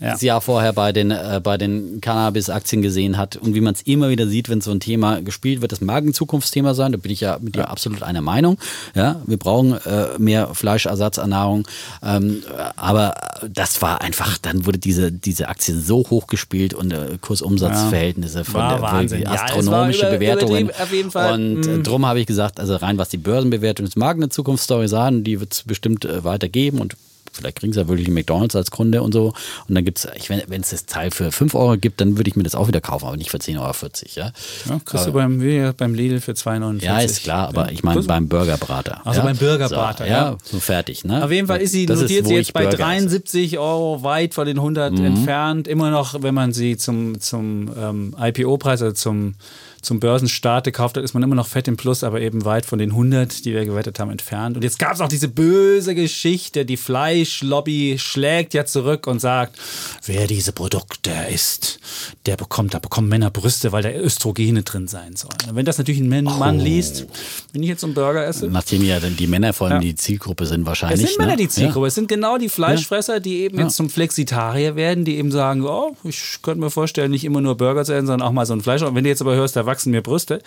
Ja. 0.00 0.12
das 0.12 0.22
Jahr 0.22 0.40
vorher 0.40 0.72
bei 0.72 0.92
den, 0.92 1.10
äh, 1.10 1.40
bei 1.42 1.56
den 1.58 2.00
Cannabis-Aktien 2.00 2.82
gesehen 2.82 3.16
hat 3.16 3.36
und 3.36 3.54
wie 3.54 3.60
man 3.60 3.74
es 3.74 3.82
immer 3.82 4.10
wieder 4.10 4.28
sieht, 4.28 4.48
wenn 4.48 4.60
so 4.60 4.70
ein 4.70 4.78
Thema 4.78 5.20
gespielt 5.22 5.60
wird. 5.60 5.72
Das 5.72 5.80
mag 5.80 6.04
ein 6.04 6.14
Zukunftsthema 6.14 6.74
sein, 6.74 6.92
da 6.92 6.98
bin 6.98 7.10
ich 7.10 7.20
ja 7.20 7.38
mit 7.40 7.56
dir 7.56 7.68
absolut 7.68 8.02
einer 8.04 8.20
Meinung. 8.20 8.58
Ja, 8.94 9.20
wir 9.26 9.36
brauchen 9.38 9.72
äh, 9.72 10.06
mehr 10.18 10.54
Fleischersatzernährung, 10.54 11.66
ähm, 12.02 12.42
aber 12.76 13.14
das 13.52 13.82
war 13.82 14.00
einfach, 14.00 14.38
dann 14.38 14.66
wurde 14.66 14.78
diese, 14.78 15.10
diese 15.10 15.48
Aktie 15.48 15.74
so 15.74 15.98
hoch 16.10 16.28
gespielt 16.28 16.74
und 16.74 16.92
äh, 16.92 17.18
Kursumsatzverhältnisse 17.20 18.44
von 18.44 18.60
War 18.60 18.74
der 18.74 18.82
Wahnsinn. 18.82 19.22
Ja, 19.22 19.34
es 19.34 19.40
astronomische 19.42 20.00
über- 20.02 20.10
Bewertungen. 20.18 20.70
Fall. 21.10 21.32
Und 21.34 21.66
äh, 21.66 21.78
drum 21.82 22.06
habe 22.06 22.20
ich 22.20 22.26
gesagt, 22.26 22.60
also 22.60 22.76
rein 22.76 22.98
was 22.98 23.08
die 23.08 23.16
Börsenbewertung 23.18 23.86
ist, 23.86 23.96
mag 23.96 24.16
eine 24.16 24.28
Zukunftsstory 24.28 24.88
sein, 24.88 25.24
die 25.24 25.40
wird 25.40 25.52
es 25.52 25.62
bestimmt 25.64 26.04
äh, 26.04 26.24
weitergeben 26.24 26.80
und 26.80 26.96
vielleicht 27.38 27.58
kriegen 27.58 27.72
sie 27.72 27.80
ja 27.80 27.88
wirklich 27.88 28.08
McDonalds 28.08 28.54
als 28.56 28.70
Kunde 28.70 29.02
und 29.02 29.12
so. 29.12 29.32
Und 29.68 29.74
dann 29.74 29.84
gibt 29.84 29.98
es, 29.98 30.08
wenn 30.28 30.60
es 30.60 30.70
das 30.70 30.86
Teil 30.86 31.10
für 31.10 31.32
5 31.32 31.54
Euro 31.54 31.76
gibt, 31.76 32.00
dann 32.00 32.16
würde 32.18 32.28
ich 32.28 32.36
mir 32.36 32.42
das 32.42 32.54
auch 32.54 32.68
wieder 32.68 32.80
kaufen, 32.80 33.06
aber 33.06 33.16
nicht 33.16 33.30
für 33.30 33.38
10,40 33.38 33.58
Euro. 33.58 33.74
Ja, 34.14 34.32
ja, 34.68 34.80
kriegst 34.84 35.06
du 35.06 35.12
beim, 35.12 35.74
beim 35.76 35.94
Lidl 35.94 36.20
für 36.20 36.32
2,49. 36.32 36.82
ja 36.84 36.98
ist 37.00 37.22
klar, 37.22 37.48
aber 37.48 37.72
ich 37.72 37.82
meine 37.82 38.02
beim 38.02 38.28
Burgerbrater. 38.28 39.06
Also 39.06 39.20
ja? 39.20 39.26
beim 39.26 39.36
Burgerbrater, 39.36 40.04
so, 40.04 40.10
ja. 40.10 40.30
ja. 40.30 40.36
So 40.42 40.60
fertig, 40.60 41.04
ne? 41.04 41.24
Auf 41.24 41.30
jeden 41.30 41.46
Fall 41.46 41.60
ist 41.60 41.72
sie 41.72 41.86
Das 41.86 42.00
notiert 42.00 42.24
wo 42.24 42.28
sie 42.28 42.34
jetzt 42.36 42.52
bei 42.52 42.62
Burger 42.62 42.74
esse. 42.74 42.82
73 42.82 43.58
Euro 43.58 44.02
weit 44.02 44.34
von 44.34 44.46
den 44.46 44.58
100 44.58 44.92
Mhm. 44.98 45.04
entfernt. 45.04 45.68
Immer 45.68 45.90
noch, 45.90 46.22
wenn 46.22 46.34
man 46.34 46.52
sie 46.52 46.76
zum, 46.76 47.20
zum 47.20 47.70
ähm, 47.78 48.16
IPO-Preis, 48.18 48.82
also 48.82 48.94
zum, 48.94 49.34
zum 49.82 50.00
Börsenstart 50.00 50.64
gekauft 50.64 50.96
hat, 50.96 51.04
ist 51.04 51.14
man 51.14 51.22
immer 51.22 51.34
noch 51.34 51.46
fett 51.46 51.68
im 51.68 51.76
Plus, 51.76 52.02
aber 52.04 52.20
eben 52.20 52.44
weit 52.44 52.66
von 52.66 52.78
den 52.78 52.90
100, 52.90 53.44
die 53.44 53.54
wir 53.54 53.64
gewettet 53.64 53.98
haben, 54.00 54.10
entfernt. 54.10 54.56
Und 54.56 54.62
jetzt 54.64 54.78
gab 54.78 54.94
es 54.94 55.00
auch 55.00 55.08
diese 55.08 55.28
böse 55.28 55.94
Geschichte, 55.94 56.64
die 56.64 56.76
Fleischlobby 56.76 57.96
schlägt 57.98 58.54
ja 58.54 58.64
zurück 58.64 59.06
und 59.06 59.20
sagt, 59.20 59.58
wer 60.06 60.26
diese 60.26 60.52
Produkte 60.52 61.10
isst, 61.32 61.78
der 62.26 62.36
bekommt, 62.36 62.74
da 62.74 62.78
bekommen 62.78 63.08
Männer 63.08 63.30
Brüste, 63.30 63.72
weil 63.72 63.82
da 63.82 63.90
Östrogene 63.90 64.62
drin 64.62 64.88
sein 64.88 65.16
sollen. 65.16 65.36
Und 65.48 65.56
wenn 65.56 65.64
das 65.66 65.78
natürlich 65.78 66.00
ein 66.00 66.08
Mann, 66.08 66.26
Oh. 66.28 66.38
Mann 66.38 66.58
liest, 66.60 67.06
wenn 67.52 67.62
ich 67.62 67.68
jetzt 67.68 67.80
so 67.80 67.86
einen 67.86 67.94
Burger 67.94 68.26
esse, 68.26 68.46
Nachdem 68.48 68.82
ja 68.84 69.00
dann 69.00 69.16
die 69.16 69.26
Männer 69.26 69.52
vor 69.52 69.66
allem 69.68 69.76
Ja. 69.76 69.80
die 69.80 69.94
Zielgruppe 69.94 70.46
sind 70.46 70.62
es 70.62 70.66
wahrscheinlich. 70.66 71.06
sind 71.08 71.18
Männer 71.18 71.32
ne? 71.32 71.36
die 71.38 71.48
Zielgruppe. 71.48 71.86
Es 71.86 71.94
sind 71.94 72.08
genau 72.08 72.38
die 72.38 72.48
Fleischfresser, 72.48 73.20
die 73.20 73.40
eben 73.42 73.58
Ja. 73.58 73.64
jetzt 73.64 73.76
zum 73.76 73.88
Flexitarier 73.88 74.76
werden, 74.76 75.04
die 75.04 75.16
eben 75.16 75.30
sagen, 75.30 75.64
oh, 75.64 75.96
ich 76.04 76.38
könnte 76.42 76.60
mir 76.60 76.70
vorstellen, 76.70 77.10
nicht 77.10 77.24
immer 77.24 77.40
nur 77.40 77.56
Burger 77.56 77.84
zu 77.84 77.92
essen, 77.94 78.06
sondern 78.06 78.26
auch 78.28 78.32
mal 78.32 78.46
so 78.46 78.52
ein 78.52 78.60
Fleisch. 78.60 78.82
Und 78.82 78.94
wenn 78.94 79.04
du 79.04 79.10
jetzt 79.10 79.20
aber 79.22 79.34
hörst, 79.34 79.56
da 79.56 79.64
wachsen 79.68 79.92
mir 79.92 80.02
Brüste, 80.02 80.42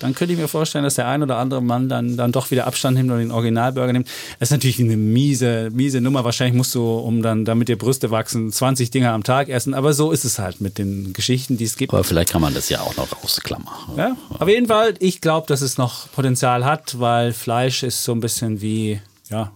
dann 0.00 0.14
könnte 0.14 0.34
ich 0.34 0.40
mir 0.40 0.48
vorstellen, 0.48 0.82
dass 0.82 0.94
der 0.94 1.06
ein 1.06 1.22
oder 1.22 1.36
andere 1.36 1.62
Mann 1.62 1.88
dann, 1.88 2.16
dann 2.16 2.32
doch 2.32 2.50
wieder 2.50 2.66
Abstand 2.66 2.96
nimmt 2.96 3.12
und 3.12 3.18
den 3.18 3.30
Originalburger 3.30 3.92
nimmt. 3.92 4.08
Das 4.40 4.48
ist 4.48 4.52
natürlich 4.52 4.80
eine 4.80 4.96
miese, 4.96 5.70
miese 5.72 6.00
Nummer. 6.00 6.24
Wahrscheinlich 6.24 6.56
musst 6.56 6.74
du, 6.74 6.82
um 6.82 7.22
dann, 7.22 7.44
damit 7.44 7.68
dir 7.68 7.78
Brüste 7.78 8.10
wachsen, 8.10 8.50
20 8.50 8.90
Dinger 8.90 9.12
am 9.12 9.22
Tag 9.22 9.48
essen. 9.48 9.74
Aber 9.74 9.92
so 9.92 10.10
ist 10.10 10.24
es 10.24 10.40
halt 10.40 10.60
mit 10.60 10.78
den 10.78 11.12
Geschichten, 11.12 11.56
die 11.56 11.64
es 11.64 11.76
gibt. 11.76 11.92
Aber 11.94 12.02
vielleicht 12.02 12.30
kann 12.30 12.42
man 12.42 12.54
das 12.54 12.68
ja 12.68 12.80
auch 12.80 12.96
noch 12.96 13.22
ausklammern. 13.22 13.74
Ja, 13.96 14.16
auf 14.38 14.48
jeden 14.48 14.66
Fall, 14.66 14.94
ich 14.98 15.20
glaube, 15.20 15.46
dass 15.46 15.60
es 15.60 15.78
noch 15.78 16.10
Potenzial 16.10 16.64
hat, 16.64 16.98
weil 16.98 17.32
Fleisch 17.32 17.82
ist 17.82 18.02
so 18.02 18.12
ein 18.12 18.20
bisschen 18.20 18.60
wie, 18.60 19.00
ja. 19.30 19.52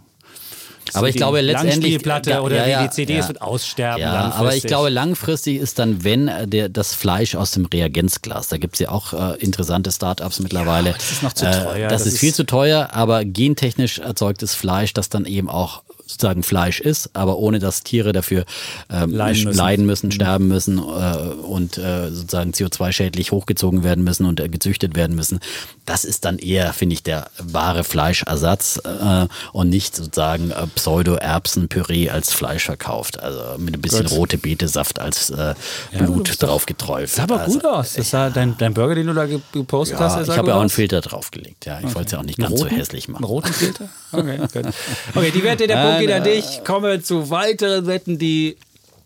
Aber 0.94 1.08
ich 1.08 1.14
die 1.14 1.18
glaube 1.18 1.40
letztendlich 1.40 2.02
Ja, 2.04 2.40
oder 2.40 2.56
ja, 2.56 2.66
ja, 2.66 2.82
die 2.84 2.90
CDs 2.90 3.16
ja. 3.24 3.28
wird 3.28 3.42
aussterben. 3.42 4.00
Ja, 4.02 4.32
aber 4.32 4.54
ich 4.54 4.62
glaube, 4.64 4.88
langfristig 4.88 5.56
ist 5.58 5.78
dann, 5.78 6.04
wenn 6.04 6.28
äh, 6.28 6.46
der, 6.46 6.68
das 6.68 6.94
Fleisch 6.94 7.34
aus 7.34 7.50
dem 7.52 7.66
Reagenzglas, 7.66 8.48
da 8.48 8.56
gibt 8.58 8.74
es 8.74 8.80
ja 8.80 8.90
auch 8.90 9.12
äh, 9.12 9.36
interessante 9.38 9.90
Startups 9.90 10.40
mittlerweile. 10.40 10.92
das 10.92 11.10
ist 11.12 11.22
noch 11.22 11.32
zu 11.32 11.46
Äh, 11.46 11.64
teuer. 11.64 11.88
das, 11.88 12.04
Das 12.04 12.12
ist 12.14 12.18
viel 12.20 12.30
ist- 12.30 12.36
zu 12.36 12.46
teuer, 12.46 12.90
aber 12.92 13.24
gentechnisch 13.24 13.98
erzeugtes 13.98 14.54
Fleisch, 14.54 14.92
das 14.94 15.08
dann 15.08 15.24
eben 15.24 15.48
auch 15.48 15.82
sozusagen 16.08 16.42
Fleisch 16.42 16.80
ist, 16.80 17.10
aber 17.12 17.36
ohne 17.38 17.58
dass 17.60 17.82
Tiere 17.84 18.12
dafür 18.12 18.44
ähm, 18.90 19.10
Leiden 19.12 19.44
müssen. 19.44 19.56
leiden 19.58 19.86
müssen, 19.86 20.10
sterben 20.10 20.48
müssen 20.48 20.78
äh, 20.78 20.80
und 20.80 21.78
äh, 21.78 22.10
sozusagen 22.10 22.50
CO2-schädlich 22.52 23.30
hochgezogen 23.30 23.84
werden 23.84 24.02
müssen 24.02 24.24
und 24.24 24.40
äh, 24.40 24.48
gezüchtet 24.48 24.96
werden 24.96 25.14
müssen. 25.14 25.38
Das 25.84 26.04
ist 26.04 26.24
dann 26.24 26.38
eher, 26.38 26.72
finde 26.72 26.94
ich, 26.94 27.02
der 27.02 27.28
wahre 27.38 27.84
Fleischersatz 27.84 28.80
äh, 28.84 29.26
und 29.52 29.68
nicht 29.68 29.94
sozusagen 29.96 30.50
äh, 30.50 30.66
Pseudo-Erbsen-Püree 30.74 32.10
als 32.10 32.32
Fleisch 32.32 32.64
verkauft. 32.64 33.20
Also 33.22 33.58
mit 33.58 33.74
ein 33.74 33.80
bisschen 33.80 34.06
Gut. 34.06 34.12
rote 34.18 34.38
Betesaft 34.38 34.98
als 35.00 35.30
äh, 35.30 35.54
Blut 35.96 36.42
drauf 36.42 36.66
geträuft. 36.66 37.14
Sah 37.16 37.24
aber 37.24 37.40
also, 37.40 37.58
gut 37.58 37.66
aus. 37.66 37.94
Das 37.94 38.10
sah 38.10 38.30
dein, 38.30 38.56
dein 38.58 38.74
Burger, 38.74 38.94
den 38.94 39.06
du 39.08 39.14
da 39.14 39.26
ge- 39.26 39.40
gepostet 39.52 39.98
hast, 39.98 40.12
Ja, 40.16 40.22
der 40.24 40.32
ich 40.32 40.38
habe 40.38 40.48
ja 40.48 40.54
auch 40.56 40.60
einen. 40.60 40.70
Filter 40.70 41.00
draufgelegt. 41.00 41.66
Ja, 41.66 41.78
ich 41.80 41.94
wollte 41.94 42.06
es 42.06 42.12
ja 42.12 42.18
auch 42.20 42.22
nicht 42.24 42.38
ganz 42.38 42.50
roten? 42.52 42.70
so 42.70 42.76
hässlich 42.76 43.08
machen. 43.08 43.24
Einen 43.24 43.30
roten 43.30 43.52
Filter? 43.52 43.88
Okay, 44.12 44.38
gut. 44.38 44.72
okay 45.14 45.30
die 45.30 45.42
Wette, 45.42 45.66
der 45.66 45.97
Punkt 45.98 46.12
geht 46.12 46.16
an 46.16 46.24
dich. 46.24 46.64
Kommen 46.64 46.84
wir 46.84 47.02
zu 47.02 47.30
weiteren 47.30 47.86
Wetten, 47.86 48.18
die 48.18 48.56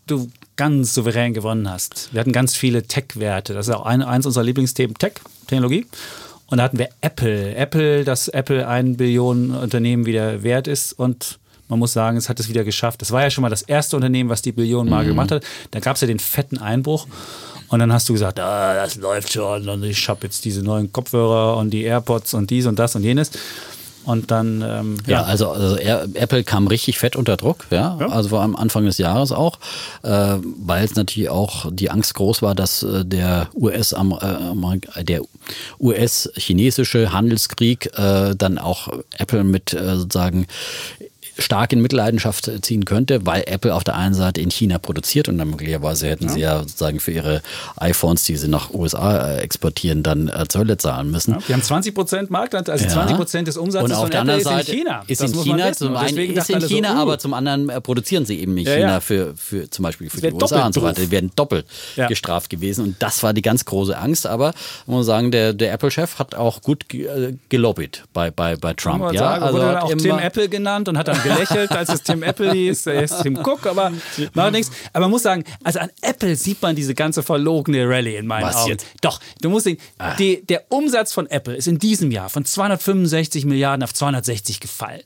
du 0.07 0.29
ganz 0.55 0.93
souverän 0.93 1.33
gewonnen 1.33 1.69
hast. 1.69 2.09
Wir 2.11 2.19
hatten 2.19 2.31
ganz 2.31 2.55
viele 2.55 2.83
Tech-Werte. 2.83 3.53
Das 3.53 3.67
ist 3.67 3.73
auch 3.73 3.85
ein, 3.85 4.01
eins 4.01 4.25
unserer 4.25 4.43
Lieblingsthemen, 4.43 4.95
Tech, 4.97 5.13
Technologie. 5.47 5.85
Und 6.47 6.57
da 6.57 6.63
hatten 6.65 6.77
wir 6.77 6.89
Apple. 7.01 7.55
Apple, 7.55 8.03
dass 8.03 8.27
Apple 8.27 8.67
ein 8.67 8.97
Billionen 8.97 9.55
Unternehmen 9.55 10.05
wieder 10.05 10.43
wert 10.43 10.67
ist 10.67 10.93
und 10.93 11.39
man 11.69 11.79
muss 11.79 11.93
sagen, 11.93 12.17
es 12.17 12.29
hat 12.29 12.39
es 12.39 12.49
wieder 12.49 12.63
geschafft. 12.63 13.01
Das 13.01 13.11
war 13.11 13.23
ja 13.23 13.31
schon 13.31 13.41
mal 13.41 13.49
das 13.49 13.63
erste 13.63 13.95
Unternehmen, 13.95 14.29
was 14.29 14.41
die 14.41 14.51
Billionenmarke 14.51 15.07
gemacht 15.07 15.31
hat. 15.31 15.43
Da 15.71 15.79
gab 15.79 15.95
es 15.95 16.01
ja 16.01 16.07
den 16.07 16.19
fetten 16.19 16.59
Einbruch. 16.59 17.07
Und 17.69 17.79
dann 17.79 17.91
hast 17.91 18.07
du 18.07 18.13
gesagt, 18.13 18.39
ah, 18.39 18.75
das 18.75 18.97
läuft 18.97 19.33
schon 19.33 19.67
und 19.67 19.83
ich 19.83 20.07
habe 20.07 20.19
jetzt 20.23 20.45
diese 20.45 20.61
neuen 20.61 20.91
Kopfhörer 20.91 21.57
und 21.57 21.71
die 21.71 21.81
AirPods 21.81 22.35
und 22.35 22.51
dies 22.51 22.67
und 22.67 22.77
das 22.77 22.95
und 22.95 23.03
jenes. 23.03 23.31
Und 24.05 24.31
dann, 24.31 24.61
ähm, 24.61 24.97
Ja, 25.07 25.21
ja, 25.21 25.23
also, 25.23 25.49
also 25.51 25.77
Apple 25.77 26.43
kam 26.43 26.67
richtig 26.67 26.97
fett 26.99 27.15
unter 27.15 27.37
Druck, 27.37 27.65
ja, 27.71 27.97
Ja. 27.99 28.07
also 28.09 28.31
war 28.31 28.41
am 28.43 28.55
Anfang 28.55 28.85
des 28.85 28.97
Jahres 28.97 29.31
auch, 29.31 29.59
äh, 30.03 30.35
weil 30.57 30.83
es 30.83 30.95
natürlich 30.95 31.29
auch 31.29 31.67
die 31.71 31.89
Angst 31.89 32.13
groß 32.15 32.41
war, 32.41 32.53
dass 32.55 32.83
äh, 32.83 33.05
der 33.05 33.47
US 33.55 33.93
äh, 33.93 35.03
der 35.03 35.21
US-chinesische 35.79 37.11
Handelskrieg 37.13 37.97
äh, 37.97 38.35
dann 38.35 38.57
auch 38.57 38.89
Apple 39.17 39.43
mit 39.43 39.73
äh, 39.73 39.95
sozusagen 39.97 40.47
stark 41.37 41.73
in 41.73 41.81
Mitleidenschaft 41.81 42.51
ziehen 42.63 42.85
könnte, 42.85 43.25
weil 43.25 43.43
Apple 43.47 43.73
auf 43.73 43.83
der 43.83 43.95
einen 43.95 44.13
Seite 44.13 44.41
in 44.41 44.51
China 44.51 44.77
produziert 44.77 45.29
und 45.29 45.37
dann 45.37 45.49
möglicherweise 45.49 46.07
hätten 46.07 46.29
sie 46.29 46.41
ja 46.41 46.59
sozusagen 46.59 46.99
für 46.99 47.11
ihre 47.11 47.41
iPhones, 47.77 48.23
die 48.23 48.35
sie 48.37 48.47
nach 48.47 48.71
USA 48.73 49.29
äh, 49.35 49.37
exportieren, 49.41 50.03
dann 50.03 50.27
äh, 50.27 50.45
Zölle 50.47 50.77
zahlen 50.77 51.11
müssen. 51.11 51.37
wir 51.47 51.53
haben 51.55 51.63
20 51.63 51.95
Prozent 51.95 52.29
Marktanteil, 52.29 52.73
also 52.73 52.85
Ja. 52.85 52.91
20 52.91 53.17
Prozent 53.17 53.47
des 53.47 53.57
Umsatzes 53.57 53.89
Und 53.89 53.95
auf 53.95 54.01
von 54.03 54.11
der 54.11 54.21
Apple 54.21 54.33
anderen 54.33 54.39
ist 54.59 54.65
Seite 54.67 54.71
in 54.71 54.77
China. 54.79 55.03
ist 55.07 55.21
Das 55.21 55.31
in 55.31 55.39
China 55.43 55.73
zum 55.73 55.95
einen 55.95 56.17
ist 56.17 56.49
in 56.49 56.55
alle 56.55 56.67
so, 56.67 56.75
China, 56.75 56.95
uh, 56.97 57.01
aber 57.01 57.19
zum 57.19 57.33
anderen 57.33 57.69
äh, 57.69 57.81
produzieren 57.81 58.25
sie 58.25 58.39
eben 58.39 58.57
in 58.57 58.65
Ja, 58.65 58.73
China 58.75 58.87
ja. 58.91 58.99
für, 58.99 59.33
für 59.35 59.69
zum 59.69 59.83
Beispiel 59.83 60.09
für 60.09 60.21
die 60.21 60.31
USA 60.33 60.65
und 60.65 60.73
so 60.73 60.81
weiter. 60.81 61.01
Die 61.01 61.11
werden 61.11 61.31
doppelt 61.35 61.65
Ja. 61.95 62.07
gestraft 62.07 62.49
gewesen 62.49 62.83
und 62.85 62.95
das 62.99 63.23
war 63.23 63.33
die 63.33 63.41
ganz 63.41 63.65
große 63.65 63.97
Angst. 63.97 64.27
Aber 64.27 64.53
man 64.87 64.97
muss 64.97 65.05
sagen, 65.05 65.31
der, 65.31 65.53
der 65.53 65.73
Apple-Chef 65.73 66.19
hat 66.19 66.35
auch 66.35 66.61
gut 66.61 66.89
ge- 66.89 67.35
gelobbyt 67.49 68.03
bei, 68.13 68.29
bei, 68.31 68.55
bei 68.55 68.73
Trump. 68.73 69.11
Ja, 69.13 69.19
sagen, 69.19 69.43
also 69.43 69.57
wurde 69.57 69.65
dann 69.67 69.77
auch 69.83 69.89
immer- 69.89 70.01
Tim 70.01 70.19
Apple 70.19 70.49
genannt 70.49 70.89
und 70.89 70.97
hat 70.97 71.07
dann 71.07 71.22
gelächelt, 71.23 71.71
als 71.71 71.89
es 71.89 72.03
Tim 72.03 72.23
Apple 72.23 72.51
hieß. 72.51 72.87
Er 72.87 73.03
ist 73.03 73.21
Tim 73.21 73.37
Cook, 73.37 73.65
aber 73.65 73.91
macht 74.33 74.51
nichts. 74.51 74.71
Aber 74.91 75.05
man 75.05 75.11
muss 75.11 75.23
sagen, 75.23 75.43
also 75.63 75.79
an 75.79 75.89
Apple 76.01 76.35
sieht 76.35 76.61
man 76.61 76.75
diese 76.75 76.93
ganze 76.93 77.23
verlogene 77.23 77.87
Rallye 77.87 78.17
in 78.17 78.27
meinen 78.27 78.45
Was 78.45 78.57
Augen. 78.57 78.71
jetzt? 78.71 78.85
Doch, 79.01 79.19
du 79.41 79.49
musst 79.49 79.65
sehen, 79.65 79.77
die, 80.19 80.45
der 80.45 80.65
Umsatz 80.69 81.13
von 81.13 81.27
Apple 81.27 81.55
ist 81.55 81.67
in 81.67 81.79
diesem 81.79 82.11
Jahr 82.11 82.29
von 82.29 82.45
265 82.45 83.45
Milliarden 83.45 83.83
auf 83.83 83.93
260 83.93 84.59
gefallen. 84.59 85.01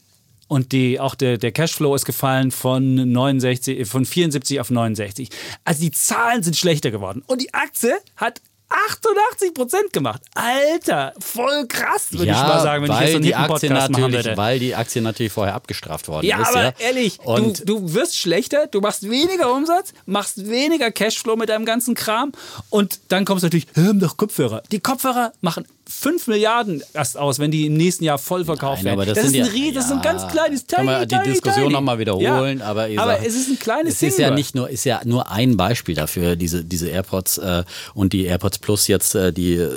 Und 0.48 0.72
die, 0.72 1.00
auch 1.00 1.16
der, 1.16 1.38
der 1.38 1.52
Cashflow 1.52 1.94
ist 1.94 2.06
gefallen 2.06 2.52
von, 2.52 3.12
69, 3.12 3.88
von 3.88 4.06
74 4.06 4.62
auf 4.62 4.70
69. 4.70 5.30
Also 5.66 5.82
die 5.82 5.92
Zahlen 5.92 6.42
sind 6.42 6.56
schlechter 6.56 6.90
geworden. 6.90 7.22
Und 7.28 7.42
die 7.42 7.54
Aktie 7.54 7.98
hat 8.16 8.42
88 8.70 9.54
Prozent 9.54 9.94
gemacht. 9.94 10.22
Alter, 10.36 11.14
voll 11.20 11.68
krass, 11.68 12.08
würde 12.12 12.26
ich 12.26 12.32
mal 12.32 12.62
sagen, 12.62 12.84
wenn 12.84 12.92
ich 12.92 13.00
jetzt 13.00 13.12
so 13.12 13.16
einen 13.18 13.24
die 13.24 13.30
hippen 13.30 13.44
Aktie 13.52 13.70
Podcast 13.70 13.92
machen 13.92 14.12
würde. 14.14 14.38
weil 14.38 14.60
die 14.60 14.76
Aktie 14.76 15.02
natürlich 15.02 15.32
vorher 15.32 15.56
abgestraft 15.56 16.08
worden 16.08 16.26
Ja, 16.26 16.42
ist. 16.42 16.50
aber 16.50 16.64
ja. 16.64 16.74
ehrlich, 16.80 17.20
Und 17.24 17.60
du, 17.62 17.80
du 17.80 17.94
wirst 17.94 18.18
schlechter, 18.18 18.68
du 18.68 18.82
machst 18.82 19.10
weniger 19.10 19.54
Umsatz, 19.54 19.94
machst 20.06 20.50
weniger 20.50 20.92
Cashflow 20.92 21.36
mit 21.36 21.50
deinem 21.50 21.66
ganzen 21.66 21.96
Kram 21.96 22.32
und 22.70 23.00
dann 23.10 23.26
kommst 23.26 23.44
du 23.44 23.48
natürlich, 23.48 23.68
haben 23.76 24.00
doch 24.00 24.18
Kopfhörer. 24.18 24.62
Die 24.72 24.80
Kopfhörer 24.80 25.32
machen 25.42 25.66
5 25.90 26.28
Milliarden 26.28 26.84
erst 26.94 27.18
aus, 27.18 27.40
wenn 27.40 27.52
die 27.52 27.66
im 27.68 27.74
nächsten 27.76 28.04
Jahr 28.04 28.18
voll 28.18 28.46
verkauft 28.46 28.84
Nein, 28.84 28.98
werden. 28.98 29.00
aber 29.00 29.06
das 29.06 29.16
das, 29.24 29.32
sind 29.32 29.42
ist 29.42 29.54
ein 29.54 29.64
ja- 29.64 29.72
das 29.74 29.86
ist 29.86 29.92
ein 29.92 30.02
ganz 30.02 30.28
kleines 30.28 30.68
kann 30.68 30.86
tiny, 30.86 30.92
man 30.92 31.02
die 31.08 31.16
tiny, 31.16 31.24
Diskussion 31.34 31.64
tiny. 31.66 31.74
noch 31.74 31.82
mal 31.82 32.00
wiederholen, 32.00 32.60
ja, 32.60 32.66
aber 32.66 32.84
aber 32.98 33.14
sagt- 33.14 33.26
es 33.26 33.36
ist 33.36 33.50
ein 33.50 33.60
kleines 33.60 33.94
Es 33.96 34.04
ist 34.04 34.20
ja 34.20 34.28
nur. 34.28 34.36
nicht 34.36 34.56
nur, 34.56 34.70
ist 34.70 34.84
ja 34.84 35.02
nur 35.06 35.32
ein 35.32 35.58
Beispiel 35.58 35.96
dafür, 35.96 36.36
diese, 36.36 36.64
diese 36.64 36.90
AirPods 36.90 37.38
äh, 37.40 37.64
und 37.94 38.14
die 38.14 38.26
AirPods 38.26 38.60
Plus 38.60 38.88
jetzt, 38.88 39.16
äh, 39.16 39.32
die 39.34 39.54
äh, 39.56 39.70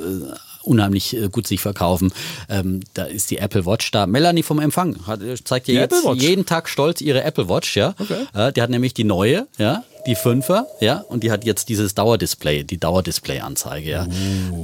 unheimlich 0.62 1.16
äh, 1.16 1.28
gut 1.30 1.46
sich 1.46 1.60
verkaufen. 1.60 2.12
Ähm, 2.50 2.80
da 2.94 3.04
ist 3.04 3.30
die 3.30 3.38
Apple 3.38 3.64
Watch 3.64 3.90
da. 3.92 4.06
Melanie 4.06 4.42
vom 4.42 4.58
Empfang 4.60 5.06
hat, 5.06 5.20
zeigt 5.44 5.68
dir 5.68 5.74
jetzt 5.74 6.04
jeden 6.16 6.44
Tag 6.44 6.68
stolz 6.68 7.00
ihre 7.00 7.22
Apple 7.24 7.48
Watch, 7.48 7.76
ja. 7.76 7.94
Okay. 7.98 8.26
Äh, 8.34 8.52
die 8.52 8.60
hat 8.60 8.68
nämlich 8.70 8.92
die 8.92 9.04
neue, 9.04 9.46
ja, 9.58 9.84
die 10.06 10.14
Fünfer, 10.14 10.66
ja, 10.80 11.04
und 11.08 11.22
die 11.22 11.30
hat 11.30 11.44
jetzt 11.44 11.68
dieses 11.68 11.94
Dauerdisplay, 11.94 12.64
die 12.64 12.78
Dauerdisplay-Anzeige, 12.78 13.90
ja. 13.90 14.06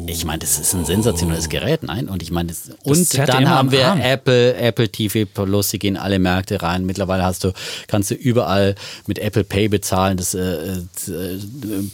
Ich 0.07 0.25
meine, 0.25 0.39
das 0.41 0.59
ist 0.59 0.75
ein 0.75 0.85
sensationelles 0.85 1.49
Gerät, 1.49 1.83
nein? 1.83 2.09
Und 2.09 2.23
ich 2.23 2.31
meine, 2.31 2.49
das, 2.49 2.71
und 2.83 3.19
dann 3.29 3.49
haben 3.49 3.71
wir 3.71 3.87
Arm. 3.87 4.01
Apple, 4.01 4.55
Apple 4.55 4.89
TV 4.89 5.27
Plus, 5.27 5.69
die 5.69 5.79
gehen 5.79 5.97
alle 5.97 6.19
Märkte 6.19 6.63
rein. 6.63 6.85
Mittlerweile 6.87 7.25
hast 7.25 7.45
du, 7.45 7.53
kannst 7.87 8.11
du 8.11 8.15
überall 8.15 8.75
mit 9.07 9.19
Apple 9.19 9.45
Pay 9.45 9.69
bezahlen. 9.69 10.17
Das 10.17 10.35
äh, 10.35 10.79
äh, 10.79 10.83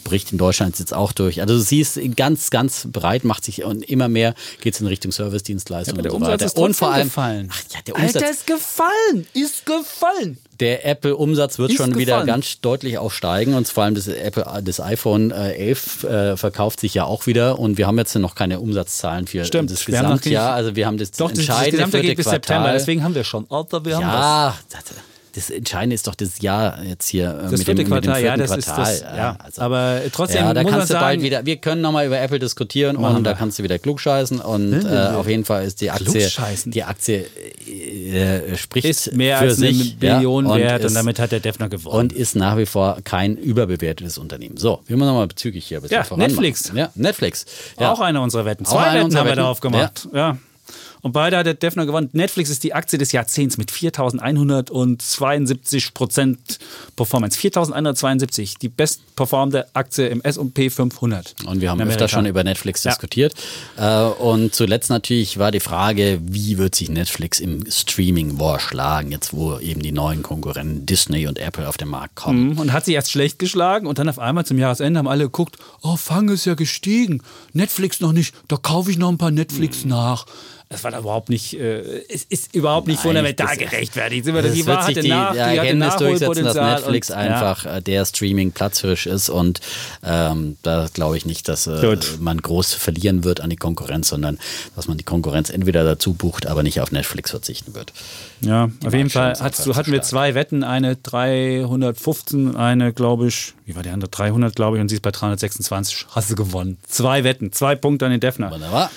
bricht 0.05 0.33
in 0.33 0.39
Deutschland 0.39 0.79
jetzt 0.79 0.95
auch 0.95 1.13
durch. 1.13 1.41
Also 1.41 1.55
du 1.55 1.61
siehst, 1.61 1.99
ganz, 2.17 2.51
ganz 2.51 2.89
breit 2.91 3.25
macht 3.25 3.45
sich 3.45 3.65
und 3.65 3.83
immer 3.83 4.09
mehr 4.09 4.35
geht 4.61 4.75
es 4.75 4.81
in 4.81 4.87
Richtung 4.87 5.13
Service-Dienstleistungen 5.13 6.03
der 6.03 6.13
und 6.13 6.21
so 6.21 6.25
Umsatz 6.27 6.33
weiter. 6.33 6.47
ist 6.47 6.59
und 6.59 6.75
vor 6.75 6.93
allem, 6.93 7.09
gefallen. 7.09 7.49
Ach, 7.53 7.63
ja, 7.75 7.81
der 7.87 7.95
Umsatz, 7.97 8.17
Alter, 8.17 8.31
ist 8.31 8.47
gefallen, 8.47 9.27
ist 9.35 9.67
gefallen. 9.67 10.39
Der 10.63 10.87
Apple-Umsatz 10.87 11.59
wird 11.59 11.73
Ist 11.73 11.77
schon 11.77 11.97
wieder 11.97 12.13
gefallen. 12.13 12.27
ganz 12.27 12.61
deutlich 12.61 12.97
auch 12.99 13.11
steigen 13.11 13.55
und 13.55 13.67
vor 13.67 13.83
allem 13.83 13.97
das, 13.97 14.07
Apple, 14.07 14.47
das 14.63 14.81
iPhone 14.81 15.33
äh, 15.33 15.55
11 15.55 16.05
äh, 16.05 16.37
verkauft 16.37 16.79
sich 16.81 16.95
ja 16.95 17.05
auch 17.05 17.27
wieder 17.27 17.59
und 17.59 17.79
wir 17.79 17.87
haben 17.89 17.99
jetzt 17.99 18.15
noch 18.15 18.37
keine 18.37 18.61
Umsatzzahlen 18.61 19.27
für 19.27 19.45
Stimmt, 19.45 19.71
das 19.73 19.85
Gesamtjahr. 19.85 20.55
Also 20.55 20.77
wir 20.77 20.87
haben 20.87 20.99
das 20.99 21.11
Doch, 21.11 21.31
das, 21.31 21.39
das 21.39 21.49
entscheidende 21.49 21.71
Gesamte 21.79 21.91
vierte 21.91 22.07
geht 22.07 22.17
bis 22.17 22.25
Quartal. 22.27 22.41
September, 22.41 22.73
deswegen 22.73 23.03
haben 23.03 23.15
wir 23.15 23.25
schon. 23.25 23.47
Alter, 23.51 23.85
wir 23.85 23.97
haben 23.97 24.03
das. 24.03 24.13
Ja, 24.13 24.55
das, 24.71 24.85
das 25.35 25.51
Entscheidende 25.51 25.95
ist 25.95 26.07
doch 26.07 26.15
das 26.15 26.41
Jahr 26.41 26.83
jetzt 26.83 27.09
hier 27.09 27.31
äh, 27.31 27.43
Das 27.43 27.53
mit, 27.53 27.65
vierte 27.65 27.85
Quartal, 27.85 28.23
ja, 28.23 28.37
das 28.37 28.57
ist 28.57 28.67
Quartal. 28.67 28.85
das. 28.85 29.01
Ja, 29.01 29.37
also- 29.43 29.63
aber 29.63 30.01
trotzdem 30.13 30.45
ja, 30.45 30.55
da 30.55 30.63
muss 30.63 30.71
man 30.71 30.79
kannst 30.81 30.91
du 30.91 30.95
sagen, 30.95 31.05
bald 31.05 31.23
wieder. 31.23 31.47
Wir 31.47 31.57
können 31.57 31.81
nochmal 31.81 32.07
über 32.07 32.19
Apple 32.21 32.39
diskutieren 32.39 32.97
und 32.97 33.25
da 33.25 33.35
kannst 33.35 33.59
du 33.59 33.63
wieder 33.63 33.79
klugscheißen 33.79 34.41
und 34.41 34.73
äh, 34.85 35.09
auf 35.15 35.29
jeden 35.29 35.45
Fall 35.45 35.65
ist 35.65 35.81
die 35.81 35.91
Aktie, 35.91 36.29
die 36.67 36.85
Aktie 36.85 37.27
äh, 37.67 38.57
spricht 38.57 38.87
ist 38.87 39.15
mehr 39.15 39.39
für 39.39 39.45
als 39.45 39.59
eine 39.63 39.73
sich 39.73 39.97
Billion 39.99 40.47
ja, 40.47 40.57
wert 40.57 40.81
und 40.83 40.87
ist- 40.89 40.97
damit 40.97 41.19
hat 41.19 41.33
der 41.33 41.41
Defner 41.41 41.69
gewonnen. 41.69 41.97
und 41.99 42.13
ist 42.13 42.37
nach 42.37 42.57
wie 42.57 42.67
vor 42.67 42.99
kein 43.05 43.37
überbewertetes 43.37 44.19
Unternehmen. 44.19 44.57
So, 44.57 44.81
wir 44.87 44.97
müssen 44.97 45.09
nochmal 45.09 45.27
bezüglich 45.29 45.65
hier 45.67 45.79
ein 45.79 45.83
bisschen 45.83 46.05
Ja. 46.11 46.17
Netflix. 46.17 46.73
Ja, 46.75 46.91
Netflix. 46.95 47.47
Ja. 47.81 47.93
Auch 47.93 48.01
eine 48.01 48.21
unserer 48.21 48.45
Wetten. 48.45 48.65
Zwei 48.65 48.79
eine 48.83 48.95
Wetten 48.95 49.05
unserer 49.07 49.21
haben 49.21 49.27
wir 49.27 49.31
Wetten. 49.33 49.41
darauf 49.41 49.61
gemacht. 49.61 50.09
Ja. 50.13 50.37
Und 51.03 51.13
beide 51.13 51.37
hat 51.37 51.47
der 51.47 51.55
Defner 51.55 51.85
gewonnen. 51.85 52.09
Netflix 52.13 52.49
ist 52.49 52.63
die 52.63 52.75
Aktie 52.75 52.97
des 52.99 53.11
Jahrzehnts 53.13 53.59
mit 53.59 53.71
4.172 53.73 55.93
Prozent 55.95 56.59
Performance. 56.97 57.39
4.172, 57.39 58.59
die 58.61 58.69
bestperformende 58.69 59.67
Aktie 59.75 60.09
im 60.09 60.21
S&P 60.23 60.71
500. 60.71 61.35
Und 61.47 61.61
wir 61.61 61.71
haben 61.71 61.81
öfter 61.81 62.09
schon 62.09 62.27
über 62.27 62.45
Netflix 62.45 62.85
Ja. 62.85 62.93
diskutiert. 62.93 63.35
Äh, 63.77 64.03
und 64.05 64.55
zuletzt 64.55 64.91
natürlich 64.91 65.39
war 65.39 65.51
die 65.51 65.61
Frage, 65.61 66.21
wie 66.23 66.59
wird 66.59 66.75
sich 66.75 66.89
Netflix 66.89 67.41
im 67.41 67.65
Streaming-War 67.69 68.61
schlagen, 68.61 69.13
jetzt 69.13 69.33
wo 69.33 69.59
eben 69.59 69.83
die 69.83 69.93
neuen 69.93 70.23
Konkurrenten 70.23 70.87
Disney 70.87 71.27
und 71.27 71.39
Apple 71.39 71.69
auf 71.69 71.77
den 71.77 71.89
Markt 71.89 72.15
kommen. 72.15 72.51
Mhm, 72.51 72.59
Und 72.59 72.73
hat 72.73 72.85
sie 72.85 72.93
erst 72.95 73.11
schlecht 73.11 73.39
geschlagen 73.39 73.87
und 73.87 73.99
dann 73.99 74.09
auf 74.09 74.19
einmal 74.19 74.47
zum 74.47 74.59
Jahresende 74.59 74.99
haben 74.99 75.09
alle 75.09 75.25
geguckt, 75.25 75.57
oh, 75.83 75.97
Fang 75.97 76.29
ist 76.29 76.45
ja 76.45 76.55
gestiegen, 76.55 77.23
Netflix 77.53 78.01
noch 78.01 78.13
nicht, 78.13 78.35
da 78.49 78.57
kaufe 78.57 78.91
ich 78.91 78.99
noch 78.99 79.09
ein 79.09 79.19
paar 79.19 79.31
Mhm. 79.31 79.37
Netflix 79.39 79.85
nach. 79.85 80.27
Das 80.73 80.83
war 80.85 80.91
da 80.91 80.99
überhaupt 80.99 81.29
nicht, 81.29 81.55
äh, 81.55 82.03
es 82.09 82.25
ist 82.25 82.55
überhaupt 82.55 82.87
nicht 82.89 82.97
Nein, 82.97 83.03
fundamental 83.11 83.47
das- 83.57 83.59
gerechtfertigt. 83.59 84.25
Sind 84.25 84.35
wir- 84.35 84.43
Es 84.45 84.53
Die 84.55 84.67
wird 84.67 84.77
war 84.77 84.87
sich 84.87 84.97
hatte 84.97 85.03
die, 85.03 85.09
nach, 85.11 85.31
die 85.33 85.37
die 85.37 85.57
Erkenntnis 85.59 85.97
durchsetzen, 85.97 86.45
dass 86.45 86.55
Netflix 86.57 87.11
und- 87.11 87.17
einfach 87.17 87.67
äh, 87.67 87.81
der 87.83 88.05
Streaming-Platzhirsch 88.05 89.07
ist 89.07 89.29
und 89.29 89.61
ähm, 90.03 90.57
da 90.63 90.89
glaube 90.93 91.17
ich 91.17 91.27
nicht, 91.27 91.47
dass 91.49 91.67
äh, 91.67 91.97
man 92.21 92.39
groß 92.41 92.73
verlieren 92.75 93.23
wird 93.23 93.41
an 93.41 93.51
die 93.51 93.57
Konkurrenz, 93.57 94.09
sondern 94.09 94.39
dass 94.75 94.89
man 94.89 94.97
die 94.99 95.05
Konkurrenz 95.05 95.51
entweder 95.51 95.85
dazu 95.85 96.15
bucht, 96.15 96.47
aber 96.47 96.63
nicht 96.63 96.81
auf 96.81 96.91
Netflix 96.91 97.31
verzichten 97.31 97.75
wird. 97.75 97.93
Ja, 98.41 98.71
auf 98.85 98.93
jeden 98.95 99.11
Fall 99.11 99.35
hattest 99.39 99.67
du, 99.67 99.77
hatten 99.77 99.93
wir 99.93 100.03
zwei 100.03 100.35
Wetten, 100.35 100.65
eine 100.65 100.97
315, 100.97 102.57
eine 102.57 102.93
glaube 102.93 103.29
ich, 103.29 103.55
wie 103.67 103.77
war 103.77 103.83
die 103.83 103.91
andere? 103.91 104.11
300 104.11 104.57
glaube 104.57 104.77
ich 104.77 104.81
und 104.81 104.89
sie 104.89 104.97
ist 104.97 105.03
bei 105.03 105.11
326. 105.11 106.07
Hast 106.11 106.31
du 106.31 106.35
gewonnen. 106.35 106.79
Zwei 106.89 107.25
Wetten, 107.25 107.53
zwei 107.53 107.75
Punkte 107.75 108.07
an 108.07 108.11
den 108.11 108.21
Defner. 108.21 108.51
Wunderbar. 108.51 108.91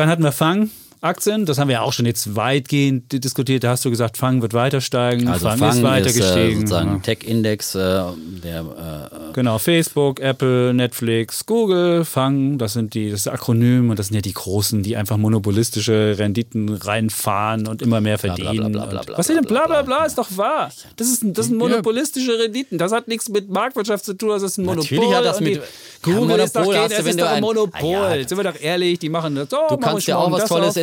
Dann 0.00 0.08
hatten 0.08 0.22
wir 0.22 0.32
Fang 0.32 0.70
Aktien, 1.02 1.44
das 1.44 1.58
haben 1.58 1.68
wir 1.68 1.74
ja 1.74 1.80
auch 1.82 1.92
schon 1.92 2.06
jetzt 2.06 2.34
weitgehend 2.34 3.12
diskutiert. 3.22 3.64
Da 3.64 3.70
hast 3.70 3.84
du 3.84 3.90
gesagt, 3.90 4.16
Fang 4.16 4.40
wird 4.40 4.54
weiter 4.54 4.80
steigen. 4.80 5.28
Also 5.28 5.46
Fang, 5.46 5.58
Fang 5.58 5.76
ist 5.76 5.82
weiter 5.82 6.06
ist, 6.06 6.16
äh, 6.16 6.20
gestiegen. 6.20 6.60
sozusagen 6.60 6.92
Ja. 6.92 6.98
Tech-Index, 7.00 7.74
äh, 7.74 8.02
der 8.42 8.60
äh, 8.60 9.29
Genau, 9.32 9.58
Facebook, 9.58 10.20
Apple, 10.20 10.74
Netflix, 10.74 11.46
Google, 11.46 12.04
Fang, 12.04 12.58
das 12.58 12.72
sind 12.74 12.94
die, 12.94 13.10
das 13.10 13.20
ist 13.20 13.28
Akronym 13.28 13.90
und 13.90 13.98
das 13.98 14.06
sind 14.08 14.16
ja 14.16 14.20
die 14.22 14.32
Großen, 14.32 14.82
die 14.82 14.96
einfach 14.96 15.16
monopolistische 15.16 16.16
Renditen 16.18 16.68
reinfahren 16.74 17.66
und 17.66 17.82
immer 17.82 18.00
mehr 18.00 18.18
verdienen. 18.18 18.72
bla, 18.72 18.84
bla, 18.86 18.98
Und- 18.98 19.06
bla, 19.06 19.18
Was 19.18 19.28
ist 19.28 19.36
denn 19.36 19.44
bla 19.44 19.66
bla, 19.66 19.82
bla? 19.82 20.04
Ist 20.04 20.18
doch 20.18 20.28
wahr. 20.36 20.70
Das, 20.96 21.08
ist, 21.08 21.22
das 21.24 21.46
sind 21.46 21.56
monopolistische 21.58 22.38
Renditen. 22.38 22.78
Das 22.78 22.92
hat 22.92 23.08
nichts 23.08 23.28
mit 23.28 23.48
Marktwirtschaft 23.50 24.04
zu 24.04 24.14
tun, 24.14 24.30
das 24.30 24.42
ist 24.42 24.58
ein 24.58 24.64
Monopol. 24.64 24.84
Natürlich 24.98 25.14
hat 25.14 25.24
das 25.24 25.40
mit- 25.40 25.56
die, 25.56 26.10
Ja, 26.10 26.16
Google 26.16 26.38
ist 26.40 26.56
doch, 26.56 26.60
hast 26.62 26.68
du, 26.68 26.72
das 26.72 26.90
wenn 27.04 27.06
ist 27.10 27.18
du 27.20 27.24
doch 27.24 27.30
ein 27.30 27.40
Monopol. 27.42 27.96
Ah, 27.96 28.14
ja. 28.16 28.26
Sind 28.28 28.38
wir 28.38 28.44
doch 28.44 28.60
ehrlich, 28.60 28.98
die 28.98 29.08
machen 29.10 29.34
das. 29.34 29.50
So, 29.50 29.58
Du 29.68 29.76
kannst 29.76 30.06
ja 30.06 30.16
auch 30.16 30.30
was 30.32 30.46
Tolles 30.46 30.76
äh, 30.76 30.80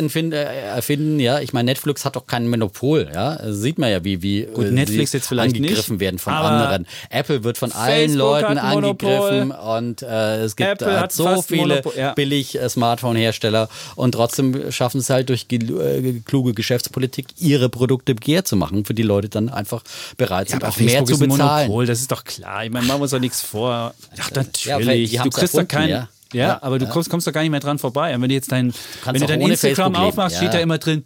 erfinden, 0.74 1.18
ja. 1.20 1.40
Ich 1.40 1.52
meine, 1.52 1.66
Netflix 1.66 2.04
hat 2.04 2.14
doch 2.16 2.26
kein 2.26 2.48
Monopol, 2.48 3.08
ja. 3.12 3.38
Sieht 3.52 3.78
man 3.78 3.90
ja, 3.90 4.04
wie, 4.04 4.22
wie 4.22 4.42
Gut, 4.44 4.66
äh, 4.66 4.70
Netflix 4.70 5.12
jetzt 5.12 5.26
vielleicht 5.28 5.56
angegriffen 5.56 5.94
nicht, 5.94 6.00
werden 6.00 6.18
von 6.18 6.32
anderen. 6.32 6.86
Apple 7.10 7.42
wird 7.44 7.58
von 7.58 7.72
allen 7.72 8.10
Facebook 8.10 8.18
Leuten 8.42 8.58
angegriffen 8.58 9.50
und 9.52 10.02
äh, 10.02 10.42
es 10.42 10.56
gibt 10.56 10.82
hat 10.82 11.12
so 11.12 11.42
viele 11.42 11.76
Monopol, 11.76 11.92
ja. 11.96 12.12
billig 12.12 12.58
äh, 12.58 12.68
Smartphone-Hersteller 12.68 13.68
und 13.96 14.12
trotzdem 14.12 14.70
schaffen 14.72 15.00
es 15.00 15.10
halt 15.10 15.28
durch 15.28 15.46
äh, 15.50 16.20
kluge 16.24 16.54
Geschäftspolitik, 16.54 17.26
ihre 17.38 17.68
Produkte 17.68 18.14
begehrt 18.14 18.48
zu 18.48 18.56
machen, 18.56 18.84
für 18.84 18.94
die 18.94 19.02
Leute 19.02 19.28
dann 19.28 19.48
einfach 19.48 19.82
bereit 20.16 20.48
sind, 20.50 20.62
aber 20.62 20.72
auch 20.72 20.78
mehr 20.78 21.04
zu 21.04 21.14
ist 21.14 21.22
ein 21.22 21.28
bezahlen. 21.28 21.68
Monopol, 21.68 21.86
das 21.86 22.00
ist 22.00 22.10
doch 22.12 22.24
klar. 22.24 22.64
Ich 22.64 22.70
meine, 22.70 22.86
machen 22.86 22.98
wir 22.98 23.02
uns 23.02 23.12
doch 23.12 23.20
nichts 23.20 23.42
vor. 23.42 23.94
Ach, 24.18 24.30
Ja, 24.64 24.78
natürlich. 24.78 25.10
die 25.10 25.18
du 25.18 25.30
kriegst 25.30 25.56
doch 25.56 25.68
keinen. 25.68 25.90
ja. 25.90 26.08
Ja, 26.32 26.46
Ja, 26.46 26.58
aber 26.62 26.78
du 26.78 26.84
ja. 26.84 26.90
kommst, 26.90 27.08
kommst 27.08 27.26
doch 27.26 27.32
gar 27.32 27.40
nicht 27.40 27.50
mehr 27.50 27.60
dran 27.60 27.78
vorbei. 27.78 28.14
Und 28.14 28.22
wenn 28.22 28.28
du 28.28 28.34
jetzt 28.34 28.52
dein, 28.52 28.74
wenn 29.04 29.20
du 29.20 29.26
dein 29.26 29.40
Instagram 29.40 29.96
aufmachst, 29.96 30.36
steht 30.36 30.48
ja. 30.48 30.54
da 30.54 30.58
immer 30.60 30.78
drin, 30.78 31.04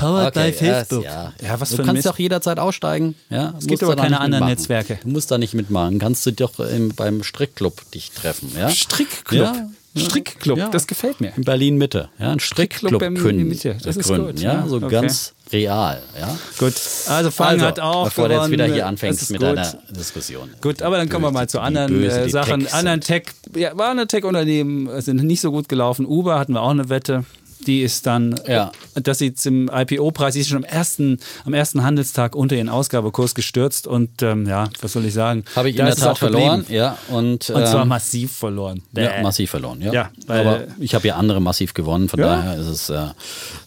powered 0.00 0.34
by 0.34 0.40
Okay, 0.40 0.52
Facebook. 0.52 1.04
Ja, 1.04 1.32
Ja, 1.42 1.60
was 1.60 1.70
du 1.70 1.76
für 1.76 1.82
kannst 1.82 2.04
Mist. 2.04 2.08
auch 2.08 2.18
jederzeit 2.18 2.58
aussteigen. 2.58 3.14
Ja, 3.28 3.54
Es 3.58 3.66
gibt 3.66 3.82
aber 3.82 3.96
keine 3.96 4.20
anderen 4.20 4.46
Netzwerke. 4.46 4.98
Du 5.02 5.08
musst 5.10 5.30
da 5.30 5.38
nicht 5.38 5.54
mitmachen. 5.54 5.98
Kannst 5.98 6.24
du 6.26 6.32
doch 6.32 6.58
im, 6.60 6.94
beim 6.94 7.22
Strickclub 7.22 7.90
dich 7.92 8.10
treffen. 8.10 8.50
Ja? 8.56 8.70
Strickclub. 8.70 9.40
Ja, 9.40 9.54
ja. 9.54 10.02
Strickclub, 10.02 10.56
Ja. 10.56 10.68
das 10.68 10.86
gefällt 10.86 11.20
mir. 11.20 11.32
In 11.36 11.42
Berlin 11.44 11.76
Mitte. 11.76 12.10
Ja, 12.20 12.30
ein 12.30 12.38
Strickclub 12.38 13.00
gründen. 13.00 13.48
Mitte. 13.48 13.76
Das 13.82 13.96
ist 13.96 14.06
gründen, 14.06 14.28
gut, 14.28 14.40
Ja, 14.40 14.52
ja, 14.60 14.68
so 14.68 14.76
okay. 14.76 14.88
ganz 14.88 15.34
real. 15.52 16.00
Ja? 16.18 16.38
Gut, 16.60 16.74
also 17.08 17.30
Fang 17.32 17.48
Also, 17.48 17.66
hat 17.66 17.80
auch 17.80 18.04
bevor 18.04 18.28
du 18.28 18.34
jetzt 18.34 18.44
gewonnen. 18.44 18.52
wieder 18.52 18.66
hier 18.72 18.86
anfängst 18.86 19.30
mit 19.32 19.40
gut. 19.40 19.48
deiner 19.48 19.74
Diskussion. 19.90 20.50
Gut, 20.60 20.82
aber 20.82 20.96
dann 20.96 21.08
kommen 21.08 21.24
wir 21.24 21.32
mal 21.32 21.48
zu 21.48 21.58
anderen 21.60 21.92
böse 21.92 22.20
äh, 22.20 22.28
Sachen. 22.28 22.68
Anderen 22.68 23.00
Tech, 23.00 23.24
ja, 23.56 23.76
war 23.76 23.90
eine 23.90 24.06
Tech-Unternehmen 24.06 24.88
sind 25.00 25.24
nicht 25.24 25.40
so 25.40 25.50
gut 25.50 25.68
gelaufen. 25.68 26.06
Uber 26.06 26.38
hatten 26.38 26.52
wir 26.52 26.62
auch 26.62 26.70
eine 26.70 26.88
Wette. 26.88 27.24
Die 27.66 27.82
ist 27.82 28.06
dann, 28.06 28.40
Ja. 28.48 28.72
äh, 28.94 29.00
dass 29.02 29.18
sie 29.18 29.34
zum 29.34 29.68
IPO-Preis, 29.72 30.34
die 30.34 30.40
ist 30.40 30.48
schon 30.48 30.58
am 30.58 30.64
ersten, 30.64 31.18
am 31.44 31.52
ersten 31.54 31.82
Handelstag 31.84 32.34
unter 32.34 32.56
ihren 32.56 32.68
Ausgabekurs 32.68 33.34
gestürzt 33.34 33.86
und 33.86 34.22
ähm, 34.22 34.46
ja, 34.46 34.68
was 34.80 34.92
soll 34.92 35.04
ich 35.04 35.12
sagen? 35.14 35.44
Habe 35.54 35.70
ich 35.70 35.76
Da 35.76 35.82
in 35.84 35.86
der 35.88 35.96
Tat 35.96 36.08
auch 36.16 36.20
geblieben. 36.20 36.64
verloren. 36.64 36.66
Ja, 36.68 36.96
und, 37.08 37.50
Und 37.50 37.66
zwar 37.66 37.82
ähm, 37.82 37.88
massiv 37.88 38.32
verloren. 38.32 38.82
Ja, 38.96 39.22
massiv 39.22 39.50
verloren, 39.50 39.80
ja. 39.82 39.92
Ja, 39.92 40.10
Aber 40.26 40.64
ich 40.78 40.94
habe 40.94 41.06
ja 41.08 41.16
andere 41.16 41.40
massiv 41.40 41.74
gewonnen, 41.74 42.08
von 42.08 42.18
Ja. 42.20 42.36
daher 42.36 42.58
ist 42.60 42.66
es 42.66 42.88
äh, 42.90 43.08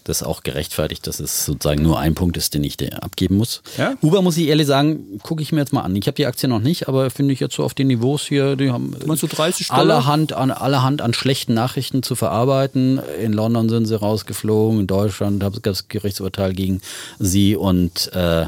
das 0.06 0.24
auch 0.24 0.44
gerechtfertigt, 0.44 1.06
dass 1.08 1.20
es 1.20 1.46
sozusagen 1.46 1.82
nur 1.84 2.00
ein 2.00 2.16
Punkt 2.16 2.36
ist, 2.36 2.54
den 2.56 2.64
ich 2.64 2.78
dir 2.78 3.04
abgeben 3.04 3.38
muss. 3.38 3.62
Ja. 3.78 3.94
Uber, 4.02 4.22
muss 4.22 4.38
ich 4.38 4.48
ehrlich 4.48 4.68
sagen, 4.68 5.20
gucke 5.22 5.42
ich 5.42 5.52
mir 5.52 5.60
jetzt 5.60 5.72
mal 5.72 5.82
an. 5.82 5.96
Ich 5.96 6.08
habe 6.08 6.16
die 6.16 6.26
Aktie 6.26 6.50
noch 6.50 6.60
nicht, 6.60 6.88
aber 6.88 7.10
finde 7.10 7.34
ich 7.34 7.40
jetzt 7.40 7.56
so 7.56 7.64
auf 7.64 7.74
den 7.74 7.88
Niveaus 7.88 8.24
hier, 8.28 8.56
die 8.56 8.72
haben 8.72 8.96
Meinst 9.06 9.24
du 9.24 9.28
30 9.28 9.68
Dollar? 9.68 9.80
allerhand 9.82 10.34
an, 10.34 10.52
allerhand 10.52 11.02
an 11.02 11.14
schlechten 11.14 11.54
Nachrichten 11.54 12.04
zu 12.04 12.16
verarbeiten. 12.16 13.00
In 13.22 13.32
London 13.34 13.70
sind 13.70 13.83
sie 13.86 14.00
rausgeflogen, 14.00 14.82
in 14.82 14.88
Deutschland 14.88 15.40
gab 15.40 15.56
es 15.66 15.88
Gerichtsurteil 15.88 16.54
gegen 16.54 16.82
sie 17.20 17.56
und 17.56 18.12
äh, 18.14 18.46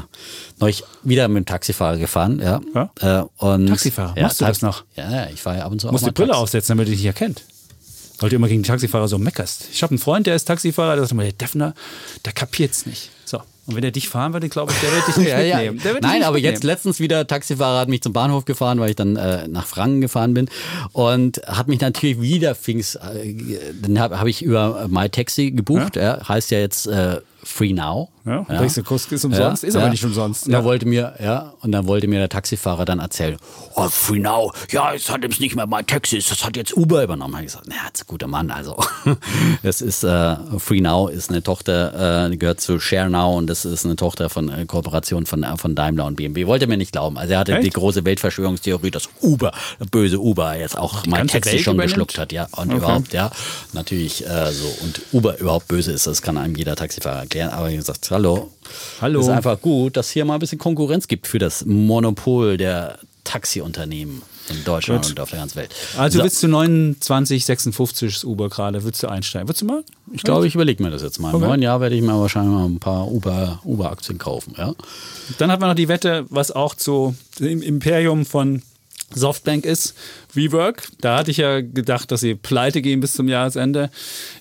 neulich 0.60 0.84
wieder 1.02 1.28
mit 1.28 1.44
dem 1.44 1.46
Taxifahrer 1.46 1.98
gefahren. 1.98 2.40
Ja. 2.40 2.60
Ja? 2.74 2.90
Äh, 3.20 3.44
und, 3.44 3.66
Taxifahrer, 3.66 4.20
machst 4.20 4.40
du 4.40 4.44
das 4.44 4.62
noch? 4.62 4.84
Ja, 4.96 5.10
ja, 5.10 5.28
ich 5.32 5.40
fahre 5.40 5.58
ja 5.58 5.64
ab 5.64 5.72
und 5.72 5.80
zu 5.80 5.86
Du 5.86 5.92
musst 5.92 6.04
auch 6.04 6.08
die 6.08 6.10
mal 6.10 6.14
Brille 6.14 6.28
Taxi. 6.28 6.42
aufsetzen, 6.42 6.68
damit 6.76 6.88
er 6.88 6.90
dich 6.90 7.00
nicht 7.00 7.06
erkennt. 7.06 7.42
Weil 8.18 8.30
du 8.30 8.36
immer 8.36 8.48
gegen 8.48 8.62
die 8.62 8.68
Taxifahrer 8.68 9.08
so 9.08 9.18
meckerst. 9.18 9.66
Ich 9.72 9.82
habe 9.82 9.90
einen 9.90 9.98
Freund, 9.98 10.26
der 10.26 10.36
ist 10.36 10.46
Taxifahrer, 10.46 10.94
der 10.94 11.04
sagt 11.04 11.12
immer, 11.12 11.24
der 11.24 11.32
Defner, 11.32 11.74
der 12.24 12.32
kapiert's 12.32 12.86
nicht. 12.86 13.10
Und 13.66 13.74
wenn 13.74 13.82
er 13.82 13.90
dich 13.90 14.08
fahren 14.08 14.32
würde, 14.32 14.48
glaube 14.48 14.72
ich, 14.72 14.78
der 14.80 14.92
wird 14.92 15.08
dich 15.08 15.16
nicht 15.16 15.28
Ja, 15.28 15.40
ja. 15.40 15.56
mitnehmen. 15.72 15.78
Dich 15.78 16.02
Nein, 16.02 16.18
nicht 16.18 16.26
aber 16.26 16.38
jetzt 16.38 16.62
letztens 16.64 17.00
wieder 17.00 17.26
Taxifahrer 17.26 17.80
hat 17.80 17.88
mich 17.88 18.02
zum 18.02 18.12
Bahnhof 18.12 18.44
gefahren, 18.44 18.78
weil 18.78 18.90
ich 18.90 18.96
dann 18.96 19.16
äh, 19.16 19.48
nach 19.48 19.66
Franken 19.66 20.00
gefahren 20.00 20.34
bin 20.34 20.48
und 20.92 21.40
hat 21.46 21.66
mich 21.68 21.80
natürlich 21.80 22.20
wieder 22.20 22.54
fings, 22.54 22.94
äh, 22.94 23.34
dann 23.82 23.98
habe 23.98 24.20
hab 24.20 24.26
ich 24.26 24.42
über 24.42 24.86
MyTaxi 24.88 25.50
gebucht, 25.50 25.96
ja. 25.96 26.26
heißt 26.28 26.50
ja 26.52 26.58
jetzt 26.58 26.86
äh, 26.86 27.18
Free 27.46 27.72
Now. 27.72 28.08
Ja, 28.24 28.38
und 28.38 28.50
denkst 28.50 28.74
du, 28.74 28.94
ist 29.14 29.24
umsonst, 29.24 29.62
ist 29.62 29.76
aber 29.76 29.88
nicht 29.88 30.04
umsonst. 30.04 30.46
Und 30.46 30.52
dann 30.52 30.62
Ja. 30.62 30.64
wollte 30.64 30.84
mir, 30.84 31.14
ja, 31.22 31.52
und 31.60 31.70
dann 31.70 31.86
wollte 31.86 32.08
mir 32.08 32.18
der 32.18 32.28
Taxifahrer 32.28 32.84
dann 32.84 32.98
erzählen, 32.98 33.36
oh, 33.76 33.88
Free 33.88 34.18
Now, 34.18 34.52
ja, 34.70 34.92
es 34.94 35.08
hat 35.08 35.22
jetzt 35.22 35.38
nicht 35.38 35.54
mehr 35.54 35.68
MyTaxi, 35.68 36.18
das 36.28 36.44
hat 36.44 36.56
jetzt 36.56 36.76
Uber 36.76 37.04
übernommen. 37.04 37.32
Da 37.32 37.38
hab 37.38 37.44
ich 37.44 37.52
gesagt, 37.52 37.66
na, 37.68 37.76
ist 37.94 38.02
ein 38.02 38.06
guter 38.08 38.26
Mann, 38.26 38.50
also. 38.50 38.76
Es 39.62 39.80
ist, 39.80 40.02
äh, 40.02 40.36
Free 40.58 40.80
Now 40.80 41.06
ist 41.08 41.30
eine 41.30 41.42
Tochter, 41.42 42.26
äh, 42.26 42.30
die 42.30 42.38
gehört 42.38 42.60
zu 42.60 42.80
Share 42.80 43.08
Now 43.08 43.36
und 43.36 43.46
das 43.46 43.64
ist 43.64 43.84
eine 43.84 43.94
Tochter 43.94 44.28
von 44.28 44.48
äh, 44.48 44.64
Kooperation 44.66 45.24
von, 45.26 45.44
äh, 45.44 45.56
von 45.56 45.76
Daimler 45.76 46.06
und 46.06 46.16
BMW. 46.16 46.46
Wollte 46.48 46.66
mir 46.66 46.76
nicht 46.76 46.92
glauben. 46.92 47.16
Also 47.18 47.34
er 47.34 47.38
hatte 47.40 47.52
Echt? 47.54 47.64
die 47.64 47.70
große 47.70 48.04
Weltverschwörungstheorie, 48.04 48.90
dass 48.90 49.08
Uber, 49.22 49.52
böse 49.92 50.18
Uber, 50.18 50.56
jetzt 50.56 50.76
auch 50.76 51.04
ganze 51.04 51.10
MyTaxi 51.36 51.52
Welt 51.52 51.60
schon 51.62 51.74
übernimmt? 51.74 51.92
geschluckt 51.94 52.18
hat, 52.18 52.32
ja. 52.32 52.48
Und 52.56 52.72
überhaupt, 52.72 53.12
ja. 53.12 53.30
Natürlich 53.72 54.26
äh, 54.26 54.50
so. 54.52 54.66
Und 54.82 55.00
Uber 55.12 55.38
überhaupt 55.38 55.68
böse 55.68 55.92
ist, 55.92 56.08
das 56.08 56.22
kann 56.22 56.36
einem 56.38 56.56
jeder 56.56 56.74
Taxifahrer 56.74 57.20
erklären. 57.20 57.35
Aber 57.42 57.70
wie 57.70 57.76
gesagt, 57.76 58.10
hallo. 58.10 58.50
Hallo. 59.00 59.20
Es 59.20 59.26
ist 59.26 59.32
einfach 59.32 59.60
gut, 59.60 59.96
dass 59.96 60.10
hier 60.10 60.24
mal 60.24 60.34
ein 60.34 60.40
bisschen 60.40 60.58
Konkurrenz 60.58 61.08
gibt 61.08 61.26
für 61.26 61.38
das 61.38 61.64
Monopol 61.64 62.56
der 62.56 62.98
Taxiunternehmen 63.24 64.22
in 64.48 64.62
Deutschland 64.64 65.02
Gut. 65.02 65.10
und 65.10 65.20
auf 65.20 65.30
der 65.30 65.40
ganzen 65.40 65.56
Welt. 65.56 65.74
Also 65.98 66.18
So, 66.18 66.24
willst 66.24 66.40
du 66.42 66.46
29,56 66.46 68.06
ist 68.06 68.24
Uber 68.24 68.48
gerade, 68.48 68.84
würdest 68.84 69.02
du 69.02 69.08
einsteigen? 69.08 69.48
Würdest 69.48 69.62
du 69.62 69.66
mal? 69.66 69.82
ich 70.12 70.22
glaube, 70.22 70.46
ich 70.46 70.54
überlege 70.54 70.82
mir 70.82 70.90
das 70.90 71.02
jetzt 71.02 71.18
mal. 71.18 71.30
Im 71.30 71.36
Okay. 71.36 71.46
neuen 71.46 71.62
Jahr 71.62 71.80
werde 71.80 71.96
ich 71.96 72.02
mir 72.02 72.18
wahrscheinlich 72.18 72.52
mal 72.54 72.64
ein 72.66 72.78
paar 72.78 73.10
Uber- 73.10 73.60
Uber-Aktien 73.64 74.18
kaufen. 74.18 74.54
Ja? 74.56 74.72
Dann 75.38 75.50
hat 75.50 75.60
man 75.60 75.70
noch 75.70 75.74
die 75.76 75.88
Wette, 75.88 76.26
was 76.28 76.52
auch 76.52 76.74
zu 76.76 77.16
dem 77.40 77.60
Imperium 77.62 78.24
von 78.24 78.62
Softbank 79.14 79.64
ist, 79.64 79.94
WeWork. 80.36 80.88
Da 81.00 81.18
hatte 81.18 81.30
ich 81.30 81.38
ja 81.38 81.60
gedacht, 81.60 82.10
dass 82.12 82.20
sie 82.20 82.34
pleite 82.34 82.82
gehen 82.82 83.00
bis 83.00 83.14
zum 83.14 83.28
Jahresende. 83.28 83.90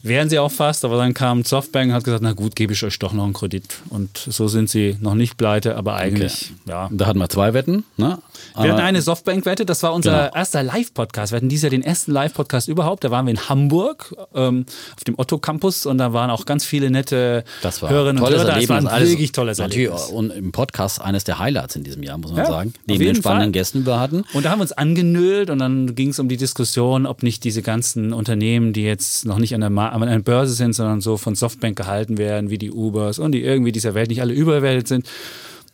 Wären 0.04 0.30
sie 0.30 0.40
auch 0.40 0.52
fast, 0.52 0.86
aber 0.86 0.98
dann 0.98 1.14
kam 1.14 1.44
Softbank 1.44 1.90
und 1.90 1.96
hat 1.96 2.04
gesagt, 2.04 2.24
na 2.24 2.34
gut, 2.34 2.56
gebe 2.56 2.74
ich 2.74 2.84
euch 2.84 3.00
doch 3.00 3.14
noch 3.14 3.24
einen 3.24 3.34
Kredit. 3.34 3.64
Und 3.90 4.18
so 4.18 4.48
sind 4.48 4.70
sie 4.70 4.98
noch 5.00 5.16
nicht 5.16 5.38
pleite, 5.38 5.76
aber 5.78 5.96
eigentlich, 5.96 6.52
ja. 6.68 6.90
Da 6.92 7.06
hatten 7.08 7.20
wir 7.20 7.30
zwei 7.30 7.54
Wetten. 7.54 7.84
Ne? 7.98 8.20
Wir 8.58 8.72
hatten 8.72 8.82
eine 8.82 9.02
Softbank-Wette, 9.02 9.66
das 9.66 9.82
war 9.84 9.94
unser 9.94 10.12
Genau. 10.26 10.36
erster 10.36 10.64
Live-Podcast. 10.64 11.32
Wir 11.32 11.38
hatten 11.38 11.50
dieses 11.50 11.64
Jahr 11.64 11.70
den 11.72 11.84
ersten 11.84 12.12
Live-Podcast 12.12 12.68
überhaupt. 12.68 13.04
Da 13.04 13.12
waren 13.12 13.26
wir 13.26 13.32
in 13.32 13.50
Hamburg 13.50 14.14
ähm, 14.34 14.66
auf 14.96 15.04
dem 15.04 15.18
Otto-Campus 15.18 15.86
und 15.86 15.98
da 15.98 16.14
waren 16.14 16.30
auch 16.30 16.46
ganz 16.46 16.66
viele 16.66 16.90
nette 16.92 17.44
Das 17.62 17.82
war 17.82 17.90
Hörerinnen 17.90 18.22
und 18.22 18.30
Hörer. 18.30 18.38
da. 18.40 18.46
Das 18.46 18.54
Erlebnis. 18.56 18.70
war 18.70 18.78
ein 18.78 18.88
alles- 18.88 19.10
wirklich 19.10 19.32
tolles 19.32 19.58
natürlich 19.58 19.88
Erlebnis. 19.90 20.10
Und 20.10 20.30
im 20.32 20.52
Podcast 20.52 21.02
eines 21.02 21.24
der 21.24 21.40
Highlights 21.40 21.76
in 21.76 21.84
diesem 21.84 22.04
Jahr, 22.04 22.18
muss 22.18 22.32
man 22.32 22.40
Ja, 22.40 22.46
sagen. 22.48 22.74
Neben 22.86 23.04
den 23.04 23.16
spannenden 23.16 23.48
Fall. 23.48 23.52
Gästen, 23.52 23.80
die 23.82 23.86
wir 23.88 24.00
hatten. 24.00 24.24
Und 24.34 24.46
da 24.46 24.52
haben 24.52 24.60
wir 24.60 24.64
uns 24.64 24.72
angenölt 24.74 25.50
und 25.50 25.60
dann 25.60 25.85
ging 25.94 26.10
es 26.10 26.20
um 26.20 26.30
die 26.30 26.38
Diskussion, 26.38 27.06
ob 27.06 27.24
nicht 27.24 27.44
diese 27.44 27.62
ganzen 27.62 28.14
Unternehmen, 28.14 28.74
die 28.74 28.84
jetzt 28.84 29.26
noch 29.26 29.40
nicht 29.40 29.54
an 29.54 29.62
der, 29.62 29.70
Ma 29.70 29.90
an 29.90 30.08
der 30.08 30.20
Börse 30.20 30.54
sind, 30.54 30.74
sondern 30.74 31.02
so 31.02 31.18
von 31.18 31.36
Softbank 31.36 31.78
gehalten 31.78 32.18
werden, 32.18 32.50
wie 32.50 32.58
die 32.58 32.72
Ubers 32.72 33.20
und 33.20 33.34
die 33.34 33.44
irgendwie 33.44 33.72
dieser 33.72 33.94
Welt 33.94 34.10
nicht 34.10 34.22
alle 34.22 34.34
überwältigt 34.34 34.88
sind. 34.88 35.06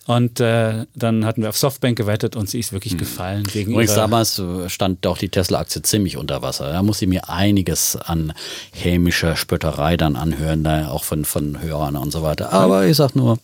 Und 0.07 0.39
äh, 0.39 0.87
dann 0.95 1.25
hatten 1.25 1.43
wir 1.43 1.49
auf 1.49 1.57
Softbank 1.57 1.95
gewettet 1.95 2.35
und 2.35 2.49
sie 2.49 2.59
ist 2.59 2.73
wirklich 2.73 2.97
gefallen 2.97 3.43
wegen 3.53 3.71
Übrigens, 3.71 3.93
damals 3.93 4.41
stand 4.67 5.05
auch 5.05 5.17
die 5.17 5.29
Tesla-Aktie 5.29 5.83
ziemlich 5.83 6.17
unter 6.17 6.41
Wasser. 6.41 6.71
Da 6.71 6.81
muss 6.81 7.01
ich 7.03 7.07
mir 7.07 7.29
einiges 7.29 7.95
an 7.95 8.33
hämischer 8.71 9.35
Spötterei 9.35 9.97
dann 9.97 10.15
anhören, 10.15 10.63
da 10.63 10.89
auch 10.89 11.03
von, 11.03 11.23
von 11.23 11.61
Hörern 11.61 11.95
und 11.95 12.11
so 12.11 12.23
weiter. 12.23 12.51
Aber 12.51 12.87
ich 12.87 12.97
sag 12.97 13.15
nur, 13.15 13.37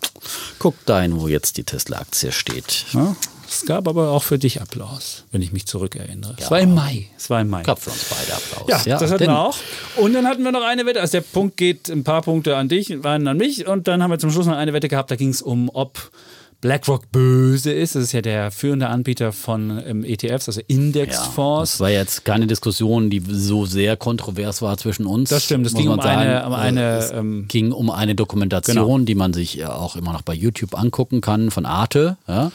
guck 0.57 0.83
dahin, 0.85 1.19
wo 1.19 1.27
jetzt 1.27 1.57
die 1.57 1.63
Tesla-Aktie 1.63 2.31
steht. 2.31 2.85
Ja, 2.91 3.15
es 3.49 3.65
gab 3.65 3.87
aber 3.87 4.11
auch 4.11 4.23
für 4.23 4.37
dich 4.37 4.61
Applaus, 4.61 5.23
wenn 5.31 5.41
ich 5.41 5.51
mich 5.53 5.65
zurückerinnere. 5.65 6.35
Es 6.37 6.51
war 6.51 6.59
im 6.59 6.73
Mai. 6.75 7.07
Es 7.17 7.29
war 7.29 7.41
im 7.41 7.49
Mai. 7.49 7.63
Gab 7.63 7.79
für 7.79 7.89
uns 7.89 8.05
beide 8.09 8.33
Applaus. 8.33 8.85
Ja, 8.85 8.97
das 8.99 9.11
hatten 9.11 9.23
wir 9.25 9.39
auch. 9.39 9.55
Und 9.95 10.13
dann 10.13 10.25
hatten 10.27 10.43
wir 10.43 10.51
noch 10.51 10.63
eine 10.63 10.85
Wette. 10.85 11.01
Also 11.01 11.13
der 11.13 11.21
Punkt 11.21 11.57
geht 11.57 11.89
ein 11.89 12.03
paar 12.03 12.21
Punkte 12.21 12.55
an 12.57 12.69
dich, 12.69 13.03
waren 13.03 13.27
an 13.27 13.37
mich. 13.37 13.67
Und 13.67 13.87
dann 13.87 14.03
haben 14.03 14.11
wir 14.11 14.19
zum 14.19 14.31
Schluss 14.31 14.45
noch 14.45 14.55
eine 14.57 14.73
Wette 14.73 14.87
gehabt. 14.87 15.11
Da 15.11 15.15
ging 15.15 15.29
es 15.29 15.41
um, 15.41 15.69
ob 15.73 16.11
BlackRock 16.59 17.11
böse 17.11 17.71
ist. 17.71 17.93
Das 17.93 18.01
ist 18.03 18.11
ja 18.13 18.21
der 18.21 18.49
führende 18.49 18.87
Anbieter 18.87 19.31
von 19.31 19.79
ähm, 19.85 20.03
ETFs, 20.03 20.47
also 20.49 20.59
Ja, 20.61 20.65
Indexfonds. 20.67 21.73
das 21.73 21.79
war 21.79 21.91
jetzt 21.91 22.25
keine 22.25 22.47
Diskussion, 22.47 23.11
die 23.11 23.21
so 23.29 23.67
sehr 23.67 23.95
kontrovers 23.95 24.63
war 24.63 24.75
zwischen 24.77 25.05
uns. 25.05 25.29
Das 25.29 25.43
stimmt, 25.43 25.67
es 25.67 25.75
ging 25.75 25.87
um 25.89 25.99
eine- 25.99 26.45
um 26.47 26.53
eine, 26.53 26.97
es 26.97 27.11
ähm, 27.11 27.45
ging 27.47 27.71
um 27.71 27.91
eine 27.91 28.15
Dokumentation, 28.15 28.75
Genau. 28.75 28.97
die 29.05 29.13
man 29.13 29.33
sich 29.33 29.53
ja 29.53 29.75
auch 29.75 29.95
immer 29.95 30.13
noch 30.13 30.23
bei 30.23 30.33
YouTube 30.33 30.73
angucken 30.77 31.21
kann 31.21 31.51
von 31.51 31.67
Arte. 31.67 32.17
Ja? 32.27 32.51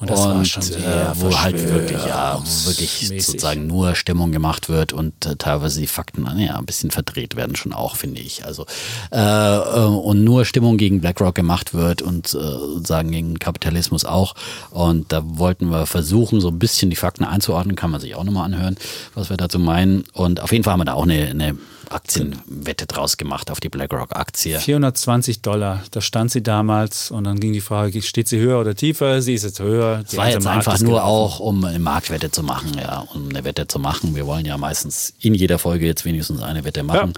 Und 0.00 0.08
das 0.08 0.20
war 0.20 0.44
schon 0.46 0.62
sehr 0.62 0.78
äh, 0.78 1.20
wo 1.20 1.38
halt 1.38 1.62
wirklich, 1.68 2.02
ja, 2.06 2.40
wo 2.42 2.68
wirklich 2.68 3.10
Mäßig. 3.10 3.26
sozusagen 3.26 3.66
nur 3.66 3.94
Stimmung 3.94 4.32
gemacht 4.32 4.70
wird 4.70 4.94
und 4.94 5.26
äh, 5.26 5.36
teilweise 5.36 5.78
die 5.78 5.86
Fakten 5.86 6.26
ja, 6.38 6.56
ein 6.56 6.64
bisschen 6.64 6.90
verdreht 6.90 7.36
werden 7.36 7.54
schon 7.54 7.74
auch, 7.74 7.96
finde 7.96 8.22
ich. 8.22 8.46
Also 8.46 8.64
äh, 9.12 9.18
äh, 9.18 9.84
und 9.84 10.24
nur 10.24 10.46
Stimmung 10.46 10.78
gegen 10.78 11.02
BlackRock 11.02 11.34
gemacht 11.34 11.74
wird 11.74 12.00
und 12.00 12.32
äh, 12.32 12.86
sagen 12.86 13.10
gegen 13.10 13.38
Kapitalismus 13.38 14.06
auch. 14.06 14.34
Und 14.70 15.12
da 15.12 15.20
wollten 15.22 15.68
wir 15.68 15.84
versuchen, 15.84 16.40
so 16.40 16.48
ein 16.48 16.58
bisschen 16.58 16.88
die 16.88 16.96
Fakten 16.96 17.24
einzuordnen, 17.24 17.76
kann 17.76 17.90
man 17.90 18.00
sich 18.00 18.14
auch 18.14 18.24
nochmal 18.24 18.46
anhören, 18.46 18.78
was 19.14 19.28
wir 19.28 19.36
dazu 19.36 19.58
meinen. 19.58 20.04
Und 20.14 20.40
auf 20.40 20.50
jeden 20.50 20.64
Fall 20.64 20.72
haben 20.72 20.80
wir 20.80 20.86
da 20.86 20.94
auch 20.94 21.02
eine, 21.02 21.26
eine 21.26 21.58
Aktienwette 21.90 22.86
draus 22.86 23.16
gemacht 23.16 23.50
auf 23.50 23.58
die 23.60 23.68
BlackRock-Aktie. 23.68 24.58
420 24.58 25.42
Dollar, 25.42 25.82
da 25.90 26.00
stand 26.00 26.30
sie 26.30 26.42
damals 26.42 27.10
und 27.10 27.24
dann 27.24 27.40
ging 27.40 27.52
die 27.52 27.60
Frage, 27.60 28.00
steht 28.02 28.28
sie 28.28 28.38
höher 28.38 28.60
oder 28.60 28.74
tiefer? 28.74 29.20
Sie 29.22 29.34
ist 29.34 29.42
jetzt 29.42 29.60
höher. 29.60 30.04
Es 30.06 30.16
war 30.16 30.30
jetzt 30.30 30.46
einfach 30.46 30.78
nur 30.80 31.04
auch, 31.04 31.40
um 31.40 31.64
eine 31.64 31.78
Marktwette 31.78 32.30
zu 32.30 32.42
machen, 32.42 32.72
ja, 32.78 33.06
um 33.14 33.28
eine 33.28 33.44
Wette 33.44 33.66
zu 33.66 33.78
machen. 33.78 34.14
Wir 34.14 34.26
wollen 34.26 34.46
ja 34.46 34.56
meistens 34.56 35.14
in 35.20 35.34
jeder 35.34 35.58
Folge 35.58 35.86
jetzt 35.86 36.04
wenigstens 36.04 36.42
eine 36.42 36.64
Wette 36.64 36.82
machen. 36.82 37.14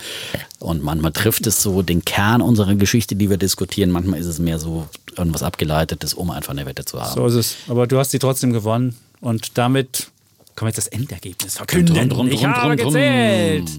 Und 0.58 0.82
manchmal 0.82 1.12
trifft 1.12 1.46
es 1.46 1.62
so 1.62 1.82
den 1.82 2.04
Kern 2.04 2.40
unserer 2.40 2.74
Geschichte, 2.74 3.14
die 3.14 3.28
wir 3.28 3.36
diskutieren. 3.36 3.90
Manchmal 3.90 4.20
ist 4.20 4.26
es 4.26 4.38
mehr 4.38 4.58
so 4.58 4.86
irgendwas 5.16 5.42
Abgeleitetes, 5.42 6.14
um 6.14 6.30
einfach 6.30 6.52
eine 6.52 6.64
Wette 6.66 6.84
zu 6.84 7.00
haben. 7.00 7.14
So 7.14 7.26
ist 7.26 7.34
es. 7.34 7.56
Aber 7.68 7.86
du 7.86 7.98
hast 7.98 8.10
sie 8.10 8.18
trotzdem 8.18 8.52
gewonnen 8.52 8.96
und 9.20 9.58
damit 9.58 10.08
können 10.54 10.66
wir 10.66 10.70
jetzt 10.70 10.78
das 10.78 10.86
Endergebnis 10.88 11.56
verkünden. 11.56 11.94
Drum, 11.94 12.08
drum, 12.08 12.18
drum, 12.18 12.28
ich 12.28 12.40
drum, 12.40 12.54
habe 12.54 12.76
gezählt. 12.76 13.70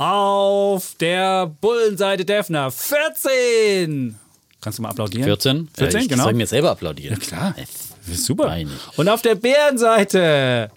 Auf 0.00 0.94
der 0.98 1.46
Bullenseite 1.46 2.24
Defner 2.24 2.70
14. 2.70 4.18
Kannst 4.62 4.78
du 4.78 4.82
mal 4.82 4.88
applaudieren? 4.88 5.24
14? 5.24 5.68
14, 5.76 5.98
ja, 5.98 6.02
ich 6.02 6.08
genau. 6.08 6.24
soll 6.24 6.32
mir 6.32 6.46
selber 6.46 6.70
applaudieren. 6.70 7.18
Ja, 7.20 7.26
klar. 7.26 7.54
Äh, 7.58 8.14
Super. 8.14 8.46
Peinlich. 8.46 8.80
Und 8.96 9.10
auf 9.10 9.20
der 9.20 9.34
Bärenseite 9.34 10.70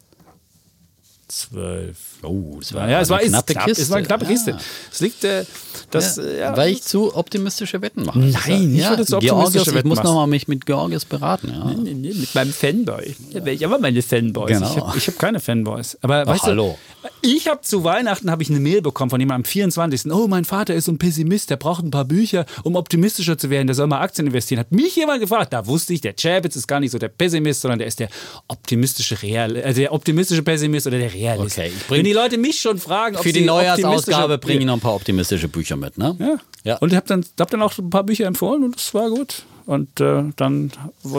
12. 1.30 1.98
Oh, 2.24 2.58
das 2.60 2.74
war 2.74 2.90
Ja, 2.90 3.02
es 3.02 3.10
war, 3.10 3.20
eine 3.20 3.30
knappe 3.30 3.54
knapp, 3.54 3.66
Kiste. 3.66 3.82
Es 3.84 3.90
war 3.90 3.98
eine 3.98 4.08
knappe 4.08 4.26
Kiste. 4.26 4.58
Es 4.92 5.00
liegt, 5.02 5.24
äh, 5.24 5.46
das, 5.92 6.18
Ja, 6.18 6.24
äh, 6.24 6.40
ja, 6.40 6.58
weil 6.58 6.72
ich 6.72 6.82
zu 6.84 7.16
optimistische 7.16 7.82
Wetten 7.82 8.04
mache. 8.06 8.20
Nein, 8.20 8.72
nicht, 8.72 8.90
weil 8.90 8.98
du 8.98 9.06
zu 9.06 9.18
optimistische 9.18 9.22
Georgios, 9.22 9.68
ich 9.68 9.74
Wetten 9.74 9.88
muss 9.90 10.04
nochmal 10.04 10.28
mich 10.28 10.48
mit 10.48 10.66
Georgios 10.66 11.06
beraten. 11.06 11.50
Ja. 11.50 11.66
Nee, 11.66 11.94
nee, 11.94 12.14
mit 12.14 12.34
meinem 12.34 12.54
Fanboy. 12.54 13.16
Ja, 13.32 13.46
ich 13.46 13.66
aber 13.66 13.80
meine 13.80 14.02
Fanboys. 14.02 14.52
Genau. 14.52 14.72
Ich 14.72 14.78
habe 14.78 14.98
hab 14.98 15.20
keine 15.20 15.40
Fanboys. 15.40 15.98
Aber 16.02 16.26
weißt 16.26 16.44
hallo. 16.44 16.78
du, 17.04 17.10
ich 17.22 17.48
habe 17.48 17.62
zu 17.62 17.84
Weihnachten 17.84 18.32
habe 18.32 18.42
ich 18.44 18.50
eine 18.50 18.60
Mail 18.60 18.82
bekommen 18.82 19.10
von 19.10 19.20
jemandem 19.20 19.42
am 19.42 19.46
24. 19.46 20.12
Oh, 20.12 20.28
mein 20.28 20.46
Vater 20.46 20.74
ist 20.74 20.86
so 20.86 20.92
ein 20.92 20.98
Pessimist, 20.98 21.50
der 21.50 21.58
braucht 21.58 21.84
ein 21.84 21.92
paar 21.92 22.06
Bücher, 22.06 22.46
um 22.64 22.76
optimistischer 22.76 23.38
zu 23.38 23.50
werden. 23.50 23.68
Der 23.68 23.76
soll 23.76 23.88
mal 23.88 24.00
Aktien 24.02 24.28
investieren. 24.28 24.60
Hat 24.60 24.72
mich 24.72 24.96
jemand 24.96 25.20
gefragt. 25.22 25.54
Da 25.54 25.68
wusste 25.68 25.94
ich, 25.94 26.02
der 26.02 26.14
Chapitz 26.16 26.56
ist 26.56 26.68
gar 26.68 26.80
nicht 26.80 26.92
so 26.92 26.98
der 27.00 27.10
Pessimist, 27.10 27.62
sondern 27.62 27.80
der 27.80 27.88
ist 27.88 28.00
der 28.00 28.10
optimistische 28.48 29.22
Real, 29.22 29.56
äh, 29.56 29.74
der 29.74 29.92
optimistische 29.94 30.44
Pessimist 30.44 30.88
oder 30.88 30.98
der 30.98 31.14
Realist. 31.14 31.58
Okay, 31.58 31.72
ich 31.76 31.88
bring- 31.88 32.00
Wenn 32.00 32.06
die 32.14 32.20
Leute 32.20 32.38
mich 32.38 32.60
schon 32.60 32.78
fragen, 32.78 33.16
ob 33.18 33.24
Für 33.24 33.32
die 33.34 33.40
sie 33.40 33.46
Neujahrsausgabe 33.46 34.38
bringe 34.38 34.60
ich 34.62 34.66
noch 34.66 34.76
ein 34.76 34.80
paar 34.80 34.96
optimistische 34.96 35.48
Bücher 35.48 35.76
mit. 35.76 35.98
Ne? 35.98 36.16
ja. 36.20 36.38
Ja. 36.66 36.78
Und 36.78 36.92
ich 36.94 36.96
habe 36.96 37.08
dann, 37.08 37.26
hab 37.40 37.52
dann 37.52 37.62
auch 37.62 37.78
ein 37.78 37.90
paar 37.90 38.04
Bücher 38.04 38.26
empfohlen 38.26 38.64
und 38.64 38.78
es 38.80 38.94
war 38.94 39.10
gut. 39.10 39.44
Und 39.66 40.00
äh, 40.02 40.24
dann 40.36 40.72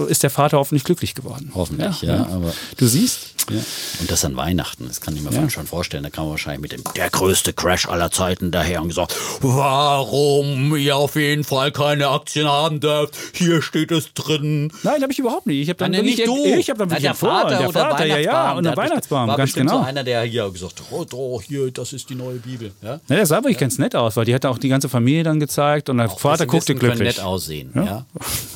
ist 0.09 0.23
der 0.23 0.31
Vater 0.31 0.59
hoffentlich 0.59 0.85
glücklich 0.85 1.15
geworden. 1.15 1.53
Hoffentlich, 1.55 2.03
ja, 2.03 2.27
aber- 2.27 2.53
du 2.77 2.87
siehst, 2.87 3.34
Ja. 3.51 3.61
Und 4.01 4.11
das 4.11 4.25
an 4.25 4.37
Weihnachten, 4.37 4.87
das 4.89 5.01
kann 5.01 5.15
ich 5.17 5.23
mir 5.23 5.51
schon 5.51 5.67
vorstellen. 5.67 6.03
Da 6.05 6.11
man 6.23 6.31
wahrscheinlich 6.31 6.61
mit 6.63 6.73
dem 6.73 6.83
der 6.97 7.11
größte 7.11 7.53
Crash 7.53 7.87
aller 7.89 8.11
Zeiten 8.11 8.51
daher 8.51 8.81
und 8.83 8.89
gesagt, 8.89 9.15
warum 9.41 10.75
ihr 10.77 10.97
auf 10.97 11.17
jeden 11.17 11.45
Fall 11.45 11.73
keine 11.73 12.09
Aktien 12.09 12.49
haben 12.49 12.81
dürft. 12.81 13.15
Hier 13.35 13.63
steht 13.63 13.91
es 13.93 14.13
drin. 14.15 14.73
Nein, 14.83 15.03
habe 15.03 15.13
ich 15.13 15.19
überhaupt 15.19 15.47
nicht. 15.47 15.61
Ich 15.61 15.69
habe 15.69 15.79
dann 15.79 15.93
Nein, 15.93 16.05
nicht 16.05 16.27
du. 16.27 16.37
ich 16.45 16.69
habe 16.71 16.79
dann 16.79 16.89
Na, 16.89 16.95
wirklich 16.97 17.03
der. 17.03 17.15
Vater 17.15 17.59
der 17.59 17.69
oder 17.69 17.81
Vater, 17.81 18.07
ja, 18.07 18.19
ja, 18.19 18.33
Weihnachtsbaum. 18.33 18.57
und 18.59 18.65
Der 18.65 18.77
Weihnachtsbaum, 18.77 19.29
war 19.29 19.37
ganz 19.37 19.53
genau. 19.53 19.79
so 19.79 19.85
einer, 19.85 20.05
der 20.05 20.23
hier 20.23 20.51
gesagt 20.51 20.81
hat, 20.81 20.87
oh, 20.91 21.07
oh, 21.13 21.41
hier, 21.41 21.71
das 21.71 21.93
ist 21.93 22.09
die 22.11 22.15
neue 22.15 22.37
Bibel. 22.39 22.73
Ja? 22.83 23.01
Ja, 23.09 23.17
der 23.17 23.27
sah 23.27 23.37
wirklich 23.37 23.59
ganz 23.59 23.79
nett 23.79 23.95
aus, 23.95 24.17
weil 24.17 24.25
die 24.25 24.35
hat 24.35 24.45
auch 24.47 24.59
die 24.59 24.69
ganze 24.69 24.89
Familie 24.89 25.23
dann 25.23 25.41
gezeigt 25.41 25.89
und 25.89 25.99
der 25.99 26.09
Vater 26.09 26.47
guckte 26.47 26.75
Pessimisten 26.75 26.79
können 26.79 26.93
glücklich. 26.97 27.17
nett 27.17 27.25
aussehen, 27.25 27.71
ja. 27.75 28.05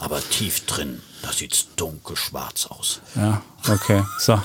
Aber 0.01 0.21
tief 0.31 0.67
drin, 0.67 1.01
da 1.23 1.33
sieht 1.33 1.67
dunkelschwarz 1.77 2.67
aus. 2.67 3.01
Ja, 3.17 3.43
okay. 3.69 4.03
So. 4.19 4.41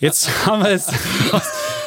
Jetzt 0.00 0.46
haben 0.46 0.62
wir 0.64 0.70
es. 0.70 0.88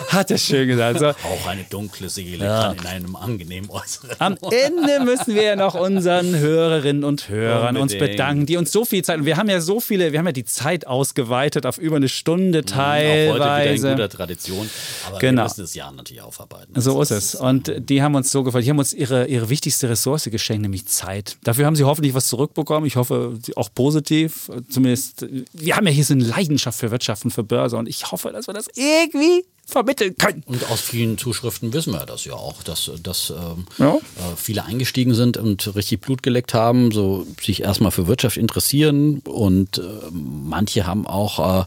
Hat 0.09 0.30
er 0.30 0.38
schön 0.38 0.68
gesagt. 0.68 0.99
So. 0.99 1.07
Auch 1.07 1.47
eine 1.47 1.63
dunkle 1.63 2.09
Seele 2.09 2.45
kann 2.45 2.78
in 2.78 2.86
einem 2.86 3.16
angenehmen 3.16 3.70
Äußeren. 3.72 4.11
Am 4.20 4.38
Ende 4.51 5.03
müssen 5.03 5.34
wir 5.34 5.41
ja 5.41 5.55
noch 5.55 5.74
unseren 5.74 6.38
Hörerinnen 6.38 7.03
und 7.03 7.28
Hörern 7.28 7.76
uns 7.76 7.93
Unbedingt. 7.93 8.11
bedanken, 8.18 8.45
die 8.45 8.55
uns 8.55 8.72
so 8.72 8.86
viel 8.86 9.03
Zeit. 9.03 9.18
Und 9.18 9.26
wir 9.26 9.36
haben 9.36 9.49
ja 9.49 9.59
so 9.59 9.80
viele, 9.80 10.11
wir 10.11 10.20
haben 10.20 10.28
ja 10.28 10.32
die 10.32 10.45
Zeit 10.45 10.86
ausgeweitet 10.86 11.66
auf 11.66 11.80
über 11.80 11.95
eine 11.95 12.07
Stunde 12.07 12.59
Auch 12.59 12.76
heute 12.76 12.76
wieder 12.76 13.34
in 13.34 13.38
teilweise. 13.39 13.89
guter 13.91 14.09
Tradition. 14.09 14.70
Aber 15.07 15.18
Genau. 15.20 15.41
wir 15.41 15.43
müssen 15.45 15.61
das 15.61 15.74
Jahr 15.74 15.91
natürlich 15.91 16.22
aufarbeiten. 16.22 16.80
So 16.80 17.01
ist 17.01 17.11
es. 17.11 17.34
Und 17.36 17.74
die 17.89 18.01
haben 18.03 18.13
uns 18.16 18.32
so 18.32 18.43
gefallen. 18.43 18.63
Die 18.63 18.70
haben 18.70 18.80
uns 18.80 18.93
ihre, 18.93 19.26
ihre 19.26 19.49
wichtigste 19.49 19.89
Ressource 19.89 20.26
geschenkt, 20.26 20.61
nämlich 20.61 20.86
Zeit. 20.86 21.38
Dafür 21.43 21.66
haben 21.66 21.76
sie 21.76 21.84
hoffentlich 21.84 22.13
was 22.13 22.28
zurückbekommen. 22.28 22.86
Ich 22.86 22.95
hoffe, 22.95 23.34
auch 23.55 23.70
positiv. 23.74 24.51
Zumindest, 24.70 25.26
wir 25.53 25.76
haben 25.76 25.88
ja 25.88 25.91
hier 25.93 26.05
so 26.06 26.14
eine 26.14 26.24
Leidenschaft 26.24 26.80
für 26.80 26.91
Wirtschaft 26.91 27.26
und 27.26 27.32
für 27.32 27.43
Börse. 27.43 27.78
Und 27.78 27.88
ich 27.89 28.12
hoffe, 28.12 28.32
dass 28.32 28.47
wir 28.47 28.53
das 28.53 28.68
irgendwie 28.76 29.45
vermitteln 29.68 30.16
können. 30.16 30.43
Und 30.45 30.70
aus 30.70 30.80
vielen 30.80 31.18
Zuschriften 31.18 31.74
wissen 31.74 31.91
wir 31.91 32.06
das 32.06 32.24
ja 32.26 32.34
auch, 32.34 32.62
dass, 32.62 32.91
dass 33.01 33.32
ähm, 33.32 33.66
Ja. 33.80 33.95
äh, 33.95 33.99
viele 34.38 34.64
eingestiegen 34.64 35.16
sind 35.16 35.38
und 35.38 35.76
richtig 35.76 36.01
Blut 36.01 36.22
geleckt 36.22 36.53
haben, 36.53 36.91
so 36.91 37.26
sich 37.41 37.64
erstmal 37.64 37.89
für 37.89 38.06
Wirtschaft 38.06 38.38
interessieren 38.38 39.22
und 39.26 39.80
äh, 39.80 39.82
manche 40.12 40.86
haben 40.86 41.08
auch 41.08 41.62
äh, 41.62 41.66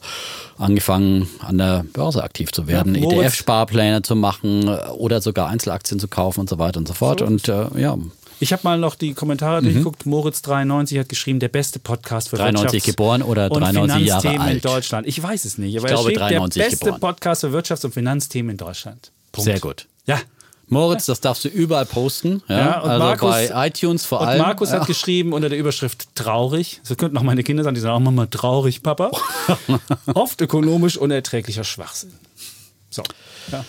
angefangen, 0.58 1.28
an 1.40 1.58
der 1.58 1.84
Börse 1.92 2.22
aktiv 2.22 2.52
zu 2.52 2.68
werden, 2.68 2.94
Ja, 2.94 3.02
ETF-Sparpläne 3.10 4.02
zu 4.02 4.14
machen 4.14 4.68
äh, 4.68 4.76
oder 4.92 5.20
sogar 5.20 5.48
Einzelaktien 5.48 5.98
zu 5.98 6.06
kaufen 6.06 6.38
und 6.40 6.48
so 6.48 6.58
weiter 6.58 6.78
und 6.78 6.86
so 6.86 6.94
fort. 6.94 7.20
und 7.20 7.48
äh, 7.48 7.66
ja, 7.80 7.98
Ich 8.40 8.52
habe 8.52 8.62
mal 8.64 8.78
noch 8.78 8.94
die 8.94 9.14
Kommentare 9.14 9.62
durchgeguckt. 9.62 10.04
Moritz93 10.04 11.00
hat 11.00 11.08
geschrieben, 11.08 11.40
der 11.40 11.48
beste 11.48 11.78
Podcast 11.78 12.28
für 12.28 12.36
93 12.36 12.82
Wirtschafts- 12.82 12.86
geboren 12.86 13.22
oder 13.22 13.50
und 13.50 13.60
93 13.60 14.06
Jahre 14.06 14.20
Finanzthemen 14.22 14.46
in 14.48 14.54
alt? 14.54 14.64
Deutschland. 14.64 15.06
Ich 15.08 15.22
weiß 15.22 15.44
es 15.44 15.58
nicht, 15.58 15.76
aber 15.78 15.88
Ich 15.88 15.94
glaube, 15.94 16.12
93 16.12 16.62
der 16.62 16.70
beste 16.70 16.84
geboren. 16.86 17.00
Podcast 17.00 17.40
für 17.40 17.48
Wirtschafts- 17.48 17.84
und 17.84 17.94
Finanzthemen 17.94 18.50
in 18.52 18.56
Deutschland. 18.56 19.10
Punkt. 19.32 19.44
sehr 19.44 19.60
gut. 19.60 19.86
Ja. 20.06 20.20
Moritz, 20.70 21.06
das 21.06 21.20
darfst 21.22 21.44
du 21.46 21.48
überall 21.48 21.86
posten. 21.86 22.42
Ja, 22.46 22.58
Ja, 22.58 22.80
und 22.80 22.90
also 22.90 23.04
Markus- 23.04 23.30
bei 23.30 23.66
iTunes 23.68 24.04
vor 24.04 24.20
Und 24.20 24.28
allem. 24.28 24.42
Markus 24.42 24.70
hat 24.70 24.86
geschrieben 24.86 25.32
unter 25.32 25.48
der 25.48 25.58
Überschrift 25.58 26.14
traurig. 26.14 26.80
Das 26.86 26.96
könnten 26.98 27.16
auch 27.16 27.22
meine 27.22 27.42
Kinder 27.42 27.64
sagen, 27.64 27.74
die 27.74 27.80
sagen 27.80 27.94
auch 27.94 28.00
Mama 28.00 28.26
traurig, 28.26 28.82
Papa. 28.82 29.10
Oft 30.14 30.40
ökonomisch 30.42 30.96
unerträglicher 30.98 31.64
Schwachsinn. 31.64 32.12
So. 32.90 33.02
Ja. 33.50 33.64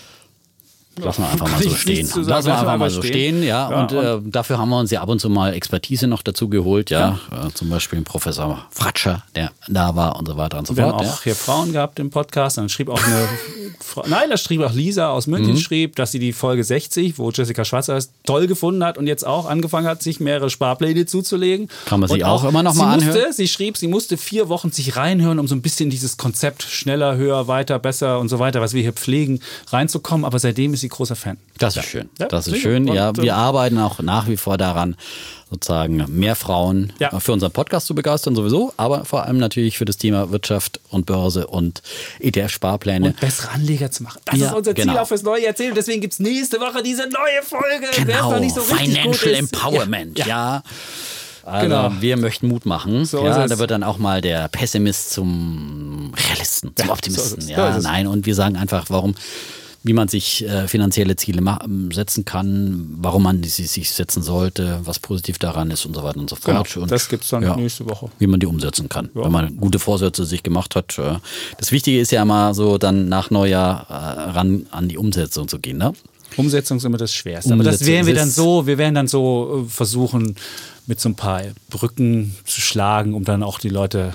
Lassen 1.05 1.23
wir 1.23 1.29
einfach 1.29 1.49
mal 1.51 1.61
so 1.63 1.69
stehen. 1.71 2.05
Lassen 2.07 2.25
wir 2.27 2.27
wir 2.27 2.53
einfach 2.53 2.63
mal 2.65 2.77
mal 2.77 2.89
so 2.89 3.01
stehen. 3.01 3.43
ja. 3.43 3.69
Ja, 3.69 3.81
und 3.81 3.91
äh, 3.91 4.19
dafür 4.31 4.57
haben 4.57 4.69
wir 4.69 4.79
uns 4.79 4.91
ja 4.91 5.01
ab 5.01 5.09
und 5.09 5.19
zu 5.19 5.29
mal 5.29 5.53
Expertise 5.53 6.07
noch 6.07 6.21
dazu 6.21 6.49
geholt, 6.49 6.89
ja. 6.89 7.19
Äh, 7.31 7.49
zum 7.53 7.69
Beispiel 7.69 8.01
Professor 8.01 8.65
Fratscher, 8.69 9.23
der 9.35 9.51
da 9.67 9.95
war 9.95 10.17
und 10.17 10.27
so 10.27 10.37
weiter 10.37 10.59
und 10.59 10.67
so 10.67 10.77
Wir 10.77 10.83
haben 10.83 10.91
fort. 10.99 11.05
auch 11.07 11.23
hier 11.23 11.35
Frauen 11.35 11.73
gehabt 11.73 11.99
im 11.99 12.09
Podcast. 12.09 12.57
Dann 12.57 12.69
schrieb 12.69 12.89
auch 12.89 13.03
eine 13.03 13.27
Frau, 13.81 14.03
nein, 14.07 14.29
da 14.29 14.37
schrieb 14.37 14.61
auch 14.61 14.73
Lisa 14.73 15.09
aus 15.09 15.27
München, 15.27 15.53
Mhm. 15.53 15.57
schrieb, 15.59 15.95
dass 15.95 16.11
sie 16.11 16.19
die 16.19 16.33
Folge 16.33 16.63
60, 16.63 17.17
wo 17.17 17.31
Jessica 17.31 17.63
Schwarzer 17.65 17.95
ist, 17.97 18.11
toll 18.25 18.45
gefunden 18.47 18.83
hat 18.83 18.97
und 18.97 19.07
jetzt 19.07 19.25
auch 19.25 19.45
angefangen 19.49 19.87
hat, 19.87 20.03
sich 20.03 20.19
mehrere 20.19 20.49
Sparpläne 20.49 21.05
zuzulegen. 21.05 21.69
Kann 21.85 21.99
man 22.01 22.09
sich 22.09 22.23
Und 22.23 22.29
auch 22.29 22.43
immer 22.43 22.61
noch 22.63 22.73
sie 22.73 22.79
mal 22.79 22.95
musste, 22.95 23.11
anhören? 23.11 23.33
Sie 23.33 23.47
schrieb, 23.47 23.77
sie 23.77 23.87
musste 23.87 24.17
vier 24.17 24.49
Wochen 24.49 24.71
sich 24.71 24.95
reinhören, 24.95 25.39
um 25.39 25.47
so 25.47 25.55
ein 25.55 25.61
bisschen 25.61 25.89
dieses 25.89 26.17
Konzept 26.17 26.63
schneller, 26.63 27.15
höher, 27.15 27.47
weiter, 27.47 27.79
besser 27.79 28.19
und 28.19 28.27
so 28.29 28.39
weiter, 28.39 28.59
was 28.61 28.73
wir 28.73 28.81
hier 28.81 28.93
pflegen, 28.93 29.39
reinzukommen. 29.71 30.25
Aber 30.25 30.39
seitdem 30.39 30.73
ist 30.73 30.81
sie 30.81 30.88
großer 30.89 31.15
Fan. 31.15 31.37
Das 31.57 31.75
ist 31.77 31.85
schön. 31.85 32.09
Ja, 32.19 32.27
das 32.27 32.47
ist 32.47 32.53
sicher. 32.53 32.63
schön. 32.69 32.87
Ja, 32.87 33.09
Und, 33.09 33.17
wir 33.21 33.31
ähm, 33.33 33.37
arbeiten 33.37 33.77
auch 33.79 33.99
nach 33.99 34.27
wie 34.27 34.37
vor 34.37 34.57
daran, 34.57 34.95
sozusagen 35.49 36.05
mehr 36.09 36.35
Frauen 36.35 36.93
Ja. 36.99 37.11
äh, 37.13 37.19
für 37.19 37.31
unseren 37.33 37.51
Podcast 37.51 37.87
zu 37.87 37.95
begeistern, 37.95 38.35
sowieso, 38.35 38.73
aber 38.77 39.05
vor 39.05 39.23
allem 39.25 39.37
natürlich 39.37 39.77
für 39.77 39.85
das 39.85 39.97
Thema 39.97 40.31
Wirtschaft 40.31 40.79
und 40.89 41.05
Börse 41.05 41.47
und 41.47 41.81
ETF-Sparpläne. 42.19 43.07
Und 43.07 43.19
bessere 43.19 43.49
Anleger 43.51 43.89
zu 43.91 44.03
machen. 44.03 44.19
Das 44.25 44.37
Ja, 44.39 44.47
ist 44.47 44.53
unser 44.55 44.75
Ziel 44.75 44.85
genau. 44.85 45.01
auch 45.01 45.07
fürs 45.07 45.23
neue 45.23 45.43
Jahrzehnt. 45.43 45.75
Deswegen 45.77 46.01
gibt 46.01 46.13
es 46.13 46.19
nächste 46.19 46.59
Woche 46.59 46.83
diese 46.83 47.03
neue 47.09 47.41
Folge. 47.43 47.87
Genau, 47.95 48.31
noch 48.31 48.39
nicht 48.39 48.55
so 48.55 48.61
Financial. 48.61 49.33
Empowerment, 49.33 50.19
Ja, 50.19 50.25
ja. 50.27 50.63
Also 51.45 51.67
Genau. 51.67 51.91
wir 51.99 52.17
möchten 52.17 52.47
Mut 52.47 52.67
machen. 52.67 53.05
So 53.05 53.23
ja, 53.25 53.47
da 53.47 53.57
wird 53.57 53.71
dann 53.71 53.81
auch 53.83 53.97
mal 53.97 54.21
der 54.21 54.49
Pessimist 54.49 55.09
zum 55.11 56.13
Realisten, 56.29 56.73
zum 56.75 56.89
Optimisten. 56.91 57.41
so. 57.41 57.47
So 57.47 57.53
ja, 57.53 57.75
es. 57.75 57.83
nein. 57.83 58.05
Und 58.05 58.27
wir 58.27 58.35
sagen 58.35 58.55
einfach, 58.55 58.85
warum, 58.89 59.15
wie 59.83 59.93
man 59.93 60.07
sich 60.07 60.45
äh, 60.45 60.67
finanzielle 60.67 61.15
Ziele 61.15 61.41
ma- 61.41 61.63
setzen 61.93 62.25
kann, 62.25 62.89
warum 62.97 63.23
man 63.23 63.43
sie 63.43 63.65
sich 63.65 63.91
setzen 63.91 64.21
sollte, 64.21 64.81
was 64.83 64.99
positiv 64.99 65.39
daran 65.39 65.71
ist 65.71 65.85
und 65.85 65.95
so 65.95 66.03
weiter 66.03 66.19
und 66.19 66.29
so 66.29 66.35
Genau, 66.43 66.63
fort. 66.63 66.77
Und, 66.83 66.91
das 66.91 67.07
gibt's 67.07 67.29
dann 67.29 67.43
nächste 67.55 67.89
Woche. 67.89 68.09
Wie 68.19 68.27
man 68.27 68.39
die 68.39 68.45
umsetzen 68.45 68.89
kann, 68.89 69.09
wenn 69.13 69.31
man 69.31 69.55
gute 69.57 69.79
Vorsätze 69.79 70.25
sich 70.25 70.43
gemacht 70.43 70.75
hat. 70.75 70.99
Das 71.57 71.71
Wichtige 71.71 71.99
ist 71.99 72.11
ja 72.11 72.21
immer 72.23 72.53
so, 72.53 72.77
dann 72.77 73.07
nach 73.09 73.29
Neujahr 73.31 73.85
äh, 73.89 73.93
ran 74.31 74.65
an 74.71 74.89
die 74.89 74.97
Umsetzung 74.97 75.47
zu 75.47 75.59
gehen. 75.59 75.77
Ne? 75.77 75.93
Umsetzung 76.37 76.77
ist 76.77 76.83
immer 76.85 76.97
das 76.97 77.13
Schwerste. 77.13 77.53
Aber 77.53 77.63
das 77.63 77.75
Umsetzung 77.75 77.93
werden 77.93 78.07
wir 78.07 78.15
dann 78.15 78.29
so, 78.29 78.67
wir 78.67 78.77
werden 78.77 78.95
dann 78.95 79.07
so 79.07 79.65
äh, 79.65 79.69
versuchen, 79.69 80.35
mit 80.87 80.99
so 80.99 81.09
ein 81.09 81.15
paar 81.15 81.41
Brücken 81.69 82.35
zu 82.45 82.61
schlagen, 82.61 83.13
um 83.13 83.23
dann 83.23 83.43
auch 83.43 83.59
die 83.59 83.69
Leute 83.69 84.13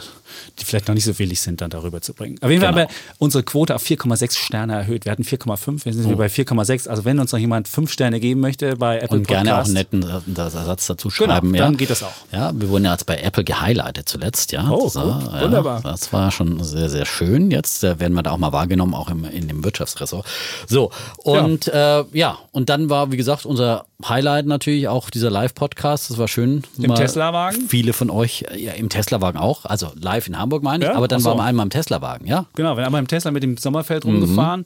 die 0.59 0.65
vielleicht 0.65 0.89
noch 0.89 0.95
nicht 0.95 1.05
so 1.05 1.19
willig 1.19 1.41
sind, 1.41 1.61
dann 1.61 1.71
darüber 1.71 2.01
zu 2.01 2.15
bringen. 2.15 2.37
Auf 2.41 2.51
jeden 2.51 2.63
Fall 2.63 2.73
genau. 2.73 2.83
haben 2.83 2.91
wir 2.91 2.97
unsere 3.19 3.43
Quote 3.43 3.75
auf 3.75 3.85
4,6 3.85 4.39
Sterne 4.39 4.75
erhöht. 4.75 5.05
Wir 5.05 5.13
hatten 5.13 5.23
4,5, 5.23 5.85
wir 5.85 5.93
sind 5.93 6.13
oh. 6.13 6.17
bei 6.17 6.27
4,6. 6.27 6.89
Also 6.89 7.05
wenn 7.05 7.19
uns 7.19 7.33
noch 7.33 7.39
jemand 7.39 7.69
5 7.69 7.91
Sterne 7.91 8.21
geben 8.21 8.41
möchte 8.41 8.77
bei 8.77 8.99
Apple 8.99 9.19
Und 9.19 9.29
gerne 9.29 9.59
auch 9.59 9.65
einen 9.65 9.75
netten 9.75 10.03
Ersatz 10.03 10.87
dazu 10.87 11.09
genau, 11.09 11.33
schreiben. 11.33 11.53
Genau, 11.53 11.65
dann 11.65 11.77
geht 11.77 11.91
das 11.91 12.03
auch. 12.03 12.13
Ja, 12.33 12.53
wir 12.55 12.69
wurden 12.69 12.85
ja 12.85 12.93
jetzt 12.93 13.07
bei 13.07 13.19
Apple 13.19 13.45
gehighlightet 13.45 14.09
zuletzt. 14.09 14.53
Ja, 14.53 14.69
oh, 14.71 14.85
das 14.85 14.97
war, 14.97 15.35
ja, 15.35 15.43
wunderbar. 15.43 15.81
Das 15.83 16.13
war 16.13 16.31
schon 16.31 16.63
sehr, 16.63 16.89
sehr 16.89 17.07
schön. 17.07 17.51
Jetzt 17.51 17.85
äh, 17.85 17.99
werden 18.01 18.15
wir 18.15 18.23
da 18.23 18.33
auch 18.33 18.39
mal 18.39 18.53
wahrgenommen, 18.53 18.95
auch 18.95 19.11
im, 19.11 19.25
in 19.25 19.49
dem 19.49 19.65
Wirtschaftsressort. 19.65 20.27
So, 20.67 20.91
und 21.19 21.67
ja. 21.67 22.01
Äh, 22.01 22.05
ja, 22.13 22.39
und 22.53 22.69
dann 22.69 22.91
war, 22.91 23.13
wie 23.13 23.17
gesagt, 23.17 23.47
unser 23.47 23.87
Highlight 24.09 24.47
natürlich 24.47 24.89
auch 24.89 25.11
dieser 25.11 25.31
Live-Podcast. 25.31 26.11
Das 26.11 26.19
war 26.19 26.29
schön. 26.29 26.63
Im 26.79 26.95
Tesla-Wagen? 26.95 27.69
Viele 27.69 27.93
von 27.93 28.11
euch, 28.11 28.45
ja, 28.57 28.73
im 28.73 28.89
Tesla-Wagen 28.89 29.39
auch. 29.39 29.65
Also 29.65 29.93
live 29.95 30.24
in 30.29 30.39
Hamburg 30.39 30.63
meine 30.63 30.85
ich. 30.85 30.91
Ja? 30.91 30.97
Aber 30.97 31.09
dann 31.09 31.21
so. 31.21 31.31
waren 31.31 31.39
wir 31.39 31.45
einmal 31.45 31.65
im 31.67 31.71
Tesla-Wagen, 31.71 32.27
ja? 32.27 32.47
Genau, 32.55 32.71
wir 32.71 32.77
sind 32.77 32.85
einmal 32.87 33.01
im 33.01 33.09
Tesla 33.09 33.31
mit 33.31 33.43
dem 33.43 33.57
Sommerfeld 33.57 34.05
rumgefahren. 34.05 34.61
Mhm. 34.61 34.65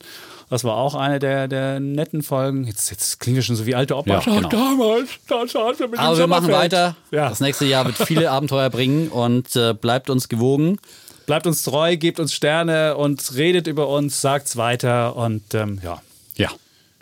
Das 0.50 0.64
war 0.64 0.76
auch 0.76 0.94
eine 0.94 1.18
der, 1.18 1.46
der 1.46 1.78
netten 1.78 2.22
Folgen. 2.22 2.64
Jetzt, 2.64 2.90
jetzt 2.90 3.20
klingt 3.20 3.36
wir 3.36 3.42
schon 3.42 3.56
so 3.56 3.66
wie 3.66 3.74
alte 3.74 3.96
Opa. 3.96 4.14
Ja, 4.14 4.20
genau. 4.20 4.48
damals, 4.48 5.10
damals 5.28 5.78
wir 5.78 5.88
mit 5.88 5.98
Aber 5.98 6.16
wir 6.16 6.26
machen 6.26 6.50
weiter. 6.50 6.96
Ja. 7.10 7.28
Das 7.28 7.40
nächste 7.40 7.66
Jahr 7.66 7.84
wird 7.84 7.96
viele 7.96 8.30
Abenteuer 8.30 8.70
bringen 8.70 9.08
und 9.08 9.54
äh, 9.56 9.74
bleibt 9.74 10.08
uns 10.08 10.28
gewogen. 10.28 10.78
Bleibt 11.26 11.46
uns 11.46 11.62
treu, 11.62 11.98
gebt 11.98 12.20
uns 12.20 12.32
Sterne 12.32 12.96
und 12.96 13.34
redet 13.34 13.66
über 13.66 13.88
uns, 13.88 14.22
sagt's 14.22 14.56
weiter 14.56 15.14
und 15.16 15.52
ähm, 15.52 15.78
ja. 15.84 16.00
Ja, 16.36 16.48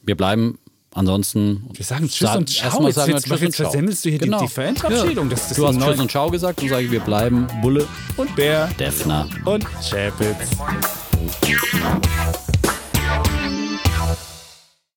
wir 0.03 0.17
bleiben 0.17 0.59
Ansonsten. 0.97 1.63
Wir 1.75 1.85
sagen 1.85 2.09
Tschüss 2.09 2.35
und 2.35 2.49
Ciao. 2.49 2.87
Jetzt, 2.87 2.97
jetzt, 2.97 3.29
jetzt, 3.29 3.43
jetzt 3.43 3.57
versemmelst 3.57 4.05
du 4.07 4.09
hier 4.09 4.19
genau. 4.19 4.41
die, 4.41 4.47
die 4.47 4.53
Verabschiedung. 4.53 5.29
Ja. 5.29 5.37
du 5.37 5.37
hast 5.37 5.55
Tschüss 5.55 6.01
und 6.01 6.11
Ciao 6.11 6.31
gesagt 6.31 6.63
und 6.63 6.69
sage, 6.71 6.91
wir 6.91 7.01
bleiben 7.01 7.47
Bulle 7.61 7.87
und 8.17 8.35
Bär, 8.35 8.69
Defner 8.79 9.29
und 9.45 9.67
Chapitz. 9.83 10.57